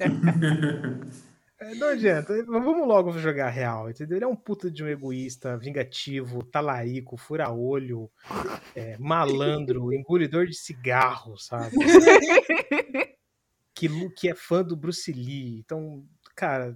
É, 1.58 1.74
não 1.74 1.88
adianta, 1.88 2.34
vamos 2.44 2.86
logo 2.86 3.12
jogar 3.12 3.48
real, 3.48 3.88
entendeu? 3.88 4.18
Ele 4.18 4.24
é 4.24 4.28
um 4.28 4.36
puta 4.36 4.70
de 4.70 4.84
um 4.84 4.88
egoísta, 4.88 5.56
vingativo, 5.56 6.44
talarico, 6.44 7.16
fura-olho, 7.16 8.10
é, 8.74 8.98
malandro, 8.98 9.90
engolidor 9.94 10.46
de 10.46 10.54
cigarro, 10.54 11.38
sabe? 11.38 11.74
que, 13.74 14.10
que 14.10 14.28
é 14.28 14.34
fã 14.34 14.62
do 14.62 14.76
Bruce 14.76 15.10
Lee. 15.10 15.58
Então, 15.58 16.04
cara, 16.34 16.74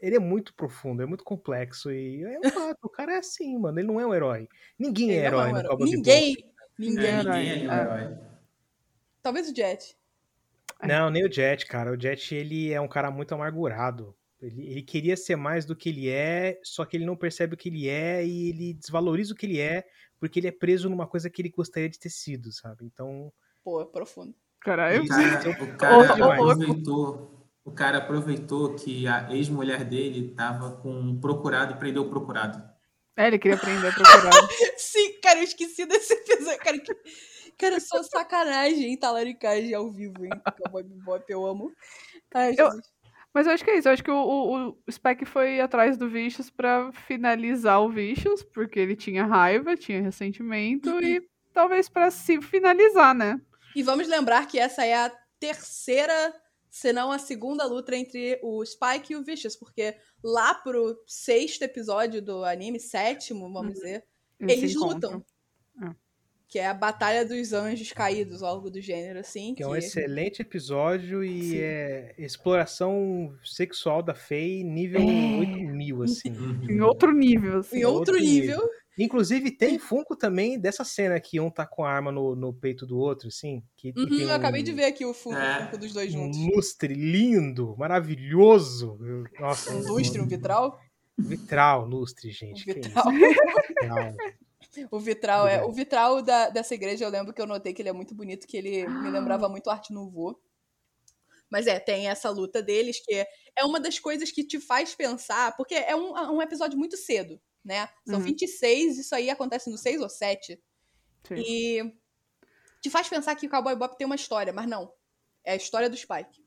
ele 0.00 0.16
é 0.16 0.18
muito 0.18 0.54
profundo, 0.54 1.02
é 1.02 1.06
muito 1.06 1.24
complexo 1.24 1.92
e 1.92 2.22
é 2.22 2.38
um 2.38 2.50
fato, 2.50 2.78
o 2.84 2.88
cara 2.88 3.14
é 3.14 3.18
assim, 3.18 3.58
mano, 3.58 3.78
ele 3.78 3.86
não 3.86 4.00
é 4.00 4.06
um 4.06 4.14
herói. 4.14 4.48
Ninguém 4.78 5.10
é 5.10 5.14
ele 5.14 5.24
é 5.24 5.26
herói 5.26 5.50
é 5.50 5.74
um 5.74 5.78
Ninguém, 5.78 6.36
ninguém, 6.78 7.06
é, 7.06 7.16
ninguém 7.18 7.50
é, 7.50 7.52
é 7.52 7.80
herói. 7.80 8.18
Talvez 9.22 9.50
o 9.50 9.54
Jet. 9.54 9.96
Não, 10.82 11.10
nem 11.10 11.24
o 11.24 11.32
Jet, 11.32 11.66
cara. 11.66 11.92
O 11.92 12.00
Jet, 12.00 12.34
ele 12.34 12.72
é 12.72 12.80
um 12.80 12.88
cara 12.88 13.10
muito 13.10 13.34
amargurado. 13.34 14.16
Ele, 14.42 14.66
ele, 14.66 14.82
queria 14.82 15.16
ser 15.16 15.36
mais 15.36 15.64
do 15.64 15.76
que 15.76 15.88
ele 15.88 16.08
é, 16.08 16.58
só 16.64 16.84
que 16.84 16.96
ele 16.96 17.06
não 17.06 17.16
percebe 17.16 17.54
o 17.54 17.56
que 17.56 17.68
ele 17.68 17.88
é 17.88 18.26
e 18.26 18.48
ele 18.48 18.74
desvaloriza 18.74 19.32
o 19.32 19.36
que 19.36 19.46
ele 19.46 19.60
é 19.60 19.84
porque 20.22 20.38
ele 20.38 20.46
é 20.46 20.52
preso 20.52 20.88
numa 20.88 21.04
coisa 21.04 21.28
que 21.28 21.42
ele 21.42 21.48
gostaria 21.48 21.90
de 21.90 21.98
ter 21.98 22.08
sido, 22.08 22.52
sabe? 22.52 22.84
Então. 22.84 23.32
Pô, 23.64 23.82
é 23.82 23.84
profundo. 23.84 24.32
Caralho, 24.60 25.02
o 25.02 25.08
cara, 25.08 25.50
o 25.58 25.76
cara 25.76 26.34
aproveitou. 26.34 27.48
O 27.64 27.72
cara 27.72 27.98
aproveitou 27.98 28.76
que 28.76 29.08
a 29.08 29.34
ex-mulher 29.34 29.84
dele 29.84 30.32
tava 30.36 30.76
com 30.76 30.92
um 30.92 31.20
procurado 31.20 31.74
e 31.74 31.76
prendeu 31.76 32.04
o 32.04 32.08
procurado. 32.08 32.62
É, 33.16 33.26
ele 33.26 33.38
queria 33.40 33.58
prender 33.58 33.90
o 33.90 33.94
procurado. 33.94 34.48
Sim, 34.78 35.20
cara, 35.20 35.40
eu 35.40 35.42
esqueci 35.42 35.86
desse 35.86 36.14
episódio. 36.14 36.60
Cara, 36.60 36.78
que... 36.78 36.94
cara 37.58 37.80
só 37.80 38.00
sacanagem, 38.04 38.96
talaricagem 38.96 39.74
ao 39.74 39.90
vivo, 39.90 40.24
hein? 40.24 40.30
Cowboy 40.56 40.84
Bebop, 40.84 41.24
eu 41.28 41.44
amo. 41.44 41.72
Ai, 42.32 42.54
eu, 42.56 42.70
mas 43.34 43.46
eu 43.46 43.52
acho 43.52 43.64
que 43.64 43.70
é 43.70 43.78
isso. 43.78 43.88
Eu 43.88 43.92
acho 43.92 44.04
que 44.04 44.10
o, 44.10 44.16
o, 44.16 44.68
o 44.86 44.92
Spec 44.92 45.24
foi 45.24 45.60
atrás 45.60 45.96
do 45.96 46.08
Vicious 46.08 46.50
pra 46.50 46.92
finalizar 46.92 47.80
o 47.80 47.88
Vicious, 47.88 48.42
porque 48.42 48.78
ele 48.78 48.94
tinha 48.94 49.24
raiva, 49.24 49.76
tinha 49.76 50.02
ressentimento, 50.02 50.90
uhum. 50.90 51.00
e 51.00 51.22
talvez 51.52 51.88
para 51.88 52.10
se 52.10 52.40
finalizar, 52.40 53.14
né? 53.14 53.40
E 53.74 53.82
vamos 53.82 54.06
lembrar 54.06 54.46
que 54.46 54.58
essa 54.58 54.84
é 54.84 54.94
a 54.94 55.12
terceira, 55.40 56.34
se 56.70 56.92
não 56.92 57.10
a 57.10 57.18
segunda 57.18 57.64
luta 57.64 57.96
entre 57.96 58.38
o 58.42 58.64
Spike 58.64 59.12
e 59.12 59.16
o 59.16 59.24
Vicious, 59.24 59.56
porque 59.56 59.96
lá 60.22 60.54
pro 60.54 61.02
sexto 61.06 61.62
episódio 61.62 62.20
do 62.20 62.44
anime, 62.44 62.78
sétimo, 62.78 63.52
vamos 63.52 63.68
uhum. 63.68 63.72
dizer, 63.72 64.04
eles, 64.38 64.58
eles 64.58 64.74
lutam. 64.74 65.24
É 65.82 66.02
que 66.52 66.58
é 66.58 66.66
a 66.66 66.74
Batalha 66.74 67.24
dos 67.24 67.54
Anjos 67.54 67.92
Caídos, 67.92 68.42
algo 68.42 68.70
do 68.70 68.78
gênero, 68.78 69.20
assim. 69.20 69.54
Que, 69.54 69.54
que... 69.54 69.62
é 69.62 69.66
um 69.66 69.74
excelente 69.74 70.42
episódio 70.42 71.24
e 71.24 71.42
Sim. 71.44 71.58
é 71.60 72.14
exploração 72.18 73.34
sexual 73.42 74.02
da 74.02 74.14
Faye 74.14 74.62
nível 74.62 75.00
é... 75.00 75.38
8000, 75.38 76.02
assim. 76.02 76.28
em 76.68 76.82
outro 76.82 77.10
nível, 77.10 77.60
assim. 77.60 77.78
Em 77.78 77.84
outro, 77.86 78.12
outro 78.12 78.18
nível. 78.18 78.58
nível. 78.58 78.70
Inclusive, 78.98 79.50
tem 79.50 79.78
Funko 79.78 80.14
também 80.14 80.60
dessa 80.60 80.84
cena 80.84 81.18
que 81.18 81.40
um 81.40 81.50
tá 81.50 81.64
com 81.64 81.86
a 81.86 81.90
arma 81.90 82.12
no, 82.12 82.36
no 82.36 82.52
peito 82.52 82.84
do 82.84 82.98
outro, 82.98 83.28
assim. 83.28 83.62
Que, 83.74 83.94
uhum, 83.96 84.20
eu 84.20 84.28
um, 84.28 84.32
acabei 84.32 84.62
de 84.62 84.72
ver 84.72 84.84
aqui 84.84 85.06
o 85.06 85.14
Funko, 85.14 85.38
é. 85.38 85.64
Funko 85.64 85.78
dos 85.78 85.94
dois 85.94 86.12
juntos. 86.12 86.38
Um 86.38 86.50
lustre 86.54 86.92
lindo, 86.92 87.74
maravilhoso. 87.78 88.98
Nossa. 89.40 89.74
Um 89.74 89.88
lustre, 89.88 90.20
um 90.20 90.28
vitral? 90.28 90.78
Vitral, 91.16 91.86
lustre, 91.86 92.30
gente. 92.30 92.70
Um 92.70 92.74
vitral. 92.74 93.06
O 94.90 94.98
vitral 94.98 95.46
é. 95.46 95.64
O 95.64 95.72
vitral 95.72 96.22
da, 96.22 96.48
dessa 96.48 96.74
igreja, 96.74 97.04
eu 97.04 97.10
lembro 97.10 97.32
que 97.32 97.40
eu 97.40 97.46
notei 97.46 97.72
que 97.72 97.82
ele 97.82 97.88
é 97.88 97.92
muito 97.92 98.14
bonito, 98.14 98.46
que 98.46 98.56
ele 98.56 98.86
me 98.86 99.10
lembrava 99.10 99.48
muito 99.48 99.68
Arte 99.68 99.92
Nouveau. 99.92 100.40
Mas 101.50 101.66
é, 101.66 101.78
tem 101.78 102.08
essa 102.08 102.30
luta 102.30 102.62
deles, 102.62 102.98
que 103.04 103.26
é 103.54 103.64
uma 103.64 103.78
das 103.78 103.98
coisas 103.98 104.30
que 104.30 104.42
te 104.42 104.58
faz 104.58 104.94
pensar, 104.94 105.54
porque 105.56 105.74
é 105.74 105.94
um, 105.94 106.12
um 106.36 106.40
episódio 106.40 106.78
muito 106.78 106.96
cedo, 106.96 107.38
né? 107.62 107.88
São 108.06 108.18
uhum. 108.18 108.24
26, 108.24 108.98
isso 108.98 109.14
aí 109.14 109.28
acontece 109.28 109.70
no 109.70 109.76
6 109.76 110.00
ou 110.00 110.08
7. 110.08 110.58
Sim. 111.28 111.34
E 111.36 111.94
te 112.80 112.88
faz 112.88 113.08
pensar 113.08 113.36
que 113.36 113.46
o 113.46 113.50
Cowboy 113.50 113.76
Bop 113.76 113.96
tem 113.98 114.06
uma 114.06 114.16
história, 114.16 114.52
mas 114.52 114.66
não. 114.66 114.92
É 115.44 115.52
a 115.52 115.56
história 115.56 115.90
do 115.90 115.96
Spike. 115.96 116.42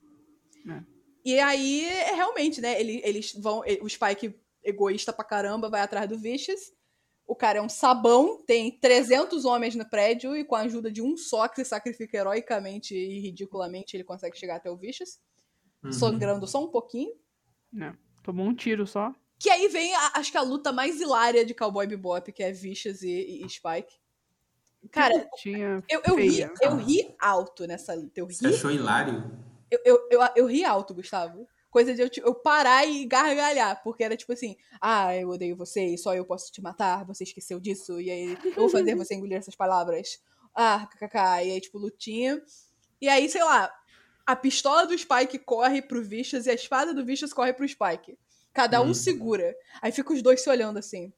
É. 0.68 0.82
E 1.24 1.38
aí, 1.38 1.84
é 1.84 2.14
realmente, 2.14 2.60
né? 2.60 2.80
Eles, 2.80 3.00
eles 3.04 3.32
vão. 3.34 3.62
O 3.80 3.88
Spike, 3.88 4.38
egoísta 4.62 5.12
pra 5.12 5.24
caramba, 5.24 5.70
vai 5.70 5.80
atrás 5.80 6.08
do 6.08 6.18
Vicious. 6.18 6.72
O 7.26 7.34
cara 7.34 7.58
é 7.58 7.62
um 7.62 7.68
sabão, 7.68 8.42
tem 8.46 8.70
300 8.70 9.44
homens 9.44 9.74
no 9.74 9.88
prédio 9.88 10.36
e 10.36 10.44
com 10.44 10.54
a 10.54 10.60
ajuda 10.60 10.90
de 10.90 11.02
um 11.02 11.16
só 11.16 11.48
que 11.48 11.56
se 11.56 11.64
sacrifica 11.64 12.16
heroicamente 12.16 12.94
e 12.94 13.18
ridiculamente 13.18 13.96
ele 13.96 14.04
consegue 14.04 14.38
chegar 14.38 14.56
até 14.56 14.70
o 14.70 14.76
Vicious. 14.76 15.18
Uhum. 15.82 15.92
Sangrando 15.92 16.46
só 16.46 16.64
um 16.64 16.68
pouquinho. 16.68 17.12
É, 17.80 17.92
tomou 18.22 18.46
um 18.46 18.54
tiro 18.54 18.86
só. 18.86 19.12
Que 19.38 19.50
aí 19.50 19.68
vem, 19.68 19.94
a, 19.94 20.12
acho 20.14 20.30
que 20.30 20.38
a 20.38 20.42
luta 20.42 20.72
mais 20.72 21.00
hilária 21.00 21.44
de 21.44 21.52
Cowboy 21.52 21.86
Bebop, 21.86 22.32
que 22.32 22.42
é 22.42 22.52
Vicious 22.52 23.02
e, 23.02 23.44
e 23.44 23.48
Spike. 23.48 23.98
Cara, 24.90 25.28
eu, 25.88 26.00
eu, 26.06 26.14
ri, 26.14 26.48
eu 26.62 26.76
ri 26.76 27.14
alto 27.18 27.66
nessa 27.66 27.92
luta. 27.92 28.20
Eu 28.20 28.26
ri, 28.26 28.34
Você 28.34 28.46
achou 28.46 28.70
hilário? 28.70 29.24
Eu, 29.68 29.80
eu, 29.84 30.08
eu, 30.12 30.20
eu 30.36 30.46
ri 30.46 30.64
alto, 30.64 30.94
Gustavo 30.94 31.48
coisa 31.76 31.94
de 31.94 32.00
eu, 32.00 32.08
eu 32.24 32.34
parar 32.34 32.88
e 32.88 33.04
gargalhar, 33.04 33.82
porque 33.82 34.02
era 34.02 34.16
tipo 34.16 34.32
assim, 34.32 34.56
ah, 34.80 35.14
eu 35.14 35.28
odeio 35.28 35.54
você 35.54 35.84
e 35.84 35.98
só 35.98 36.14
eu 36.14 36.24
posso 36.24 36.50
te 36.50 36.62
matar, 36.62 37.04
você 37.04 37.22
esqueceu 37.22 37.60
disso, 37.60 38.00
e 38.00 38.10
aí 38.10 38.38
eu 38.46 38.54
vou 38.54 38.70
fazer 38.70 38.94
você 38.94 39.14
engolir 39.14 39.36
essas 39.36 39.54
palavras. 39.54 40.18
Ah, 40.54 40.88
kkk, 40.90 41.18
e 41.18 41.50
aí 41.52 41.60
tipo, 41.60 41.76
lutinha. 41.76 42.42
E 42.98 43.10
aí, 43.10 43.28
sei 43.28 43.44
lá, 43.44 43.70
a 44.24 44.34
pistola 44.34 44.86
do 44.86 44.96
Spike 44.96 45.38
corre 45.40 45.82
pro 45.82 46.02
Vicious 46.02 46.46
e 46.46 46.50
a 46.50 46.54
espada 46.54 46.94
do 46.94 47.04
Vicious 47.04 47.34
corre 47.34 47.52
pro 47.52 47.68
Spike. 47.68 48.18
Cada 48.54 48.80
um 48.80 48.88
hum. 48.88 48.94
segura. 48.94 49.54
Aí 49.82 49.92
fica 49.92 50.14
os 50.14 50.22
dois 50.22 50.40
se 50.40 50.48
olhando 50.48 50.78
assim. 50.78 51.12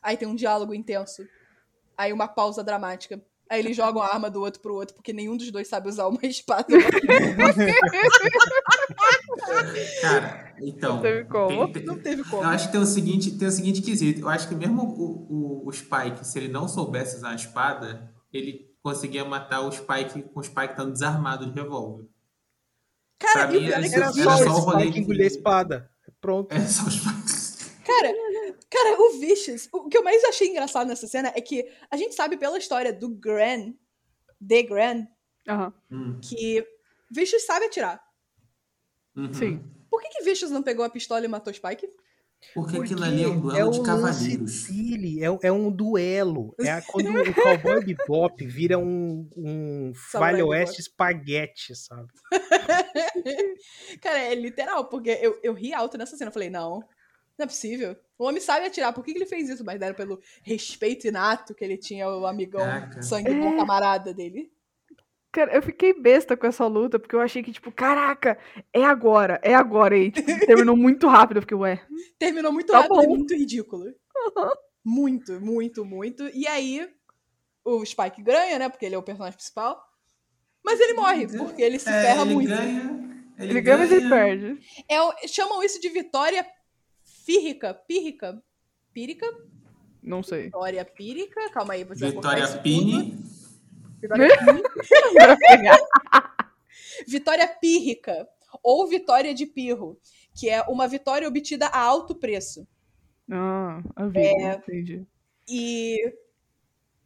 Aí 0.00 0.16
tem 0.16 0.28
um 0.28 0.36
diálogo 0.36 0.72
intenso. 0.74 1.26
Aí 1.96 2.12
uma 2.12 2.28
pausa 2.28 2.62
dramática. 2.62 3.20
Aí 3.50 3.58
eles 3.58 3.76
jogam 3.76 4.00
a 4.00 4.06
arma 4.06 4.30
do 4.30 4.40
outro 4.42 4.60
pro 4.60 4.74
outro, 4.74 4.94
porque 4.94 5.12
nenhum 5.12 5.36
dos 5.36 5.50
dois 5.50 5.66
sabe 5.66 5.88
usar 5.88 6.06
uma 6.06 6.20
espada. 6.24 6.68
Cara, 10.00 10.54
então. 10.60 10.96
Não 10.96 11.02
teve 11.02 11.24
como. 11.24 11.64
Tem, 11.64 11.72
tem, 11.72 11.84
não 11.84 11.98
teve 11.98 12.24
como. 12.24 12.42
Eu 12.42 12.48
acho 12.48 12.66
que 12.66 12.72
tem 12.72 12.80
o 12.80 12.86
seguinte, 12.86 13.38
tem 13.38 13.48
o 13.48 13.52
seguinte 13.52 13.82
quesito. 13.82 14.20
Eu 14.20 14.28
acho 14.28 14.48
que 14.48 14.54
mesmo 14.54 14.82
o, 14.82 15.62
o, 15.64 15.68
o 15.68 15.72
Spike, 15.72 16.26
se 16.26 16.38
ele 16.38 16.48
não 16.48 16.68
soubesse 16.68 17.16
usar 17.16 17.30
a 17.30 17.34
espada, 17.34 18.12
ele 18.32 18.68
conseguia 18.82 19.24
matar 19.24 19.60
o 19.60 19.72
Spike 19.72 20.22
com 20.22 20.40
o 20.40 20.42
Spike 20.42 20.70
estando 20.70 20.92
desarmado 20.92 21.46
de 21.46 21.52
revólver. 21.52 22.06
Cara, 23.18 23.48
pra 23.48 23.58
mim, 23.58 23.66
era, 23.66 23.86
era, 23.86 24.12
só, 24.12 24.20
era 24.20 24.36
só 24.36 24.50
o 24.50 24.60
rolê 24.60 24.84
Spike 24.84 25.00
engolir 25.00 25.24
a 25.24 25.26
espada. 25.26 25.90
Pronto. 26.20 26.52
É 26.52 26.60
só 26.60 26.86
o 26.86 26.90
Spike. 26.90 27.38
Cara, 27.84 28.12
cara, 28.70 29.00
o 29.00 29.18
Vicious, 29.18 29.68
o 29.72 29.88
que 29.88 29.96
eu 29.96 30.04
mais 30.04 30.22
achei 30.24 30.48
engraçado 30.48 30.86
nessa 30.86 31.06
cena 31.06 31.32
é 31.34 31.40
que 31.40 31.66
a 31.90 31.96
gente 31.96 32.14
sabe 32.14 32.36
pela 32.36 32.58
história 32.58 32.92
do 32.92 33.08
Gran, 33.08 33.72
The 34.46 34.62
Gran, 34.62 35.06
uhum. 35.48 36.20
que 36.20 36.64
Vicious 37.10 37.46
sabe 37.46 37.66
atirar. 37.66 38.07
Uhum. 39.18 39.34
Sim. 39.34 39.64
Por 39.90 40.00
que, 40.00 40.08
que 40.10 40.22
Vicious 40.24 40.50
não 40.50 40.62
pegou 40.62 40.84
a 40.84 40.90
pistola 40.90 41.24
e 41.24 41.28
matou 41.28 41.52
Spike? 41.52 41.88
Porque, 42.54 42.76
Porque 42.76 42.92
aquilo 42.94 43.02
ali 43.04 43.24
é 43.24 43.28
um 43.28 43.40
duelo 43.40 43.68
é 43.68 43.72
de 43.72 43.82
cavaleiros. 43.82 44.68
Dele, 44.68 45.24
é, 45.24 45.38
é 45.48 45.52
um 45.52 45.72
duelo. 45.72 46.54
É 46.60 46.80
quando 46.86 47.08
o 47.10 47.34
Cowboy 47.34 47.84
Bebop 47.84 48.46
vira 48.46 48.78
um, 48.78 49.28
um 49.36 49.92
Vale 50.12 50.42
Oeste 50.42 50.80
espaguete, 50.80 51.74
sabe? 51.74 52.08
Cara, 54.00 54.20
é 54.20 54.34
literal, 54.36 54.84
porque 54.88 55.10
eu, 55.20 55.38
eu 55.42 55.52
ri 55.52 55.74
alto 55.74 55.98
nessa 55.98 56.16
cena. 56.16 56.28
Eu 56.28 56.32
falei, 56.32 56.48
não, 56.48 56.78
não 57.36 57.44
é 57.44 57.46
possível. 57.46 57.96
O 58.16 58.24
homem 58.24 58.40
sabe 58.40 58.66
atirar. 58.66 58.92
Por 58.92 59.04
que, 59.04 59.12
que 59.12 59.18
ele 59.18 59.26
fez 59.26 59.48
isso? 59.48 59.64
Mas 59.64 59.80
era 59.80 59.94
pelo 59.94 60.20
respeito 60.42 61.08
inato 61.08 61.54
que 61.54 61.64
ele 61.64 61.76
tinha 61.76 62.04
ao 62.04 62.24
amigão, 62.24 62.60
Caraca. 62.60 63.02
sangue 63.02 63.34
bom 63.34 63.54
É. 63.54 63.56
camarada 63.56 64.14
dele. 64.14 64.52
Cara, 65.30 65.54
eu 65.54 65.62
fiquei 65.62 65.92
besta 65.92 66.36
com 66.36 66.46
essa 66.46 66.66
luta, 66.66 66.98
porque 66.98 67.14
eu 67.14 67.20
achei 67.20 67.42
que, 67.42 67.52
tipo, 67.52 67.70
caraca, 67.70 68.38
é 68.72 68.82
agora, 68.84 69.38
é 69.42 69.54
agora. 69.54 69.96
E 69.96 70.10
tipo, 70.10 70.26
terminou 70.46 70.76
muito 70.76 71.06
rápido. 71.06 71.36
Eu 71.38 71.42
fiquei, 71.42 71.56
ué. 71.56 71.82
Terminou 72.18 72.52
muito 72.52 72.72
Tá 72.72 72.80
rápido 72.80 73.02
e 73.02 73.06
bom. 73.06 73.16
muito 73.16 73.34
ridículo. 73.34 73.84
Muito, 74.84 75.40
muito, 75.40 75.84
muito. 75.84 76.28
E 76.34 76.46
aí, 76.46 76.88
o 77.64 77.84
Spike 77.84 78.22
ganha, 78.22 78.58
né? 78.58 78.68
Porque 78.68 78.86
ele 78.86 78.94
é 78.94 78.98
o 78.98 79.02
personagem 79.02 79.36
principal. 79.36 79.78
Mas 80.64 80.80
ele 80.80 80.94
morre, 80.94 81.26
porque 81.28 81.62
ele 81.62 81.78
se 81.78 81.88
É, 81.88 82.02
ferra 82.02 82.22
ele 82.22 82.34
muito. 82.34 82.48
ganha. 82.48 82.98
Ele, 83.38 83.50
Ele 83.52 83.60
ganha, 83.60 83.78
mas 83.78 83.92
ele 83.92 84.08
perde. 84.08 84.58
É, 84.88 85.28
chamam 85.28 85.62
isso 85.62 85.80
de 85.80 85.88
vitória 85.90 86.44
pírrica. 87.24 87.72
Pírrica? 87.74 88.42
Pírica? 88.92 89.26
Não 90.02 90.22
sei. 90.22 90.44
Vitória 90.44 90.84
pírica. 90.84 91.50
Calma 91.50 91.74
aí, 91.74 91.84
você 91.84 92.10
Vitória 92.10 92.48
Pini. 92.58 93.16
Vitória 94.00 94.38
Pini. 94.38 94.62
Vitória 97.06 97.48
pírrica. 97.48 98.28
Ou 98.62 98.86
vitória 98.88 99.34
de 99.34 99.46
pirro. 99.46 99.98
Que 100.34 100.48
é 100.48 100.62
uma 100.62 100.86
vitória 100.88 101.28
obtida 101.28 101.66
a 101.66 101.78
alto 101.80 102.14
preço. 102.14 102.66
Ah, 103.30 103.82
a 103.96 104.06
vida, 104.06 104.20
É. 104.20 104.54
entendi. 104.54 105.06
E 105.48 106.14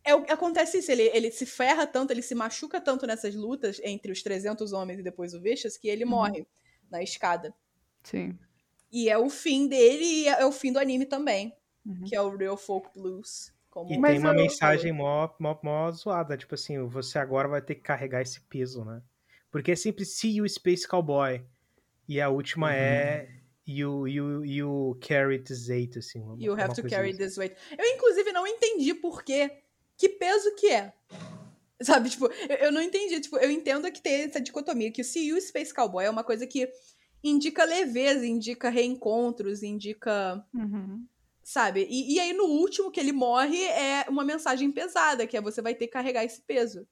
é, 0.04 0.12
acontece 0.12 0.78
isso, 0.78 0.90
ele, 0.90 1.02
ele 1.14 1.30
se 1.30 1.46
ferra 1.46 1.86
tanto, 1.86 2.10
ele 2.10 2.22
se 2.22 2.34
machuca 2.34 2.80
tanto 2.80 3.06
nessas 3.06 3.34
lutas 3.34 3.80
entre 3.84 4.12
os 4.12 4.22
300 4.22 4.72
homens 4.72 4.98
e 4.98 5.02
depois 5.02 5.32
o 5.34 5.40
Vicious 5.40 5.76
que 5.76 5.88
ele 5.88 6.04
morre 6.04 6.46
na 6.90 7.02
escada. 7.02 7.54
Sim. 8.02 8.36
E 8.92 9.08
é 9.08 9.16
o 9.16 9.30
fim 9.30 9.66
dele 9.66 10.04
e 10.04 10.28
é 10.28 10.44
o 10.44 10.52
fim 10.52 10.72
do 10.72 10.78
anime 10.78 11.06
também, 11.06 11.54
Uhum. 11.84 12.04
que 12.04 12.14
é 12.14 12.20
o 12.20 12.36
Real 12.36 12.56
Folk 12.56 12.90
Blues. 12.94 13.52
Como 13.72 13.90
E 13.90 13.96
Mas 13.98 14.12
tem 14.12 14.20
uma 14.20 14.32
eu- 14.32 14.36
mensagem 14.36 14.92
mó, 14.92 15.30
mó, 15.40 15.58
mó 15.62 15.90
zoada, 15.90 16.36
tipo 16.36 16.54
assim, 16.54 16.78
você 16.86 17.18
agora 17.18 17.48
vai 17.48 17.62
ter 17.62 17.74
que 17.76 17.80
carregar 17.80 18.20
esse 18.20 18.38
peso, 18.42 18.84
né? 18.84 19.00
Porque 19.50 19.72
é 19.72 19.76
sempre 19.76 20.04
See 20.04 20.36
You 20.36 20.48
Space 20.48 20.86
Cowboy. 20.86 21.42
E 22.06 22.20
a 22.20 22.28
última 22.28 22.66
Uhum. 22.66 22.72
é 22.74 23.28
You, 23.66 24.06
you, 24.08 24.44
you 24.44 24.98
Carry 25.00 25.38
This 25.38 25.70
Eight, 25.70 25.98
assim. 25.98 26.20
uma- 26.20 26.36
You 26.38 26.52
have 26.52 26.74
to 26.74 26.86
carry 26.86 27.10
assim. 27.10 27.18
this 27.18 27.38
weight. 27.38 27.56
Eu, 27.78 27.86
inclusive, 27.94 28.30
não 28.32 28.46
entendi 28.46 28.92
por 28.92 29.22
quê. 29.24 29.62
Que 29.96 30.08
peso 30.08 30.54
que 30.56 30.68
é. 30.68 30.92
Sabe, 31.80 32.10
tipo, 32.10 32.26
eu, 32.26 32.56
eu 32.66 32.72
não 32.72 32.82
entendi. 32.82 33.20
Tipo, 33.20 33.38
eu 33.38 33.50
entendo 33.50 33.90
que 33.90 34.02
tem 34.02 34.22
essa 34.24 34.40
dicotomia, 34.40 34.90
que 34.92 35.00
o 35.00 35.04
See 35.04 35.28
You 35.28 35.40
Space 35.40 35.72
Cowboy 35.72 36.04
é 36.04 36.10
uma 36.10 36.24
coisa 36.24 36.46
que 36.46 36.68
indica 37.24 37.64
leveza, 37.64 38.26
indica 38.26 38.68
reencontros, 38.68 39.62
indica 39.62 40.44
Uhum. 40.52 41.06
Sabe? 41.44 41.86
E, 41.90 42.14
e 42.14 42.20
aí, 42.20 42.32
no 42.32 42.44
último 42.44 42.90
que 42.90 43.00
ele 43.00 43.12
morre, 43.12 43.62
é 43.64 44.04
uma 44.08 44.24
mensagem 44.24 44.70
pesada, 44.70 45.26
que 45.26 45.36
é 45.36 45.40
você 45.40 45.60
vai 45.60 45.74
ter 45.74 45.86
que 45.86 45.92
carregar 45.92 46.24
esse 46.24 46.40
peso. 46.42 46.86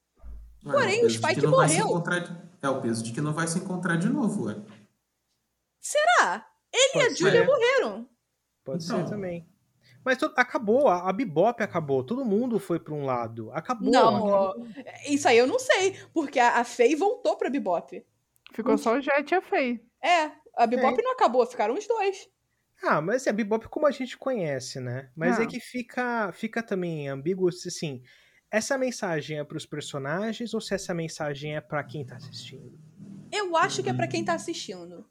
Ué, 0.66 0.72
Porém, 0.72 0.94
é 0.96 0.98
o 0.98 1.02
peso 1.02 1.08
de 1.08 1.26
Spike 1.26 1.46
morreu. 1.46 2.02
É 2.62 2.68
o 2.68 2.80
peso 2.80 3.02
de 3.02 3.12
que 3.12 3.20
não 3.20 3.32
vai 3.32 3.46
se 3.46 3.58
encontrar 3.58 3.96
de 3.96 4.08
novo, 4.08 4.46
ué. 4.46 4.56
Será? 5.80 6.46
Ele 6.72 6.90
e 6.94 6.98
a 6.98 7.02
Pode 7.04 7.14
Julia 7.18 7.40
ser. 7.40 7.46
morreram. 7.46 8.08
Pode 8.64 8.84
Então. 8.84 9.04
ser 9.04 9.10
também. 9.10 9.48
Mas 10.04 10.16
to- 10.18 10.32
acabou, 10.36 10.88
a, 10.88 11.08
a 11.08 11.12
Bebop 11.12 11.62
acabou, 11.62 12.02
todo 12.04 12.24
mundo 12.24 12.58
foi 12.58 12.78
pra 12.80 12.94
um 12.94 13.04
lado. 13.04 13.50
Acabou. 13.52 13.90
Não, 13.90 14.16
acabou. 14.48 14.66
isso 15.08 15.28
aí 15.28 15.36
eu 15.36 15.46
não 15.46 15.58
sei, 15.58 15.98
porque 16.12 16.38
a, 16.38 16.58
a 16.58 16.64
Faye 16.64 16.94
voltou 16.94 17.36
pra 17.36 17.50
Bebop. 17.50 18.04
Ficou 18.52 18.78
só 18.78 18.94
o 18.96 19.00
Jet 19.00 19.30
e 19.30 19.34
a 19.34 19.42
Faye. 19.42 19.80
É, 20.02 20.32
a 20.56 20.66
Bebop 20.66 21.02
não 21.02 21.12
acabou, 21.12 21.44
ficaram 21.46 21.74
os 21.74 21.86
dois. 21.86 22.28
Ah, 22.82 23.00
mas 23.00 23.26
é 23.26 23.30
a 23.30 23.32
Bebop 23.32 23.68
como 23.68 23.86
a 23.86 23.90
gente 23.90 24.16
conhece, 24.16 24.80
né? 24.80 25.10
Mas 25.16 25.38
é 25.38 25.42
Ah. 25.42 25.46
que 25.46 25.60
fica, 25.60 26.32
fica 26.32 26.62
também 26.62 27.08
ambíguo 27.08 27.50
se 27.52 27.68
assim, 27.68 28.02
essa 28.50 28.76
mensagem 28.78 29.38
é 29.38 29.44
pros 29.44 29.66
personagens 29.66 30.54
ou 30.54 30.60
se 30.60 30.74
essa 30.74 30.94
mensagem 30.94 31.56
é 31.56 31.60
pra 31.60 31.84
quem 31.84 32.04
tá 32.04 32.16
assistindo? 32.16 32.72
Eu 33.32 33.56
acho 33.56 33.82
que 33.82 33.90
é 33.90 33.92
pra 33.94 34.06
quem 34.08 34.24
tá 34.24 34.34
assistindo. 34.34 35.04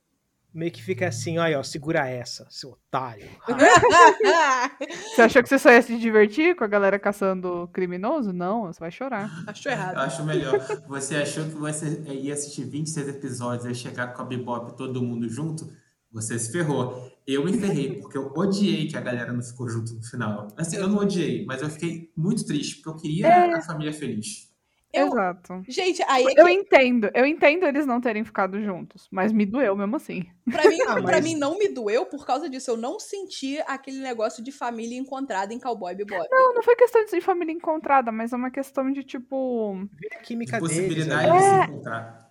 Meio 0.52 0.72
que 0.72 0.82
fica 0.82 1.08
assim, 1.08 1.38
olha, 1.38 1.60
ó, 1.60 1.64
segura 1.64 2.08
essa, 2.10 2.48
seu 2.50 2.72
otário. 2.72 3.30
Você 5.16 5.22
achou 5.22 5.44
que 5.44 5.50
você 5.50 5.60
só 5.60 5.72
ia 5.72 5.82
se 5.82 5.98
divertir 5.98 6.56
com 6.56 6.64
a 6.64 6.68
galera 6.68 6.98
caçando 6.98 7.70
criminoso? 7.74 8.34
Não, 8.34 8.64
você 8.66 8.80
vai 8.80 8.92
chorar. 8.92 9.30
Achou 9.48 9.72
Eu 9.72 9.78
errado. 9.78 9.98
acho 9.98 10.24
melhor. 10.26 10.60
Você 10.88 11.16
achou 11.18 11.46
que 11.46 11.52
você 11.56 12.02
ia 12.08 12.34
assistir 12.34 12.64
26 12.66 13.08
episódios 13.10 13.66
e 13.66 13.68
ia 13.70 13.74
chegar 13.76 14.08
com 14.14 14.22
a 14.22 14.26
Bebop 14.26 14.76
todo 14.76 15.02
mundo 15.04 15.30
junto? 15.30 15.72
Você 16.12 16.40
se 16.40 16.52
ferrou. 16.52 17.12
Eu 17.32 17.46
me 17.46 17.54
ferrei, 17.54 18.00
porque 18.00 18.18
eu 18.18 18.32
odiei 18.36 18.88
que 18.88 18.98
a 18.98 19.02
galera 19.02 19.32
não 19.32 19.44
ficou 19.44 19.70
junto 19.70 19.94
no 19.94 20.04
final. 20.04 20.48
Assim, 20.58 20.78
eu 20.78 20.88
não 20.88 20.98
odiei, 20.98 21.46
mas 21.46 21.62
eu 21.62 21.70
fiquei 21.70 22.12
muito 22.18 22.46
triste, 22.46 22.78
porque 22.78 22.90
eu 22.90 22.96
queria 22.96 23.56
a 23.58 23.62
família 23.62 23.94
feliz. 23.94 24.50
Eu- 24.92 25.06
Exato. 25.06 25.62
Gente, 25.68 26.02
aí 26.08 26.26
é 26.26 26.34
que, 26.34 26.42
Eu 26.42 26.50
entendo, 26.50 27.12
eu 27.14 27.24
entendo 27.24 27.64
eles 27.68 27.86
não 27.86 28.02
terem 28.02 28.26
ficado 28.26 28.60
juntos, 28.60 29.08
mas 29.12 29.32
me 29.32 29.46
doeu 29.46 29.76
mesmo 29.76 29.96
assim. 29.96 30.26
pra, 30.50 30.68
mim, 30.68 30.82
Ah, 30.82 30.94
pra 30.96 31.02
mas- 31.04 31.24
mim 31.24 31.36
não 31.36 31.60
me 31.60 31.68
doeu 31.68 32.08
por 32.08 32.26
causa 32.26 32.50
disso. 32.50 32.72
Eu 32.72 32.78
não 32.78 33.00
senti 33.00 33.60
aquele 33.68 34.00
negócio 34.00 34.44
de 34.44 34.52
família 34.52 34.98
encontrada 34.98 35.54
em 35.54 35.60
Cowboy 35.60 35.94
Bebop. 35.94 36.28
Não, 36.32 36.56
não 36.56 36.64
foi 36.64 36.76
questão 36.76 37.06
de 37.06 37.22
família 37.22 37.54
encontrada, 37.54 38.12
mas 38.12 38.34
é 38.34 38.36
uma 38.36 38.50
questão 38.50 38.92
de 38.92 39.04
tipo. 39.04 39.76
A 39.76 40.18
De 40.18 40.24
química 40.24 40.60
deles. 40.60 40.76
possibilidade 40.76 41.30
ali. 41.30 41.38
de 41.40 41.46
É. 41.46 41.66
se 41.66 41.70
encontrar. 41.72 42.29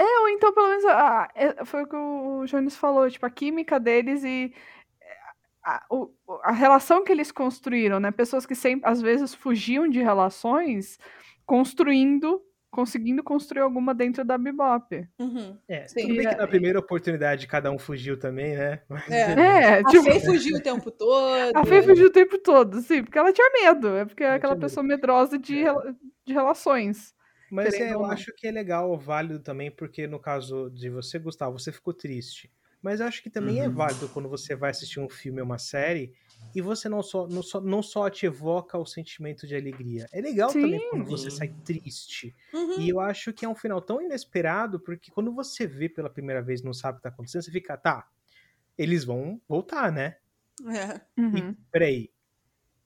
Ou 0.00 0.28
então, 0.28 0.52
pelo 0.52 0.68
menos, 0.68 0.84
ah, 0.86 1.28
é- 1.34 1.64
foi 1.64 1.82
o 1.82 1.86
que 1.86 1.96
o 1.96 2.44
Jones 2.46 2.76
falou, 2.76 3.10
tipo, 3.10 3.26
a 3.26 3.30
química 3.30 3.80
deles 3.80 4.22
e 4.24 4.52
é, 5.02 5.06
a, 5.64 5.84
o- 5.90 6.10
a 6.44 6.52
relação 6.52 7.02
que 7.04 7.10
eles 7.12 7.32
construíram, 7.32 7.98
né? 7.98 8.10
Pessoas 8.10 8.46
que 8.46 8.54
sempre, 8.54 8.88
às 8.88 9.00
vezes, 9.02 9.34
fugiam 9.34 9.88
de 9.88 10.00
relações, 10.00 10.98
construindo, 11.44 12.40
conseguindo 12.70 13.22
construir 13.24 13.62
alguma 13.62 13.94
dentro 13.94 14.22
da 14.24 14.36
Bebop. 14.38 15.08
Uhum. 15.18 15.58
É, 15.66 15.88
Sim. 15.88 16.02
tudo 16.02 16.14
bem 16.16 16.28
que 16.28 16.36
na 16.36 16.46
primeira 16.46 16.78
oportunidade 16.78 17.46
cada 17.48 17.70
um 17.72 17.78
fugiu 17.78 18.18
também, 18.18 18.54
né? 18.56 18.82
Mas, 18.88 19.10
É. 19.10 19.32
É, 19.32 19.78
A 19.80 19.84
tipo, 19.84 20.04
Faye 20.04 20.20
fugiu 20.20 20.56
o 20.58 20.60
tempo 20.62 20.90
todo. 20.90 21.56
a 21.56 21.64
Fê 21.64 21.82
fugiu 21.82 22.06
o 22.08 22.12
tempo 22.12 22.38
todo, 22.38 22.80
sim, 22.82 23.02
porque 23.02 23.18
ela 23.18 23.32
tinha 23.32 23.50
medo, 23.52 23.88
é 23.96 24.04
porque 24.04 24.22
é 24.22 24.26
Ela 24.26 24.36
aquela 24.36 24.54
medo. 24.54 24.62
pessoa 24.62 24.84
medrosa 24.84 25.38
de, 25.38 25.66
É. 25.66 25.72
de 26.26 26.32
relações. 26.34 27.16
Mas 27.50 27.78
é, 27.80 27.94
eu 27.94 28.04
acho 28.04 28.32
que 28.34 28.46
é 28.46 28.50
legal, 28.50 28.96
válido 28.98 29.40
também, 29.40 29.70
porque 29.70 30.06
no 30.06 30.20
caso 30.20 30.70
de 30.70 30.90
você, 30.90 31.18
Gustavo, 31.18 31.58
você 31.58 31.72
ficou 31.72 31.94
triste. 31.94 32.52
Mas 32.82 33.00
eu 33.00 33.06
acho 33.06 33.22
que 33.22 33.30
também 33.30 33.60
é 33.62 33.68
Uhum. 33.68 33.70
válido 33.70 34.08
quando 34.08 34.28
você 34.28 34.54
vai 34.54 34.70
assistir 34.70 35.00
um 35.00 35.08
filme 35.08 35.40
ou 35.40 35.46
uma 35.46 35.58
série 35.58 36.12
e 36.54 36.60
você 36.62 36.88
não 36.88 37.02
só, 37.02 37.26
não 37.28 37.42
só, 37.42 37.60
não 37.60 37.82
só 37.82 38.08
te 38.10 38.26
evoca 38.26 38.78
o 38.78 38.86
sentimento 38.86 39.46
de 39.46 39.56
alegria. 39.56 40.08
É 40.12 40.20
legal 40.20 40.54
também 40.54 40.80
Sim. 40.80 40.88
quando 40.88 41.04
você 41.06 41.30
sai 41.30 41.48
triste. 41.64 42.34
Uhum. 42.52 42.76
E 42.76 42.92
eu 42.92 43.00
acho 43.00 43.32
que 43.32 43.44
é 43.44 43.48
um 43.48 43.54
final 43.54 43.80
tão 43.82 44.00
inesperado, 44.00 44.80
porque 44.80 45.10
quando 45.10 45.32
você 45.34 45.66
vê 45.66 45.88
pela 45.88 46.10
primeira 46.10 46.42
vez 46.42 46.60
e 46.60 46.64
não 46.64 46.72
sabe 46.74 46.94
o 46.94 46.96
que 46.98 47.02
tá 47.02 47.08
acontecendo, 47.10 47.42
você 47.42 47.50
fica, 47.52 47.76
tá, 47.76 48.08
eles 48.78 49.04
vão 49.04 49.40
voltar, 49.48 49.92
né? 49.92 50.18
É. 50.66 51.00
Uhum. 51.18 51.56
Peraí. 51.72 52.10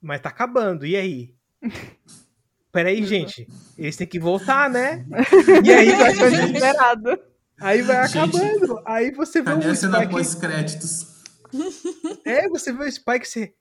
Mas 0.00 0.20
tá 0.22 0.30
acabando, 0.30 0.86
e 0.86 0.96
aí? 0.96 1.36
Peraí, 2.72 3.04
gente. 3.04 3.46
Eles 3.76 3.96
têm 3.96 4.06
que 4.06 4.18
voltar, 4.18 4.70
né? 4.70 5.04
E 5.64 5.70
aí 5.72 5.90
vai, 5.92 6.14
Tô 6.16 6.30
desesperado. 6.30 7.20
aí 7.60 7.82
vai 7.82 8.08
Gente, 8.08 8.18
acabando. 8.18 8.82
Aí 8.86 9.10
você 9.10 9.42
vê 9.42 9.52
o 9.52 9.74
Spike. 9.76 10.10
pós-créditos? 10.10 11.22
É, 12.24 12.48
você 12.48 12.72
vê 12.72 12.84
o 12.84 12.90
Spike. 12.92 13.28
Você... 13.28 13.52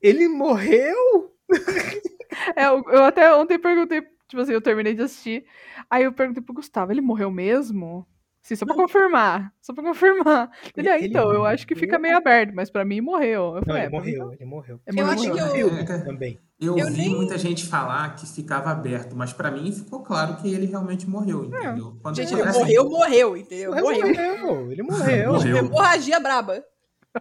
Ele 0.00 0.28
morreu? 0.28 1.32
É, 2.56 2.66
eu 2.66 3.04
até 3.04 3.32
ontem 3.32 3.56
perguntei, 3.60 4.02
tipo 4.28 4.42
assim, 4.42 4.52
eu 4.52 4.60
terminei 4.60 4.92
de 4.92 5.02
assistir. 5.02 5.44
Aí 5.88 6.02
eu 6.02 6.12
perguntei 6.12 6.42
pro 6.42 6.52
Gustavo, 6.54 6.90
ele 6.90 7.00
morreu 7.00 7.30
mesmo? 7.30 8.04
Sim, 8.44 8.56
só 8.56 8.66
pra 8.66 8.74
confirmar. 8.74 9.54
Só 9.58 9.72
pra 9.72 9.82
confirmar. 9.82 10.50
Ele, 10.76 10.86
ah, 10.90 10.98
Ele 10.98 11.06
então, 11.08 11.32
eu 11.32 11.46
acho 11.46 11.66
que 11.66 11.74
fica 11.74 11.92
morreu? 11.98 12.02
meio 12.02 12.16
aberto, 12.18 12.52
mas 12.54 12.68
pra 12.68 12.84
mim 12.84 13.00
morreu. 13.00 13.42
Eu 13.46 13.54
Não, 13.54 13.62
falei, 13.64 13.82
ele 13.82 13.86
é, 13.86 13.90
pra 13.90 14.00
mim 14.04 14.16
morreu, 14.18 14.32
ele 14.34 14.44
morreu. 14.44 14.80
é, 14.84 14.90
Eu 14.90 14.94
morreu, 14.94 15.10
acho 15.12 15.22
que 15.22 15.28
morreu. 15.30 15.46
eu- 15.46 15.70
Filme 15.70 15.80
É, 15.80 15.98
também. 16.04 16.38
Eu, 16.60 16.78
Eu 16.78 16.86
vi 16.88 16.96
nem- 16.98 17.16
muita 17.16 17.38
gente 17.38 17.64
falar 17.66 18.14
que 18.16 18.26
ficava 18.26 18.70
aberto, 18.70 19.16
mas 19.16 19.32
pra 19.32 19.50
mim 19.50 19.72
ficou 19.72 20.02
claro 20.02 20.36
que 20.36 20.52
ele 20.52 20.66
realmente 20.66 21.08
morreu, 21.08 21.46
entendeu? 21.46 21.96
Quando 22.02 22.16
Gente, 22.16 22.32
ele 22.34 22.42
ele 22.42 22.48
assim, 22.50 22.58
morreu, 22.60 22.90
morreu, 22.90 23.36
entendeu? 23.38 23.72
Ele 23.72 23.80
Morreu. 23.82 24.08
morreu, 24.08 24.72
ele 24.72 24.82
morreu. 25.24 25.32
Morreu. 25.32 25.56
Hemorragia 25.56 26.20
braba. 26.20 26.62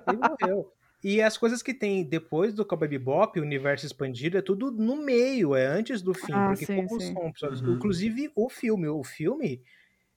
Ele 0.07 0.17
morreu. 0.17 0.71
E 1.01 1.21
as 1.21 1.38
coisas 1.38 1.61
que 1.61 1.74
tem 1.74 2.03
depois 2.03 2.53
do 2.53 2.65
Cowboy 2.65 2.88
Bebop, 2.88 3.39
o 3.39 3.43
universo 3.43 3.86
expandido, 3.86 4.38
é 4.38 4.41
tudo 4.41 4.71
no 4.71 4.97
meio, 4.97 5.55
é 5.55 5.65
antes 5.65 6.01
do 6.01 6.13
fim. 6.13 6.32
Ah, 6.34 6.47
porque 6.49 6.65
sim, 6.65 6.76
como 6.86 6.99
sim. 6.99 7.13
são 7.13 7.49
Uhum. 7.49 7.74
Inclusive 7.76 8.30
o 8.36 8.49
filme. 8.49 8.88
O 8.88 9.03
filme, 9.03 9.61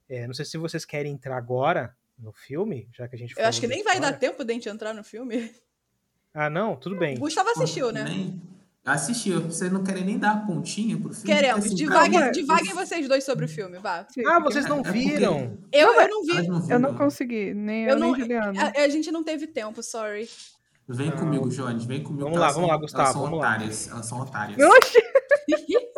é, 0.09 0.26
não 0.26 0.34
sei 0.34 0.44
se 0.44 0.57
vocês 0.59 0.84
querem 0.84 1.12
entrar 1.12 1.36
agora 1.36 1.94
no 2.18 2.32
filme, 2.32 2.88
já 2.92 3.07
que 3.09 3.14
a 3.16 3.18
gente 3.18 3.34
Eu 3.38 3.44
acho 3.46 3.61
que 3.61 3.66
nem 3.66 3.82
vai 3.82 3.94
dar 4.00 4.12
história. 4.12 4.18
tempo 4.18 4.44
de 4.44 4.50
a 4.50 4.54
gente 4.54 4.68
entrar 4.68 4.94
no 4.94 5.04
filme. 5.04 5.50
Ah, 6.32 6.48
não? 6.50 6.76
Tudo 6.76 6.96
bem. 6.96 7.16
O 7.16 7.20
Gustavo 7.20 7.48
assistiu, 7.50 7.90
né? 7.92 8.04
Nem... 8.04 8.40
Assistiu. 8.84 9.40
Vocês 9.42 9.72
não 9.72 9.82
querem 9.82 10.04
nem 10.04 10.16
dar 10.18 10.30
a 10.32 10.36
pontinha 10.36 10.96
pro 10.96 11.12
filme? 11.12 11.26
Queremos. 11.26 11.64
assim, 11.66 11.74
Divaguem, 11.74 12.30
divaguem 12.30 12.72
vocês 12.72 13.09
dois 13.09 13.24
sobre 13.24 13.46
o 13.46 13.48
filme, 13.48 13.78
vá. 13.78 14.07
Ah, 14.28 14.38
vocês 14.38 14.64
não 14.66 14.78
É 14.80 14.92
viram? 14.92 15.59
Eu, 15.72 15.88
Não, 15.94 16.00
eu 16.02 16.09
não 16.09 16.22
vi. 16.22 16.46
Não 16.48 16.70
Eu 16.70 16.78
não 16.78 16.94
consegui, 16.94 17.52
nem 17.52 17.84
Eu 17.84 17.90
eu, 17.90 17.98
não- 17.98 18.12
nem 18.12 18.20
Juliana. 18.20 18.72
A, 18.76 18.82
a 18.82 18.88
gente 18.88 19.11
não 19.11 19.24
teve 19.24 19.46
tempo, 19.48 19.82
sorry. 19.82 20.28
Vem 20.88 21.11
Não. 21.11 21.16
comigo, 21.16 21.48
Jones, 21.48 21.84
vem 21.84 22.00
comigo. 22.00 22.22
Vamos 22.26 22.38
lá, 22.38 22.44
elas 22.46 22.54
vamos 22.54 22.68
são- 22.68 22.76
lá, 22.76 22.80
Gustavo, 22.80 23.02
Elas 23.02 23.12
são 23.12 23.22
vamos 23.22 23.38
lá. 23.40 23.46
otárias. 23.48 23.88
Elas 23.88 24.07
são 24.07 24.20
otárias. 24.20 24.59
Oxi! 24.70 24.98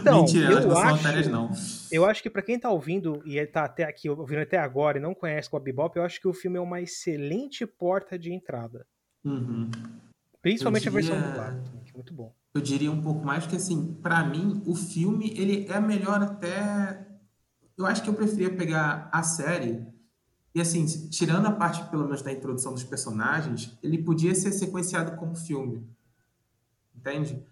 Então, 0.00 0.20
Mentira, 0.20 0.46
elas 0.52 0.64
não 0.66 0.76
são 0.76 0.94
otárias, 0.94 1.26
não. 1.26 1.50
Eu 1.90 2.04
acho 2.04 2.22
que 2.22 2.30
pra 2.30 2.42
quem 2.42 2.58
tá 2.58 2.70
ouvindo 2.70 3.22
e 3.26 3.44
tá 3.46 3.64
até 3.64 3.84
aqui, 3.84 4.08
ouvindo 4.08 4.40
até 4.40 4.58
agora 4.58 4.98
e 4.98 5.00
não 5.00 5.14
conhece 5.14 5.48
o 5.52 5.58
Bebop, 5.60 5.96
eu 5.96 6.02
acho 6.04 6.20
que 6.20 6.28
o 6.28 6.32
filme 6.32 6.58
é 6.58 6.60
uma 6.60 6.80
excelente 6.80 7.66
porta 7.66 8.18
de 8.18 8.32
entrada. 8.32 8.86
Uhum. 9.24 9.70
Principalmente 10.40 10.86
Eu 10.86 10.92
a 10.92 10.94
versão 10.94 11.14
diria- 11.16 11.28
dublada, 11.30 11.62
que 11.84 11.90
é 11.90 11.94
muito 11.94 12.14
bom. 12.14 12.34
Eu 12.54 12.60
diria 12.60 12.90
um 12.90 13.02
pouco 13.02 13.24
mais 13.24 13.46
que, 13.46 13.56
assim, 13.56 13.94
pra 14.02 14.24
mim, 14.24 14.62
o 14.66 14.74
filme, 14.74 15.32
ele 15.36 15.66
é 15.68 15.78
melhor 15.80 16.22
até... 16.22 17.06
Eu 17.76 17.86
acho 17.86 18.02
que 18.02 18.08
eu 18.08 18.14
preferia 18.14 18.50
pegar 18.54 19.08
a 19.12 19.22
série 19.22 19.86
e, 20.54 20.60
assim, 20.60 20.84
tirando 21.10 21.46
a 21.46 21.52
parte, 21.52 21.88
pelo 21.90 22.04
menos, 22.04 22.22
da 22.22 22.32
introdução 22.32 22.72
dos 22.72 22.82
personagens, 22.82 23.78
ele 23.82 24.02
podia 24.02 24.34
ser 24.34 24.50
sequenciado 24.52 25.16
como 25.16 25.36
filme. 25.36 25.86
Entende? 26.96 27.44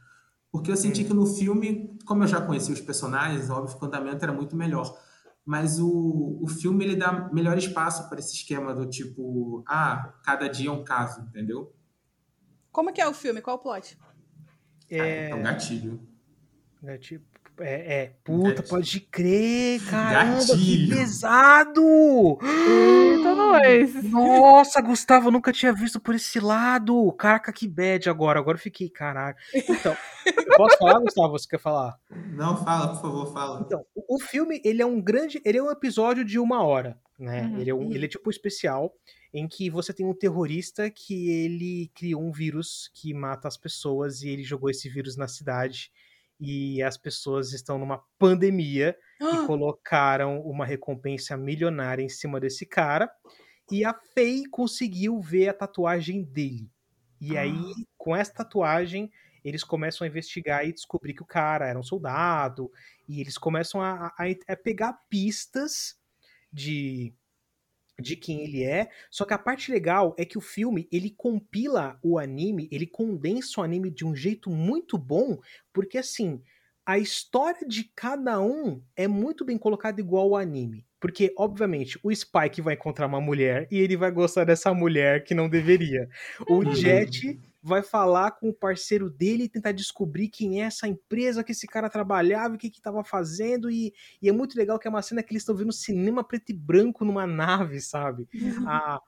Porque 0.56 0.70
eu 0.70 0.76
senti 0.76 1.04
que 1.04 1.12
no 1.12 1.26
filme, 1.26 1.94
como 2.06 2.22
eu 2.22 2.26
já 2.26 2.40
conhecia 2.40 2.72
os 2.72 2.80
personagens, 2.80 3.50
óbvio 3.50 3.76
que 3.78 3.84
o 3.84 3.86
andamento 3.86 4.24
era 4.24 4.32
muito 4.32 4.56
melhor. 4.56 4.98
Mas 5.44 5.78
o, 5.78 6.38
o 6.40 6.48
filme, 6.48 6.82
ele 6.82 6.96
dá 6.96 7.28
melhor 7.30 7.58
espaço 7.58 8.08
para 8.08 8.18
esse 8.18 8.34
esquema 8.34 8.74
do 8.74 8.88
tipo, 8.88 9.62
ah, 9.68 10.14
cada 10.24 10.48
dia 10.48 10.70
é 10.70 10.72
um 10.72 10.82
caso, 10.82 11.20
entendeu? 11.20 11.74
Como 12.72 12.90
que 12.90 13.02
é 13.02 13.06
o 13.06 13.12
filme? 13.12 13.42
Qual 13.42 13.56
o 13.56 13.58
plot? 13.58 13.98
É, 14.88 15.28
É 15.30 15.34
um 15.34 15.42
gatilho. 15.42 16.00
é 16.84 16.96
tipo, 16.96 17.35
é, 17.58 18.02
é, 18.02 18.12
puta, 18.22 18.48
Gatilho. 18.48 18.68
pode 18.68 19.00
crer, 19.00 19.80
caramba, 19.88 20.40
que 20.40 20.48
Gatilho. 20.48 20.96
pesado! 20.96 22.38
Eita, 22.42 23.34
nós! 23.34 24.04
Nossa, 24.04 24.80
Gustavo, 24.80 25.28
eu 25.28 25.32
nunca 25.32 25.52
tinha 25.52 25.72
visto 25.72 25.98
por 25.98 26.14
esse 26.14 26.38
lado. 26.38 27.10
Caraca, 27.12 27.52
que 27.52 27.66
bad 27.66 28.10
agora. 28.10 28.38
Agora 28.38 28.56
eu 28.56 28.60
fiquei, 28.62 28.88
caralho. 28.90 29.36
Então, 29.54 29.96
posso 30.56 30.76
falar, 30.78 31.00
Gustavo? 31.00 31.38
Você 31.38 31.48
quer 31.48 31.60
falar? 31.60 31.98
Não, 32.10 32.62
fala, 32.62 32.88
por 32.88 33.00
favor, 33.00 33.32
fala. 33.32 33.60
Então, 33.64 33.84
o 34.08 34.20
filme, 34.20 34.60
ele 34.64 34.82
é 34.82 34.86
um 34.86 35.00
grande. 35.00 35.40
Ele 35.44 35.58
é 35.58 35.62
um 35.62 35.70
episódio 35.70 36.24
de 36.24 36.38
uma 36.38 36.62
hora, 36.62 36.98
né? 37.18 37.42
Uhum, 37.42 37.60
ele, 37.60 37.70
é 37.70 37.74
um, 37.74 37.92
ele 37.92 38.04
é 38.04 38.08
tipo 38.08 38.28
um 38.28 38.30
especial 38.30 38.92
em 39.32 39.48
que 39.48 39.68
você 39.70 39.92
tem 39.92 40.06
um 40.06 40.14
terrorista 40.14 40.90
que 40.90 41.30
ele 41.30 41.90
criou 41.94 42.22
um 42.22 42.32
vírus 42.32 42.90
que 42.94 43.12
mata 43.12 43.48
as 43.48 43.56
pessoas 43.56 44.22
e 44.22 44.28
ele 44.28 44.42
jogou 44.42 44.70
esse 44.70 44.88
vírus 44.88 45.16
na 45.16 45.28
cidade. 45.28 45.90
E 46.40 46.82
as 46.82 46.96
pessoas 46.98 47.52
estão 47.52 47.78
numa 47.78 48.02
pandemia 48.18 48.96
e 49.20 49.24
Ah, 49.24 49.46
colocaram 49.46 50.40
uma 50.42 50.66
recompensa 50.66 51.36
milionária 51.36 52.02
em 52.02 52.08
cima 52.08 52.38
desse 52.38 52.66
cara. 52.66 53.10
E 53.70 53.84
a 53.84 53.94
Faye 54.14 54.46
conseguiu 54.50 55.20
ver 55.20 55.48
a 55.48 55.54
tatuagem 55.54 56.22
dele. 56.22 56.70
E 57.20 57.36
aí, 57.36 57.72
com 57.96 58.14
essa 58.14 58.32
tatuagem, 58.34 59.10
eles 59.44 59.64
começam 59.64 60.04
a 60.04 60.08
investigar 60.08 60.66
e 60.66 60.72
descobrir 60.72 61.14
que 61.14 61.22
o 61.22 61.26
cara 61.26 61.66
era 61.66 61.78
um 61.78 61.82
soldado. 61.82 62.70
E 63.08 63.20
eles 63.20 63.38
começam 63.38 63.80
a, 63.80 64.08
a- 64.08 64.52
a 64.52 64.56
pegar 64.56 64.92
pistas 65.08 65.96
de, 66.52 67.14
de 68.00 68.16
quem 68.16 68.42
ele 68.42 68.62
é. 68.64 68.88
Só 69.10 69.24
que 69.24 69.34
a 69.34 69.38
parte 69.38 69.70
legal 69.72 70.14
é 70.18 70.24
que 70.24 70.38
o 70.38 70.40
filme, 70.40 70.88
ele 70.92 71.10
compila 71.10 71.98
o 72.02 72.18
anime, 72.18 72.68
ele 72.70 72.86
condensa 72.86 73.60
o 73.60 73.64
anime 73.64 73.90
de 73.90 74.04
um 74.04 74.14
jeito 74.14 74.50
muito 74.50 74.98
bom, 74.98 75.38
porque 75.72 75.98
assim, 75.98 76.42
a 76.84 76.98
história 76.98 77.66
de 77.66 77.90
cada 77.96 78.40
um 78.40 78.82
é 78.94 79.08
muito 79.08 79.44
bem 79.44 79.58
colocada 79.58 80.00
igual 80.00 80.34
ao 80.34 80.36
anime. 80.36 80.86
Porque, 81.00 81.32
obviamente, 81.36 81.98
o 82.02 82.14
Spike 82.14 82.62
vai 82.62 82.74
encontrar 82.74 83.06
uma 83.06 83.20
mulher 83.20 83.68
e 83.70 83.78
ele 83.78 83.96
vai 83.96 84.10
gostar 84.10 84.44
dessa 84.44 84.72
mulher 84.72 85.24
que 85.24 85.34
não 85.34 85.48
deveria. 85.48 86.08
O 86.48 86.64
Uhum. 86.64 86.74
Jet 86.74 87.38
vai 87.66 87.82
falar 87.82 88.30
com 88.30 88.48
o 88.48 88.54
parceiro 88.54 89.10
dele 89.10 89.44
e 89.44 89.48
tentar 89.48 89.72
descobrir 89.72 90.28
quem 90.28 90.62
é 90.62 90.66
essa 90.66 90.86
empresa 90.86 91.42
que 91.42 91.50
esse 91.50 91.66
cara 91.66 91.90
trabalhava, 91.90 92.54
o 92.54 92.58
que 92.58 92.70
que 92.70 92.80
tava 92.80 93.02
fazendo. 93.02 93.68
E, 93.68 93.92
e 94.22 94.28
é 94.28 94.32
muito 94.32 94.56
legal 94.56 94.78
que 94.78 94.86
é 94.86 94.90
uma 94.90 95.02
cena 95.02 95.20
que 95.20 95.32
eles 95.32 95.42
estão 95.42 95.56
vendo 95.56 95.72
cinema 95.72 96.22
preto 96.22 96.50
e 96.50 96.54
branco 96.54 97.04
numa 97.04 97.26
nave, 97.26 97.80
sabe? 97.80 98.28
A, 98.64 99.00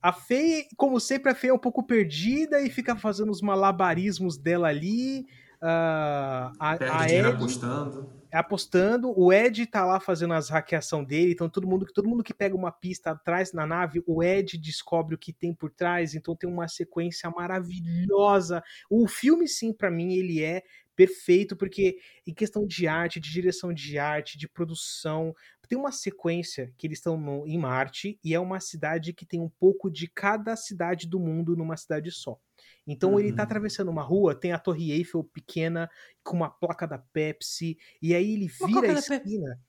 a 0.00 0.12
Fei, 0.12 0.68
como 0.76 1.00
sempre, 1.00 1.32
a 1.32 1.34
Fei 1.34 1.50
é 1.50 1.54
um 1.54 1.58
pouco 1.58 1.82
perdida 1.82 2.60
e 2.60 2.70
fica 2.70 2.94
fazendo 2.94 3.32
os 3.32 3.42
malabarismos 3.42 4.38
dela 4.38 4.68
ali. 4.68 5.26
Ah, 5.60 6.52
a, 6.60 6.76
Perde 6.76 6.94
a 6.94 7.06
dinheiro 7.06 7.28
Ed 7.28 7.36
apostando. 7.36 8.21
Apostando, 8.38 9.12
o 9.18 9.32
Ed 9.32 9.66
tá 9.66 9.84
lá 9.84 10.00
fazendo 10.00 10.34
as 10.34 10.48
hackeação 10.48 11.04
dele, 11.04 11.32
então 11.32 11.48
todo 11.48 11.66
mundo, 11.68 11.86
todo 11.92 12.08
mundo 12.08 12.24
que 12.24 12.32
pega 12.32 12.56
uma 12.56 12.72
pista 12.72 13.10
atrás 13.10 13.52
na 13.52 13.66
nave, 13.66 14.02
o 14.06 14.22
Ed 14.22 14.56
descobre 14.58 15.14
o 15.14 15.18
que 15.18 15.32
tem 15.32 15.54
por 15.54 15.70
trás, 15.70 16.14
então 16.14 16.34
tem 16.34 16.48
uma 16.48 16.66
sequência 16.66 17.30
maravilhosa. 17.30 18.62
O 18.88 19.06
filme 19.06 19.46
sim, 19.46 19.72
pra 19.72 19.90
mim 19.90 20.14
ele 20.14 20.42
é 20.42 20.62
perfeito 20.94 21.56
porque 21.56 21.98
em 22.26 22.34
questão 22.34 22.66
de 22.66 22.86
arte, 22.86 23.18
de 23.20 23.30
direção 23.30 23.72
de 23.72 23.98
arte, 23.98 24.38
de 24.38 24.48
produção, 24.48 25.34
tem 25.72 25.78
uma 25.78 25.90
sequência 25.90 26.70
que 26.76 26.86
eles 26.86 26.98
estão 26.98 27.46
em 27.46 27.56
Marte 27.56 28.18
e 28.22 28.34
é 28.34 28.38
uma 28.38 28.60
cidade 28.60 29.14
que 29.14 29.24
tem 29.24 29.40
um 29.40 29.48
pouco 29.48 29.90
de 29.90 30.06
cada 30.06 30.54
cidade 30.54 31.08
do 31.08 31.18
mundo 31.18 31.56
numa 31.56 31.78
cidade 31.78 32.10
só. 32.10 32.38
Então 32.86 33.18
ele 33.18 33.32
tá 33.32 33.42
Uhum. 33.42 33.44
atravessando 33.44 33.90
uma 33.90 34.02
rua, 34.02 34.34
tem 34.34 34.52
a 34.52 34.58
Torre 34.58 34.90
Eiffel 34.92 35.22
pequena 35.24 35.88
com 36.24 36.36
uma 36.36 36.50
placa 36.50 36.86
da 36.86 36.98
Pepsi, 36.98 37.78
e 38.00 38.14
aí 38.14 38.34
ele 38.34 38.50
Uma 38.60 38.66
vira 38.80 38.92
a 38.92 38.98
esquina. 38.98 39.60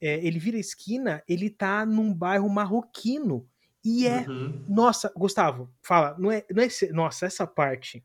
é, 0.00 0.26
ele 0.26 0.38
vira 0.38 0.56
a 0.56 0.60
esquina, 0.60 1.22
ele 1.28 1.50
tá 1.50 1.84
num 1.86 2.12
bairro 2.14 2.48
marroquino. 2.48 3.48
E 3.84 4.06
é. 4.06 4.20
Uhum. 4.28 4.64
Nossa, 4.68 5.12
Gustavo, 5.16 5.70
fala, 5.82 6.16
não 6.18 6.30
é, 6.30 6.44
não 6.50 6.62
é 6.62 6.66
esse- 6.66 6.90
nossa, 6.92 7.26
essa 7.26 7.46
parte. 7.46 8.04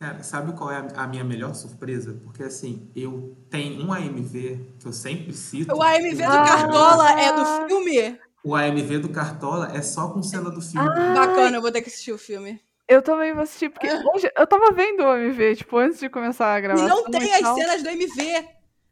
Cara, 0.00 0.22
sabe 0.22 0.52
qual 0.54 0.70
é 0.72 0.76
a, 0.78 1.02
a 1.02 1.06
minha 1.06 1.22
melhor 1.22 1.54
surpresa? 1.54 2.14
Porque 2.24 2.42
assim, 2.42 2.90
eu 2.96 3.36
tenho 3.50 3.84
um 3.84 3.92
AMV 3.92 4.74
que 4.78 4.86
eu 4.86 4.92
sempre 4.94 5.32
cito. 5.34 5.74
O 5.74 5.82
AMV 5.82 6.16
do 6.16 6.22
Ah. 6.24 6.44
Cartola 6.44 7.20
é 7.20 7.32
do 7.36 7.68
filme? 7.68 8.18
O 8.42 8.56
AMV 8.56 8.98
do 8.98 9.10
Cartola 9.10 9.70
é 9.76 9.82
só 9.82 10.08
com 10.10 10.22
cena 10.22 10.50
do 10.50 10.62
filme. 10.62 10.88
Ah, 10.88 11.12
Bacana, 11.14 11.58
eu 11.58 11.60
vou 11.60 11.70
ter 11.70 11.82
que 11.82 11.88
assistir 11.90 12.12
o 12.12 12.18
filme. 12.18 12.58
Eu 12.90 13.00
também 13.02 13.32
vou 13.32 13.44
assistir, 13.44 13.70
porque 13.70 13.86
hoje 14.14 14.30
eu 14.36 14.46
tava 14.46 14.72
vendo 14.72 15.04
o 15.04 15.16
MV, 15.16 15.56
tipo, 15.56 15.78
antes 15.78 16.00
de 16.00 16.08
começar 16.10 16.52
a 16.52 16.58
E 16.58 16.62
gravação. 16.62 16.88
não 16.88 17.04
tem 17.10 17.32
as 17.32 17.40
tal. 17.40 17.54
cenas 17.54 17.82
do 17.82 17.88
MV. 17.88 18.48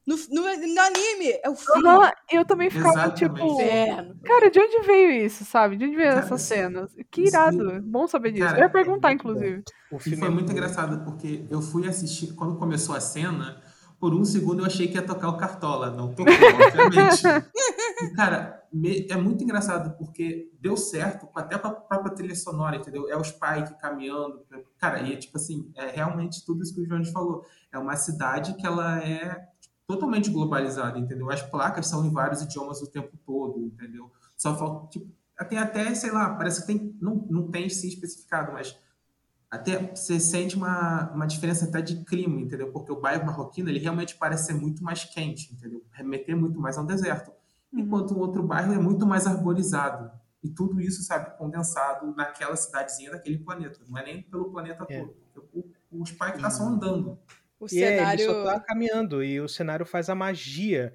No, 0.07 0.16
no, 0.30 0.42
no 0.42 0.80
anime, 0.80 1.38
é 1.42 1.51
o 1.51 1.55
filme. 1.55 1.86
Aham, 1.86 2.11
eu 2.32 2.42
também 2.46 2.70
ficava, 2.70 2.92
Exatamente. 2.92 3.18
tipo, 3.18 3.61
Inferno. 3.61 4.14
cara, 4.24 4.51
de 4.51 4.59
onde 4.59 4.80
veio 4.86 5.11
isso, 5.26 5.44
sabe? 5.44 5.76
De 5.76 5.84
onde 5.84 5.96
veio 5.96 6.09
Cara, 6.09 6.20
essas 6.20 6.40
cenas? 6.42 6.90
Que 7.11 7.26
irado. 7.26 7.82
Bom 7.82 8.07
saber 8.07 8.32
disso. 8.32 8.46
Cara, 8.46 8.57
eu 8.59 8.62
ia 8.62 8.64
é 8.66 8.68
perguntar, 8.68 9.09
bom. 9.09 9.14
inclusive. 9.14 9.62
O 9.90 9.96
E 9.96 10.01
filme 10.01 10.18
foi 10.18 10.28
é 10.28 10.30
muito 10.30 10.51
engraçado, 10.51 11.05
porque 11.05 11.44
eu 11.51 11.61
fui 11.61 11.86
assistir, 11.86 12.32
quando 12.34 12.57
começou 12.57 12.94
a 12.94 13.01
cena, 13.01 13.61
por 14.01 14.14
um 14.14 14.24
segundo 14.24 14.61
eu 14.61 14.66
achei 14.66 14.88
que 14.88 14.94
ia 14.94 15.03
tocar 15.03 15.28
o 15.28 15.36
Cartola, 15.36 15.90
não 15.90 16.14
tocou, 16.14 16.32
obviamente. 16.32 17.22
E, 18.01 18.14
cara, 18.14 18.57
é 19.08 19.16
muito 19.16 19.42
engraçado, 19.42 19.96
porque 19.96 20.52
deu 20.60 20.76
certo, 20.76 21.28
até 21.34 21.58
com 21.58 21.68
a 21.68 21.72
própria 21.72 22.14
trilha 22.14 22.34
sonora, 22.34 22.76
entendeu? 22.76 23.08
É 23.08 23.16
o 23.16 23.24
Spike 23.24 23.78
caminhando. 23.80 24.44
Cara, 24.78 25.00
e 25.00 25.12
é 25.12 25.16
tipo 25.16 25.36
assim, 25.36 25.70
é 25.74 25.86
realmente 25.88 26.44
tudo 26.44 26.62
isso 26.62 26.74
que 26.74 26.80
o 26.80 26.86
Jones 26.86 27.10
falou. 27.10 27.44
É 27.72 27.78
uma 27.78 27.96
cidade 27.96 28.54
que 28.54 28.66
ela 28.66 28.98
é 29.02 29.48
totalmente 29.86 30.30
globalizada, 30.30 30.98
entendeu? 30.98 31.30
As 31.30 31.42
placas 31.42 31.86
são 31.86 32.04
em 32.04 32.12
vários 32.12 32.42
idiomas 32.42 32.82
o 32.82 32.86
tempo 32.86 33.16
todo, 33.24 33.58
entendeu? 33.60 34.12
Só 34.36 34.56
falta, 34.56 34.88
tipo, 34.88 35.10
tem 35.48 35.58
até, 35.58 35.94
sei 35.94 36.10
lá, 36.10 36.34
parece 36.34 36.60
que 36.60 36.66
tem, 36.66 36.96
não, 37.00 37.26
não 37.30 37.50
tem 37.50 37.68
sim 37.68 37.88
especificado, 37.88 38.52
mas 38.52 38.76
até 39.50 39.78
você 39.94 40.20
sente 40.20 40.56
uma, 40.56 41.10
uma 41.12 41.26
diferença 41.26 41.64
até 41.64 41.80
de 41.80 42.04
clima, 42.04 42.40
entendeu? 42.40 42.70
Porque 42.70 42.92
o 42.92 43.00
bairro 43.00 43.24
marroquino, 43.24 43.70
ele 43.70 43.78
realmente 43.78 44.14
parece 44.16 44.46
ser 44.46 44.54
muito 44.54 44.84
mais 44.84 45.04
quente, 45.04 45.54
entendeu? 45.54 45.82
Remeter 45.90 46.36
muito 46.36 46.60
mais 46.60 46.76
ao 46.76 46.84
deserto. 46.84 47.32
Enquanto 47.72 48.12
o 48.12 48.18
outro 48.18 48.42
bairro 48.42 48.72
é 48.72 48.78
muito 48.78 49.07
mais 49.07 49.26
arborizado. 49.26 50.11
E 50.42 50.49
tudo 50.49 50.80
isso, 50.80 51.03
sabe, 51.03 51.36
condensado 51.36 52.14
naquela 52.14 52.57
cidadezinha 52.57 53.11
daquele 53.11 53.38
planeta. 53.38 53.80
Não 53.88 53.99
é 53.99 54.04
nem 54.04 54.22
pelo 54.22 54.50
planeta 54.50 54.86
É. 54.88 55.00
todo. 55.00 55.16
O, 55.53 55.70
o 55.90 56.07
Spike 56.07 56.40
tá 56.40 56.49
só 56.50 56.64
andando. 56.64 57.18
O 57.61 57.66
E 57.72 57.82
é, 57.82 57.88
ele 57.88 57.96
cenário. 57.99 58.24
só 58.26 58.45
tá 58.45 58.61
caminhando 58.61 59.22
e 59.22 59.40
o 59.40 59.49
cenário 59.49 59.84
faz 59.84 60.08
a 60.08 60.14
magia. 60.14 60.95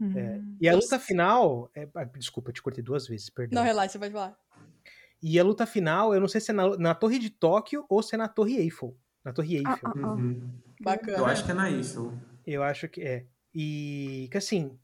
Hum. 0.00 0.56
E 0.60 0.68
a 0.68 0.74
luta 0.74 0.98
final. 0.98 1.70
é- 1.74 1.88
ah, 1.94 2.04
desculpa, 2.04 2.50
eu 2.50 2.54
te 2.54 2.62
cortei 2.62 2.82
duas 2.82 3.06
vezes, 3.06 3.28
perdão. 3.30 3.56
Não, 3.60 3.64
relaxa, 3.66 3.98
pode 3.98 4.12
falar. 4.12 4.36
E 5.22 5.38
a 5.40 5.44
luta 5.44 5.66
final, 5.66 6.14
eu 6.14 6.20
não 6.20 6.28
sei 6.28 6.40
se 6.40 6.50
é 6.50 6.54
na, 6.54 6.76
na 6.76 6.94
Torre 6.94 7.18
de 7.18 7.30
Tóquio 7.30 7.84
ou 7.88 8.02
se 8.02 8.14
é 8.14 8.18
na 8.18 8.28
Torre 8.28 8.56
Eiffel. 8.58 8.96
Na 9.24 9.32
Torre 9.32 9.62
Ah, 9.64 9.70
Eiffel. 9.72 9.88
ah, 9.90 9.92
ah. 10.04 10.12
Uhum. 10.12 10.50
Bacana. 10.80 11.18
Eu 11.18 11.26
acho 11.26 11.44
que 11.44 11.50
é 11.50 11.54
na 11.54 11.70
Eiffel. 11.70 12.12
Eu 12.46 12.62
acho 12.62 12.88
que 12.88 13.00
é. 13.02 13.24
E 13.54 14.28
que 14.30 14.36
assim, 14.38 14.78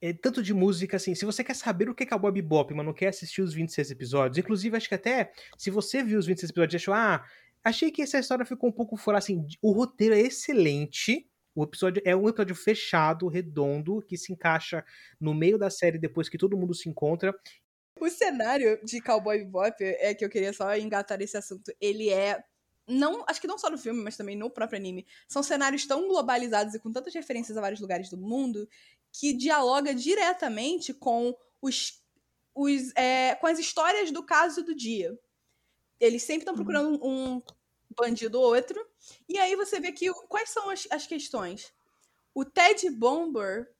é 0.00 0.12
tanto 0.12 0.42
de 0.42 0.52
música 0.52 0.96
assim, 0.96 1.14
se 1.14 1.24
você 1.24 1.42
quer 1.42 1.54
saber 1.54 1.88
o 1.88 1.94
que 1.94 2.02
é 2.02 2.06
Cowboy 2.06 2.32
Bebop, 2.32 2.72
mas 2.74 2.84
não 2.84 2.92
quer 2.92 3.08
assistir 3.08 3.42
os 3.42 3.54
26 3.54 3.90
episódios, 3.90 4.38
inclusive 4.38 4.76
acho 4.76 4.88
que 4.88 4.94
até 4.94 5.32
se 5.56 5.70
você 5.70 6.02
viu 6.02 6.18
os 6.18 6.26
26 6.26 6.50
episódios 6.50 6.74
e 6.74 6.76
achou, 6.76 6.94
ah, 6.94 7.24
achei 7.64 7.90
que 7.90 8.02
essa 8.02 8.18
história 8.18 8.44
ficou 8.44 8.68
um 8.68 8.72
pouco 8.72 8.96
fora 8.96 9.18
assim, 9.18 9.46
o 9.62 9.72
roteiro 9.72 10.14
é 10.14 10.20
excelente. 10.20 11.28
O 11.54 11.64
episódio 11.64 12.02
é 12.04 12.14
um 12.14 12.28
episódio 12.28 12.54
fechado, 12.54 13.28
redondo, 13.28 14.02
que 14.02 14.18
se 14.18 14.30
encaixa 14.30 14.84
no 15.18 15.32
meio 15.32 15.56
da 15.56 15.70
série 15.70 15.98
depois 15.98 16.28
que 16.28 16.36
todo 16.36 16.56
mundo 16.56 16.74
se 16.74 16.86
encontra. 16.86 17.34
O 17.98 18.10
cenário 18.10 18.78
de 18.84 19.00
Cowboy 19.00 19.38
Bebop 19.38 19.82
é 19.82 20.14
que 20.14 20.22
eu 20.22 20.28
queria 20.28 20.52
só 20.52 20.76
engatar 20.76 21.18
esse 21.22 21.34
assunto. 21.34 21.72
Ele 21.80 22.10
é 22.10 22.44
não, 22.88 23.24
acho 23.26 23.40
que 23.40 23.48
não 23.48 23.58
só 23.58 23.68
no 23.68 23.76
filme, 23.76 24.00
mas 24.00 24.16
também 24.16 24.36
no 24.36 24.48
próprio 24.48 24.78
anime, 24.78 25.06
são 25.26 25.42
cenários 25.42 25.86
tão 25.86 26.06
globalizados 26.06 26.72
e 26.74 26.78
com 26.78 26.92
tantas 26.92 27.12
referências 27.14 27.56
a 27.56 27.60
vários 27.60 27.80
lugares 27.80 28.08
do 28.08 28.16
mundo 28.16 28.68
que 29.18 29.32
dialoga 29.32 29.94
diretamente 29.94 30.92
com 30.92 31.34
os, 31.60 32.02
os 32.54 32.94
é, 32.94 33.34
com 33.36 33.46
as 33.46 33.58
histórias 33.58 34.10
do 34.10 34.22
caso 34.22 34.62
do 34.62 34.74
dia. 34.74 35.18
Eles 35.98 36.22
sempre 36.22 36.40
estão 36.40 36.52
uhum. 36.52 36.64
procurando 36.64 37.06
um 37.06 37.42
bandido 37.98 38.38
ou 38.38 38.54
outro. 38.54 38.78
E 39.28 39.38
aí 39.38 39.56
você 39.56 39.80
vê 39.80 39.90
que 39.90 40.12
quais 40.28 40.50
são 40.50 40.68
as, 40.68 40.86
as 40.90 41.06
questões. 41.06 41.72
O 42.34 42.44
Ted 42.44 42.90
Bomber 42.90 43.72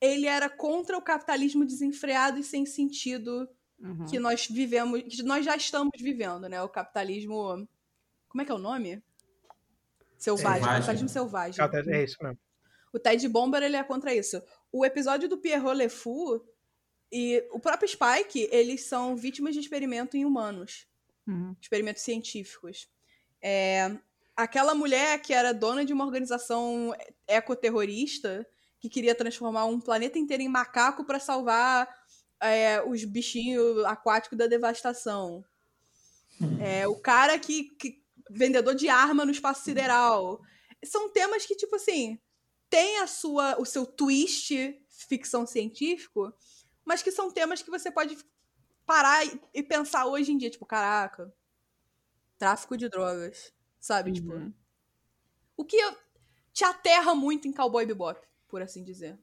ele 0.00 0.26
era 0.26 0.48
contra 0.48 0.96
o 0.96 1.02
capitalismo 1.02 1.66
desenfreado 1.66 2.38
e 2.38 2.42
sem 2.42 2.64
sentido 2.64 3.46
uhum. 3.78 4.06
que 4.06 4.18
nós 4.18 4.46
vivemos, 4.46 5.02
que 5.02 5.22
nós 5.22 5.44
já 5.44 5.54
estamos 5.54 5.92
vivendo, 6.00 6.48
né? 6.48 6.62
O 6.62 6.68
capitalismo 6.70 7.68
como 8.28 8.40
é 8.40 8.44
que 8.44 8.52
é 8.52 8.54
o 8.54 8.58
nome? 8.58 9.02
Selvagem, 10.16 10.62
selvagem. 10.62 10.82
capitalismo 10.82 11.08
selvagem. 11.08 11.94
É 11.94 12.04
isso 12.04 12.16
mesmo. 12.22 12.38
O 12.92 12.98
Ted 12.98 13.28
Bomber, 13.28 13.62
ele 13.62 13.76
é 13.76 13.84
contra 13.84 14.14
isso. 14.14 14.42
O 14.72 14.84
episódio 14.84 15.28
do 15.28 15.38
Pierrot 15.38 15.76
Le 15.76 15.88
Fou 15.88 16.44
e 17.12 17.44
o 17.50 17.58
próprio 17.58 17.88
Spike, 17.88 18.48
eles 18.52 18.84
são 18.84 19.16
vítimas 19.16 19.54
de 19.54 19.60
experimento 19.60 20.16
em 20.16 20.24
humanos. 20.24 20.86
Uhum. 21.26 21.56
Experimentos 21.60 22.02
científicos. 22.02 22.88
É, 23.42 23.96
aquela 24.36 24.74
mulher 24.74 25.20
que 25.20 25.32
era 25.32 25.52
dona 25.52 25.84
de 25.84 25.92
uma 25.92 26.04
organização 26.04 26.94
ecoterrorista 27.26 28.46
que 28.78 28.88
queria 28.88 29.14
transformar 29.14 29.66
um 29.66 29.80
planeta 29.80 30.18
inteiro 30.18 30.42
em 30.42 30.48
macaco 30.48 31.04
para 31.04 31.18
salvar 31.18 31.88
é, 32.40 32.82
os 32.82 33.04
bichinhos 33.04 33.84
aquáticos 33.84 34.38
da 34.38 34.46
devastação. 34.46 35.44
Hum. 36.40 36.58
É, 36.60 36.86
o 36.86 36.96
cara 36.96 37.38
que, 37.38 37.64
que 37.76 38.00
vendedor 38.30 38.74
de 38.74 38.88
arma 38.88 39.24
no 39.24 39.32
espaço 39.32 39.64
sideral. 39.64 40.40
São 40.84 41.10
temas 41.10 41.44
que, 41.44 41.56
tipo 41.56 41.76
assim, 41.76 42.18
tem 42.70 43.00
a 43.00 43.06
sua, 43.06 43.60
o 43.60 43.66
seu 43.66 43.84
twist 43.84 44.54
ficção 44.88 45.44
científico, 45.44 46.32
mas 46.84 47.02
que 47.02 47.10
são 47.10 47.30
temas 47.30 47.60
que 47.60 47.70
você 47.70 47.90
pode 47.90 48.16
parar 48.86 49.20
e 49.52 49.62
pensar 49.62 50.06
hoje 50.06 50.32
em 50.32 50.38
dia, 50.38 50.50
tipo, 50.50 50.64
caraca, 50.64 51.32
tráfico 52.38 52.76
de 52.76 52.88
drogas, 52.88 53.52
sabe? 53.78 54.12
Tipo, 54.12 54.32
uhum. 54.32 54.46
Tipo, 54.46 54.60
o 55.56 55.64
que 55.64 55.76
te 56.52 56.64
aterra 56.64 57.14
muito 57.14 57.46
em 57.46 57.52
Cowboy 57.52 57.84
Bebop, 57.84 58.20
por 58.48 58.62
assim 58.62 58.82
dizer. 58.82 59.18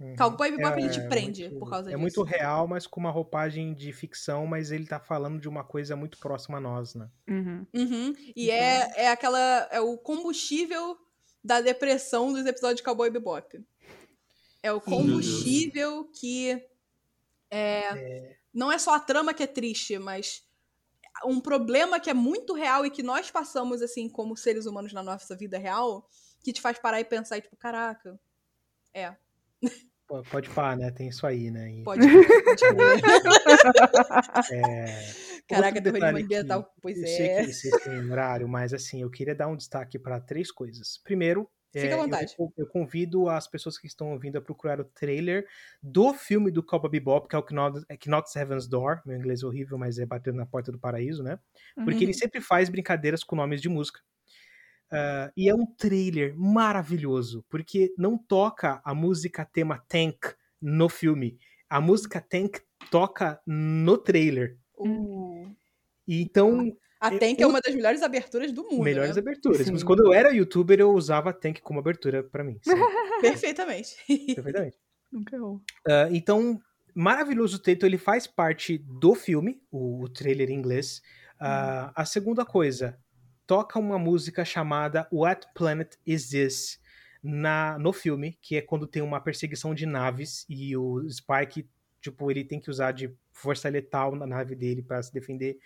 Uhum. 0.00 0.16
Cowboy 0.16 0.50
Bebop 0.50 0.78
é, 0.78 0.80
ele 0.80 0.90
te 0.90 1.00
é 1.00 1.08
prende 1.08 1.42
muito, 1.42 1.58
por 1.58 1.70
causa 1.70 1.90
é 1.90 1.92
disso. 1.92 1.98
É 1.98 2.00
muito 2.00 2.22
real, 2.22 2.66
mas 2.66 2.86
com 2.86 3.00
uma 3.00 3.10
roupagem 3.10 3.74
de 3.74 3.92
ficção, 3.92 4.46
mas 4.46 4.72
ele 4.72 4.86
tá 4.86 4.98
falando 4.98 5.40
de 5.40 5.48
uma 5.48 5.62
coisa 5.62 5.94
muito 5.94 6.18
próxima 6.18 6.58
a 6.58 6.60
nós, 6.60 6.94
né? 6.94 7.08
Uhum. 7.28 7.66
Uhum. 7.74 8.14
E 8.34 8.48
uhum. 8.48 8.54
é, 8.54 8.92
é 8.96 9.08
aquela. 9.10 9.68
É 9.70 9.80
o 9.80 9.96
combustível 9.98 10.98
da 11.42 11.60
depressão 11.60 12.32
dos 12.32 12.46
episódios 12.46 12.78
de 12.78 12.82
Cowboy 12.82 13.10
Bebop. 13.10 13.64
É 14.62 14.72
o 14.72 14.80
combustível 14.80 16.04
que. 16.04 16.50
É, 17.50 17.58
é, 17.58 18.36
Não 18.54 18.70
é 18.70 18.78
só 18.78 18.94
a 18.94 19.00
trama 19.00 19.34
que 19.34 19.42
é 19.42 19.46
triste, 19.46 19.98
mas 19.98 20.46
um 21.24 21.40
problema 21.40 22.00
que 22.00 22.08
é 22.08 22.14
muito 22.14 22.54
real 22.54 22.86
e 22.86 22.90
que 22.90 23.02
nós 23.02 23.30
passamos, 23.30 23.82
assim, 23.82 24.08
como 24.08 24.36
seres 24.36 24.66
humanos 24.66 24.92
na 24.92 25.02
nossa 25.02 25.36
vida 25.36 25.58
real, 25.58 26.08
que 26.42 26.52
te 26.52 26.60
faz 26.60 26.78
parar 26.78 27.00
e 27.00 27.04
pensar, 27.04 27.38
e, 27.38 27.42
tipo, 27.42 27.56
caraca. 27.56 28.18
É. 28.94 29.14
Pode 30.30 30.50
parar, 30.50 30.76
né? 30.76 30.90
Tem 30.90 31.08
isso 31.08 31.26
aí, 31.26 31.50
né? 31.50 31.72
E... 31.72 31.82
Pode 31.82 32.06
é... 34.52 35.32
Caraca, 35.48 35.82
terrorismo 35.82 36.18
ambiental, 36.18 36.72
pois 36.80 36.96
eu 36.98 37.04
é. 37.04 37.06
Sei 37.06 37.46
que 37.46 37.52
vocês 37.52 37.82
têm 37.82 38.10
horário, 38.10 38.48
mas 38.48 38.72
assim, 38.72 39.02
eu 39.02 39.10
queria 39.10 39.34
dar 39.34 39.48
um 39.48 39.56
destaque 39.56 39.98
para 39.98 40.20
três 40.20 40.50
coisas. 40.50 40.98
Primeiro, 41.02 41.48
Fica 41.72 41.86
é, 41.86 41.92
à 41.94 41.96
vontade. 41.96 42.34
Eu, 42.38 42.52
eu, 42.58 42.66
convido 42.66 43.30
as 43.30 43.48
pessoas 43.48 43.78
que 43.78 43.86
estão 43.86 44.12
ouvindo 44.12 44.36
a 44.36 44.42
procurar 44.42 44.78
o 44.78 44.84
trailer 44.84 45.46
do 45.82 46.12
filme 46.12 46.50
do 46.50 46.62
Cowboy 46.62 46.90
Bebop, 46.90 47.26
que 47.26 47.34
é 47.34 47.38
o 47.38 47.44
Knocks 48.06 48.36
Heaven's 48.36 48.68
Door. 48.68 49.00
Meu 49.06 49.16
inglês 49.16 49.42
é 49.42 49.46
horrível, 49.46 49.78
mas 49.78 49.98
é 49.98 50.04
Batendo 50.04 50.36
na 50.36 50.44
Porta 50.44 50.70
do 50.70 50.78
Paraíso, 50.78 51.22
né? 51.22 51.38
Porque 51.74 51.94
uhum. 51.94 52.02
ele 52.02 52.12
sempre 52.12 52.42
faz 52.42 52.68
brincadeiras 52.68 53.24
com 53.24 53.36
nomes 53.36 53.62
de 53.62 53.70
música. 53.70 54.00
Uh, 54.92 55.32
e 55.34 55.48
é 55.48 55.54
um 55.54 55.64
trailer 55.64 56.36
maravilhoso, 56.36 57.42
porque 57.48 57.94
não 57.96 58.18
toca 58.18 58.82
a 58.84 58.94
música 58.94 59.42
tema 59.42 59.82
Tank 59.88 60.34
no 60.60 60.86
filme. 60.90 61.38
A 61.68 61.80
música 61.80 62.20
Tank 62.20 62.58
toca 62.90 63.40
no 63.46 63.96
trailer. 63.96 64.58
Uh. 64.78 65.50
então. 66.06 66.76
A 67.00 67.10
Tank 67.10 67.40
é, 67.40 67.42
é 67.42 67.46
uma 67.46 67.60
das 67.60 67.74
melhores 67.74 68.02
aberturas 68.02 68.52
do 68.52 68.62
mundo. 68.64 68.82
Melhores 68.82 69.16
né? 69.16 69.22
aberturas. 69.22 69.66
Sim. 69.66 69.72
Mas 69.72 69.82
quando 69.82 70.06
eu 70.06 70.12
era 70.12 70.30
youtuber, 70.30 70.78
eu 70.78 70.92
usava 70.92 71.30
a 71.30 71.32
Tank 71.32 71.60
como 71.60 71.80
abertura 71.80 72.22
para 72.22 72.44
mim. 72.44 72.60
Perfeitamente. 73.20 73.96
Perfeitamente. 74.34 74.76
Nunca 75.10 75.34
errou. 75.34 75.56
Uh, 75.88 76.12
então, 76.12 76.60
maravilhoso 76.94 77.56
o 77.56 77.58
texto, 77.58 77.84
ele 77.84 77.98
faz 77.98 78.26
parte 78.26 78.78
do 78.78 79.14
filme, 79.14 79.60
o, 79.70 80.02
o 80.02 80.08
trailer 80.08 80.50
em 80.50 80.54
inglês. 80.54 81.00
Uh, 81.40 81.88
hum. 81.88 81.92
A 81.96 82.04
segunda 82.04 82.44
coisa, 82.44 82.96
toca 83.46 83.78
uma 83.78 83.98
música 83.98 84.44
chamada 84.44 85.08
What 85.12 85.46
Planet 85.54 85.94
Is 86.06 86.30
This? 86.30 86.80
Na, 87.22 87.78
no 87.78 87.92
filme, 87.92 88.36
que 88.42 88.56
é 88.56 88.60
quando 88.60 88.86
tem 88.86 89.00
uma 89.00 89.20
perseguição 89.20 89.74
de 89.74 89.86
naves 89.86 90.44
e 90.48 90.76
o 90.76 91.08
Spike, 91.08 91.68
tipo, 92.00 92.30
ele 92.30 92.42
tem 92.42 92.58
que 92.58 92.68
usar 92.68 92.90
de 92.90 93.14
força 93.30 93.68
letal 93.68 94.16
na 94.16 94.26
nave 94.26 94.56
dele 94.56 94.82
para 94.82 95.00
se 95.02 95.12
defender 95.12 95.58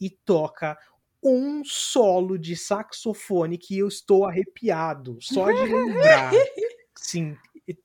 e 0.00 0.10
toca 0.10 0.76
um 1.22 1.64
solo 1.64 2.36
de 2.36 2.56
saxofone 2.56 3.56
que 3.56 3.78
eu 3.78 3.88
estou 3.88 4.26
arrepiado 4.26 5.16
só 5.20 5.50
de 5.50 5.72
lembrar. 5.72 6.32
Sim, 6.96 7.36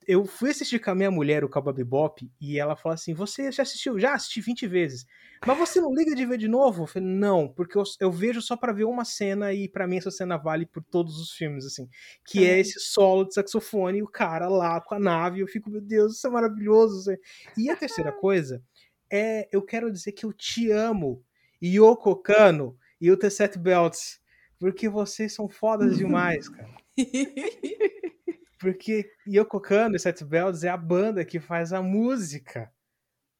eu 0.05 0.25
fui 0.25 0.49
assistir 0.49 0.79
com 0.79 0.91
a 0.91 0.95
minha 0.95 1.09
mulher 1.09 1.43
o 1.43 1.49
Cowboy 1.49 1.73
Bebop 1.73 2.29
e 2.39 2.59
ela 2.59 2.75
falou 2.75 2.93
assim: 2.93 3.13
Você 3.13 3.49
já 3.49 3.63
assistiu? 3.63 3.97
Já 3.97 4.13
assisti 4.13 4.41
20 4.41 4.67
vezes. 4.67 5.05
Mas 5.45 5.57
você 5.57 5.79
não 5.79 5.93
liga 5.93 6.13
de 6.13 6.25
ver 6.25 6.37
de 6.37 6.49
novo? 6.49 6.83
Eu 6.83 6.87
falei: 6.87 7.07
Não, 7.07 7.47
porque 7.47 7.77
eu, 7.77 7.83
eu 8.01 8.11
vejo 8.11 8.41
só 8.41 8.57
para 8.57 8.73
ver 8.73 8.83
uma 8.83 9.05
cena 9.05 9.53
e 9.53 9.69
para 9.69 9.87
mim 9.87 9.97
essa 9.97 10.11
cena 10.11 10.35
vale 10.35 10.65
por 10.65 10.83
todos 10.83 11.17
os 11.17 11.31
filmes, 11.31 11.65
assim. 11.65 11.87
Que 12.25 12.45
é, 12.45 12.57
é 12.57 12.59
esse 12.59 12.77
solo 12.79 13.23
de 13.23 13.33
saxofone 13.33 13.99
e 13.99 14.03
o 14.03 14.07
cara 14.07 14.49
lá 14.49 14.81
com 14.81 14.95
a 14.95 14.99
nave. 14.99 15.39
Eu 15.39 15.47
fico: 15.47 15.69
Meu 15.69 15.81
Deus, 15.81 16.17
isso 16.17 16.27
é 16.27 16.29
maravilhoso. 16.29 17.11
E 17.57 17.69
a 17.69 17.75
terceira 17.75 18.11
coisa 18.19 18.61
é: 19.09 19.47
eu 19.49 19.61
quero 19.61 19.89
dizer 19.89 20.11
que 20.11 20.25
eu 20.25 20.33
te 20.33 20.69
amo, 20.71 21.23
Yoko 21.63 22.17
Kano 22.17 22.77
e 22.99 23.09
o 23.09 23.17
T7 23.17 23.57
Belts, 23.57 24.19
porque 24.59 24.89
vocês 24.89 25.33
são 25.33 25.47
fodas 25.47 25.97
demais, 25.97 26.49
cara. 26.49 26.75
Porque 28.59 29.09
Yoko 29.25 29.59
Kano 29.61 29.95
e 29.95 29.99
Seth 29.99 30.23
Bells 30.23 30.65
é 30.65 30.69
a 30.69 30.77
banda 30.77 31.23
que 31.23 31.39
faz 31.39 31.71
a 31.71 31.81
música 31.81 32.71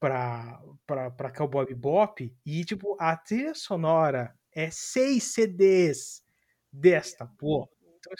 pra, 0.00 0.60
pra, 0.86 1.10
pra 1.10 1.30
Cowboy 1.30 1.66
Bebop. 1.66 2.34
E, 2.44 2.64
tipo, 2.64 2.96
a 2.98 3.14
trilha 3.16 3.54
sonora 3.54 4.34
é 4.50 4.70
seis 4.70 5.24
CDs 5.24 6.24
desta, 6.72 7.26
pô. 7.38 7.68
Então, 7.98 8.12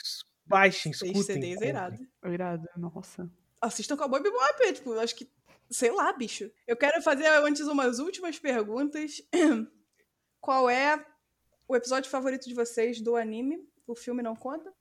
baixem, 0.45 0.91
escutem. 0.91 1.15
Seis 1.15 1.25
CDs 1.25 1.61
é 1.61 1.69
irado. 1.69 2.07
Irado, 2.23 2.69
nossa. 2.77 3.29
Assistam 3.59 3.97
Cowboy 3.97 4.21
Bebop, 4.21 4.63
é, 4.63 4.71
tipo, 4.71 4.93
acho 4.93 5.15
que, 5.15 5.29
sei 5.71 5.91
lá, 5.91 6.13
bicho. 6.13 6.51
Eu 6.67 6.77
quero 6.77 7.01
fazer 7.01 7.25
antes 7.27 7.61
umas 7.61 7.97
últimas 7.97 8.37
perguntas. 8.37 9.21
Qual 10.39 10.69
é 10.69 11.03
o 11.67 11.75
episódio 11.75 12.11
favorito 12.11 12.47
de 12.47 12.53
vocês 12.53 13.01
do 13.01 13.15
anime? 13.15 13.67
O 13.87 13.95
filme 13.95 14.21
não 14.21 14.35
conta? 14.35 14.71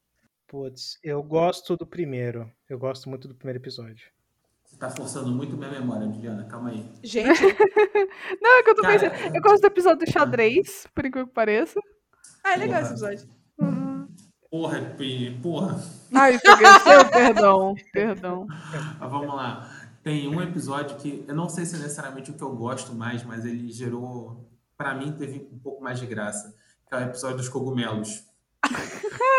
Putz, 0.50 0.98
eu 1.04 1.22
gosto 1.22 1.76
do 1.76 1.86
primeiro. 1.86 2.50
Eu 2.68 2.76
gosto 2.76 3.08
muito 3.08 3.28
do 3.28 3.36
primeiro 3.36 3.60
episódio. 3.60 4.10
Você 4.64 4.76
tá 4.76 4.90
forçando 4.90 5.30
muito 5.30 5.56
minha 5.56 5.70
memória, 5.70 6.10
Juliana. 6.10 6.42
Calma 6.42 6.70
aí. 6.70 6.84
Gente. 7.04 7.40
não, 8.42 8.58
é 8.58 8.62
que 8.64 8.70
eu 8.70 8.74
tô 8.74 8.82
Cara, 8.82 8.98
pensando. 8.98 9.36
Eu 9.36 9.40
gosto 9.40 9.60
do 9.60 9.66
episódio 9.68 10.04
do 10.04 10.10
xadrez, 10.10 10.88
por 10.92 11.06
incrível 11.06 11.28
que 11.28 11.34
pareça. 11.34 11.78
Ah, 12.42 12.54
é 12.54 12.56
legal 12.56 12.82
esse 12.82 12.90
episódio. 12.90 13.28
Uhum. 13.60 14.08
Porra, 14.50 14.96
porra. 15.40 15.80
Ai, 16.12 16.36
seu, 16.36 16.56
perdão, 17.12 17.74
perdão. 17.92 18.46
Mas 18.48 19.08
vamos 19.08 19.32
lá. 19.32 19.70
Tem 20.02 20.26
um 20.26 20.42
episódio 20.42 20.96
que 20.96 21.24
eu 21.28 21.34
não 21.34 21.48
sei 21.48 21.64
se 21.64 21.76
é 21.76 21.78
necessariamente 21.78 22.32
o 22.32 22.34
que 22.34 22.42
eu 22.42 22.56
gosto 22.56 22.92
mais, 22.92 23.22
mas 23.22 23.44
ele 23.44 23.70
gerou, 23.70 24.50
para 24.76 24.94
mim, 24.94 25.12
teve 25.12 25.48
um 25.52 25.60
pouco 25.60 25.80
mais 25.80 26.00
de 26.00 26.06
graça, 26.06 26.52
que 26.88 26.94
é 26.96 26.98
o 26.98 27.02
episódio 27.02 27.36
dos 27.36 27.48
cogumelos. 27.48 28.28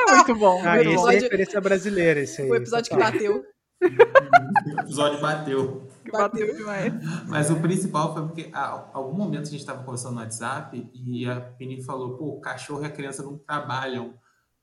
Muito 0.09 0.35
bom. 0.35 0.61
Ah, 0.65 0.81
esse 0.81 1.07
é 1.07 1.19
referência 1.19 1.61
brasileira, 1.61 2.19
esse 2.19 2.41
aí. 2.41 2.49
O 2.49 2.55
episódio 2.55 2.91
que 2.91 2.97
bateu. 2.97 3.45
o 3.81 4.79
episódio 4.81 5.21
bateu. 5.21 5.87
Bateu 6.11 6.55
demais. 6.55 6.93
Mas 7.27 7.49
o 7.49 7.59
principal 7.59 8.13
foi 8.13 8.23
porque, 8.23 8.49
ah, 8.53 8.89
algum 8.93 9.17
momento 9.17 9.47
a 9.47 9.51
gente 9.51 9.59
estava 9.59 9.83
conversando 9.83 10.15
no 10.15 10.21
WhatsApp 10.21 10.89
e 10.93 11.29
a 11.29 11.39
Pini 11.39 11.81
falou, 11.83 12.17
pô, 12.17 12.25
o 12.25 12.41
cachorro 12.41 12.83
e 12.83 12.85
a 12.85 12.91
criança 12.91 13.23
não 13.23 13.37
trabalham. 13.37 14.13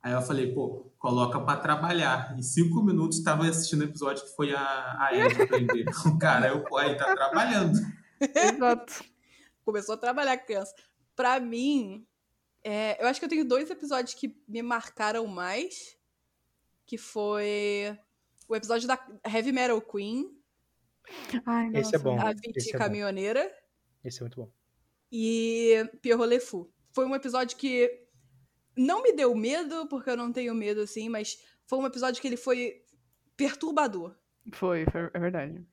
Aí 0.03 0.13
eu 0.13 0.23
falei, 0.23 0.53
pô, 0.53 0.93
coloca 0.99 1.41
para 1.41 1.61
trabalhar. 1.61 2.35
Em 2.37 2.43
cinco 2.43 2.83
minutos 2.83 3.19
estava 3.19 3.47
assistindo 3.47 3.81
o 3.81 3.85
episódio 3.85 4.25
que 4.25 4.35
foi 4.37 4.55
a, 4.55 4.97
a 4.99 5.11
Ed 5.13 5.43
aprender. 5.43 5.85
Cara, 6.21 6.49
eu, 6.49 6.63
pô, 6.65 6.77
aí 6.77 6.97
tá 6.97 7.15
trabalhando. 7.15 7.79
Exato. 8.21 9.05
Começou 9.65 9.95
a 9.95 9.99
trabalhar 9.99 10.37
criança. 10.39 10.73
Pra 11.15 11.41
mim, 11.41 12.07
é, 12.69 13.03
eu 13.03 13.07
acho 13.07 13.19
que 13.19 13.25
eu 13.25 13.31
tenho 13.31 13.47
dois 13.47 13.71
episódios 13.71 14.13
que 14.13 14.37
me 14.47 14.61
marcaram 14.61 15.27
mais. 15.27 15.97
Que 16.85 16.99
foi 16.99 17.99
o 18.47 18.55
episódio 18.55 18.87
da 18.87 18.99
Heavy 19.27 19.53
Metal 19.53 19.81
Queen. 19.81 20.39
Ai, 21.47 21.69
Esse 21.69 21.95
é 21.95 21.99
nossa. 21.99 21.99
bom. 21.99 22.21
A 22.21 22.33
esse 22.33 22.41
Viti 22.41 22.77
é. 22.77 22.79
Caminhoneira. 22.79 23.51
Esse 24.05 24.19
é 24.19 24.21
muito 24.23 24.43
bom. 24.43 24.53
E 25.11 25.89
Pierrot 26.03 26.29
Le 26.29 26.41
Fou. 26.41 26.71
Foi 26.93 27.07
um 27.07 27.15
episódio 27.15 27.57
que 27.57 28.07
não 28.77 29.03
me 29.03 29.15
deu 29.15 29.35
medo, 29.35 29.87
porque 29.89 30.11
eu 30.11 30.17
não 30.17 30.31
tenho 30.31 30.55
medo 30.55 30.83
assim, 30.83 31.09
mas 31.09 31.43
foi 31.67 31.79
um 31.79 31.87
episódio 31.87 32.21
que 32.21 32.29
ele 32.29 32.37
foi 32.37 32.85
perturbador. 33.35 34.15
Foi, 34.53 34.85
foi, 34.91 35.11
é 35.15 35.19
verdade. 35.19 35.67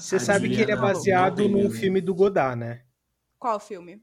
Você 0.00 0.16
A 0.16 0.20
sabe 0.20 0.48
que 0.48 0.60
ele 0.60 0.72
é 0.72 0.76
baseado 0.76 1.48
num 1.48 1.70
filme 1.70 2.00
do 2.00 2.12
Godard, 2.12 2.58
né? 2.58 2.84
Qual 3.38 3.60
filme? 3.60 4.02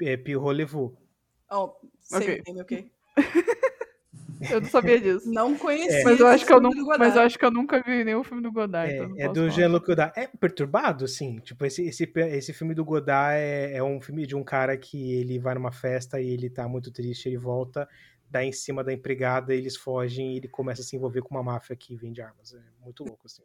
É 0.00 0.16
Pierrot 0.16 0.54
Le 0.56 0.66
Fou. 0.66 1.03
Oh, 1.54 1.74
sei 2.00 2.18
Ok. 2.18 2.42
o 2.46 2.48
nome, 2.48 2.62
ok. 2.62 2.92
Eu 4.50 4.60
não 4.60 4.68
sabia 4.68 5.00
disso. 5.00 5.30
Não 5.30 5.56
conhecia. 5.56 6.04
Mas 6.04 6.20
eu 6.20 6.26
acho 6.26 6.44
que 6.44 6.52
eu 6.52 6.60
não, 6.60 6.70
mas 6.98 7.16
eu 7.16 7.22
acho 7.22 7.38
que 7.38 7.44
eu 7.44 7.50
nunca 7.50 7.82
vi 7.82 8.04
nenhum 8.04 8.22
filme 8.22 8.42
do 8.42 8.52
Godard. 8.52 8.92
então 8.92 9.16
É, 9.16 9.22
é 9.22 9.28
posso 9.28 9.40
do. 9.40 9.50
Jean-Luc 9.50 9.86
Godard. 9.86 10.12
É 10.18 10.26
perturbado, 10.26 11.04
assim. 11.04 11.38
Tipo, 11.38 11.64
esse, 11.64 11.82
esse, 11.82 12.10
esse 12.14 12.52
filme 12.52 12.74
do 12.74 12.84
Godard 12.84 13.38
é, 13.38 13.76
é 13.76 13.82
um 13.82 14.00
filme 14.00 14.26
de 14.26 14.34
um 14.36 14.44
cara 14.44 14.76
que 14.76 15.14
ele 15.14 15.38
vai 15.38 15.54
numa 15.54 15.72
festa 15.72 16.20
e 16.20 16.28
ele 16.28 16.50
tá 16.50 16.68
muito 16.68 16.90
triste, 16.90 17.28
ele 17.28 17.38
volta, 17.38 17.88
dá 18.28 18.44
em 18.44 18.52
cima 18.52 18.84
da 18.84 18.92
empregada, 18.92 19.54
eles 19.54 19.76
fogem 19.76 20.34
e 20.34 20.36
ele 20.38 20.48
começa 20.48 20.82
a 20.82 20.84
se 20.84 20.96
envolver 20.96 21.22
com 21.22 21.34
uma 21.34 21.42
máfia 21.42 21.76
que 21.76 21.96
vende 21.96 22.20
armas. 22.20 22.54
É 22.54 22.60
muito 22.82 23.04
louco, 23.04 23.26
assim. 23.26 23.42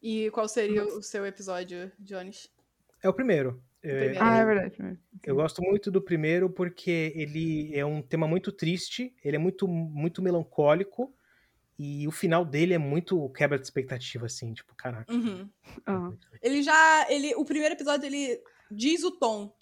E 0.00 0.30
qual 0.30 0.46
seria 0.48 0.84
o 0.84 1.02
seu 1.02 1.24
episódio, 1.26 1.90
Jones? 1.98 2.50
É 3.02 3.08
o 3.08 3.14
primeiro. 3.14 3.62
É. 3.84 4.14
Ah, 4.18 4.38
é 4.38 4.44
verdade. 4.44 4.82
né? 4.82 4.96
Eu 5.24 5.34
gosto 5.36 5.60
muito 5.62 5.90
do 5.90 6.00
primeiro 6.00 6.48
porque 6.50 7.12
ele 7.14 7.70
é 7.76 7.84
um 7.84 8.00
tema 8.02 8.26
muito 8.26 8.50
triste, 8.50 9.14
ele 9.22 9.36
é 9.36 9.38
muito, 9.38 9.68
muito 9.68 10.22
melancólico 10.22 11.14
e 11.78 12.06
o 12.08 12.10
final 12.10 12.44
dele 12.44 12.72
é 12.74 12.78
muito 12.78 13.28
quebra 13.30 13.58
de 13.58 13.64
expectativa, 13.64 14.26
assim, 14.26 14.52
tipo, 14.54 14.74
caraca. 14.74 15.12
Uhum. 15.12 15.48
Ah, 15.84 16.10
Ele 16.40 16.62
já. 16.62 17.06
Ele, 17.10 17.34
o 17.34 17.44
primeiro 17.44 17.74
episódio 17.74 18.06
ele 18.06 18.40
diz 18.70 19.02
o 19.04 19.10
tom 19.10 19.52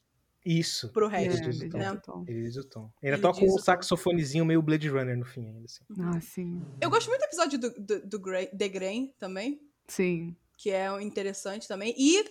Isso. 0.44 0.90
pro 0.93 1.07
é, 1.11 1.19
resto. 1.19 1.43
diz 1.51 1.61
o 1.61 1.65
ele 1.65 1.70
tom. 1.70 1.78
diz 1.78 1.86
né? 1.86 1.93
o 1.93 2.01
tom. 2.01 2.24
Ele 2.28 2.43
diz 2.43 2.57
o 2.57 2.65
tom. 2.69 2.90
Ele, 3.03 3.15
Ele 3.15 3.23
toca 3.23 3.40
um 3.40 3.49
o 3.49 3.57
tom. 3.57 3.59
saxofonezinho 3.62 4.44
meio 4.44 4.61
Blade 4.62 4.89
Runner 4.89 5.16
no 5.16 5.24
fim 5.24 5.47
ainda, 5.49 5.65
assim. 5.65 5.85
Ah, 6.01 6.20
sim. 6.20 6.62
Eu 6.81 6.90
gosto 6.90 7.09
muito 7.09 7.20
do 7.23 7.24
episódio 7.27 7.59
do, 7.59 7.70
do, 7.70 8.07
do 8.07 8.20
Gra- 8.20 8.47
The 8.47 8.69
Grain 8.69 9.12
também, 9.19 9.61
Sim. 9.89 10.36
que 10.59 10.70
é 10.70 10.86
interessante 11.03 11.66
também. 11.66 11.94
E 11.97 12.24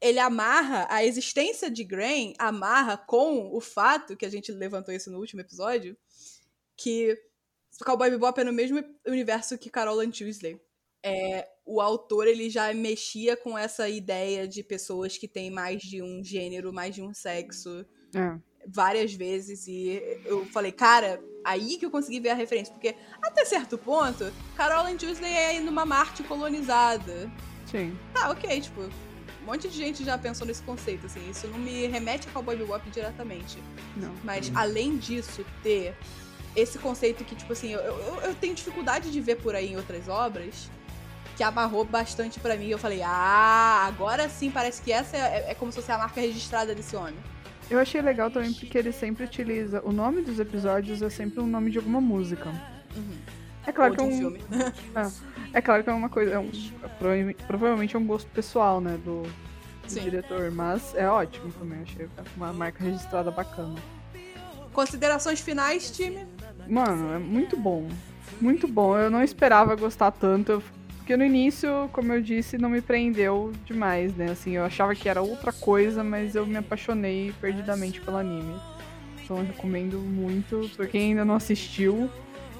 ele 0.00 0.18
amarra 0.18 0.86
a 0.88 1.04
existência 1.04 1.70
de 1.70 1.84
Grain, 1.84 2.34
amarra 2.38 2.96
com 2.96 3.54
o 3.54 3.60
fato, 3.60 4.16
que 4.16 4.24
a 4.24 4.30
gente 4.30 4.50
levantou 4.50 4.94
isso 4.94 5.10
no 5.10 5.18
último 5.18 5.40
episódio, 5.42 5.96
que 6.76 7.16
Cowboy 7.84 8.10
Bebop 8.10 8.40
é 8.40 8.44
no 8.44 8.52
mesmo 8.52 8.82
universo 9.06 9.58
que 9.58 9.70
Carol 9.70 10.00
and 10.00 10.10
Tuesday. 10.10 10.60
É, 11.02 11.48
o 11.64 11.80
autor 11.80 12.26
ele 12.26 12.50
já 12.50 12.72
mexia 12.74 13.36
com 13.36 13.56
essa 13.56 13.88
ideia 13.88 14.46
de 14.46 14.62
pessoas 14.62 15.16
que 15.16 15.26
têm 15.28 15.50
mais 15.50 15.80
de 15.82 16.02
um 16.02 16.22
gênero, 16.22 16.72
mais 16.72 16.94
de 16.94 17.02
um 17.02 17.14
sexo, 17.14 17.86
É. 18.14 18.38
várias 18.66 19.14
vezes 19.14 19.66
e 19.66 20.02
eu 20.26 20.44
falei, 20.46 20.72
cara, 20.72 21.22
aí 21.44 21.78
que 21.78 21.86
eu 21.86 21.90
consegui 21.90 22.20
ver 22.20 22.30
a 22.30 22.34
referência, 22.34 22.72
porque 22.74 22.94
até 23.22 23.44
certo 23.46 23.78
ponto, 23.78 24.30
Carol 24.56 24.86
and 24.86 24.96
Tuesday 24.98 25.32
é 25.32 25.60
numa 25.60 25.86
Marte 25.86 26.22
colonizada. 26.22 27.30
Sim. 27.70 27.96
Tá, 28.12 28.30
ok, 28.30 28.60
tipo, 28.60 28.82
um 29.42 29.46
monte 29.46 29.68
de 29.68 29.76
gente 29.76 30.04
já 30.04 30.18
pensou 30.18 30.46
nesse 30.46 30.62
conceito, 30.62 31.06
assim, 31.06 31.28
isso 31.30 31.46
não 31.48 31.58
me 31.58 31.86
remete 31.86 32.28
a 32.28 32.32
Cowboy 32.32 32.56
Bebop 32.56 32.88
diretamente. 32.90 33.58
Não. 33.96 34.12
Mas 34.22 34.50
além 34.54 34.96
disso, 34.96 35.44
ter 35.62 35.94
esse 36.54 36.78
conceito 36.78 37.24
que, 37.24 37.34
tipo 37.34 37.52
assim, 37.52 37.72
eu, 37.72 37.80
eu, 37.80 38.20
eu 38.22 38.34
tenho 38.34 38.54
dificuldade 38.54 39.10
de 39.10 39.20
ver 39.20 39.36
por 39.36 39.54
aí 39.54 39.72
em 39.72 39.76
outras 39.76 40.08
obras, 40.08 40.68
que 41.36 41.42
amarrou 41.42 41.84
bastante 41.84 42.38
pra 42.38 42.56
mim. 42.56 42.68
Eu 42.68 42.78
falei, 42.78 43.00
ah, 43.02 43.86
agora 43.86 44.28
sim 44.28 44.50
parece 44.50 44.82
que 44.82 44.92
essa 44.92 45.16
é, 45.16 45.50
é 45.50 45.54
como 45.54 45.72
se 45.72 45.80
fosse 45.80 45.90
a 45.90 45.96
marca 45.96 46.20
registrada 46.20 46.74
desse 46.74 46.94
homem. 46.94 47.16
Eu 47.70 47.78
achei 47.78 48.02
legal 48.02 48.30
também 48.30 48.52
porque 48.52 48.76
ele 48.76 48.92
sempre 48.92 49.24
utiliza. 49.24 49.80
O 49.82 49.92
nome 49.92 50.22
dos 50.22 50.38
episódios 50.38 51.00
é 51.00 51.08
sempre 51.08 51.40
um 51.40 51.46
nome 51.46 51.70
de 51.70 51.78
alguma 51.78 52.00
música. 52.00 52.50
Uhum. 52.96 53.16
É 53.66 53.72
claro 53.72 53.94
que 53.94 54.00
é 54.00 54.04
um 54.04 54.10
filme. 54.16 54.40
É 55.52 55.60
claro 55.60 55.82
que 55.82 55.90
é 55.90 55.92
uma 55.92 56.08
coisa. 56.08 56.34
É 56.34 56.38
um, 56.38 56.48
prova- 56.98 57.34
provavelmente 57.46 57.96
é 57.96 57.98
um 57.98 58.06
gosto 58.06 58.30
pessoal, 58.30 58.80
né? 58.80 58.96
Do, 59.04 59.22
do 59.22 60.00
diretor. 60.00 60.48
Mas 60.52 60.94
é 60.94 61.08
ótimo 61.08 61.50
também. 61.58 61.80
Achei 61.82 62.08
uma 62.36 62.52
marca 62.52 62.84
registrada 62.84 63.30
bacana. 63.32 63.74
Considerações 64.72 65.40
finais, 65.40 65.90
time? 65.90 66.24
Mano, 66.68 67.12
é 67.14 67.18
muito 67.18 67.56
bom. 67.56 67.88
Muito 68.40 68.68
bom. 68.68 68.96
Eu 68.96 69.10
não 69.10 69.22
esperava 69.24 69.74
gostar 69.74 70.12
tanto. 70.12 70.62
Porque 70.98 71.16
no 71.16 71.24
início, 71.24 71.90
como 71.92 72.12
eu 72.12 72.22
disse, 72.22 72.56
não 72.56 72.70
me 72.70 72.80
prendeu 72.80 73.52
demais, 73.64 74.14
né? 74.14 74.30
Assim, 74.30 74.52
eu 74.52 74.64
achava 74.64 74.94
que 74.94 75.08
era 75.08 75.20
outra 75.20 75.52
coisa, 75.52 76.04
mas 76.04 76.36
eu 76.36 76.46
me 76.46 76.56
apaixonei 76.56 77.34
perdidamente 77.40 78.00
pelo 78.00 78.18
anime. 78.18 78.54
Então 79.24 79.38
eu 79.38 79.44
recomendo 79.44 79.98
muito 79.98 80.70
pra 80.76 80.86
quem 80.86 81.10
ainda 81.10 81.24
não 81.24 81.34
assistiu. 81.34 82.08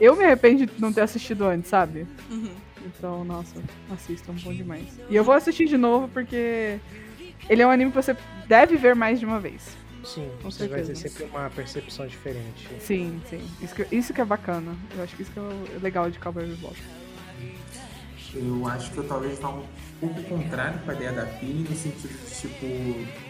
Eu 0.00 0.16
me 0.16 0.24
arrependo 0.24 0.66
de 0.66 0.72
não 0.80 0.92
ter 0.92 1.02
assistido 1.02 1.44
antes, 1.44 1.68
sabe? 1.68 2.06
Uhum. 2.30 2.50
Então, 2.86 3.24
nossa, 3.24 3.60
assistam, 3.92 4.32
bom 4.42 4.52
demais. 4.52 4.86
E 5.10 5.14
eu 5.14 5.22
vou 5.22 5.34
assistir 5.34 5.66
de 5.66 5.76
novo 5.76 6.08
porque 6.08 6.78
ele 7.48 7.62
é 7.62 7.66
um 7.66 7.70
anime 7.70 7.90
que 7.90 7.96
você 7.96 8.16
deve 8.48 8.76
ver 8.76 8.94
mais 8.94 9.20
de 9.20 9.26
uma 9.26 9.38
vez. 9.38 9.76
Sim, 10.02 10.30
Com 10.42 10.50
você 10.50 10.66
vai 10.66 10.80
ter 10.80 10.96
certeza. 10.96 11.08
sempre 11.18 11.24
uma 11.36 11.50
percepção 11.50 12.06
diferente. 12.06 12.66
Sim, 12.80 13.20
sim. 13.28 13.42
Isso 13.60 13.74
que, 13.74 13.94
isso 13.94 14.14
que 14.14 14.20
é 14.20 14.24
bacana. 14.24 14.74
Eu 14.96 15.04
acho 15.04 15.14
que 15.14 15.22
isso 15.22 15.30
que 15.30 15.38
é 15.38 15.78
legal 15.82 16.10
de 16.10 16.18
Cowboy 16.18 16.46
Bebop. 16.46 16.76
Eu 18.34 18.66
acho 18.68 18.90
que 18.92 18.98
eu 18.98 19.04
talvez 19.04 19.38
vá 19.38 19.50
um 19.50 19.64
pouco 19.98 20.22
contrário 20.22 20.78
com 20.80 20.90
a 20.90 20.94
ideia 20.94 21.12
da 21.12 21.26
Pini, 21.26 21.66
no 21.68 21.76
sentido 21.76 22.08
de, 22.08 22.34
tipo, 22.34 22.66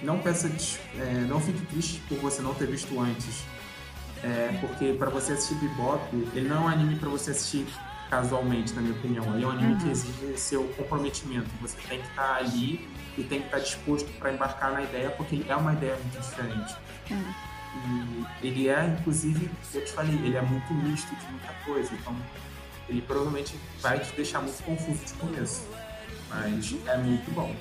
não 0.04 0.18
peça, 0.18 0.48
é, 0.98 1.24
não 1.26 1.40
fique 1.40 1.64
triste 1.66 2.00
por 2.08 2.18
você 2.18 2.40
não 2.42 2.54
ter 2.54 2.66
visto 2.66 3.00
antes. 3.00 3.42
É, 4.22 4.58
porque 4.60 4.92
para 4.98 5.08
você 5.10 5.32
assistir 5.32 5.54
Bebop, 5.56 6.00
ele 6.34 6.48
não 6.48 6.56
é 6.56 6.60
um 6.60 6.68
anime 6.68 6.96
para 6.96 7.08
você 7.08 7.30
assistir 7.30 7.66
casualmente, 8.10 8.72
na 8.74 8.82
minha 8.82 8.94
opinião. 8.94 9.24
Ele 9.34 9.44
é 9.44 9.46
um 9.46 9.50
anime 9.50 9.76
que 9.76 9.84
Uhum. 9.84 9.90
exige 9.92 10.36
seu 10.36 10.64
comprometimento. 10.76 11.48
Você 11.62 11.76
tem 11.88 12.00
que 12.00 12.08
estar 12.08 12.34
ali 12.36 12.88
e 13.16 13.22
tem 13.22 13.40
que 13.40 13.46
estar 13.46 13.58
disposto 13.60 14.10
para 14.18 14.32
embarcar 14.32 14.72
na 14.72 14.82
ideia, 14.82 15.10
porque 15.10 15.42
é 15.48 15.56
uma 15.56 15.72
ideia 15.72 15.96
muito 15.96 16.20
diferente. 16.20 16.74
Uhum. 17.10 17.34
E 18.42 18.46
ele 18.46 18.68
é, 18.68 18.84
inclusive, 18.98 19.48
eu 19.72 19.84
te 19.84 19.92
falei, 19.92 20.14
ele 20.16 20.36
é 20.36 20.42
muito 20.42 20.74
misto 20.74 21.14
de 21.14 21.26
muita 21.30 21.52
coisa. 21.64 21.90
Então, 21.94 22.14
ele 22.88 23.00
provavelmente 23.00 23.54
vai 23.80 24.00
te 24.00 24.12
deixar 24.16 24.40
muito 24.42 24.60
confuso 24.64 25.04
de 25.04 25.12
começo. 25.14 25.66
Mas 26.28 26.74
é 26.86 26.96
muito 26.98 27.30
bom. 27.32 27.54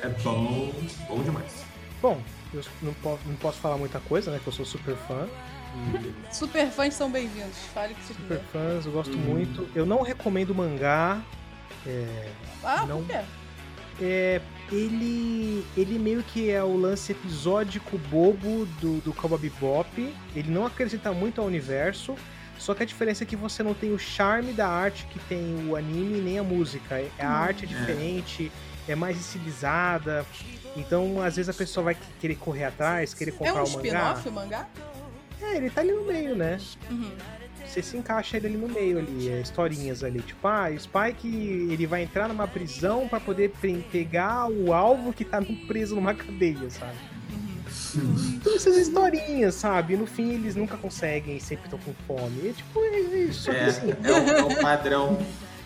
É 0.00 0.08
bom, 0.08 0.72
bom 1.08 1.22
demais. 1.22 1.64
Bom, 2.00 2.20
eu 2.54 2.62
não 2.82 2.92
posso, 2.94 3.20
não 3.26 3.36
posso 3.36 3.58
falar 3.58 3.76
muita 3.76 3.98
coisa, 4.00 4.30
né? 4.30 4.40
Que 4.42 4.48
eu 4.48 4.52
sou 4.52 4.64
super 4.64 4.94
fã. 5.08 5.26
E 5.74 6.12
Super 6.34 6.68
fãs 6.70 6.94
são 6.94 7.10
bem-vindos. 7.10 7.56
Fale 7.72 7.92
o 7.92 7.96
que 7.96 8.04
vocês 8.04 8.18
super 8.18 8.38
quiserem. 8.40 8.74
fãs, 8.74 8.86
eu 8.86 8.92
gosto 8.92 9.14
Hum. 9.16 9.20
muito. 9.20 9.68
Eu 9.74 9.86
não 9.86 10.02
recomendo 10.02 10.54
mangá. 10.54 11.20
É, 11.86 12.28
Ah, 12.62 12.84
não- 12.86 12.98
por 13.02 13.06
quê? 13.08 13.20
é, 14.00 14.40
ele, 14.70 15.64
ele 15.76 15.98
meio 15.98 16.22
que 16.22 16.50
é 16.50 16.62
o 16.62 16.76
lance 16.76 17.12
episódico 17.12 17.96
bobo 17.98 18.66
do, 18.80 19.00
do 19.00 19.12
Cowboy 19.12 19.38
Bebop. 19.38 20.14
Ele 20.36 20.50
não 20.50 20.66
acrescenta 20.66 21.12
muito 21.12 21.40
ao 21.40 21.46
universo. 21.46 22.14
Só 22.58 22.74
que 22.74 22.82
a 22.82 22.86
diferença 22.86 23.24
é 23.24 23.26
que 23.26 23.34
você 23.34 23.62
não 23.62 23.74
tem 23.74 23.92
o 23.92 23.98
charme 23.98 24.52
da 24.52 24.68
arte 24.68 25.04
que 25.06 25.18
tem 25.20 25.66
o 25.68 25.74
anime 25.74 26.20
nem 26.20 26.38
a 26.38 26.44
música. 26.44 26.96
É- 26.96 27.10
A 27.18 27.28
arte 27.30 27.64
é 27.64 27.66
diferente, 27.66 28.52
é 28.86 28.94
mais 28.94 29.18
estilizada. 29.18 30.24
Então, 30.76 31.20
às 31.22 31.36
vezes 31.36 31.48
a 31.48 31.54
pessoa 31.54 31.84
vai 31.84 31.96
querer 32.20 32.36
correr 32.36 32.64
atrás, 32.64 33.12
querer 33.14 33.30
É 33.30 33.34
comprar 33.34 33.62
um 33.62 33.66
o 33.66 33.70
mangá. 33.70 33.78
spin-off 33.78 34.28
o 34.28 34.32
mangá? 34.32 34.68
É, 35.40 35.56
ele 35.56 35.70
tá 35.70 35.80
ali 35.80 35.92
no 35.92 36.04
meio, 36.04 36.34
né? 36.36 36.58
Uhum. 36.90 37.10
Você 37.66 37.82
se 37.82 37.96
encaixa 37.96 38.36
ele 38.36 38.48
ali 38.48 38.56
no 38.56 38.68
meio 38.68 38.98
ali, 38.98 39.28
é, 39.30 39.40
historinhas 39.40 40.04
ali. 40.04 40.20
Tipo, 40.20 40.46
ah, 40.46 40.68
o 40.70 40.78
Spike 40.78 41.26
ele 41.70 41.86
vai 41.86 42.02
entrar 42.02 42.28
numa 42.28 42.46
prisão 42.46 43.08
pra 43.08 43.18
poder 43.18 43.52
pegar 43.90 44.46
o 44.50 44.72
alvo 44.72 45.12
que 45.12 45.24
tá 45.24 45.42
preso 45.66 45.94
numa 45.94 46.14
cadeia, 46.14 46.68
sabe? 46.70 46.92
Uhum. 47.94 48.34
Então, 48.36 48.54
essas 48.54 48.76
historinhas, 48.76 49.54
sabe? 49.54 49.96
No 49.96 50.06
fim 50.06 50.32
eles 50.34 50.54
nunca 50.54 50.76
conseguem, 50.76 51.38
sempre 51.40 51.64
estão 51.64 51.78
com 51.78 51.92
fome. 52.06 52.48
É 52.48 52.52
tipo, 52.52 52.78
é 52.80 52.98
isso. 53.00 53.44
Só 53.44 53.50
que 53.52 53.56
É, 53.56 53.64
assim, 53.64 53.90
é, 53.90 54.10
o, 54.10 54.28
é 54.30 54.42
o 54.44 54.60
padrão. 54.60 55.18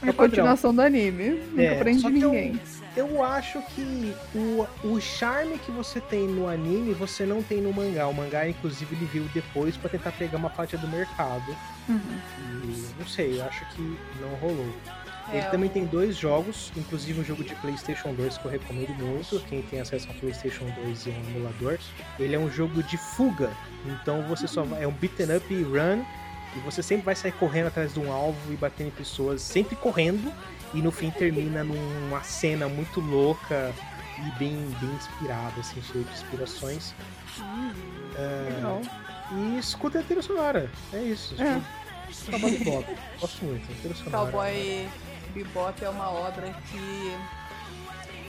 É 0.03 0.11
a 0.11 0.13
continuação 0.13 0.75
do 0.75 0.81
anime. 0.83 1.31
Nunca 1.51 1.63
É, 1.63 1.75
prende 1.79 2.03
só 2.03 2.09
que 2.11 2.19
eu- 2.97 3.23
acho 3.23 3.61
que 3.75 4.15
o, 4.35 4.67
o 4.85 5.01
charme 5.01 5.59
que 5.59 5.71
você 5.71 6.01
tem 6.01 6.27
no 6.27 6.49
anime, 6.49 6.93
você 6.95 7.25
não 7.25 7.43
tem 7.43 7.61
no 7.61 7.73
mangá. 7.73 8.07
O 8.09 8.15
mangá, 8.15 8.49
inclusive, 8.49 8.95
ele 8.97 9.05
veio 9.07 9.25
depois 9.35 9.77
pra 9.77 9.89
tentar 9.91 10.13
pegar 10.13 10.39
uma 10.39 10.51
fatia 10.51 10.79
do 10.79 10.89
mercado. 10.89 11.57
Uhum. 11.89 12.01
E 12.65 12.87
não 12.99 13.07
sei, 13.07 13.39
eu 13.41 13.45
acho 13.45 13.65
que 13.75 13.99
não 14.21 14.35
rolou. 14.41 14.67
Ele 15.29 15.39
é, 15.39 15.49
também 15.51 15.69
tem 15.69 15.85
dois 15.85 16.17
jogos, 16.17 16.73
inclusive 16.77 17.21
um 17.21 17.25
jogo 17.25 17.43
de 17.43 17.53
PlayStation 17.57 18.15
2 18.15 18.39
que 18.39 18.45
eu 18.45 18.51
recomendo 18.51 18.95
muito. 18.95 19.41
Quem 19.49 19.61
tem 19.63 19.81
acesso 19.81 20.07
ao 20.09 20.15
PlayStation 20.15 20.65
2 20.85 21.07
e 21.07 21.11
um 21.11 21.31
emulador. 21.31 21.79
Ele 22.19 22.37
é 22.37 22.39
um 22.39 22.49
jogo 22.51 22.81
de 22.83 22.97
fuga, 22.97 23.51
então 23.85 24.23
você 24.23 24.47
só 24.47 24.63
vai. 24.63 24.85
É 24.85 24.87
um 24.87 24.93
beaten 24.93 25.37
up 25.37 25.63
run 25.65 26.05
e 26.57 26.61
você 26.61 26.81
sempre 26.83 27.05
vai 27.05 27.17
sair 27.17 27.33
correndo 27.33 27.67
atrás 27.67 27.93
de 27.93 27.99
um 27.99 28.13
alvo 28.13 28.53
e 28.53 28.57
batendo 28.57 28.87
em 28.87 28.93
pessoas, 28.93 29.43
sempre 29.43 29.75
correndo, 29.75 30.33
e 30.77 30.83
no 30.83 30.93
fim 30.93 31.11
termina 31.11 31.65
numa 31.65 32.23
cena 32.23 32.69
muito 32.69 33.01
louca 33.01 33.75
e 34.19 34.39
bem, 34.39 34.55
bem 34.79 34.91
inspirada, 34.91 35.59
assim, 35.59 35.81
cheio 35.83 36.05
de 36.05 36.13
inspirações. 36.13 36.95
Hum, 37.41 37.73
é, 38.15 38.83
e 39.35 39.59
escuta 39.59 40.01
a 40.01 40.03
trilha 40.03 40.21
sonora, 40.21 40.71
é 40.93 41.03
isso. 41.03 41.35
É. 41.43 41.61
Cowboy 42.31 42.59
Bebop, 42.59 42.97
gosto 43.21 43.45
muito, 43.45 43.73
a 43.73 43.75
trilha 43.81 43.95
sonora. 43.95 44.19
Cowboy 44.19 44.89
Bebop 45.35 45.85
é 45.85 45.89
uma 45.89 46.11
obra 46.11 46.55
que 46.71 47.17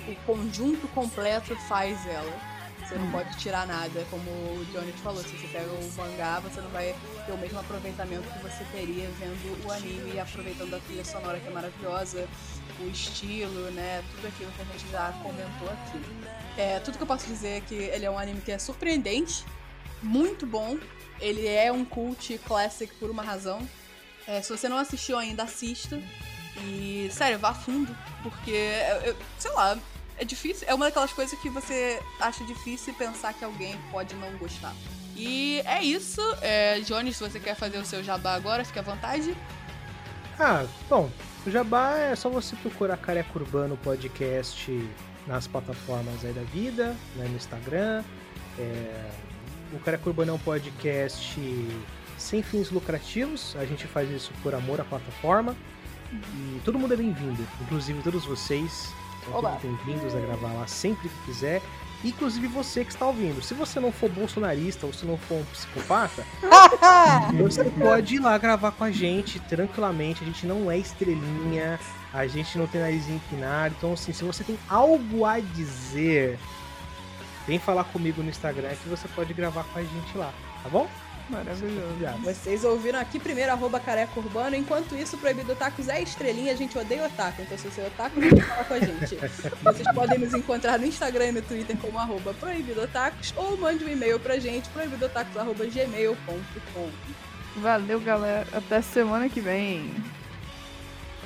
o 0.10 0.16
conjunto 0.26 0.88
completo 0.90 1.54
faz 1.68 2.08
ela. 2.08 2.57
Você 2.88 2.96
não 2.96 3.12
pode 3.12 3.38
tirar 3.38 3.68
nada, 3.68 4.06
como 4.10 4.30
o 4.30 4.66
Johnny 4.72 4.94
te 4.94 5.02
falou. 5.02 5.22
Se 5.22 5.30
você 5.32 5.48
pega 5.48 5.70
o 5.70 5.92
mangá, 5.98 6.40
você 6.40 6.62
não 6.62 6.70
vai 6.70 6.96
ter 7.26 7.34
o 7.34 7.38
mesmo 7.38 7.60
aproveitamento 7.60 8.24
que 8.30 8.40
você 8.40 8.64
teria 8.72 9.10
vendo 9.20 9.66
o 9.66 9.72
anime 9.74 10.14
e 10.14 10.20
aproveitando 10.20 10.74
a 10.74 10.80
trilha 10.80 11.04
sonora 11.04 11.38
que 11.38 11.48
é 11.48 11.52
maravilhosa, 11.52 12.30
o 12.80 12.88
estilo, 12.88 13.72
né? 13.72 14.02
Tudo 14.16 14.28
aquilo 14.28 14.52
que 14.54 14.62
a 14.62 14.66
gente 14.66 14.90
já 14.90 15.12
comentou 15.22 15.70
aqui. 15.70 16.02
É, 16.58 16.80
tudo 16.80 16.98
que 16.98 17.04
eu 17.04 17.08
posso 17.08 17.28
dizer 17.28 17.58
é 17.58 17.62
que 17.62 17.76
ele 17.76 18.06
é 18.06 18.10
um 18.10 18.18
anime 18.18 18.40
que 18.40 18.54
é 18.54 18.58
surpreendente, 18.58 19.44
muito 20.02 20.46
bom. 20.46 20.78
Ele 21.20 21.46
é 21.46 21.70
um 21.70 21.84
cult 21.84 22.38
classic 22.46 22.94
por 22.96 23.10
uma 23.10 23.22
razão. 23.22 23.68
É, 24.26 24.42
se 24.42 24.50
você 24.50 24.70
não 24.70 24.78
assistiu 24.78 25.18
ainda, 25.18 25.44
assista. 25.44 26.02
E, 26.64 27.10
sério, 27.12 27.38
vá 27.38 27.54
fundo, 27.54 27.96
porque, 28.24 28.72
eu, 29.04 29.16
sei 29.38 29.52
lá, 29.52 29.78
é 30.18 30.26
difícil, 30.26 30.68
é 30.68 30.74
uma 30.74 30.86
daquelas 30.86 31.14
coisas 31.14 31.38
que 31.40 31.50
você 31.50 32.02
acha 32.20 32.44
difícil 32.44 32.94
pensar 32.94 33.34
que 33.34 33.46
alguém 33.46 33.78
pode 33.92 34.16
não 34.16 34.32
gostar. 34.38 34.74
E 35.16 35.62
é 35.66 35.84
isso. 35.84 36.22
É, 36.42 36.80
Johnny, 36.82 37.14
se 37.14 37.20
você 37.20 37.40
quer 37.40 37.56
fazer 37.56 37.78
o 37.78 37.86
seu 37.86 38.04
jabá 38.04 38.34
agora, 38.34 38.66
fique 38.66 38.80
à 38.80 38.82
vontade. 38.82 39.36
Ah, 40.40 40.66
bom, 40.90 41.10
o 41.46 41.52
jabá 41.52 41.98
é 41.98 42.16
só 42.16 42.30
você 42.30 42.56
procurar 42.58 42.98
Careca 42.98 43.30
Urbano 43.36 43.78
Podcast 43.78 44.72
nas 45.26 45.48
plataformas 45.48 46.24
aí 46.24 46.34
da 46.34 46.44
vida, 46.44 46.96
né, 47.16 47.28
no 47.28 47.36
Instagram. 47.36 48.04
É, 48.60 49.10
o 49.74 49.80
Careca 49.80 50.08
Urbano 50.08 50.32
é 50.32 50.34
um 50.36 50.40
podcast 50.40 51.40
sem 52.18 52.42
fins 52.42 52.72
lucrativos, 52.72 53.56
a 53.56 53.66
gente 53.66 53.86
faz 53.88 54.10
isso 54.10 54.32
por 54.42 54.54
amor 54.56 54.82
à 54.82 54.84
plataforma. 54.84 55.56
E 56.12 56.62
todo 56.64 56.80
mundo 56.80 56.94
é 56.94 56.98
bem-vindo, 56.98 57.46
inclusive 57.62 58.02
todos 58.02 58.24
vocês 58.24 58.94
todos 59.32 59.62
bem-vindos 59.62 60.16
a 60.16 60.20
gravar 60.20 60.54
lá 60.54 60.68
sempre 60.68 61.10
que 61.10 61.26
quiser. 61.26 61.62
Inclusive 62.04 62.48
você 62.48 62.86
que 62.86 62.92
está 62.92 63.08
ouvindo. 63.08 63.42
Se 63.42 63.54
você 63.54 63.80
não 63.80 63.92
for 63.92 64.10
bolsonarista 64.10 64.86
ou 64.86 64.94
se 64.94 65.06
não 65.06 65.18
for 65.18 65.36
um 65.36 65.44
psicopata, 65.46 66.24
você 67.38 67.64
pode 67.66 68.16
ir 68.16 68.20
lá 68.20 68.38
gravar 68.38 68.72
com 68.72 68.84
a 68.84 68.92
gente 68.92 69.40
tranquilamente. 69.40 70.24
A 70.24 70.28
gente 70.28 70.46
não 70.46 70.70
é 70.70 70.78
estrelinha, 70.78 71.80
a 72.14 72.28
gente 72.28 72.58
não 72.58 72.68
tem 72.68 72.82
nariz 72.82 73.10
empinado. 73.10 73.76
Então, 73.78 73.94
assim, 73.94 74.14
se 74.14 74.24
você 74.24 74.44
tem 74.44 74.58
algo 74.70 75.26
a 75.26 75.40
dizer, 75.40 76.38
vem 77.48 77.58
falar 77.58 77.84
comigo 77.86 78.22
no 78.22 78.30
Instagram 78.30 78.70
que 78.82 78.88
você 78.88 79.08
pode 79.08 79.34
gravar 79.34 79.64
com 79.64 79.80
a 79.80 79.84
gente 79.84 80.18
lá, 80.18 80.32
tá 80.62 80.70
bom? 80.70 80.88
Maravilhoso. 81.30 81.98
Vocês 82.24 82.64
ouviram 82.64 83.00
aqui 83.00 83.20
primeiro, 83.20 83.52
arroba 83.52 83.80
careca 83.80 84.18
urbano. 84.18 84.56
Enquanto 84.56 84.96
isso, 84.96 85.18
Proibido 85.18 85.52
Otakus 85.52 85.90
é 85.90 86.02
estrelinha, 86.02 86.54
a 86.54 86.56
gente 86.56 86.78
odeia 86.78 87.06
otaku. 87.06 87.42
Então, 87.42 87.58
se 87.58 87.70
você 87.70 87.82
é 87.82 87.88
otaku, 87.88 88.18
vem 88.20 88.40
falar 88.40 88.64
com 88.64 88.74
a 88.76 88.80
gente. 88.80 89.18
Vocês 89.64 89.92
podem 89.94 90.20
nos 90.20 90.34
encontrar 90.34 90.80
no 90.80 90.86
Instagram 90.86 91.28
e 91.28 91.32
no 91.34 91.42
Twitter 91.42 91.76
como 91.78 92.00
arroba 92.00 92.34
Proibido 92.34 92.82
Otakus 92.82 93.34
ou 93.36 93.58
mande 93.58 93.84
um 93.84 93.90
e-mail 93.90 94.18
pra 94.20 94.40
gente, 94.40 94.70
proibidotakus.gmail.com. 94.70 96.90
Valeu, 97.58 98.00
galera. 98.00 98.48
Até 98.54 98.82
semana 98.82 99.28
que 99.28 99.42
vem. 99.42 99.94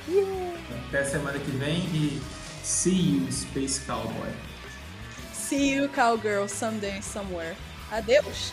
Yeah. 0.08 0.58
Até 0.88 1.04
semana 1.04 1.38
que 1.38 1.50
vem 1.52 1.78
e 1.94 2.20
see 2.64 3.18
you, 3.18 3.30
Space 3.30 3.80
Cowboy. 3.86 4.32
See 5.32 5.74
you, 5.74 5.88
Cowgirl, 5.90 6.48
someday, 6.48 7.00
somewhere. 7.02 7.54
Adeus. 7.90 8.52